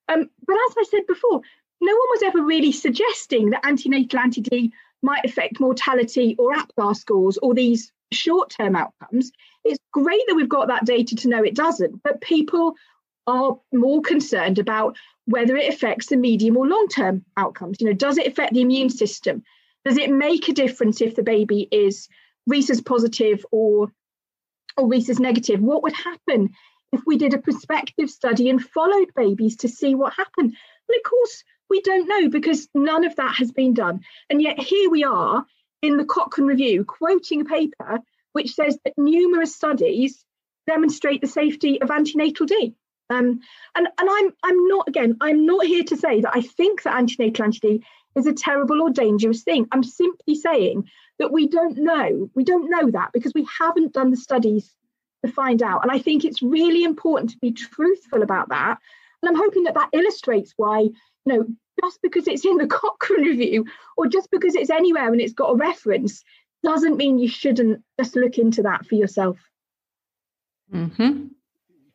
Um, 0.09 0.29
but 0.47 0.55
as 0.55 0.75
I 0.79 0.85
said 0.91 1.07
before, 1.07 1.41
no 1.81 1.93
one 1.93 2.09
was 2.11 2.23
ever 2.25 2.43
really 2.43 2.73
suggesting 2.73 3.51
that 3.51 3.65
antenatal 3.65 4.19
anti-D 4.19 4.73
might 5.03 5.25
affect 5.25 5.61
mortality 5.61 6.35
or 6.39 6.55
APGAR 6.55 6.97
scores 6.97 7.39
or 7.39 7.55
these 7.55 7.93
short 8.13 8.51
term 8.51 8.77
outcomes. 8.77 9.33
It's 9.65 9.79
great 9.93 10.23
that 10.29 10.35
we've 10.35 10.49
got 10.49 10.69
that 10.69 10.85
data 10.85 11.17
to 11.17 11.29
know 11.29 11.43
it 11.43 11.55
doesn't, 11.55 12.03
but 12.03 12.21
people 12.21 12.75
are 13.27 13.59
more 13.73 14.01
concerned 14.01 14.59
about 14.59 14.97
whether 15.27 15.57
it 15.57 15.73
affects 15.73 16.07
the 16.07 16.17
medium 16.17 16.57
or 16.57 16.67
long 16.67 16.89
term 16.89 17.25
outcomes. 17.37 17.81
You 17.81 17.89
know, 17.89 17.93
does 17.93 18.19
it 18.19 18.27
affect 18.27 18.55
the 18.55 18.63
immune 18.63 18.91
system? 18.91 19.43
Does 19.85 19.99
it 19.99 20.11
make 20.11 20.49
a 20.49 20.55
difference 20.55 21.01
if 21.01 21.15
the 21.15 21.23
baby 21.23 21.69
is 21.71 22.09
rhesus 22.47 22.81
positive 22.81 23.45
or 23.53 23.93
or 24.77 24.89
rhesus 24.89 25.19
negative? 25.19 25.61
What 25.61 25.83
would 25.83 25.95
happen 25.95 26.51
if 26.93 27.03
we 27.07 27.19
did 27.19 27.35
a 27.35 27.39
prospective 27.39 28.09
study 28.09 28.49
and 28.49 28.63
followed 28.63 29.13
babies 29.15 29.57
to 29.59 29.69
see 29.69 29.95
what 29.95 30.15
happened? 30.15 30.57
And 30.89 30.97
of 30.97 31.03
course, 31.11 31.45
we 31.69 31.81
don't 31.83 32.09
know 32.09 32.29
because 32.29 32.69
none 32.75 33.05
of 33.05 33.17
that 33.17 33.37
has 33.37 33.53
been 33.53 33.75
done. 33.75 34.01
And 34.31 34.41
yet 34.43 34.59
here 34.59 34.91
we 34.91 35.05
are 35.05 35.45
in 35.83 35.97
the 35.97 36.05
Cochrane 36.05 36.49
Review 36.49 36.85
quoting 36.85 37.43
a 37.43 37.45
paper 37.45 38.01
which 38.33 38.55
says 38.55 38.79
that 38.85 38.95
numerous 38.97 39.55
studies 39.55 40.25
demonstrate 40.67 41.21
the 41.21 41.27
safety 41.27 41.81
of 41.81 41.91
antenatal 41.91 42.47
D. 42.47 42.75
Um, 43.11 43.41
and 43.75 43.89
and 43.99 44.09
I'm 44.11 44.33
I'm 44.43 44.69
not 44.69 44.89
again 44.89 45.17
I'm 45.21 45.47
not 45.47 45.65
here 45.65 45.85
to 45.85 45.97
say 45.97 46.21
that 46.21 46.37
I 46.37 46.43
think 46.43 46.83
that 46.83 46.95
antenatal 46.95 47.47
anti-D 47.47 47.83
is 48.17 48.27
a 48.27 48.35
terrible 48.35 48.83
or 48.83 48.91
dangerous 48.91 49.43
thing. 49.43 49.67
I'm 49.73 49.83
simply 49.83 50.35
saying 50.35 50.91
that 51.19 51.33
we 51.33 51.49
don't 51.49 51.79
know. 51.79 52.31
We 52.35 52.45
don't 52.45 52.69
know 52.69 52.91
that 52.91 53.13
because 53.13 53.33
we 53.35 53.47
haven't 53.59 53.95
done 53.95 54.11
the 54.11 54.17
studies 54.17 54.75
to 55.25 55.33
find 55.33 55.63
out. 55.63 55.83
And 55.83 55.91
I 55.91 55.99
think 55.99 56.25
it's 56.25 56.43
really 56.43 56.85
important 56.85 57.31
to 57.31 57.39
be 57.39 57.53
truthful 57.53 58.23
about 58.23 58.51
that. 58.51 58.79
And 59.23 59.31
I'm 59.31 59.43
hoping 59.43 59.65
that 59.65 59.75
that 59.75 59.91
illustrates 59.93 60.55
why 60.57 60.81
you 60.81 60.93
know, 61.27 61.47
just 61.83 62.01
because 62.03 62.27
it's 62.27 62.45
in 62.45 62.57
the 62.57 62.67
Cochrane 62.69 63.25
Review 63.25 63.67
or 63.97 64.07
just 64.07 64.31
because 64.31 64.55
it's 64.55 64.71
anywhere 64.71 65.13
and 65.13 65.21
it's 65.21 65.35
got 65.35 65.51
a 65.51 65.57
reference 65.57 66.23
doesn't 66.65 66.97
mean 66.97 67.19
you 67.19 67.29
shouldn't 67.29 67.83
just 68.01 68.17
look 68.17 68.37
into 68.39 68.63
that 68.63 68.85
for 68.85 68.97
yourself. 68.97 69.39
Mm-hmm. 70.73 71.29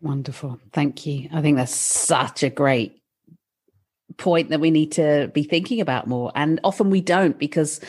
Wonderful. 0.02 0.60
Thank 0.72 1.06
you. 1.06 1.30
I 1.34 1.41
think 1.41 1.57
that's 1.57 1.76
such 1.76 2.43
a 2.43 2.49
great 2.49 3.02
point 4.18 4.49
that 4.49 4.60
we 4.60 4.72
need 4.72 4.93
to 4.93 5.31
be 5.34 5.43
thinking 5.43 5.81
about 5.81 6.07
more. 6.07 6.31
And 6.35 6.60
often 6.64 6.89
we 6.89 7.02
don't 7.02 7.38
because 7.38 7.80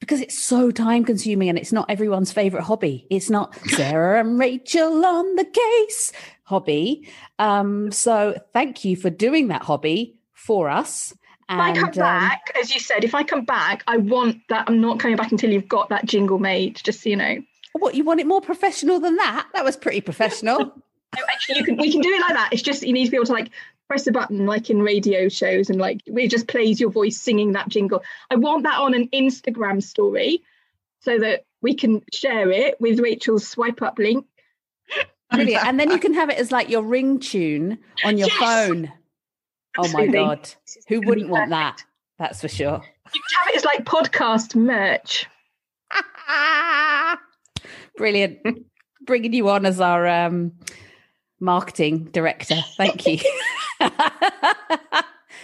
because 0.00 0.20
it's 0.20 0.42
so 0.42 0.72
time 0.72 1.04
consuming 1.04 1.48
and 1.48 1.56
it's 1.56 1.72
not 1.72 1.88
everyone's 1.88 2.32
favorite 2.32 2.64
hobby. 2.64 3.06
It's 3.08 3.30
not 3.30 3.54
Sara 3.68 4.20
and 4.20 4.38
Rachel 4.38 5.04
on 5.04 5.36
the 5.36 5.44
case 5.44 6.12
hobby. 6.52 7.08
Um, 7.38 7.90
so 7.90 8.38
thank 8.52 8.84
you 8.84 8.94
for 8.94 9.08
doing 9.08 9.48
that 9.48 9.62
hobby 9.62 10.16
for 10.34 10.68
us. 10.68 11.14
And, 11.48 11.76
if 11.76 11.82
I 11.84 11.86
come 11.86 11.88
um, 11.88 11.94
back, 11.94 12.52
as 12.60 12.74
you 12.74 12.78
said, 12.78 13.04
if 13.04 13.14
I 13.14 13.22
come 13.22 13.44
back, 13.44 13.82
I 13.86 13.96
want 13.96 14.36
that. 14.48 14.64
I'm 14.68 14.80
not 14.80 15.00
coming 15.00 15.16
back 15.16 15.32
until 15.32 15.50
you've 15.50 15.68
got 15.68 15.88
that 15.88 16.04
jingle 16.04 16.38
made, 16.38 16.80
just 16.84 17.02
so 17.02 17.08
you 17.08 17.16
know. 17.16 17.38
What, 17.72 17.94
you 17.94 18.04
want 18.04 18.20
it 18.20 18.26
more 18.26 18.42
professional 18.42 19.00
than 19.00 19.16
that? 19.16 19.48
That 19.54 19.64
was 19.64 19.76
pretty 19.76 20.02
professional. 20.02 20.58
no, 21.16 21.22
actually, 21.32 21.58
you 21.58 21.64
can, 21.64 21.76
we 21.78 21.90
can 21.90 22.02
do 22.02 22.10
it 22.10 22.20
like 22.20 22.34
that. 22.34 22.50
It's 22.52 22.62
just 22.62 22.82
you 22.82 22.92
need 22.92 23.06
to 23.06 23.10
be 23.10 23.16
able 23.16 23.26
to 23.26 23.32
like 23.32 23.50
press 23.88 24.06
a 24.06 24.12
button 24.12 24.46
like 24.46 24.70
in 24.70 24.82
radio 24.82 25.28
shows 25.28 25.70
and 25.70 25.78
like 25.78 26.02
it 26.06 26.30
just 26.30 26.48
plays 26.48 26.80
your 26.80 26.90
voice 26.90 27.20
singing 27.20 27.52
that 27.52 27.68
jingle. 27.68 28.02
I 28.30 28.36
want 28.36 28.64
that 28.64 28.78
on 28.80 28.94
an 28.94 29.08
Instagram 29.08 29.82
story 29.82 30.42
so 31.00 31.18
that 31.18 31.44
we 31.62 31.74
can 31.74 32.02
share 32.12 32.50
it 32.50 32.80
with 32.80 33.00
Rachel's 33.00 33.46
swipe 33.46 33.82
up 33.82 33.98
link. 33.98 34.26
Brilliant. 35.32 35.66
And 35.66 35.80
then 35.80 35.90
you 35.90 35.98
can 35.98 36.14
have 36.14 36.30
it 36.30 36.38
as 36.38 36.52
like 36.52 36.68
your 36.68 36.82
ring 36.82 37.18
tune 37.18 37.78
on 38.04 38.18
your 38.18 38.28
yes! 38.28 38.38
phone. 38.38 38.92
Absolutely. 39.78 40.18
Oh 40.18 40.22
my 40.22 40.34
god, 40.34 40.50
who 40.88 41.00
wouldn't 41.00 41.28
want 41.28 41.50
that? 41.50 41.82
That's 42.18 42.40
for 42.40 42.48
sure. 42.48 42.82
You 43.14 43.20
could 43.20 43.36
have 43.38 43.48
it 43.48 43.56
as 43.56 43.64
like 43.64 43.84
podcast 43.84 44.54
merch. 44.54 45.26
Brilliant. 47.96 48.38
Bringing 49.04 49.32
you 49.32 49.48
on 49.48 49.66
as 49.66 49.80
our 49.80 50.06
um, 50.06 50.52
marketing 51.40 52.04
director. 52.04 52.62
Thank 52.76 53.06
you. 53.06 53.18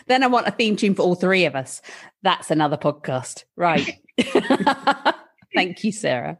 then 0.07 0.23
I 0.23 0.27
want 0.29 0.47
a 0.47 0.53
theme 0.53 0.77
tune 0.77 0.95
for 0.95 1.03
all 1.03 1.15
three 1.15 1.45
of 1.45 1.57
us. 1.57 1.83
That's 2.23 2.51
another 2.51 2.77
podcast. 2.77 3.45
Right. 3.57 3.99
Thank 5.55 5.85
you, 5.85 5.93
Sara. 5.93 6.39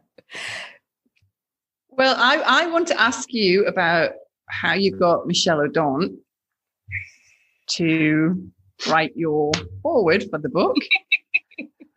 Well, 1.99 2.15
I, 2.17 2.37
I 2.63 2.67
want 2.67 2.87
to 2.87 3.01
ask 3.01 3.33
you 3.33 3.65
about 3.65 4.11
how 4.47 4.73
you 4.73 4.95
got 4.95 5.27
Michel 5.27 5.57
Odent 5.59 6.15
to 7.71 8.41
write 8.89 9.11
your 9.17 9.51
forward 9.83 10.23
for 10.31 10.39
the 10.39 10.49
book. 10.49 10.77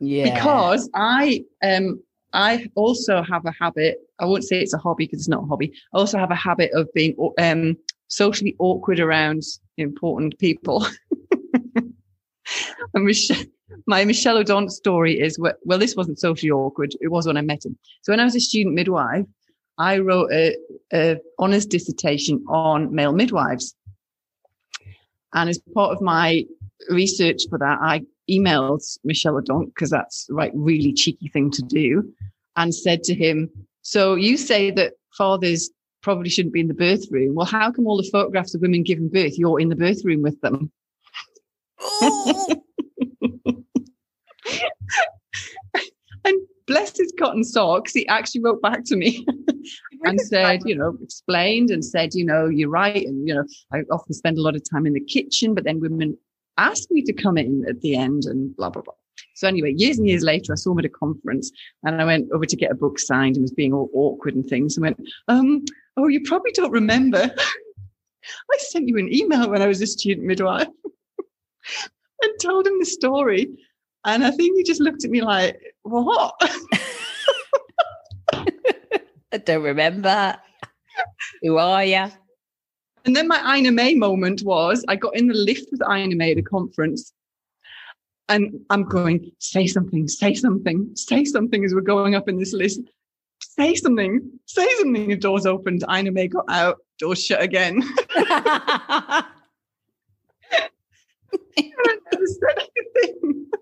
Yeah. 0.05 0.35
Because 0.35 0.91
I 0.97 1.45
um 1.63 2.03
I 2.33 2.67
also 2.75 3.23
have 3.23 3.47
a 3.47 3.53
habit, 3.53 3.99
I 4.19 4.25
won't 4.25 4.43
say 4.43 4.61
it's 4.61 4.75
a 4.75 4.79
hobby 4.79 5.07
because 5.07 5.21
it's 5.21 5.29
not 5.29 5.45
a 5.45 5.47
hobby. 5.47 5.73
I 5.95 5.99
also 5.99 6.19
have 6.19 6.33
a 6.33 6.35
habit 6.35 6.73
of 6.75 6.89
being 6.93 7.15
um 7.39 7.77
socially 8.09 8.57
awkward 8.59 8.99
around 8.99 9.45
important 9.77 10.37
people. 10.41 10.85
and 11.77 13.05
Michel, 13.05 13.45
my 13.87 14.05
Michel 14.05 14.43
Odent 14.43 14.73
story 14.73 15.21
is 15.21 15.39
well, 15.39 15.79
this 15.79 15.95
wasn't 15.95 16.19
socially 16.19 16.51
awkward. 16.51 16.97
It 17.01 17.13
was 17.13 17.29
when 17.29 17.37
I 17.37 17.43
met 17.43 17.65
him. 17.65 17.79
So 18.03 18.13
when 18.13 18.19
I 18.19 18.25
was 18.25 18.35
a 18.35 18.41
student 18.41 18.75
midwife, 18.75 19.27
I 19.79 19.99
wrote 19.99 20.31
a, 20.33 20.57
a 20.93 21.17
honours 21.39 21.67
dissertation 21.67 22.45
on 22.49 22.95
male 22.95 23.13
midwives. 23.13 23.75
And 25.35 25.49
as 25.49 25.59
part 25.75 25.93
of 25.93 26.03
my 26.03 26.45
research 26.91 27.43
for 27.49 27.59
that, 27.59 27.79
I 27.81 28.03
emailed 28.31 28.83
Michel 29.05 29.35
Odent 29.35 29.75
because 29.75 29.91
that's 29.91 30.27
like 30.31 30.53
really 30.55 30.93
cheeky 30.93 31.29
thing 31.29 31.51
to 31.53 31.63
do, 31.63 32.13
and 32.57 32.75
said 32.75 33.03
to 33.05 33.15
him, 33.15 33.51
"So 33.81 34.15
you 34.15 34.37
say 34.37 34.71
that 34.73 34.95
fathers 35.17 35.71
probably 36.03 36.29
shouldn't 36.29 36.55
be 36.55 36.61
in 36.61 36.69
the 36.69 36.75
birth 36.75 37.11
room. 37.11 37.35
Well, 37.35 37.47
how 37.47 37.71
come 37.71 37.87
all 37.87 37.97
the 37.97 38.09
photographs 38.11 38.55
of 38.55 38.61
women 38.61 38.83
giving 38.83 39.09
birth, 39.09 39.39
you're 39.39 39.61
in 39.61 39.71
the 39.71 39.77
birth 39.77 40.05
room 40.05 40.23
with 40.23 40.39
them?" 40.43 40.71
Oh. 41.81 42.63
and 46.25 46.41
bless 46.67 46.97
his 46.97 47.13
cotton 47.19 47.45
socks, 47.45 47.93
he 47.93 48.07
actually 48.09 48.43
wrote 48.43 48.63
back 48.63 48.85
to 48.85 48.97
me 48.97 49.27
and 50.05 50.21
said, 50.21 50.61
you 50.65 50.75
know, 50.75 50.97
explained 51.03 51.71
and 51.71 51.85
said, 51.85 52.15
you 52.15 52.25
know, 52.25 52.47
you're 52.47 52.69
right. 52.69 53.07
And, 53.07 53.27
you 53.27 53.35
know, 53.35 53.45
I 53.73 53.81
often 53.91 54.15
spend 54.15 54.39
a 54.39 54.43
lot 54.43 54.57
of 54.57 54.63
time 54.69 54.87
in 54.87 54.93
the 54.93 55.01
kitchen, 55.01 55.55
but 55.55 55.65
then 55.65 55.81
women 55.81 56.17
ask 56.59 56.91
me 56.91 57.03
to 57.03 57.13
come 57.13 57.39
in 57.39 57.65
at 57.69 57.81
the 57.81 57.97
end 57.97 58.25
and 58.25 58.55
blah, 58.57 58.71
blah, 58.71 58.83
blah. 58.83 58.95
So 59.35 59.49
anyway, 59.49 59.75
years 59.77 59.99
and 59.99 60.09
years 60.09 60.23
later, 60.23 60.53
I 60.53 60.57
saw 60.57 60.73
him 60.73 60.79
at 60.79 60.85
a 60.85 60.91
conference 60.91 61.51
and 61.83 62.01
I 62.01 62.05
went 62.05 62.31
over 62.33 62.47
to 62.47 62.57
get 62.57 62.71
a 62.71 62.77
book 62.77 62.99
signed 62.99 63.37
and 63.37 63.43
was 63.43 63.53
being 63.53 63.73
all 63.73 63.91
awkward 63.95 64.35
and 64.35 64.47
things 64.47 64.77
and 64.77 64.83
went, 64.83 65.01
um, 65.29 65.65
oh, 65.97 66.09
you 66.09 66.21
probably 66.25 66.53
don't 66.53 66.71
remember. 66.71 67.31
I 68.53 68.57
sent 68.59 68.89
you 68.89 68.99
an 68.99 69.13
email 69.13 69.51
when 69.51 69.63
I 69.63 69.67
was 69.67 69.81
a 69.81 69.87
student 69.87 70.27
midwife 70.27 70.69
and 72.23 72.33
told 72.41 72.67
him 72.67 72.79
the 72.79 72.87
story. 72.87 73.49
And 74.05 74.25
I 74.25 74.31
think 74.31 74.57
he 74.57 74.65
just 74.65 74.81
looked 74.81 75.05
at 75.05 75.11
me 75.11 75.23
like, 75.23 75.61
what? 75.83 76.35
I 78.33 79.39
don't 79.45 79.63
remember. 79.63 80.37
Who 81.43 81.59
are 81.59 81.85
you? 81.85 82.07
And 83.05 83.17
then 83.17 83.29
my 83.29 83.57
Ina 83.57 83.73
May 83.73 83.95
moment 83.95 84.43
was 84.43 84.85
I 84.89 84.97
got 84.97 85.17
in 85.17 85.29
the 85.29 85.35
lift 85.35 85.69
with 85.71 85.83
Ina 85.83 86.17
May 86.17 86.33
at 86.33 86.39
a 86.39 86.43
conference 86.43 87.13
and 88.29 88.61
I'm 88.71 88.85
going, 88.85 89.31
say 89.39 89.67
something, 89.67 90.09
say 90.09 90.35
something, 90.35 90.91
say 90.95 91.25
something 91.25 91.65
as 91.65 91.75
we're 91.75 91.81
going 91.81 92.15
up 92.15 92.29
in 92.29 92.39
this 92.39 92.53
list. 92.53 92.81
Say 93.41 93.75
something, 93.75 94.21
say 94.47 94.69
something. 94.79 95.09
The 95.09 95.17
doors 95.17 95.47
opened, 95.47 95.85
Ina 95.93 96.13
May 96.13 96.29
got 96.29 96.45
out, 96.49 96.79
doors 96.99 97.25
shut 97.25 97.43
again. 97.43 97.83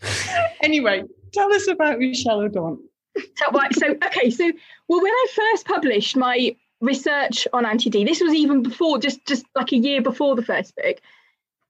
anyway, 0.62 1.04
tell 1.32 1.52
us 1.52 1.68
about 1.68 1.98
Michel 1.98 2.40
Odent. 2.40 2.78
So, 3.16 3.60
so 3.72 3.90
okay, 4.06 4.30
so 4.30 4.52
well, 4.88 5.02
when 5.02 5.12
I 5.12 5.26
first 5.34 5.66
published 5.66 6.16
my 6.16 6.54
research 6.80 7.48
on 7.52 7.64
anti-D, 7.64 8.04
this 8.04 8.20
was 8.20 8.34
even 8.34 8.62
before, 8.62 8.98
just 8.98 9.24
just 9.26 9.46
like 9.54 9.72
a 9.72 9.76
year 9.76 10.02
before 10.02 10.36
the 10.36 10.44
first 10.44 10.76
book, 10.76 11.00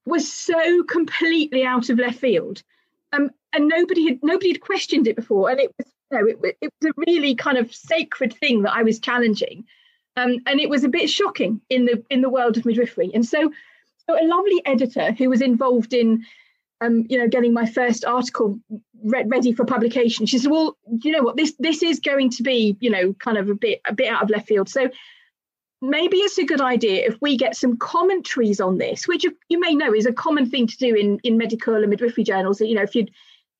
was 0.05 0.31
so 0.31 0.83
completely 0.85 1.65
out 1.65 1.89
of 1.89 1.99
left 1.99 2.19
field, 2.19 2.63
um, 3.13 3.31
and 3.53 3.69
nobody 3.69 4.09
had 4.09 4.19
nobody 4.23 4.49
had 4.49 4.61
questioned 4.61 5.07
it 5.07 5.17
before, 5.17 5.51
and 5.51 5.61
it 5.61 5.73
was 5.79 5.87
you 6.11 6.19
know 6.19 6.27
it, 6.27 6.57
it 6.61 6.73
was 6.81 6.91
a 6.91 7.01
really 7.07 7.35
kind 7.35 7.59
of 7.59 7.75
sacred 7.75 8.33
thing 8.35 8.63
that 8.63 8.75
I 8.75 8.83
was 8.83 8.99
challenging, 8.99 9.65
um, 10.17 10.39
and 10.47 10.61
it 10.61 10.69
was 10.69 10.83
a 10.83 10.89
bit 10.89 11.09
shocking 11.09 11.61
in 11.71 11.85
the 11.85 12.03
in 12.11 12.23
the 12.23 12.31
world 12.31 12.57
of 12.57 12.67
midwifery, 12.67 13.13
and 13.15 13.25
so, 13.25 13.53
so 14.09 14.21
a 14.21 14.27
lovely 14.27 14.63
editor 14.65 15.13
who 15.13 15.31
was 15.31 15.41
involved 15.41 15.95
in 15.95 16.25
um, 16.81 17.05
you 17.09 17.19
know, 17.19 17.29
getting 17.29 17.53
my 17.53 17.67
first 17.67 18.05
article 18.05 18.59
re- 19.03 19.25
ready 19.27 19.53
for 19.53 19.65
publication. 19.65 20.27
She 20.27 20.39
said, 20.39 20.51
"Well, 20.51 20.77
you 21.03 21.13
know 21.13 21.23
what? 21.23 21.37
This 21.37 21.55
this 21.59 21.83
is 21.83 22.01
going 22.01 22.31
to 22.31 22.43
be, 22.43 22.77
you 22.81 22.91
know, 22.91 23.15
kind 23.15 23.39
of 23.39 23.49
a 23.49 23.55
bit 23.55 23.81
a 23.87 23.95
bit 23.95 24.09
out 24.09 24.23
of 24.23 24.31
left 24.31 24.49
field. 24.49 24.69
So 24.69 24.91
maybe 25.81 26.19
it's 26.19 26.39
a 26.39 26.45
good 26.45 26.61
idea 26.61 27.07
if 27.07 27.17
we 27.21 27.37
get 27.37 27.57
some 27.57 27.77
commentaries 27.79 28.61
on 28.61 28.79
this, 28.79 29.07
which 29.09 29.25
you, 29.25 29.37
you 29.49 29.61
may 29.61 29.75
know 29.75 29.95
is 29.95 30.07
a 30.07 30.13
common 30.13 30.51
thing 30.51 30.67
to 30.67 30.77
do 30.77 30.95
in 30.95 31.19
in 31.25 31.39
medical 31.39 31.75
and 31.75 31.89
midwifery 31.89 32.25
journals. 32.25 32.59
That 32.59 32.69
you 32.69 32.75
know, 32.75 32.83
if 32.83 32.95
you're 32.95 33.07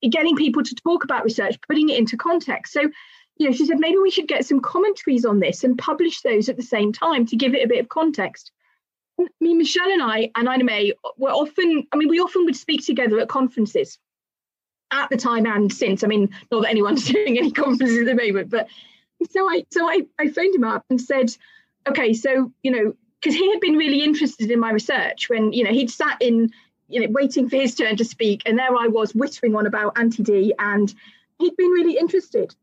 getting 0.09 0.35
people 0.35 0.63
to 0.63 0.75
talk 0.75 1.03
about 1.03 1.23
research, 1.23 1.57
putting 1.67 1.89
it 1.89 1.97
into 1.97 2.17
context. 2.17 2.73
So." 2.73 2.89
You 3.39 3.45
know, 3.45 3.55
she 3.55 3.67
said 3.67 3.77
maybe 3.77 3.99
we 3.99 4.09
should 4.09 4.27
get 4.27 4.47
some 4.47 4.61
commentaries 4.61 5.23
on 5.23 5.39
this 5.39 5.63
and 5.63 5.77
publish 5.77 6.21
those 6.21 6.49
at 6.49 6.57
the 6.57 6.63
same 6.63 6.91
time 6.91 7.23
to 7.27 7.35
give 7.35 7.53
it 7.53 7.63
a 7.63 7.67
bit 7.67 7.79
of 7.79 7.87
context. 7.87 8.51
I 9.19 9.25
mean, 9.41 9.57
Michel 9.57 9.91
and 9.91 10.01
I 10.01 10.31
and 10.35 10.47
Ina 10.47 10.63
May 10.63 10.93
were 11.17 11.31
often, 11.31 11.87
I 11.91 11.97
mean, 11.97 12.09
we 12.09 12.19
often 12.19 12.45
would 12.45 12.55
speak 12.55 12.85
together 12.85 13.19
at 13.19 13.29
conferences 13.29 13.97
at 14.91 15.09
the 15.09 15.17
time 15.17 15.45
and 15.45 15.71
since. 15.71 16.03
I 16.03 16.07
mean, 16.07 16.29
not 16.51 16.61
that 16.61 16.69
anyone's 16.69 17.05
doing 17.11 17.37
any 17.37 17.51
conferences 17.51 17.99
at 17.99 18.05
the 18.05 18.15
moment, 18.15 18.49
but 18.49 18.67
so 19.31 19.49
I 19.49 19.65
so 19.71 19.89
I, 19.89 20.05
I 20.19 20.29
phoned 20.29 20.55
him 20.55 20.63
up 20.63 20.85
and 20.89 21.01
said, 21.01 21.35
okay, 21.87 22.13
so, 22.13 22.51
you 22.61 22.71
know, 22.71 22.93
because 23.19 23.35
he 23.35 23.49
had 23.51 23.59
been 23.59 23.75
really 23.75 24.03
interested 24.03 24.51
in 24.51 24.59
my 24.59 24.71
research 24.71 25.29
when, 25.29 25.53
you 25.53 25.63
know, 25.63 25.71
he'd 25.71 25.89
sat 25.89 26.21
in, 26.21 26.51
you 26.87 27.01
know, 27.01 27.07
waiting 27.09 27.49
for 27.49 27.55
his 27.55 27.73
turn 27.73 27.97
to 27.97 28.05
speak, 28.05 28.43
and 28.45 28.57
there 28.57 28.75
I 28.75 28.87
was 28.87 29.15
whittering 29.15 29.55
on 29.55 29.65
about 29.65 29.97
anti-D, 29.97 30.53
and 30.59 30.93
he'd 31.39 31.57
been 31.57 31.71
really 31.71 31.97
interested 31.97 32.55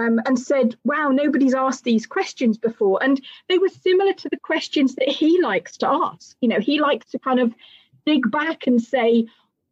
um, 0.00 0.20
and 0.26 0.38
said, 0.38 0.76
Wow, 0.84 1.10
nobody's 1.10 1.54
asked 1.54 1.84
these 1.84 2.06
questions 2.06 2.58
before. 2.58 3.02
And 3.02 3.20
they 3.48 3.58
were 3.58 3.68
similar 3.68 4.12
to 4.14 4.28
the 4.28 4.38
questions 4.38 4.94
that 4.96 5.08
he 5.08 5.40
likes 5.40 5.76
to 5.78 5.88
ask. 5.88 6.36
You 6.40 6.48
know, 6.48 6.60
he 6.60 6.80
likes 6.80 7.10
to 7.10 7.18
kind 7.18 7.40
of 7.40 7.54
dig 8.06 8.30
back 8.30 8.66
and 8.66 8.80
say, 8.80 9.26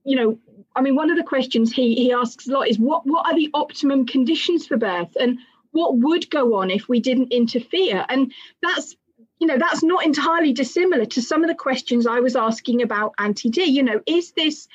you 0.05 0.17
know, 0.17 0.39
I 0.77 0.81
mean, 0.81 0.97
one 0.97 1.11
of 1.11 1.17
the 1.17 1.25
questions 1.25 1.73
he, 1.73 1.95
he 1.95 2.13
asks 2.13 2.47
a 2.49 2.53
lot 2.53 2.69
is 2.69 2.79
what, 2.79 3.07
what 3.07 3.27
are 3.27 3.35
the 3.35 3.51
optimum 3.55 4.07
conditions 4.07 4.67
for 4.67 4.77
birth 4.77 5.17
and 5.19 5.39
what 5.73 5.99
would 5.99 6.31
go 6.31 6.55
on 6.57 6.71
if 6.71 6.89
we 6.89 7.01
didn't 7.01 7.33
interfere? 7.33 8.05
And 8.09 8.33
that's 8.63 8.97
you 9.39 9.47
know 9.47 9.59
that's 9.59 9.85
not 9.85 10.05
entirely 10.05 10.53
dissimilar 10.53 11.05
to 11.05 11.23
some 11.23 11.45
of 11.45 11.49
the 11.49 11.55
questions 11.55 12.09
i 12.09 12.19
was 12.19 12.35
asking 12.35 12.83
about 12.83 13.15
anti-d 13.19 13.63
you 13.63 13.85
know 13.85 14.01
is 14.05 14.33
this 14.33 14.67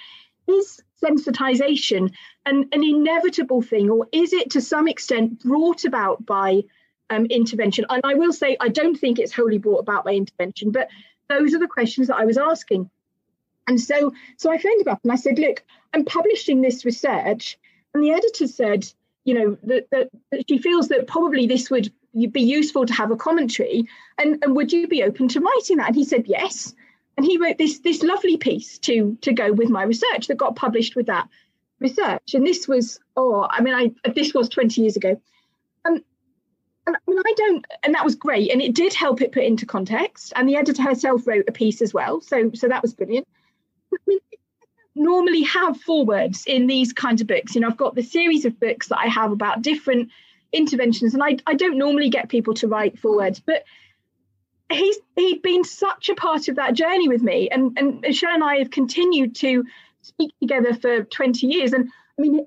is 0.47 0.81
sensitization 1.03 2.11
an, 2.45 2.67
an 2.71 2.83
inevitable 2.83 3.61
thing, 3.61 3.89
or 3.89 4.07
is 4.11 4.33
it 4.33 4.51
to 4.51 4.61
some 4.61 4.87
extent 4.87 5.41
brought 5.43 5.85
about 5.85 6.25
by 6.25 6.63
um, 7.09 7.25
intervention? 7.27 7.85
And 7.89 8.01
I 8.03 8.15
will 8.15 8.33
say, 8.33 8.57
I 8.59 8.69
don't 8.69 8.95
think 8.95 9.19
it's 9.19 9.33
wholly 9.33 9.57
brought 9.57 9.79
about 9.79 10.05
by 10.05 10.13
intervention, 10.13 10.71
but 10.71 10.89
those 11.29 11.53
are 11.53 11.59
the 11.59 11.67
questions 11.67 12.07
that 12.07 12.17
I 12.17 12.25
was 12.25 12.37
asking. 12.37 12.89
And 13.67 13.79
so, 13.79 14.11
so 14.37 14.51
I 14.51 14.57
phoned 14.57 14.81
him 14.81 14.89
up 14.89 14.99
and 15.03 15.11
I 15.11 15.15
said, 15.15 15.39
look, 15.39 15.63
I'm 15.93 16.03
publishing 16.03 16.61
this 16.61 16.83
research. 16.83 17.57
And 17.93 18.03
the 18.03 18.11
editor 18.11 18.47
said, 18.47 18.85
you 19.23 19.33
know, 19.33 19.57
that, 19.63 19.89
that, 19.91 20.09
that 20.31 20.49
she 20.49 20.57
feels 20.57 20.89
that 20.89 21.07
probably 21.07 21.47
this 21.47 21.69
would 21.69 21.93
be 22.31 22.41
useful 22.41 22.85
to 22.85 22.93
have 22.93 23.11
a 23.11 23.15
commentary. 23.15 23.87
And, 24.17 24.43
and 24.43 24.53
would 24.55 24.73
you 24.73 24.87
be 24.87 25.03
open 25.03 25.29
to 25.29 25.39
writing 25.39 25.77
that? 25.77 25.87
And 25.87 25.95
he 25.95 26.03
said, 26.03 26.25
yes 26.27 26.73
and 27.17 27.25
he 27.25 27.37
wrote 27.37 27.57
this 27.57 27.79
this 27.79 28.03
lovely 28.03 28.37
piece 28.37 28.79
to 28.79 29.17
to 29.21 29.33
go 29.33 29.51
with 29.51 29.69
my 29.69 29.83
research 29.83 30.27
that 30.27 30.37
got 30.37 30.55
published 30.55 30.95
with 30.95 31.07
that 31.07 31.27
research 31.83 32.33
and 32.33 32.47
this 32.47 32.67
was 32.67 32.99
oh 33.15 33.45
i 33.49 33.61
mean 33.61 33.73
i 33.73 34.09
this 34.11 34.33
was 34.33 34.49
20 34.49 34.81
years 34.81 34.95
ago 34.95 35.19
um, 35.85 36.01
and 36.85 36.95
I 36.95 36.99
mean, 37.07 37.19
I 37.19 37.33
don't, 37.37 37.65
and 37.83 37.95
that 37.95 38.03
was 38.03 38.15
great, 38.15 38.51
and 38.51 38.61
it 38.61 38.75
did 38.75 38.93
help 38.93 39.21
it 39.21 39.31
put 39.31 39.43
into 39.43 39.65
context. 39.65 40.33
And 40.35 40.47
the 40.47 40.57
editor 40.57 40.81
herself 40.81 41.25
wrote 41.25 41.45
a 41.47 41.51
piece 41.51 41.81
as 41.81 41.93
well, 41.93 42.19
so 42.19 42.51
so 42.53 42.67
that 42.67 42.81
was 42.81 42.93
brilliant. 42.93 43.27
I 43.93 43.97
mean, 44.05 44.19
normally 44.95 45.43
have 45.43 45.79
forewords 45.79 46.43
in 46.45 46.67
these 46.67 46.91
kinds 46.91 47.21
of 47.21 47.27
books. 47.27 47.55
You 47.55 47.61
know, 47.61 47.67
I've 47.67 47.77
got 47.77 47.95
the 47.95 48.03
series 48.03 48.45
of 48.45 48.59
books 48.59 48.89
that 48.89 48.99
I 48.99 49.07
have 49.07 49.31
about 49.31 49.61
different 49.61 50.09
interventions, 50.51 51.13
and 51.13 51.23
I 51.23 51.37
I 51.47 51.53
don't 51.53 51.77
normally 51.77 52.09
get 52.09 52.27
people 52.27 52.53
to 52.55 52.67
write 52.67 52.99
forewords, 52.99 53.39
but 53.39 53.63
he's 54.69 54.97
he'd 55.15 55.41
been 55.41 55.63
such 55.63 56.09
a 56.09 56.15
part 56.15 56.49
of 56.49 56.57
that 56.57 56.73
journey 56.73 57.07
with 57.07 57.21
me, 57.21 57.49
and 57.49 57.77
and 57.77 58.15
Sharon 58.15 58.35
and 58.35 58.43
I 58.43 58.57
have 58.57 58.71
continued 58.71 59.35
to 59.35 59.65
speak 60.03 60.33
together 60.39 60.73
for 60.73 61.03
20 61.03 61.47
years. 61.47 61.73
And 61.73 61.89
I 62.17 62.21
mean, 62.21 62.45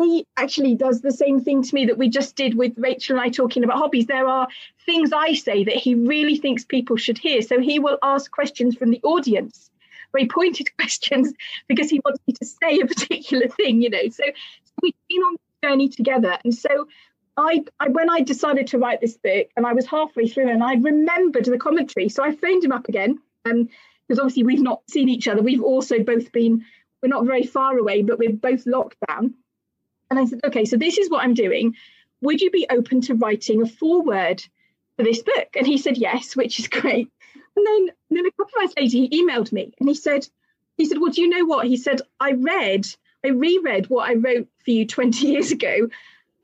he 0.00 0.26
actually 0.36 0.76
does 0.76 1.00
the 1.00 1.10
same 1.10 1.40
thing 1.40 1.62
to 1.62 1.74
me 1.74 1.86
that 1.86 1.98
we 1.98 2.08
just 2.08 2.36
did 2.36 2.56
with 2.56 2.74
Rachel 2.76 3.16
and 3.16 3.24
I 3.24 3.30
talking 3.30 3.64
about 3.64 3.78
hobbies. 3.78 4.06
There 4.06 4.28
are 4.28 4.46
things 4.86 5.12
I 5.12 5.34
say 5.34 5.64
that 5.64 5.74
he 5.74 5.94
really 5.94 6.36
thinks 6.36 6.64
people 6.64 6.96
should 6.96 7.18
hear. 7.18 7.42
So 7.42 7.60
he 7.60 7.78
will 7.78 7.98
ask 8.02 8.30
questions 8.30 8.76
from 8.76 8.90
the 8.90 9.00
audience, 9.02 9.70
very 10.12 10.28
pointed 10.28 10.74
questions, 10.78 11.32
because 11.66 11.90
he 11.90 12.00
wants 12.04 12.20
me 12.26 12.34
to 12.34 12.46
say 12.46 12.80
a 12.80 12.86
particular 12.86 13.48
thing, 13.48 13.82
you 13.82 13.90
know. 13.90 14.08
So, 14.10 14.22
so 14.24 14.72
we've 14.82 14.94
been 15.08 15.22
on 15.22 15.36
the 15.62 15.68
journey 15.68 15.88
together. 15.88 16.38
And 16.44 16.54
so 16.54 16.86
I, 17.36 17.64
I, 17.80 17.88
when 17.88 18.08
I 18.08 18.20
decided 18.20 18.68
to 18.68 18.78
write 18.78 19.00
this 19.00 19.16
book 19.16 19.48
and 19.56 19.66
I 19.66 19.72
was 19.72 19.86
halfway 19.86 20.28
through 20.28 20.48
and 20.48 20.62
I 20.62 20.74
remembered 20.74 21.46
the 21.46 21.58
commentary. 21.58 22.08
So 22.08 22.22
I 22.22 22.36
phoned 22.36 22.62
him 22.62 22.72
up 22.72 22.88
again. 22.88 23.18
Um, 23.44 23.68
because 24.08 24.18
obviously 24.18 24.44
we've 24.44 24.62
not 24.62 24.82
seen 24.88 25.08
each 25.08 25.28
other. 25.28 25.42
We've 25.42 25.62
also 25.62 26.02
both 26.02 26.32
been, 26.32 26.64
we're 27.02 27.08
not 27.08 27.26
very 27.26 27.44
far 27.44 27.76
away, 27.76 28.02
but 28.02 28.18
we're 28.18 28.32
both 28.32 28.66
locked 28.66 28.96
down. 29.06 29.34
And 30.10 30.18
I 30.18 30.24
said, 30.24 30.40
okay, 30.44 30.64
so 30.64 30.76
this 30.76 30.98
is 30.98 31.10
what 31.10 31.22
I'm 31.22 31.34
doing. 31.34 31.74
Would 32.22 32.40
you 32.40 32.50
be 32.50 32.66
open 32.70 33.00
to 33.02 33.14
writing 33.14 33.62
a 33.62 33.66
foreword 33.66 34.42
for 34.96 35.04
this 35.04 35.22
book? 35.22 35.48
And 35.56 35.66
he 35.66 35.78
said 35.78 35.96
yes, 35.96 36.34
which 36.34 36.58
is 36.58 36.68
great. 36.68 37.10
And 37.56 37.66
then, 37.66 37.88
and 38.10 38.18
then 38.18 38.26
a 38.26 38.30
couple 38.32 38.54
of 38.56 38.62
hours 38.62 38.74
later, 38.76 38.96
he 38.96 39.08
emailed 39.22 39.52
me 39.52 39.72
and 39.78 39.88
he 39.88 39.94
said, 39.94 40.28
he 40.76 40.84
said, 40.84 40.98
well, 40.98 41.10
do 41.10 41.20
you 41.20 41.28
know 41.28 41.44
what? 41.44 41.66
He 41.66 41.76
said, 41.76 42.00
I 42.20 42.32
read, 42.32 42.86
I 43.24 43.28
reread 43.28 43.90
what 43.90 44.08
I 44.08 44.14
wrote 44.14 44.48
for 44.64 44.70
you 44.70 44.86
20 44.86 45.26
years 45.26 45.50
ago, 45.50 45.88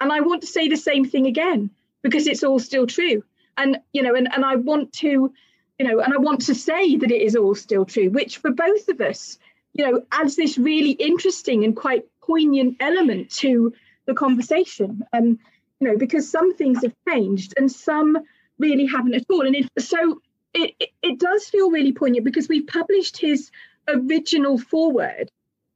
and 0.01 0.12
I 0.12 0.20
want 0.20 0.43
to 0.43 0.48
say 0.48 0.68
the 0.68 0.76
same 0.76 1.05
thing 1.05 1.26
again 1.26 1.70
because 2.02 2.26
it's 2.26 2.44
all 2.44 2.59
still 2.59 2.86
true. 2.86 3.22
And 3.56 3.78
you 3.93 4.02
know, 4.02 4.14
and, 4.14 4.28
and 4.32 4.44
I 4.44 4.56
want 4.56 4.93
to, 4.94 5.32
you 5.78 5.86
know, 5.86 6.01
and 6.01 6.12
I 6.12 6.18
want 6.18 6.43
to 6.43 6.55
say 6.55 6.97
that 6.97 7.10
it 7.10 7.22
is 7.22 7.36
all 7.36 7.55
still 7.55 7.85
true, 7.85 8.10
which 8.10 8.39
for 8.39 8.51
both 8.51 8.89
of 8.89 9.01
us, 9.01 9.39
you 9.74 9.84
know, 9.84 10.02
adds 10.10 10.36
this 10.36 10.56
really 10.56 10.92
interesting 10.92 11.64
and 11.64 11.76
quite 11.76 12.05
poignant 12.22 12.76
element 12.80 13.30
to 13.30 13.72
the 14.06 14.14
conversation. 14.14 15.02
Um, 15.12 15.38
you 15.80 15.88
know, 15.88 15.96
because 15.98 16.30
some 16.30 16.55
things 16.55 16.82
have 16.82 16.94
changed 17.09 17.55
and 17.56 17.70
some 17.70 18.18
really 18.59 18.86
haven't 18.86 19.14
at 19.14 19.24
all. 19.28 19.46
And 19.46 19.56
it, 19.56 19.68
so 19.78 20.20
it, 20.55 20.74
it, 20.78 20.90
it 21.02 21.18
does 21.18 21.44
feel 21.48 21.70
really 21.70 21.92
poignant 21.92 22.24
because 22.24 22.48
we've 22.48 22.66
published 22.66 23.18
his 23.18 23.51
original 23.88 24.56
foreword 24.56 25.30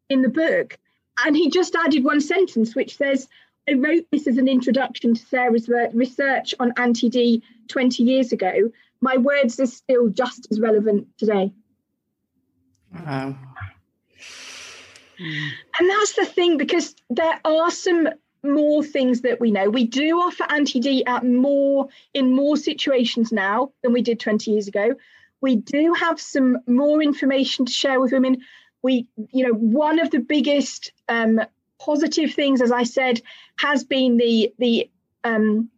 in 0.09 0.23
the 0.23 0.29
book, 0.29 0.79
and 1.25 1.37
he 1.37 1.51
just 1.51 1.75
added 1.75 2.05
one 2.05 2.21
sentence 2.21 2.75
which 2.75 2.97
says, 2.97 3.29
I 3.69 3.75
wrote 3.75 4.07
this 4.11 4.27
as 4.27 4.39
an 4.39 4.49
introduction 4.49 5.15
to 5.15 5.27
Sara's 5.27 5.69
research 5.93 6.55
on 6.59 6.73
anti 6.79 7.11
D 7.11 7.43
20 7.67 8.03
years 8.03 8.33
ago. 8.33 8.71
My 9.01 9.19
words 9.19 9.61
are 9.61 9.67
still 9.67 10.09
just 10.09 10.49
as 10.51 10.59
relevant 10.59 11.09
today. 11.19 11.53
Wow. 12.95 13.37
And 15.19 15.91
that's 15.91 16.15
the 16.15 16.27
thing, 16.27 16.57
because 16.59 16.95
there 17.11 17.41
are 17.45 17.71
some 17.71 18.09
more 18.43 18.85
things 18.85 19.23
that 19.23 19.41
we 19.41 19.51
know. 19.51 19.69
We 19.69 19.85
do 19.85 20.21
offer 20.21 20.45
anti-D 20.49 21.05
at 21.07 21.25
more 21.25 21.89
in 22.15 22.35
more 22.35 22.57
situations 22.57 23.33
now 23.33 23.73
than 23.83 23.93
we 23.93 24.03
did 24.03 24.21
20 24.21 24.51
years 24.51 24.69
ago. 24.69 24.95
We 25.41 25.57
do 25.57 25.93
have 25.95 26.21
some 26.21 26.59
more 26.67 27.03
information 27.03 27.67
to 27.67 27.73
share 27.73 28.01
with 28.01 28.13
women. 28.13 28.39
We, 28.83 29.09
you 29.33 29.47
know, 29.47 29.55
one 29.55 29.99
of 29.99 30.11
the 30.11 30.21
biggest 30.21 30.93
um, 31.09 31.41
positive 31.81 32.33
things, 32.33 32.61
as 32.61 32.73
I 32.73 32.85
said, 32.85 33.21
has 33.59 33.85
been 33.85 34.17
the 34.17 34.53
the 34.59 34.91
um, 35.25 35.71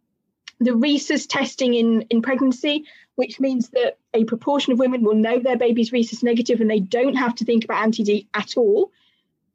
the 0.61 0.75
rhesus 0.75 1.25
testing 1.25 1.73
in 1.73 2.03
in 2.09 2.21
pregnancy, 2.21 2.85
which 3.15 3.39
means 3.39 3.69
that 3.69 3.97
a 4.13 4.23
proportion 4.25 4.71
of 4.71 4.79
women 4.79 5.03
will 5.03 5.15
know 5.15 5.39
their 5.39 5.57
baby's 5.57 5.91
rhesus 5.91 6.23
negative 6.23 6.61
and 6.61 6.69
they 6.69 6.79
don't 6.79 7.15
have 7.15 7.35
to 7.35 7.45
think 7.45 7.65
about 7.65 7.83
anti-D 7.83 8.27
at 8.33 8.55
all. 8.55 8.91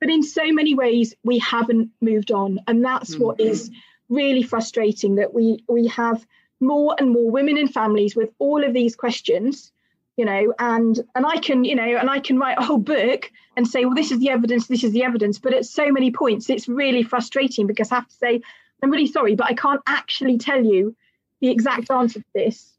But 0.01 0.11
in 0.11 0.23
so 0.23 0.53
many 0.53 0.75
ways, 0.75 1.15
we 1.25 1.39
haven't 1.39 1.91
moved 2.01 2.31
on. 2.31 2.61
And 2.67 2.85
that's 2.85 3.15
mm-hmm. 3.15 3.25
what 3.25 3.41
is 3.41 3.71
really 4.09 4.43
frustrating 4.43 5.15
that 5.17 5.33
we 5.33 5.65
we 5.69 5.87
have 5.87 6.27
more 6.61 6.97
and 6.99 7.11
more 7.11 7.31
women 7.31 7.57
and 7.57 7.73
families 7.73 8.17
with 8.17 8.31
all 8.39 8.65
of 8.65 8.73
these 8.73 8.97
questions 8.97 9.73
you 10.17 10.25
know 10.25 10.55
and 10.59 11.01
and 11.15 11.27
i 11.27 11.37
can 11.37 11.65
you 11.65 11.75
know 11.75 11.97
and 11.97 12.09
i 12.09 12.19
can 12.19 12.39
write 12.39 12.57
a 12.59 12.65
whole 12.65 12.79
book 12.79 13.31
and 13.57 13.67
say 13.67 13.85
well 13.85 13.95
this 13.95 14.11
is 14.11 14.19
the 14.19 14.31
evidence 14.31 14.67
this 14.67 14.85
is 14.85 14.93
the 14.93 15.03
evidence 15.03 15.39
but 15.39 15.53
at 15.53 15.67
so 15.67 15.91
many 15.91 16.11
points 16.11 16.49
it's 16.49 16.69
really 16.69 17.03
frustrating 17.03 17.67
because 17.67 17.93
i 17.93 17.97
have 17.97 18.09
to 18.09 18.15
say 18.15 18.41
i'm 18.87 18.93
really 18.93 19.07
sorry 19.07 19.35
but 19.35 19.47
i 19.47 19.55
can't 19.55 19.81
actually 19.87 20.39
tell 20.39 20.65
you 20.65 20.95
the 21.41 21.49
exact 21.49 21.91
answer 21.91 22.21
to 22.21 22.27
this 22.35 22.73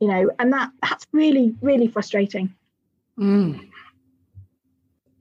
you 0.00 0.08
know 0.08 0.30
and 0.38 0.52
that 0.52 0.70
that's 0.82 1.06
really 1.12 1.54
really 1.60 1.88
frustrating 1.88 2.54
mm 3.18 3.60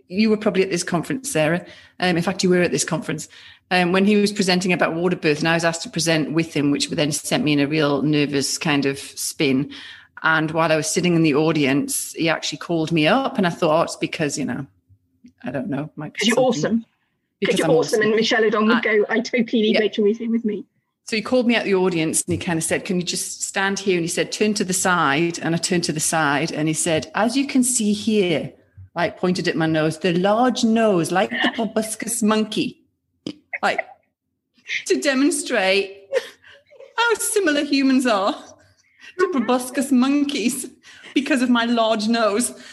you 0.10 0.30
were 0.30 0.38
probably 0.38 0.64
at 0.64 0.72
this 0.72 0.84
conference, 0.84 1.31
Sara. 1.31 1.65
Um, 1.99 2.18
in 2.18 2.23
fact, 2.23 2.43
you 2.43 2.49
were 2.49 2.61
at 2.61 2.72
this 2.72 2.84
conference 2.84 3.30
um, 3.72 3.91
when 3.91 4.06
he 4.06 4.18
was 4.18 4.34
presenting 4.34 4.73
about 4.73 4.95
water 4.95 5.15
birth, 5.15 5.39
and 5.39 5.47
I 5.47 5.53
was 5.53 5.64
asked 5.64 5.84
to 5.84 5.89
present 5.89 6.34
with 6.34 6.53
him, 6.53 6.72
which 6.72 6.89
then 6.89 7.11
sent 7.11 7.43
me 7.43 7.53
in 7.53 7.60
a 7.60 7.68
real 7.68 8.01
nervous 8.01 8.57
kind 8.57 8.85
of 8.85 8.97
spin. 8.97 9.72
And 10.23 10.51
while 10.51 10.72
I 10.72 10.76
was 10.76 10.89
sitting 10.89 11.15
in 11.15 11.22
the 11.22 11.35
audience, 11.35 12.14
he 12.14 12.27
actually 12.27 12.57
called 12.57 12.91
me 12.91 13.07
up, 13.07 13.38
and 13.38 13.47
I 13.47 13.51
thought 13.51 13.80
oh, 13.80 13.84
it's 13.84 13.95
because 13.95 14.38
you 14.38 14.45
know, 14.45 14.65
I 15.43 15.51
don't 15.51 15.69
know, 15.69 15.91
because 15.95 16.27
you're 16.27 16.39
awesome. 16.39 16.85
Because 17.40 17.60
you're 17.60 17.70
awesome, 17.70 18.02
and 18.02 18.16
Michel 18.16 18.44
Odent 18.44 18.68
would 18.68 18.78
uh, 18.78 18.82
go, 18.82 19.06
"I 19.10 19.20
totally 19.22 19.61
need 19.61 19.76
yeah. 19.76 19.80
Rachel 19.80 20.03
with 20.03 20.45
me." 20.45 20.66
So 21.10 21.16
he 21.16 21.24
called 21.24 21.48
me 21.48 21.56
out 21.56 21.64
the 21.64 21.74
audience 21.74 22.22
and 22.22 22.34
he 22.34 22.38
kind 22.38 22.60
of 22.60 22.64
said, 22.64 22.86
Can 22.86 22.98
you 22.98 23.03
just 23.03 23.41
stand 23.41 23.80
here? 23.80 23.95
And 23.95 24.03
he 24.03 24.07
said, 24.07 24.32
Turn 24.32 24.53
to 24.53 24.64
the 24.64 24.74
side. 24.74 25.40
And 25.40 25.56
I 25.56 25.57
turned 25.57 25.84
to 25.86 25.91
the 25.91 25.99
side 25.99 26.52
and 26.52 26.68
he 26.68 26.74
said, 26.76 27.11
As 27.16 27.36
you 27.36 27.48
can 27.48 27.64
see 27.64 27.94
here, 27.94 28.53
like 28.94 29.18
pointed 29.18 29.48
at 29.48 29.56
my 29.56 29.66
nose, 29.66 29.98
the 29.98 30.14
large 30.14 30.64
nose, 30.64 31.11
like 31.11 31.32
the 31.32 31.52
proboscis 31.56 32.22
monkey, 32.22 32.84
like 33.64 33.88
to 34.86 35.02
demonstrate 35.02 36.06
how 36.95 37.14
similar 37.16 37.64
humans 37.64 38.06
are 38.06 38.36
to 39.18 39.30
proboscis 39.30 39.91
monkeys 39.91 40.70
because 41.16 41.41
of 41.41 41.49
my 41.49 41.66
large 41.66 42.07
nose. 42.07 42.52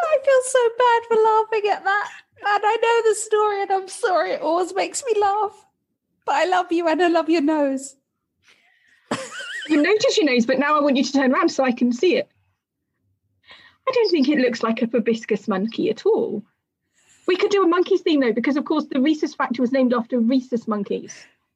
I 0.00 0.16
feel 0.28 0.42
so 0.44 0.68
bad 0.78 1.02
for 1.08 1.16
laughing 1.16 1.70
at 1.70 1.84
that. 1.84 2.10
And 2.40 2.62
I 2.64 2.76
know 2.82 3.10
the 3.10 3.14
story, 3.16 3.62
and 3.62 3.70
I'm 3.70 3.88
sorry, 3.88 4.32
it 4.32 4.42
always 4.42 4.74
makes 4.74 5.02
me 5.04 5.20
laugh. 5.20 5.66
But 6.24 6.36
I 6.36 6.44
love 6.44 6.70
you 6.70 6.86
and 6.88 7.02
I 7.02 7.08
love 7.08 7.28
your 7.28 7.42
nose 7.42 7.96
you 9.68 9.82
notice 9.82 10.16
your 10.16 10.26
nose, 10.26 10.46
but 10.46 10.58
now 10.58 10.76
I 10.76 10.80
want 10.80 10.96
you 10.96 11.04
to 11.04 11.12
turn 11.12 11.32
around 11.32 11.50
so 11.50 11.64
I 11.64 11.72
can 11.72 11.92
see 11.92 12.16
it. 12.16 12.28
I 13.88 13.92
don't 13.92 14.10
think 14.10 14.28
it 14.28 14.38
looks 14.38 14.62
like 14.62 14.82
a 14.82 14.86
proboscis 14.86 15.48
monkey 15.48 15.90
at 15.90 16.04
all. 16.04 16.42
We 17.26 17.36
could 17.36 17.50
do 17.50 17.62
a 17.62 17.66
monkeys 17.66 18.00
theme 18.00 18.20
though, 18.20 18.32
because 18.32 18.56
of 18.56 18.64
course 18.64 18.86
the 18.86 19.00
rhesus 19.00 19.34
factor 19.34 19.62
was 19.62 19.72
named 19.72 19.92
after 19.92 20.18
rhesus 20.18 20.66
monkeys. 20.66 21.14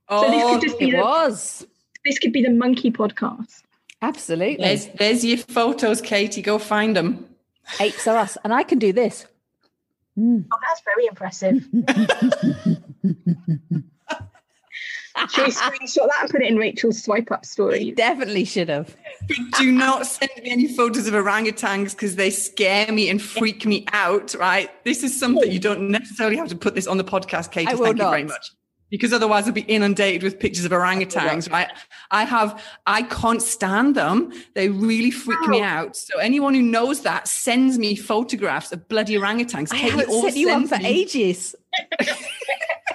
Oh, 0.08 0.22
so 0.22 0.30
this 0.30 0.50
could 0.50 0.60
just 0.60 0.78
be 0.78 0.86
oh, 0.86 0.88
it 0.88 0.92
the, 0.92 1.02
was. 1.02 1.66
This 2.04 2.18
could 2.18 2.32
be 2.32 2.42
the 2.42 2.50
monkey 2.50 2.90
podcast. 2.90 3.62
Absolutely. 4.00 4.64
There's, 4.64 4.86
there's 4.88 5.24
your 5.24 5.38
photos, 5.38 6.00
Katie. 6.00 6.42
Go 6.42 6.58
find 6.58 6.96
them. 6.96 7.26
Apes 7.80 8.06
are 8.06 8.16
us, 8.16 8.36
and 8.44 8.52
I 8.52 8.62
can 8.62 8.78
do 8.78 8.92
this. 8.92 9.26
Mm. 10.18 10.44
Oh, 10.52 10.58
that's 10.68 10.82
very 10.84 11.06
impressive. 11.06 11.66
Should 15.30 15.46
we 15.46 15.52
screenshot 15.52 16.08
that 16.08 16.22
and 16.22 16.30
put 16.30 16.42
it 16.42 16.48
in 16.48 16.56
Rachel's 16.56 17.02
swipe 17.02 17.30
up 17.30 17.44
story? 17.44 17.92
Definitely 17.92 18.44
should 18.44 18.68
have. 18.68 18.96
do 19.58 19.70
not 19.70 20.06
send 20.06 20.30
me 20.42 20.50
any 20.50 20.74
photos 20.74 21.06
of 21.06 21.14
orangutans 21.14 21.92
because 21.92 22.16
they 22.16 22.30
scare 22.30 22.90
me 22.90 23.08
and 23.08 23.22
freak 23.22 23.66
me 23.66 23.86
out, 23.92 24.34
right? 24.34 24.70
This 24.84 25.02
is 25.02 25.18
something 25.18 25.50
you 25.50 25.58
don't 25.58 25.90
necessarily 25.90 26.36
have 26.36 26.48
to 26.48 26.56
put 26.56 26.74
this 26.74 26.86
on 26.86 26.96
the 26.96 27.04
podcast, 27.04 27.52
Kate. 27.52 27.68
Thank 27.68 27.78
not. 27.78 27.96
you 27.96 28.10
very 28.10 28.24
much. 28.24 28.50
Because 28.92 29.14
otherwise 29.14 29.46
I'll 29.46 29.54
be 29.54 29.62
inundated 29.62 30.22
with 30.22 30.38
pictures 30.38 30.66
of 30.66 30.70
orangutans, 30.70 31.50
right? 31.50 31.68
I 32.10 32.24
have, 32.24 32.62
I 32.86 33.02
can't 33.04 33.40
stand 33.40 33.94
them. 33.94 34.34
They 34.54 34.68
really 34.68 35.10
freak 35.10 35.40
wow. 35.40 35.48
me 35.48 35.62
out. 35.62 35.96
So 35.96 36.18
anyone 36.18 36.52
who 36.52 36.60
knows 36.60 37.00
that 37.00 37.26
sends 37.26 37.78
me 37.78 37.96
photographs 37.96 38.70
of 38.70 38.86
bloody 38.88 39.14
orangutans. 39.14 39.72
I 39.72 39.76
haven't 39.76 40.10
sent 40.10 40.36
you 40.36 40.50
one 40.50 40.68
for 40.68 40.76
me. 40.76 40.86
ages. 40.86 41.56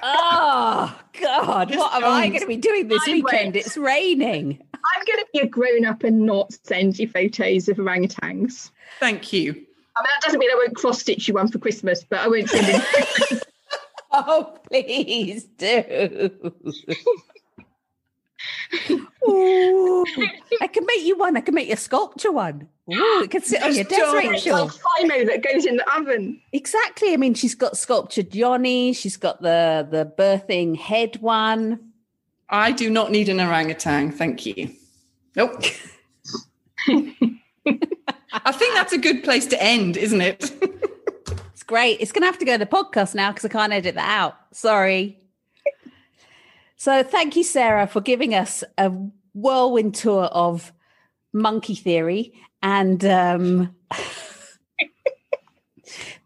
oh 0.03 0.99
God! 1.19 1.69
Just 1.69 1.80
what 1.80 1.95
am 1.95 2.06
I 2.06 2.28
going 2.28 2.41
to 2.41 2.48
be 2.48 2.57
doing 2.57 2.88
this 2.88 3.02
I 3.07 3.14
weekend? 3.14 3.56
Went. 3.56 3.56
It's 3.56 3.76
raining. 3.76 4.61
I'm 4.76 5.06
going 5.06 5.18
to 5.18 5.26
be 5.34 5.40
a 5.40 5.48
grown 5.48 5.84
up 5.84 6.03
and 6.03 6.28
not 6.28 6.53
send 6.64 6.99
you 6.99 7.07
photos 7.07 7.68
of 7.69 7.78
orangutans. 7.78 8.69
Thank 8.99 9.34
you. 9.34 9.52
I 9.52 10.02
mean, 10.02 10.10
that 10.15 10.22
doesn't 10.22 10.40
mean 10.40 10.52
I 10.52 10.56
won't 10.56 10.76
cross 10.76 10.99
stitch 10.99 11.28
you 11.28 11.34
one 11.34 11.48
for 11.48 11.57
Christmas, 11.57 12.03
but 12.03 12.19
I 12.19 12.28
won't 12.28 12.48
send 12.48 12.68
it. 12.69 13.44
oh, 14.27 14.57
please 14.69 15.44
do. 15.44 16.31
Ooh, 19.27 20.06
I 20.61 20.68
can 20.68 20.85
make 20.85 21.03
you 21.03 21.18
one. 21.18 21.38
I 21.38 21.41
can 21.41 21.53
make 21.53 21.68
you 21.68 21.73
a 21.73 21.77
sculpture 21.77 22.31
one. 22.31 22.68
Ooh, 22.91 23.22
it 23.23 23.31
can 23.31 23.41
sit 23.41 23.61
on 23.61 23.76
your 23.76 23.84
desk, 23.84 24.14
Rachel. 24.14 24.69
Fimo 24.69 25.26
that 25.27 25.44
goes 25.44 25.65
in 25.65 25.77
the 25.77 25.95
oven. 25.95 26.41
Exactly. 26.52 27.14
I 27.14 27.18
mean, 27.18 27.34
she's 27.34 27.53
got 27.53 27.77
sculptured 27.77 28.31
Johnny. 28.31 28.94
She's 28.94 29.18
got 29.18 29.41
the 29.41 29.88
the 29.89 30.11
birthing 30.18 30.77
head 30.77 31.18
one. 31.18 31.91
I 32.49 32.72
do 32.72 32.89
not 32.89 33.11
need 33.11 33.30
an 33.30 33.39
orangutan. 33.39 34.11
Thank 34.11 34.45
you. 34.45 34.72
Nope. 35.35 35.64
I 36.88 38.52
think 38.52 38.73
that's 38.76 38.94
a 38.94 38.98
good 38.98 39.23
place 39.23 39.45
to 39.48 39.61
end, 39.61 39.98
isn't 39.98 40.22
it? 40.22 40.52
great. 41.68 42.02
It's 42.02 42.11
going 42.11 42.23
to 42.23 42.27
have 42.27 42.39
to 42.39 42.45
go 42.45 42.53
to 42.53 42.57
the 42.57 42.65
podcast 42.65 43.14
now 43.14 43.31
because 43.31 43.45
I 43.45 43.49
can't 43.49 43.73
edit 43.73 43.95
that 43.95 44.10
out. 44.10 44.35
Sorry. 44.52 45.19
So 46.77 47.03
thank 47.03 47.35
you, 47.35 47.44
Sara, 47.44 47.88
for 47.88 48.02
giving 48.02 48.34
us 48.34 48.64
a 48.77 48.91
whirlwind 49.34 49.95
tour 49.95 50.26
of 50.26 50.72
monkey 51.34 51.76
theory 51.76 52.34
and 52.61 53.03
um, 53.06 53.76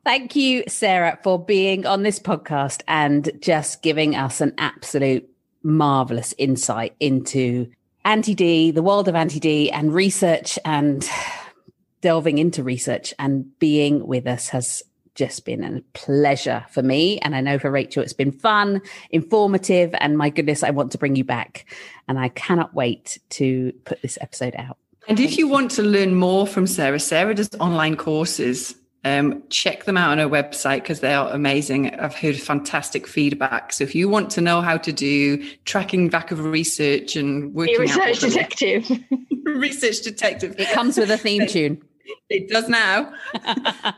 thank 0.06 0.36
you 0.36 0.64
sara 0.68 1.20
for 1.24 1.44
being 1.44 1.86
on 1.86 2.04
this 2.04 2.20
podcast 2.20 2.82
and 2.88 3.32
just 3.40 3.82
giving 3.82 4.16
us 4.16 4.42
an 4.42 4.54
absolute 4.58 5.28
marvelous 5.64 6.34
insight 6.38 6.96
into 7.00 7.70
anti-d 8.06 8.72
the 8.72 8.82
world 8.82 9.08
of 9.08 9.16
anti-d 9.16 9.70
and 9.72 9.94
research 9.94 10.58
and 10.66 11.10
delving 12.02 12.38
into 12.38 12.64
research 12.64 13.14
and 13.20 13.60
being 13.60 14.08
with 14.08 14.26
us 14.26 14.50
has 14.50 14.82
just 15.16 15.46
been 15.46 15.64
a 15.64 15.82
pleasure 15.94 16.66
for 16.70 16.82
me. 16.82 17.20
And 17.20 17.36
I 17.36 17.42
know 17.42 17.60
for 17.60 17.70
Rachel, 17.70 18.04
it's 18.04 18.14
been 18.14 18.32
fun, 18.32 18.82
informative, 19.10 19.94
and 20.00 20.18
my 20.18 20.30
goodness, 20.30 20.64
I 20.64 20.70
want 20.70 20.92
to 20.94 20.98
bring 20.98 21.16
you 21.16 21.24
back. 21.24 21.66
And 22.08 22.20
I 22.20 22.30
cannot 22.30 22.74
wait 22.74 23.20
to 23.32 23.74
put 23.86 24.02
this 24.02 24.18
episode 24.22 24.56
out. 24.58 24.78
And 25.08 25.20
if 25.20 25.38
you 25.38 25.48
want 25.48 25.72
to 25.72 25.84
learn 25.84 26.16
more 26.16 26.46
from 26.48 26.68
Sara, 26.68 27.00
Sara 27.00 27.34
does 27.36 27.50
online 27.60 27.98
courses. 27.98 28.76
Um, 29.04 29.42
check 29.50 29.86
them 29.86 29.98
out 29.98 30.12
on 30.12 30.20
her 30.20 30.30
website 30.30 30.84
because 30.84 31.00
they 31.00 31.16
are 31.16 31.32
amazing. 31.32 31.96
I've 31.96 32.14
heard 32.14 32.36
fantastic 32.36 33.08
feedback. 33.08 33.74
So 33.74 33.84
if 33.84 33.96
you 33.96 34.08
want 34.08 34.30
to 34.32 34.42
know 34.42 34.62
how 34.62 34.78
to 34.78 34.94
do 34.94 35.44
tracking 35.66 36.10
back 36.10 36.30
of 36.30 36.46
research 36.46 37.16
and 37.16 37.52
working 37.56 37.78
Be 37.78 37.82
research 37.82 38.20
detective, 38.20 38.92
research 39.46 40.02
detective, 40.02 40.56
it 40.60 40.70
comes 40.70 40.98
with 40.98 41.10
a 41.10 41.18
theme 41.18 41.48
tune. 41.48 41.82
It 42.30 42.50
does 42.50 42.70
now. 42.70 43.14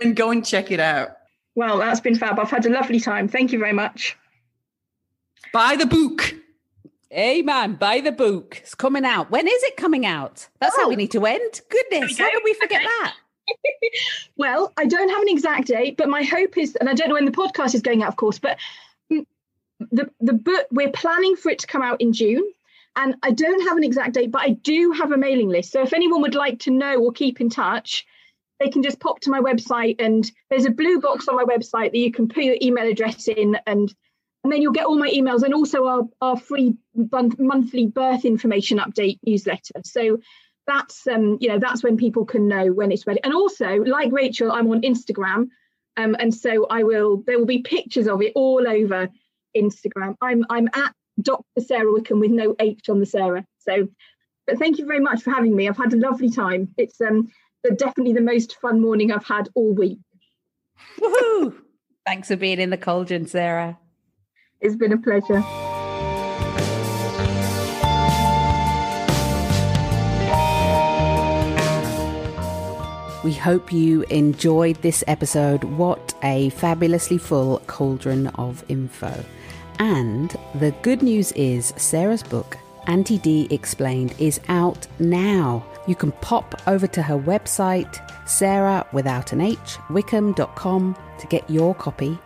and 0.00 0.16
go 0.16 0.30
and 0.30 0.44
check 0.44 0.70
it 0.70 0.80
out. 0.80 1.10
Well, 1.54 1.78
that's 1.78 2.00
been 2.00 2.14
fab. 2.14 2.38
I've 2.38 2.50
had 2.50 2.66
a 2.66 2.70
lovely 2.70 3.00
time. 3.00 3.28
Thank 3.28 3.52
you 3.52 3.58
very 3.58 3.72
much. 3.72 4.16
Buy 5.52 5.76
the 5.76 5.86
book. 5.86 6.34
Hey 7.10 7.40
man, 7.40 7.74
buy 7.74 8.00
the 8.00 8.12
book. 8.12 8.58
It's 8.58 8.74
coming 8.74 9.04
out. 9.04 9.30
When 9.30 9.48
is 9.48 9.62
it 9.62 9.76
coming 9.76 10.04
out? 10.04 10.46
That's 10.60 10.76
oh. 10.78 10.82
how 10.82 10.88
we 10.88 10.94
oh. 10.94 10.98
need 10.98 11.10
to 11.12 11.24
end. 11.24 11.60
Goodness, 11.70 12.18
how 12.18 12.30
did 12.30 12.42
we 12.44 12.52
forget 12.54 12.82
okay. 12.82 12.86
that? 12.86 13.14
well, 14.36 14.72
I 14.76 14.84
don't 14.84 15.08
have 15.08 15.22
an 15.22 15.28
exact 15.28 15.68
date, 15.68 15.96
but 15.96 16.08
my 16.08 16.22
hope 16.22 16.58
is, 16.58 16.76
and 16.76 16.88
I 16.88 16.94
don't 16.94 17.08
know 17.08 17.14
when 17.14 17.24
the 17.24 17.30
podcast 17.30 17.74
is 17.74 17.80
going 17.80 18.02
out, 18.02 18.08
of 18.08 18.16
course, 18.16 18.38
but 18.38 18.58
mm, 19.10 19.24
the 19.90 20.10
the 20.20 20.34
book 20.34 20.66
we're 20.70 20.90
planning 20.90 21.34
for 21.34 21.50
it 21.50 21.58
to 21.60 21.66
come 21.66 21.82
out 21.82 22.00
in 22.00 22.12
June. 22.12 22.44
And 22.98 23.14
I 23.22 23.30
don't 23.30 23.68
have 23.68 23.76
an 23.76 23.84
exact 23.84 24.14
date, 24.14 24.32
but 24.32 24.42
I 24.42 24.50
do 24.50 24.90
have 24.90 25.12
a 25.12 25.16
mailing 25.16 25.48
list. 25.48 25.70
So 25.70 25.82
if 25.82 25.92
anyone 25.92 26.20
would 26.22 26.34
like 26.34 26.58
to 26.60 26.72
know 26.72 26.96
or 26.96 27.12
keep 27.12 27.40
in 27.40 27.48
touch, 27.48 28.04
they 28.58 28.70
can 28.70 28.82
just 28.82 28.98
pop 28.98 29.20
to 29.20 29.30
my 29.30 29.38
website 29.38 30.00
and 30.00 30.28
there's 30.50 30.64
a 30.64 30.70
blue 30.70 31.00
box 31.00 31.28
on 31.28 31.36
my 31.36 31.44
website 31.44 31.92
that 31.92 31.98
you 31.98 32.10
can 32.10 32.26
put 32.26 32.42
your 32.42 32.56
email 32.60 32.88
address 32.88 33.28
in 33.28 33.56
and 33.68 33.94
and 34.42 34.52
then 34.52 34.62
you'll 34.62 34.72
get 34.72 34.86
all 34.86 34.98
my 34.98 35.10
emails 35.10 35.42
and 35.42 35.54
also 35.54 35.86
our, 35.86 36.02
our 36.20 36.36
free 36.36 36.74
monthly 36.94 37.86
birth 37.86 38.24
information 38.24 38.78
update 38.78 39.18
newsletter. 39.24 39.80
So 39.84 40.18
that's 40.66 41.06
um, 41.06 41.38
you 41.40 41.48
know 41.48 41.58
that's 41.58 41.84
when 41.84 41.96
people 41.96 42.24
can 42.24 42.48
know 42.48 42.66
when 42.66 42.90
it's 42.90 43.06
ready. 43.06 43.20
And 43.22 43.34
also, 43.34 43.76
like 43.76 44.12
Rachel, 44.12 44.50
I'm 44.50 44.70
on 44.70 44.82
Instagram, 44.82 45.48
um, 45.96 46.16
and 46.18 46.34
so 46.34 46.66
I 46.68 46.82
will. 46.82 47.22
There 47.26 47.38
will 47.38 47.46
be 47.46 47.62
pictures 47.62 48.08
of 48.08 48.22
it 48.22 48.32
all 48.34 48.66
over 48.68 49.08
Instagram. 49.56 50.16
I'm 50.20 50.44
I'm 50.50 50.68
at 50.74 50.94
Dr. 51.20 51.60
Sara 51.60 51.92
Wickham 51.92 52.20
with 52.20 52.30
no 52.30 52.54
H 52.58 52.88
on 52.88 53.00
the 53.00 53.06
Sara. 53.06 53.44
So, 53.58 53.88
but 54.46 54.58
thank 54.58 54.78
you 54.78 54.86
very 54.86 55.00
much 55.00 55.22
for 55.22 55.30
having 55.30 55.54
me. 55.54 55.68
I've 55.68 55.76
had 55.76 55.92
a 55.92 55.96
lovely 55.96 56.30
time. 56.30 56.74
It's 56.76 57.00
um 57.00 57.28
definitely 57.76 58.14
the 58.14 58.20
most 58.20 58.56
fun 58.60 58.80
morning 58.80 59.12
I've 59.12 59.26
had 59.26 59.48
all 59.54 59.74
week. 59.74 59.98
Woohoo! 61.00 61.54
Thanks 62.06 62.28
for 62.28 62.36
being 62.36 62.60
in 62.60 62.70
the 62.70 62.78
cauldron, 62.78 63.26
Sara. 63.26 63.78
It's 64.60 64.76
been 64.76 64.92
a 64.92 64.98
pleasure. 64.98 65.44
We 73.24 73.34
hope 73.34 73.72
you 73.72 74.02
enjoyed 74.04 74.76
this 74.76 75.04
episode. 75.06 75.64
What 75.64 76.14
a 76.22 76.48
fabulously 76.50 77.18
full 77.18 77.58
cauldron 77.66 78.28
of 78.28 78.64
info. 78.68 79.24
And 79.78 80.34
the 80.54 80.72
good 80.82 81.02
news 81.02 81.32
is 81.32 81.72
Sara's 81.76 82.22
book, 82.22 82.56
Anti 82.86 83.18
D 83.18 83.46
Explained, 83.50 84.14
is 84.18 84.40
out 84.48 84.86
now. 84.98 85.64
You 85.86 85.94
can 85.94 86.12
pop 86.12 86.60
over 86.66 86.86
to 86.86 87.02
her 87.02 87.18
website, 87.18 87.98
Sara 88.28 88.86
without 88.92 89.32
an 89.32 89.40
H, 89.40 89.78
wickham.com, 89.88 90.96
to 91.18 91.26
get 91.28 91.48
your 91.48 91.74
copy. 91.74 92.18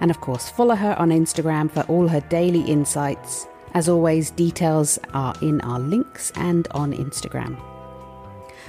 And 0.00 0.10
of 0.10 0.20
course, 0.20 0.50
follow 0.50 0.74
her 0.74 0.98
on 0.98 1.10
Instagram 1.10 1.70
for 1.70 1.82
all 1.82 2.08
her 2.08 2.20
daily 2.22 2.62
insights. 2.62 3.46
As 3.74 3.88
always, 3.88 4.30
details 4.30 4.98
are 5.12 5.34
in 5.42 5.60
our 5.62 5.80
links 5.80 6.32
and 6.36 6.66
on 6.72 6.92
Instagram. 6.92 7.73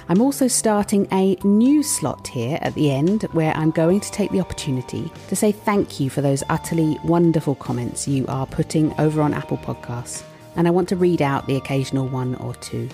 I'm 0.07 0.21
also 0.21 0.47
starting 0.47 1.07
a 1.11 1.35
new 1.43 1.81
slot 1.81 2.27
here 2.27 2.59
at 2.61 2.75
the 2.75 2.91
end 2.91 3.23
where 3.31 3.51
I'm 3.57 3.71
going 3.71 3.99
to 4.01 4.11
take 4.11 4.29
the 4.29 4.39
opportunity 4.39 5.11
to 5.29 5.35
say 5.35 5.51
thank 5.51 5.99
you 5.99 6.11
for 6.11 6.21
those 6.21 6.43
utterly 6.47 6.99
wonderful 7.03 7.55
comments 7.55 8.07
you 8.07 8.23
are 8.27 8.45
putting 8.45 8.93
over 8.99 9.19
on 9.23 9.33
Apple 9.33 9.57
Podcasts. 9.57 10.23
And 10.57 10.67
I 10.67 10.71
want 10.71 10.89
to 10.89 10.95
read 10.95 11.23
out 11.23 11.47
the 11.47 11.55
occasional 11.55 12.07
one 12.07 12.35
or 12.35 12.53
two. 12.55 12.87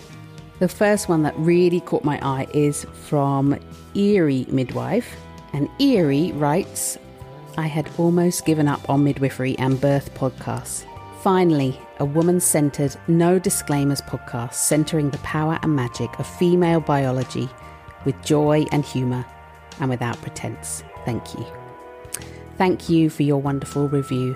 The 0.60 0.70
first 0.70 1.10
one 1.10 1.24
that 1.24 1.38
really 1.38 1.82
caught 1.82 2.06
my 2.06 2.18
eye 2.26 2.48
is 2.54 2.86
from 2.94 3.60
Erie 3.94 4.46
Midwife. 4.48 5.14
And 5.52 5.70
Erie 5.80 6.32
writes, 6.32 6.98
I 7.58 7.68
had 7.68 7.90
almost 7.98 8.46
given 8.46 8.70
up 8.70 8.90
on 8.90 9.04
midwifery 9.04 9.58
and 9.60 9.82
birth 9.82 10.14
podcasts. 10.14 10.86
Finally, 11.22 11.80
a 12.00 12.06
woman 12.06 12.40
centered, 12.40 12.96
no 13.08 13.38
disclaimers 13.38 14.02
podcast 14.02 14.56
centering 14.56 15.12
the 15.12 15.20
power 15.20 15.60
and 15.62 15.76
magic 15.76 16.18
of 16.18 16.26
female 16.26 16.80
biology 16.80 17.48
with 18.06 18.20
joy 18.24 18.66
and 18.72 18.84
humour 18.84 19.24
and 19.80 19.90
without 19.90 20.20
pretense. 20.24 20.84
Thank 21.06 21.36
you. 21.36 21.46
Thank 22.58 22.90
you 22.90 23.12
for 23.12 23.22
your 23.22 23.40
wonderful 23.40 23.88
review. 23.88 24.36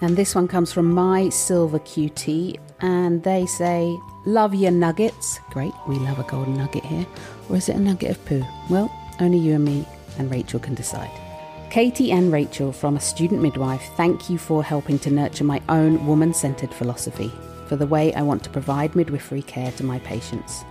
And 0.00 0.16
this 0.16 0.34
one 0.34 0.48
comes 0.48 0.72
from 0.72 0.90
My 0.90 1.28
Silver 1.28 1.78
QT, 1.78 2.58
and 2.80 3.22
they 3.22 3.44
say, 3.44 3.94
Love 4.24 4.54
your 4.54 4.72
nuggets. 4.72 5.38
Great, 5.50 5.72
we 5.86 5.96
love 5.96 6.18
a 6.18 6.22
golden 6.24 6.56
nugget 6.56 6.84
here. 6.84 7.06
Or 7.50 7.56
is 7.56 7.68
it 7.68 7.76
a 7.76 7.80
nugget 7.80 8.12
of 8.12 8.24
poo? 8.24 8.42
Well, 8.70 8.90
only 9.20 9.38
you 9.38 9.54
and 9.54 9.64
me 9.64 9.86
and 10.18 10.30
Rachel 10.30 10.60
can 10.60 10.74
decide. 10.74 11.25
Katie 11.70 12.12
and 12.12 12.32
Rachel 12.32 12.72
from 12.72 12.96
A 12.96 13.00
Student 13.00 13.42
Midwife, 13.42 13.90
thank 13.96 14.30
you 14.30 14.38
for 14.38 14.64
helping 14.64 14.98
to 15.00 15.10
nurture 15.10 15.44
my 15.44 15.60
own 15.68 16.06
woman 16.06 16.32
centered 16.32 16.72
philosophy 16.72 17.30
for 17.66 17.76
the 17.76 17.86
way 17.86 18.14
I 18.14 18.22
want 18.22 18.42
to 18.44 18.50
provide 18.50 18.96
midwifery 18.96 19.42
care 19.42 19.72
to 19.72 19.84
my 19.84 19.98
patients. 19.98 20.64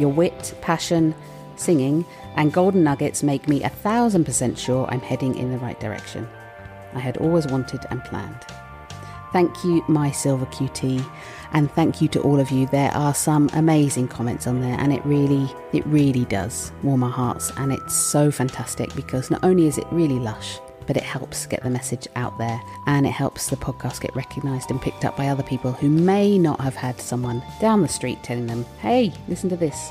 Your 0.00 0.10
wit, 0.10 0.54
passion, 0.60 1.14
singing, 1.56 2.04
and 2.34 2.52
golden 2.52 2.82
nuggets 2.82 3.22
make 3.22 3.46
me 3.46 3.62
a 3.62 3.68
thousand 3.68 4.24
percent 4.24 4.58
sure 4.58 4.86
I'm 4.90 5.00
heading 5.00 5.36
in 5.36 5.52
the 5.52 5.58
right 5.58 5.78
direction. 5.78 6.26
I 6.94 7.00
had 7.00 7.18
always 7.18 7.46
wanted 7.46 7.84
and 7.90 8.02
planned. 8.04 8.44
Thank 9.32 9.62
you, 9.62 9.84
my 9.86 10.10
Silver 10.10 10.46
QT, 10.46 11.04
and 11.52 11.70
thank 11.72 12.00
you 12.00 12.08
to 12.08 12.20
all 12.20 12.40
of 12.40 12.50
you. 12.50 12.66
There 12.66 12.90
are 12.92 13.14
some 13.14 13.48
amazing 13.52 14.08
comments 14.08 14.46
on 14.46 14.60
there, 14.60 14.78
and 14.78 14.92
it 14.92 15.04
really, 15.04 15.48
it 15.72 15.86
really 15.86 16.24
does 16.26 16.72
warm 16.82 17.02
our 17.02 17.10
hearts. 17.10 17.52
And 17.56 17.72
it's 17.72 17.94
so 17.94 18.30
fantastic 18.30 18.94
because 18.94 19.30
not 19.30 19.44
only 19.44 19.66
is 19.66 19.78
it 19.78 19.86
really 19.90 20.18
lush, 20.18 20.58
but 20.86 20.96
it 20.96 21.02
helps 21.02 21.46
get 21.46 21.62
the 21.62 21.70
message 21.70 22.08
out 22.16 22.36
there 22.38 22.58
and 22.86 23.06
it 23.06 23.10
helps 23.10 23.48
the 23.50 23.56
podcast 23.56 24.00
get 24.00 24.16
recognized 24.16 24.70
and 24.70 24.80
picked 24.80 25.04
up 25.04 25.18
by 25.18 25.28
other 25.28 25.42
people 25.42 25.70
who 25.70 25.90
may 25.90 26.38
not 26.38 26.58
have 26.60 26.74
had 26.74 26.98
someone 26.98 27.42
down 27.60 27.82
the 27.82 27.88
street 27.88 28.22
telling 28.22 28.46
them, 28.46 28.64
hey, 28.80 29.12
listen 29.28 29.50
to 29.50 29.56
this. 29.56 29.90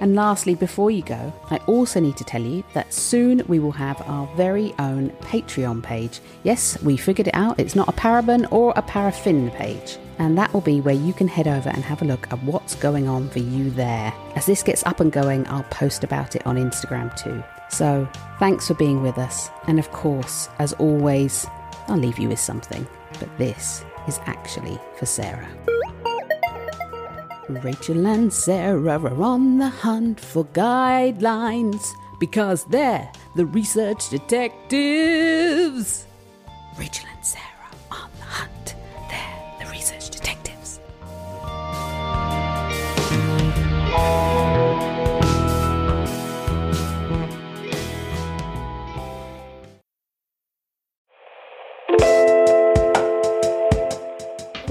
And 0.00 0.14
lastly, 0.14 0.54
before 0.54 0.90
you 0.90 1.02
go, 1.02 1.32
I 1.50 1.58
also 1.68 1.98
need 1.98 2.16
to 2.16 2.24
tell 2.24 2.42
you 2.42 2.62
that 2.74 2.92
soon 2.92 3.42
we 3.46 3.58
will 3.58 3.72
have 3.72 4.02
our 4.02 4.26
very 4.36 4.74
own 4.78 5.10
Patreon 5.20 5.82
page. 5.82 6.20
Yes, 6.42 6.80
we 6.82 6.96
figured 6.96 7.28
it 7.28 7.34
out. 7.34 7.58
It's 7.58 7.76
not 7.76 7.88
a 7.88 7.92
paraben 7.92 8.50
or 8.50 8.74
a 8.76 8.82
paraffin 8.82 9.50
page. 9.52 9.96
And 10.18 10.36
that 10.38 10.52
will 10.52 10.60
be 10.60 10.80
where 10.80 10.94
you 10.94 11.12
can 11.12 11.28
head 11.28 11.48
over 11.48 11.68
and 11.68 11.84
have 11.84 12.02
a 12.02 12.04
look 12.04 12.30
at 12.32 12.42
what's 12.44 12.74
going 12.74 13.08
on 13.08 13.28
for 13.30 13.38
you 13.38 13.70
there. 13.70 14.12
As 14.36 14.46
this 14.46 14.62
gets 14.62 14.84
up 14.84 15.00
and 15.00 15.10
going, 15.10 15.46
I'll 15.48 15.64
post 15.64 16.04
about 16.04 16.36
it 16.36 16.46
on 16.46 16.56
Instagram 16.56 17.14
too. 17.16 17.42
So 17.70 18.08
thanks 18.38 18.68
for 18.68 18.74
being 18.74 19.02
with 19.02 19.18
us. 19.18 19.50
And 19.66 19.78
of 19.78 19.90
course, 19.92 20.48
as 20.58 20.74
always, 20.74 21.46
I'll 21.88 21.96
leave 21.96 22.18
you 22.18 22.28
with 22.28 22.40
something. 22.40 22.86
But 23.18 23.36
this 23.38 23.84
is 24.06 24.20
actually 24.26 24.78
for 24.98 25.06
Sara. 25.06 25.48
Rachel 27.48 28.06
and 28.06 28.32
Sara 28.32 28.98
are 28.98 29.22
on 29.22 29.58
the 29.58 29.68
hunt 29.68 30.20
for 30.20 30.44
guidelines 30.46 31.92
because 32.20 32.64
they're 32.64 33.10
the 33.36 33.46
research 33.46 34.08
detectives. 34.10 36.06
Rachel 36.78 37.08
and 37.14 37.26
Sara 37.26 37.51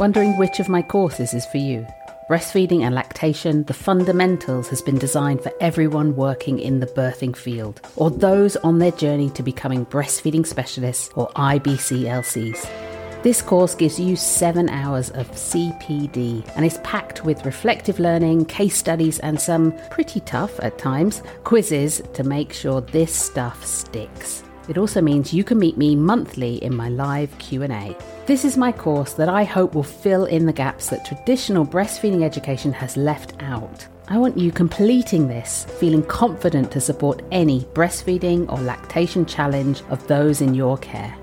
Wondering 0.01 0.35
which 0.35 0.59
of 0.59 0.67
my 0.67 0.81
courses 0.81 1.35
is 1.35 1.45
for 1.45 1.59
you? 1.59 1.85
Breastfeeding 2.27 2.81
and 2.81 2.95
Lactation, 2.95 3.65
the 3.65 3.75
Fundamentals 3.75 4.67
has 4.69 4.81
been 4.81 4.97
designed 4.97 5.43
for 5.43 5.51
everyone 5.61 6.15
working 6.15 6.57
in 6.57 6.79
the 6.79 6.87
birthing 6.87 7.35
field 7.35 7.79
or 7.97 8.09
those 8.09 8.55
on 8.55 8.79
their 8.79 8.89
journey 8.89 9.29
to 9.29 9.43
becoming 9.43 9.85
breastfeeding 9.85 10.43
specialists 10.47 11.11
or 11.13 11.29
IBCLCs. 11.35 13.21
This 13.21 13.43
course 13.43 13.75
gives 13.75 13.99
you 13.99 14.15
seven 14.15 14.69
hours 14.69 15.11
of 15.11 15.29
CPD 15.33 16.51
and 16.55 16.65
is 16.65 16.79
packed 16.79 17.23
with 17.23 17.45
reflective 17.45 17.99
learning, 17.99 18.45
case 18.45 18.75
studies, 18.75 19.19
and 19.19 19.39
some 19.39 19.71
pretty 19.91 20.21
tough 20.21 20.59
at 20.61 20.79
times 20.79 21.21
quizzes 21.43 22.01
to 22.15 22.23
make 22.23 22.53
sure 22.53 22.81
this 22.81 23.13
stuff 23.13 23.63
sticks. 23.63 24.41
It 24.71 24.77
also 24.77 25.01
means 25.01 25.33
you 25.33 25.43
can 25.43 25.59
meet 25.59 25.75
me 25.75 25.97
monthly 25.97 26.55
in 26.63 26.73
my 26.73 26.87
live 26.87 27.37
Q&A. 27.39 27.93
This 28.25 28.45
is 28.45 28.55
my 28.55 28.71
course 28.71 29.11
that 29.15 29.27
I 29.27 29.43
hope 29.43 29.75
will 29.75 29.83
fill 29.83 30.23
in 30.23 30.45
the 30.45 30.53
gaps 30.53 30.87
that 30.91 31.03
traditional 31.03 31.65
breastfeeding 31.65 32.23
education 32.23 32.71
has 32.71 32.95
left 32.95 33.33
out. 33.43 33.85
I 34.07 34.17
want 34.17 34.37
you 34.37 34.49
completing 34.49 35.27
this, 35.27 35.65
feeling 35.77 36.03
confident 36.03 36.71
to 36.71 36.79
support 36.79 37.21
any 37.33 37.65
breastfeeding 37.73 38.49
or 38.49 38.59
lactation 38.61 39.25
challenge 39.25 39.83
of 39.89 40.07
those 40.07 40.39
in 40.39 40.55
your 40.55 40.77
care. 40.77 41.13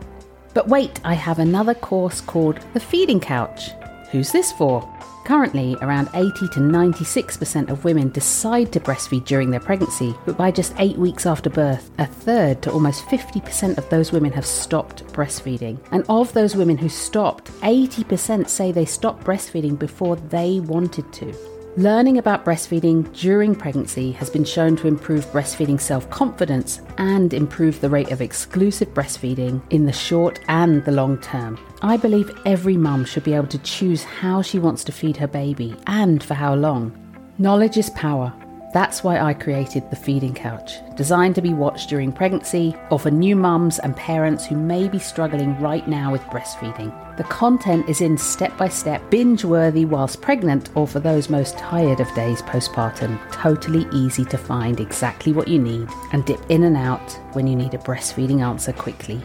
But 0.52 0.68
wait, 0.68 1.00
I 1.02 1.14
have 1.14 1.38
another 1.38 1.72
course 1.72 2.20
called 2.20 2.58
The 2.74 2.80
Feeding 2.80 3.18
Couch. 3.18 3.70
Who's 4.10 4.30
this 4.30 4.52
for? 4.52 4.82
Currently, 5.28 5.76
around 5.82 6.09
80 6.14 6.48
to 6.48 6.60
96% 6.60 7.68
of 7.68 7.84
women 7.84 8.09
decide 8.09 8.72
to 8.72 8.80
breastfeed 8.80 9.26
during 9.26 9.50
their 9.50 9.60
pregnancy, 9.60 10.14
but 10.24 10.38
by 10.38 10.50
just 10.50 10.72
eight 10.78 10.96
weeks 10.96 11.26
after 11.26 11.50
birth, 11.50 11.90
a 11.98 12.06
third 12.06 12.62
to 12.62 12.72
almost 12.72 13.05
50% 13.09 13.76
of 13.76 13.86
those 13.90 14.10
women 14.10 14.32
have 14.32 14.46
stopped 14.46 15.05
breastfeeding. 15.09 15.78
And 15.92 16.02
of 16.09 16.32
those 16.32 16.56
women 16.56 16.78
who 16.78 16.88
stopped, 16.88 17.50
80% 17.60 18.48
say 18.48 18.72
they 18.72 18.86
stopped 18.86 19.24
breastfeeding 19.24 19.78
before 19.78 20.16
they 20.16 20.60
wanted 20.60 21.12
to. 21.12 21.57
Learning 21.78 22.18
about 22.18 22.44
breastfeeding 22.44 23.06
during 23.16 23.55
pregnancy 23.55 24.10
has 24.10 24.28
been 24.28 24.42
shown 24.42 24.74
to 24.74 24.88
improve 24.88 25.24
breastfeeding 25.26 25.80
self 25.80 26.10
confidence 26.10 26.80
and 26.96 27.32
improve 27.32 27.80
the 27.80 27.88
rate 27.88 28.10
of 28.10 28.20
exclusive 28.20 28.92
breastfeeding 28.94 29.62
in 29.70 29.86
the 29.86 29.92
short 29.92 30.40
and 30.48 30.84
the 30.84 30.90
long 30.90 31.16
term. 31.18 31.56
I 31.80 31.96
believe 31.96 32.36
every 32.44 32.76
mum 32.76 33.05
should 33.05 33.22
be 33.22 33.32
able 33.32 33.46
to 33.46 33.59
choose 33.59 34.02
how 34.02 34.42
she 34.42 34.59
wants 34.59 34.82
to 34.84 34.92
feed 34.92 35.16
her 35.18 35.28
baby 35.28 35.76
and 35.86 36.20
for 36.20 36.34
how 36.34 36.56
long. 36.56 36.90
Knowledge 37.38 37.76
is 37.76 37.90
power. 37.90 38.34
That's 38.72 39.02
why 39.02 39.18
I 39.18 39.32
created 39.32 39.88
the 39.88 39.96
Feeding 39.96 40.34
Couch, 40.34 40.80
designed 40.94 41.34
to 41.36 41.42
be 41.42 41.54
watched 41.54 41.88
during 41.88 42.12
pregnancy 42.12 42.76
or 42.90 42.98
for 42.98 43.10
new 43.10 43.34
mums 43.34 43.78
and 43.78 43.96
parents 43.96 44.44
who 44.44 44.56
may 44.56 44.88
be 44.88 44.98
struggling 44.98 45.58
right 45.58 45.88
now 45.88 46.12
with 46.12 46.20
breastfeeding. 46.24 46.92
The 47.16 47.24
content 47.24 47.88
is 47.88 48.02
in 48.02 48.18
step 48.18 48.56
by 48.58 48.68
step, 48.68 49.10
binge 49.10 49.42
worthy 49.42 49.86
whilst 49.86 50.20
pregnant, 50.20 50.70
or 50.76 50.86
for 50.86 51.00
those 51.00 51.30
most 51.30 51.56
tired 51.56 52.00
of 52.00 52.14
days 52.14 52.42
postpartum. 52.42 53.18
Totally 53.32 53.86
easy 53.90 54.26
to 54.26 54.36
find 54.36 54.80
exactly 54.80 55.32
what 55.32 55.48
you 55.48 55.58
need 55.58 55.88
and 56.12 56.26
dip 56.26 56.40
in 56.50 56.64
and 56.64 56.76
out 56.76 57.18
when 57.32 57.46
you 57.46 57.56
need 57.56 57.72
a 57.72 57.78
breastfeeding 57.78 58.42
answer 58.42 58.74
quickly. 58.74 59.22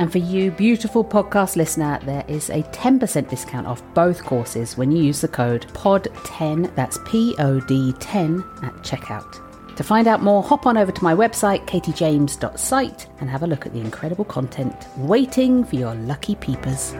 And 0.00 0.10
for 0.10 0.16
you, 0.16 0.50
beautiful 0.50 1.04
podcast 1.04 1.56
listener, 1.56 2.00
there 2.04 2.24
is 2.26 2.48
a 2.48 2.62
10% 2.62 3.28
discount 3.28 3.66
off 3.66 3.82
both 3.92 4.24
courses 4.24 4.78
when 4.78 4.90
you 4.90 5.02
use 5.02 5.20
the 5.20 5.28
code 5.28 5.66
POD10, 5.74 6.74
that's 6.74 6.98
P 7.04 7.34
O 7.38 7.60
D 7.60 7.92
10, 8.00 8.42
at 8.62 8.72
checkout. 8.76 9.76
To 9.76 9.82
find 9.82 10.08
out 10.08 10.22
more, 10.22 10.42
hop 10.42 10.64
on 10.64 10.78
over 10.78 10.90
to 10.90 11.04
my 11.04 11.14
website, 11.14 11.66
katiejames.site, 11.66 13.08
and 13.20 13.28
have 13.28 13.42
a 13.42 13.46
look 13.46 13.66
at 13.66 13.74
the 13.74 13.80
incredible 13.80 14.24
content 14.24 14.74
waiting 14.96 15.64
for 15.64 15.76
your 15.76 15.94
lucky 15.94 16.34
peepers. 16.34 16.94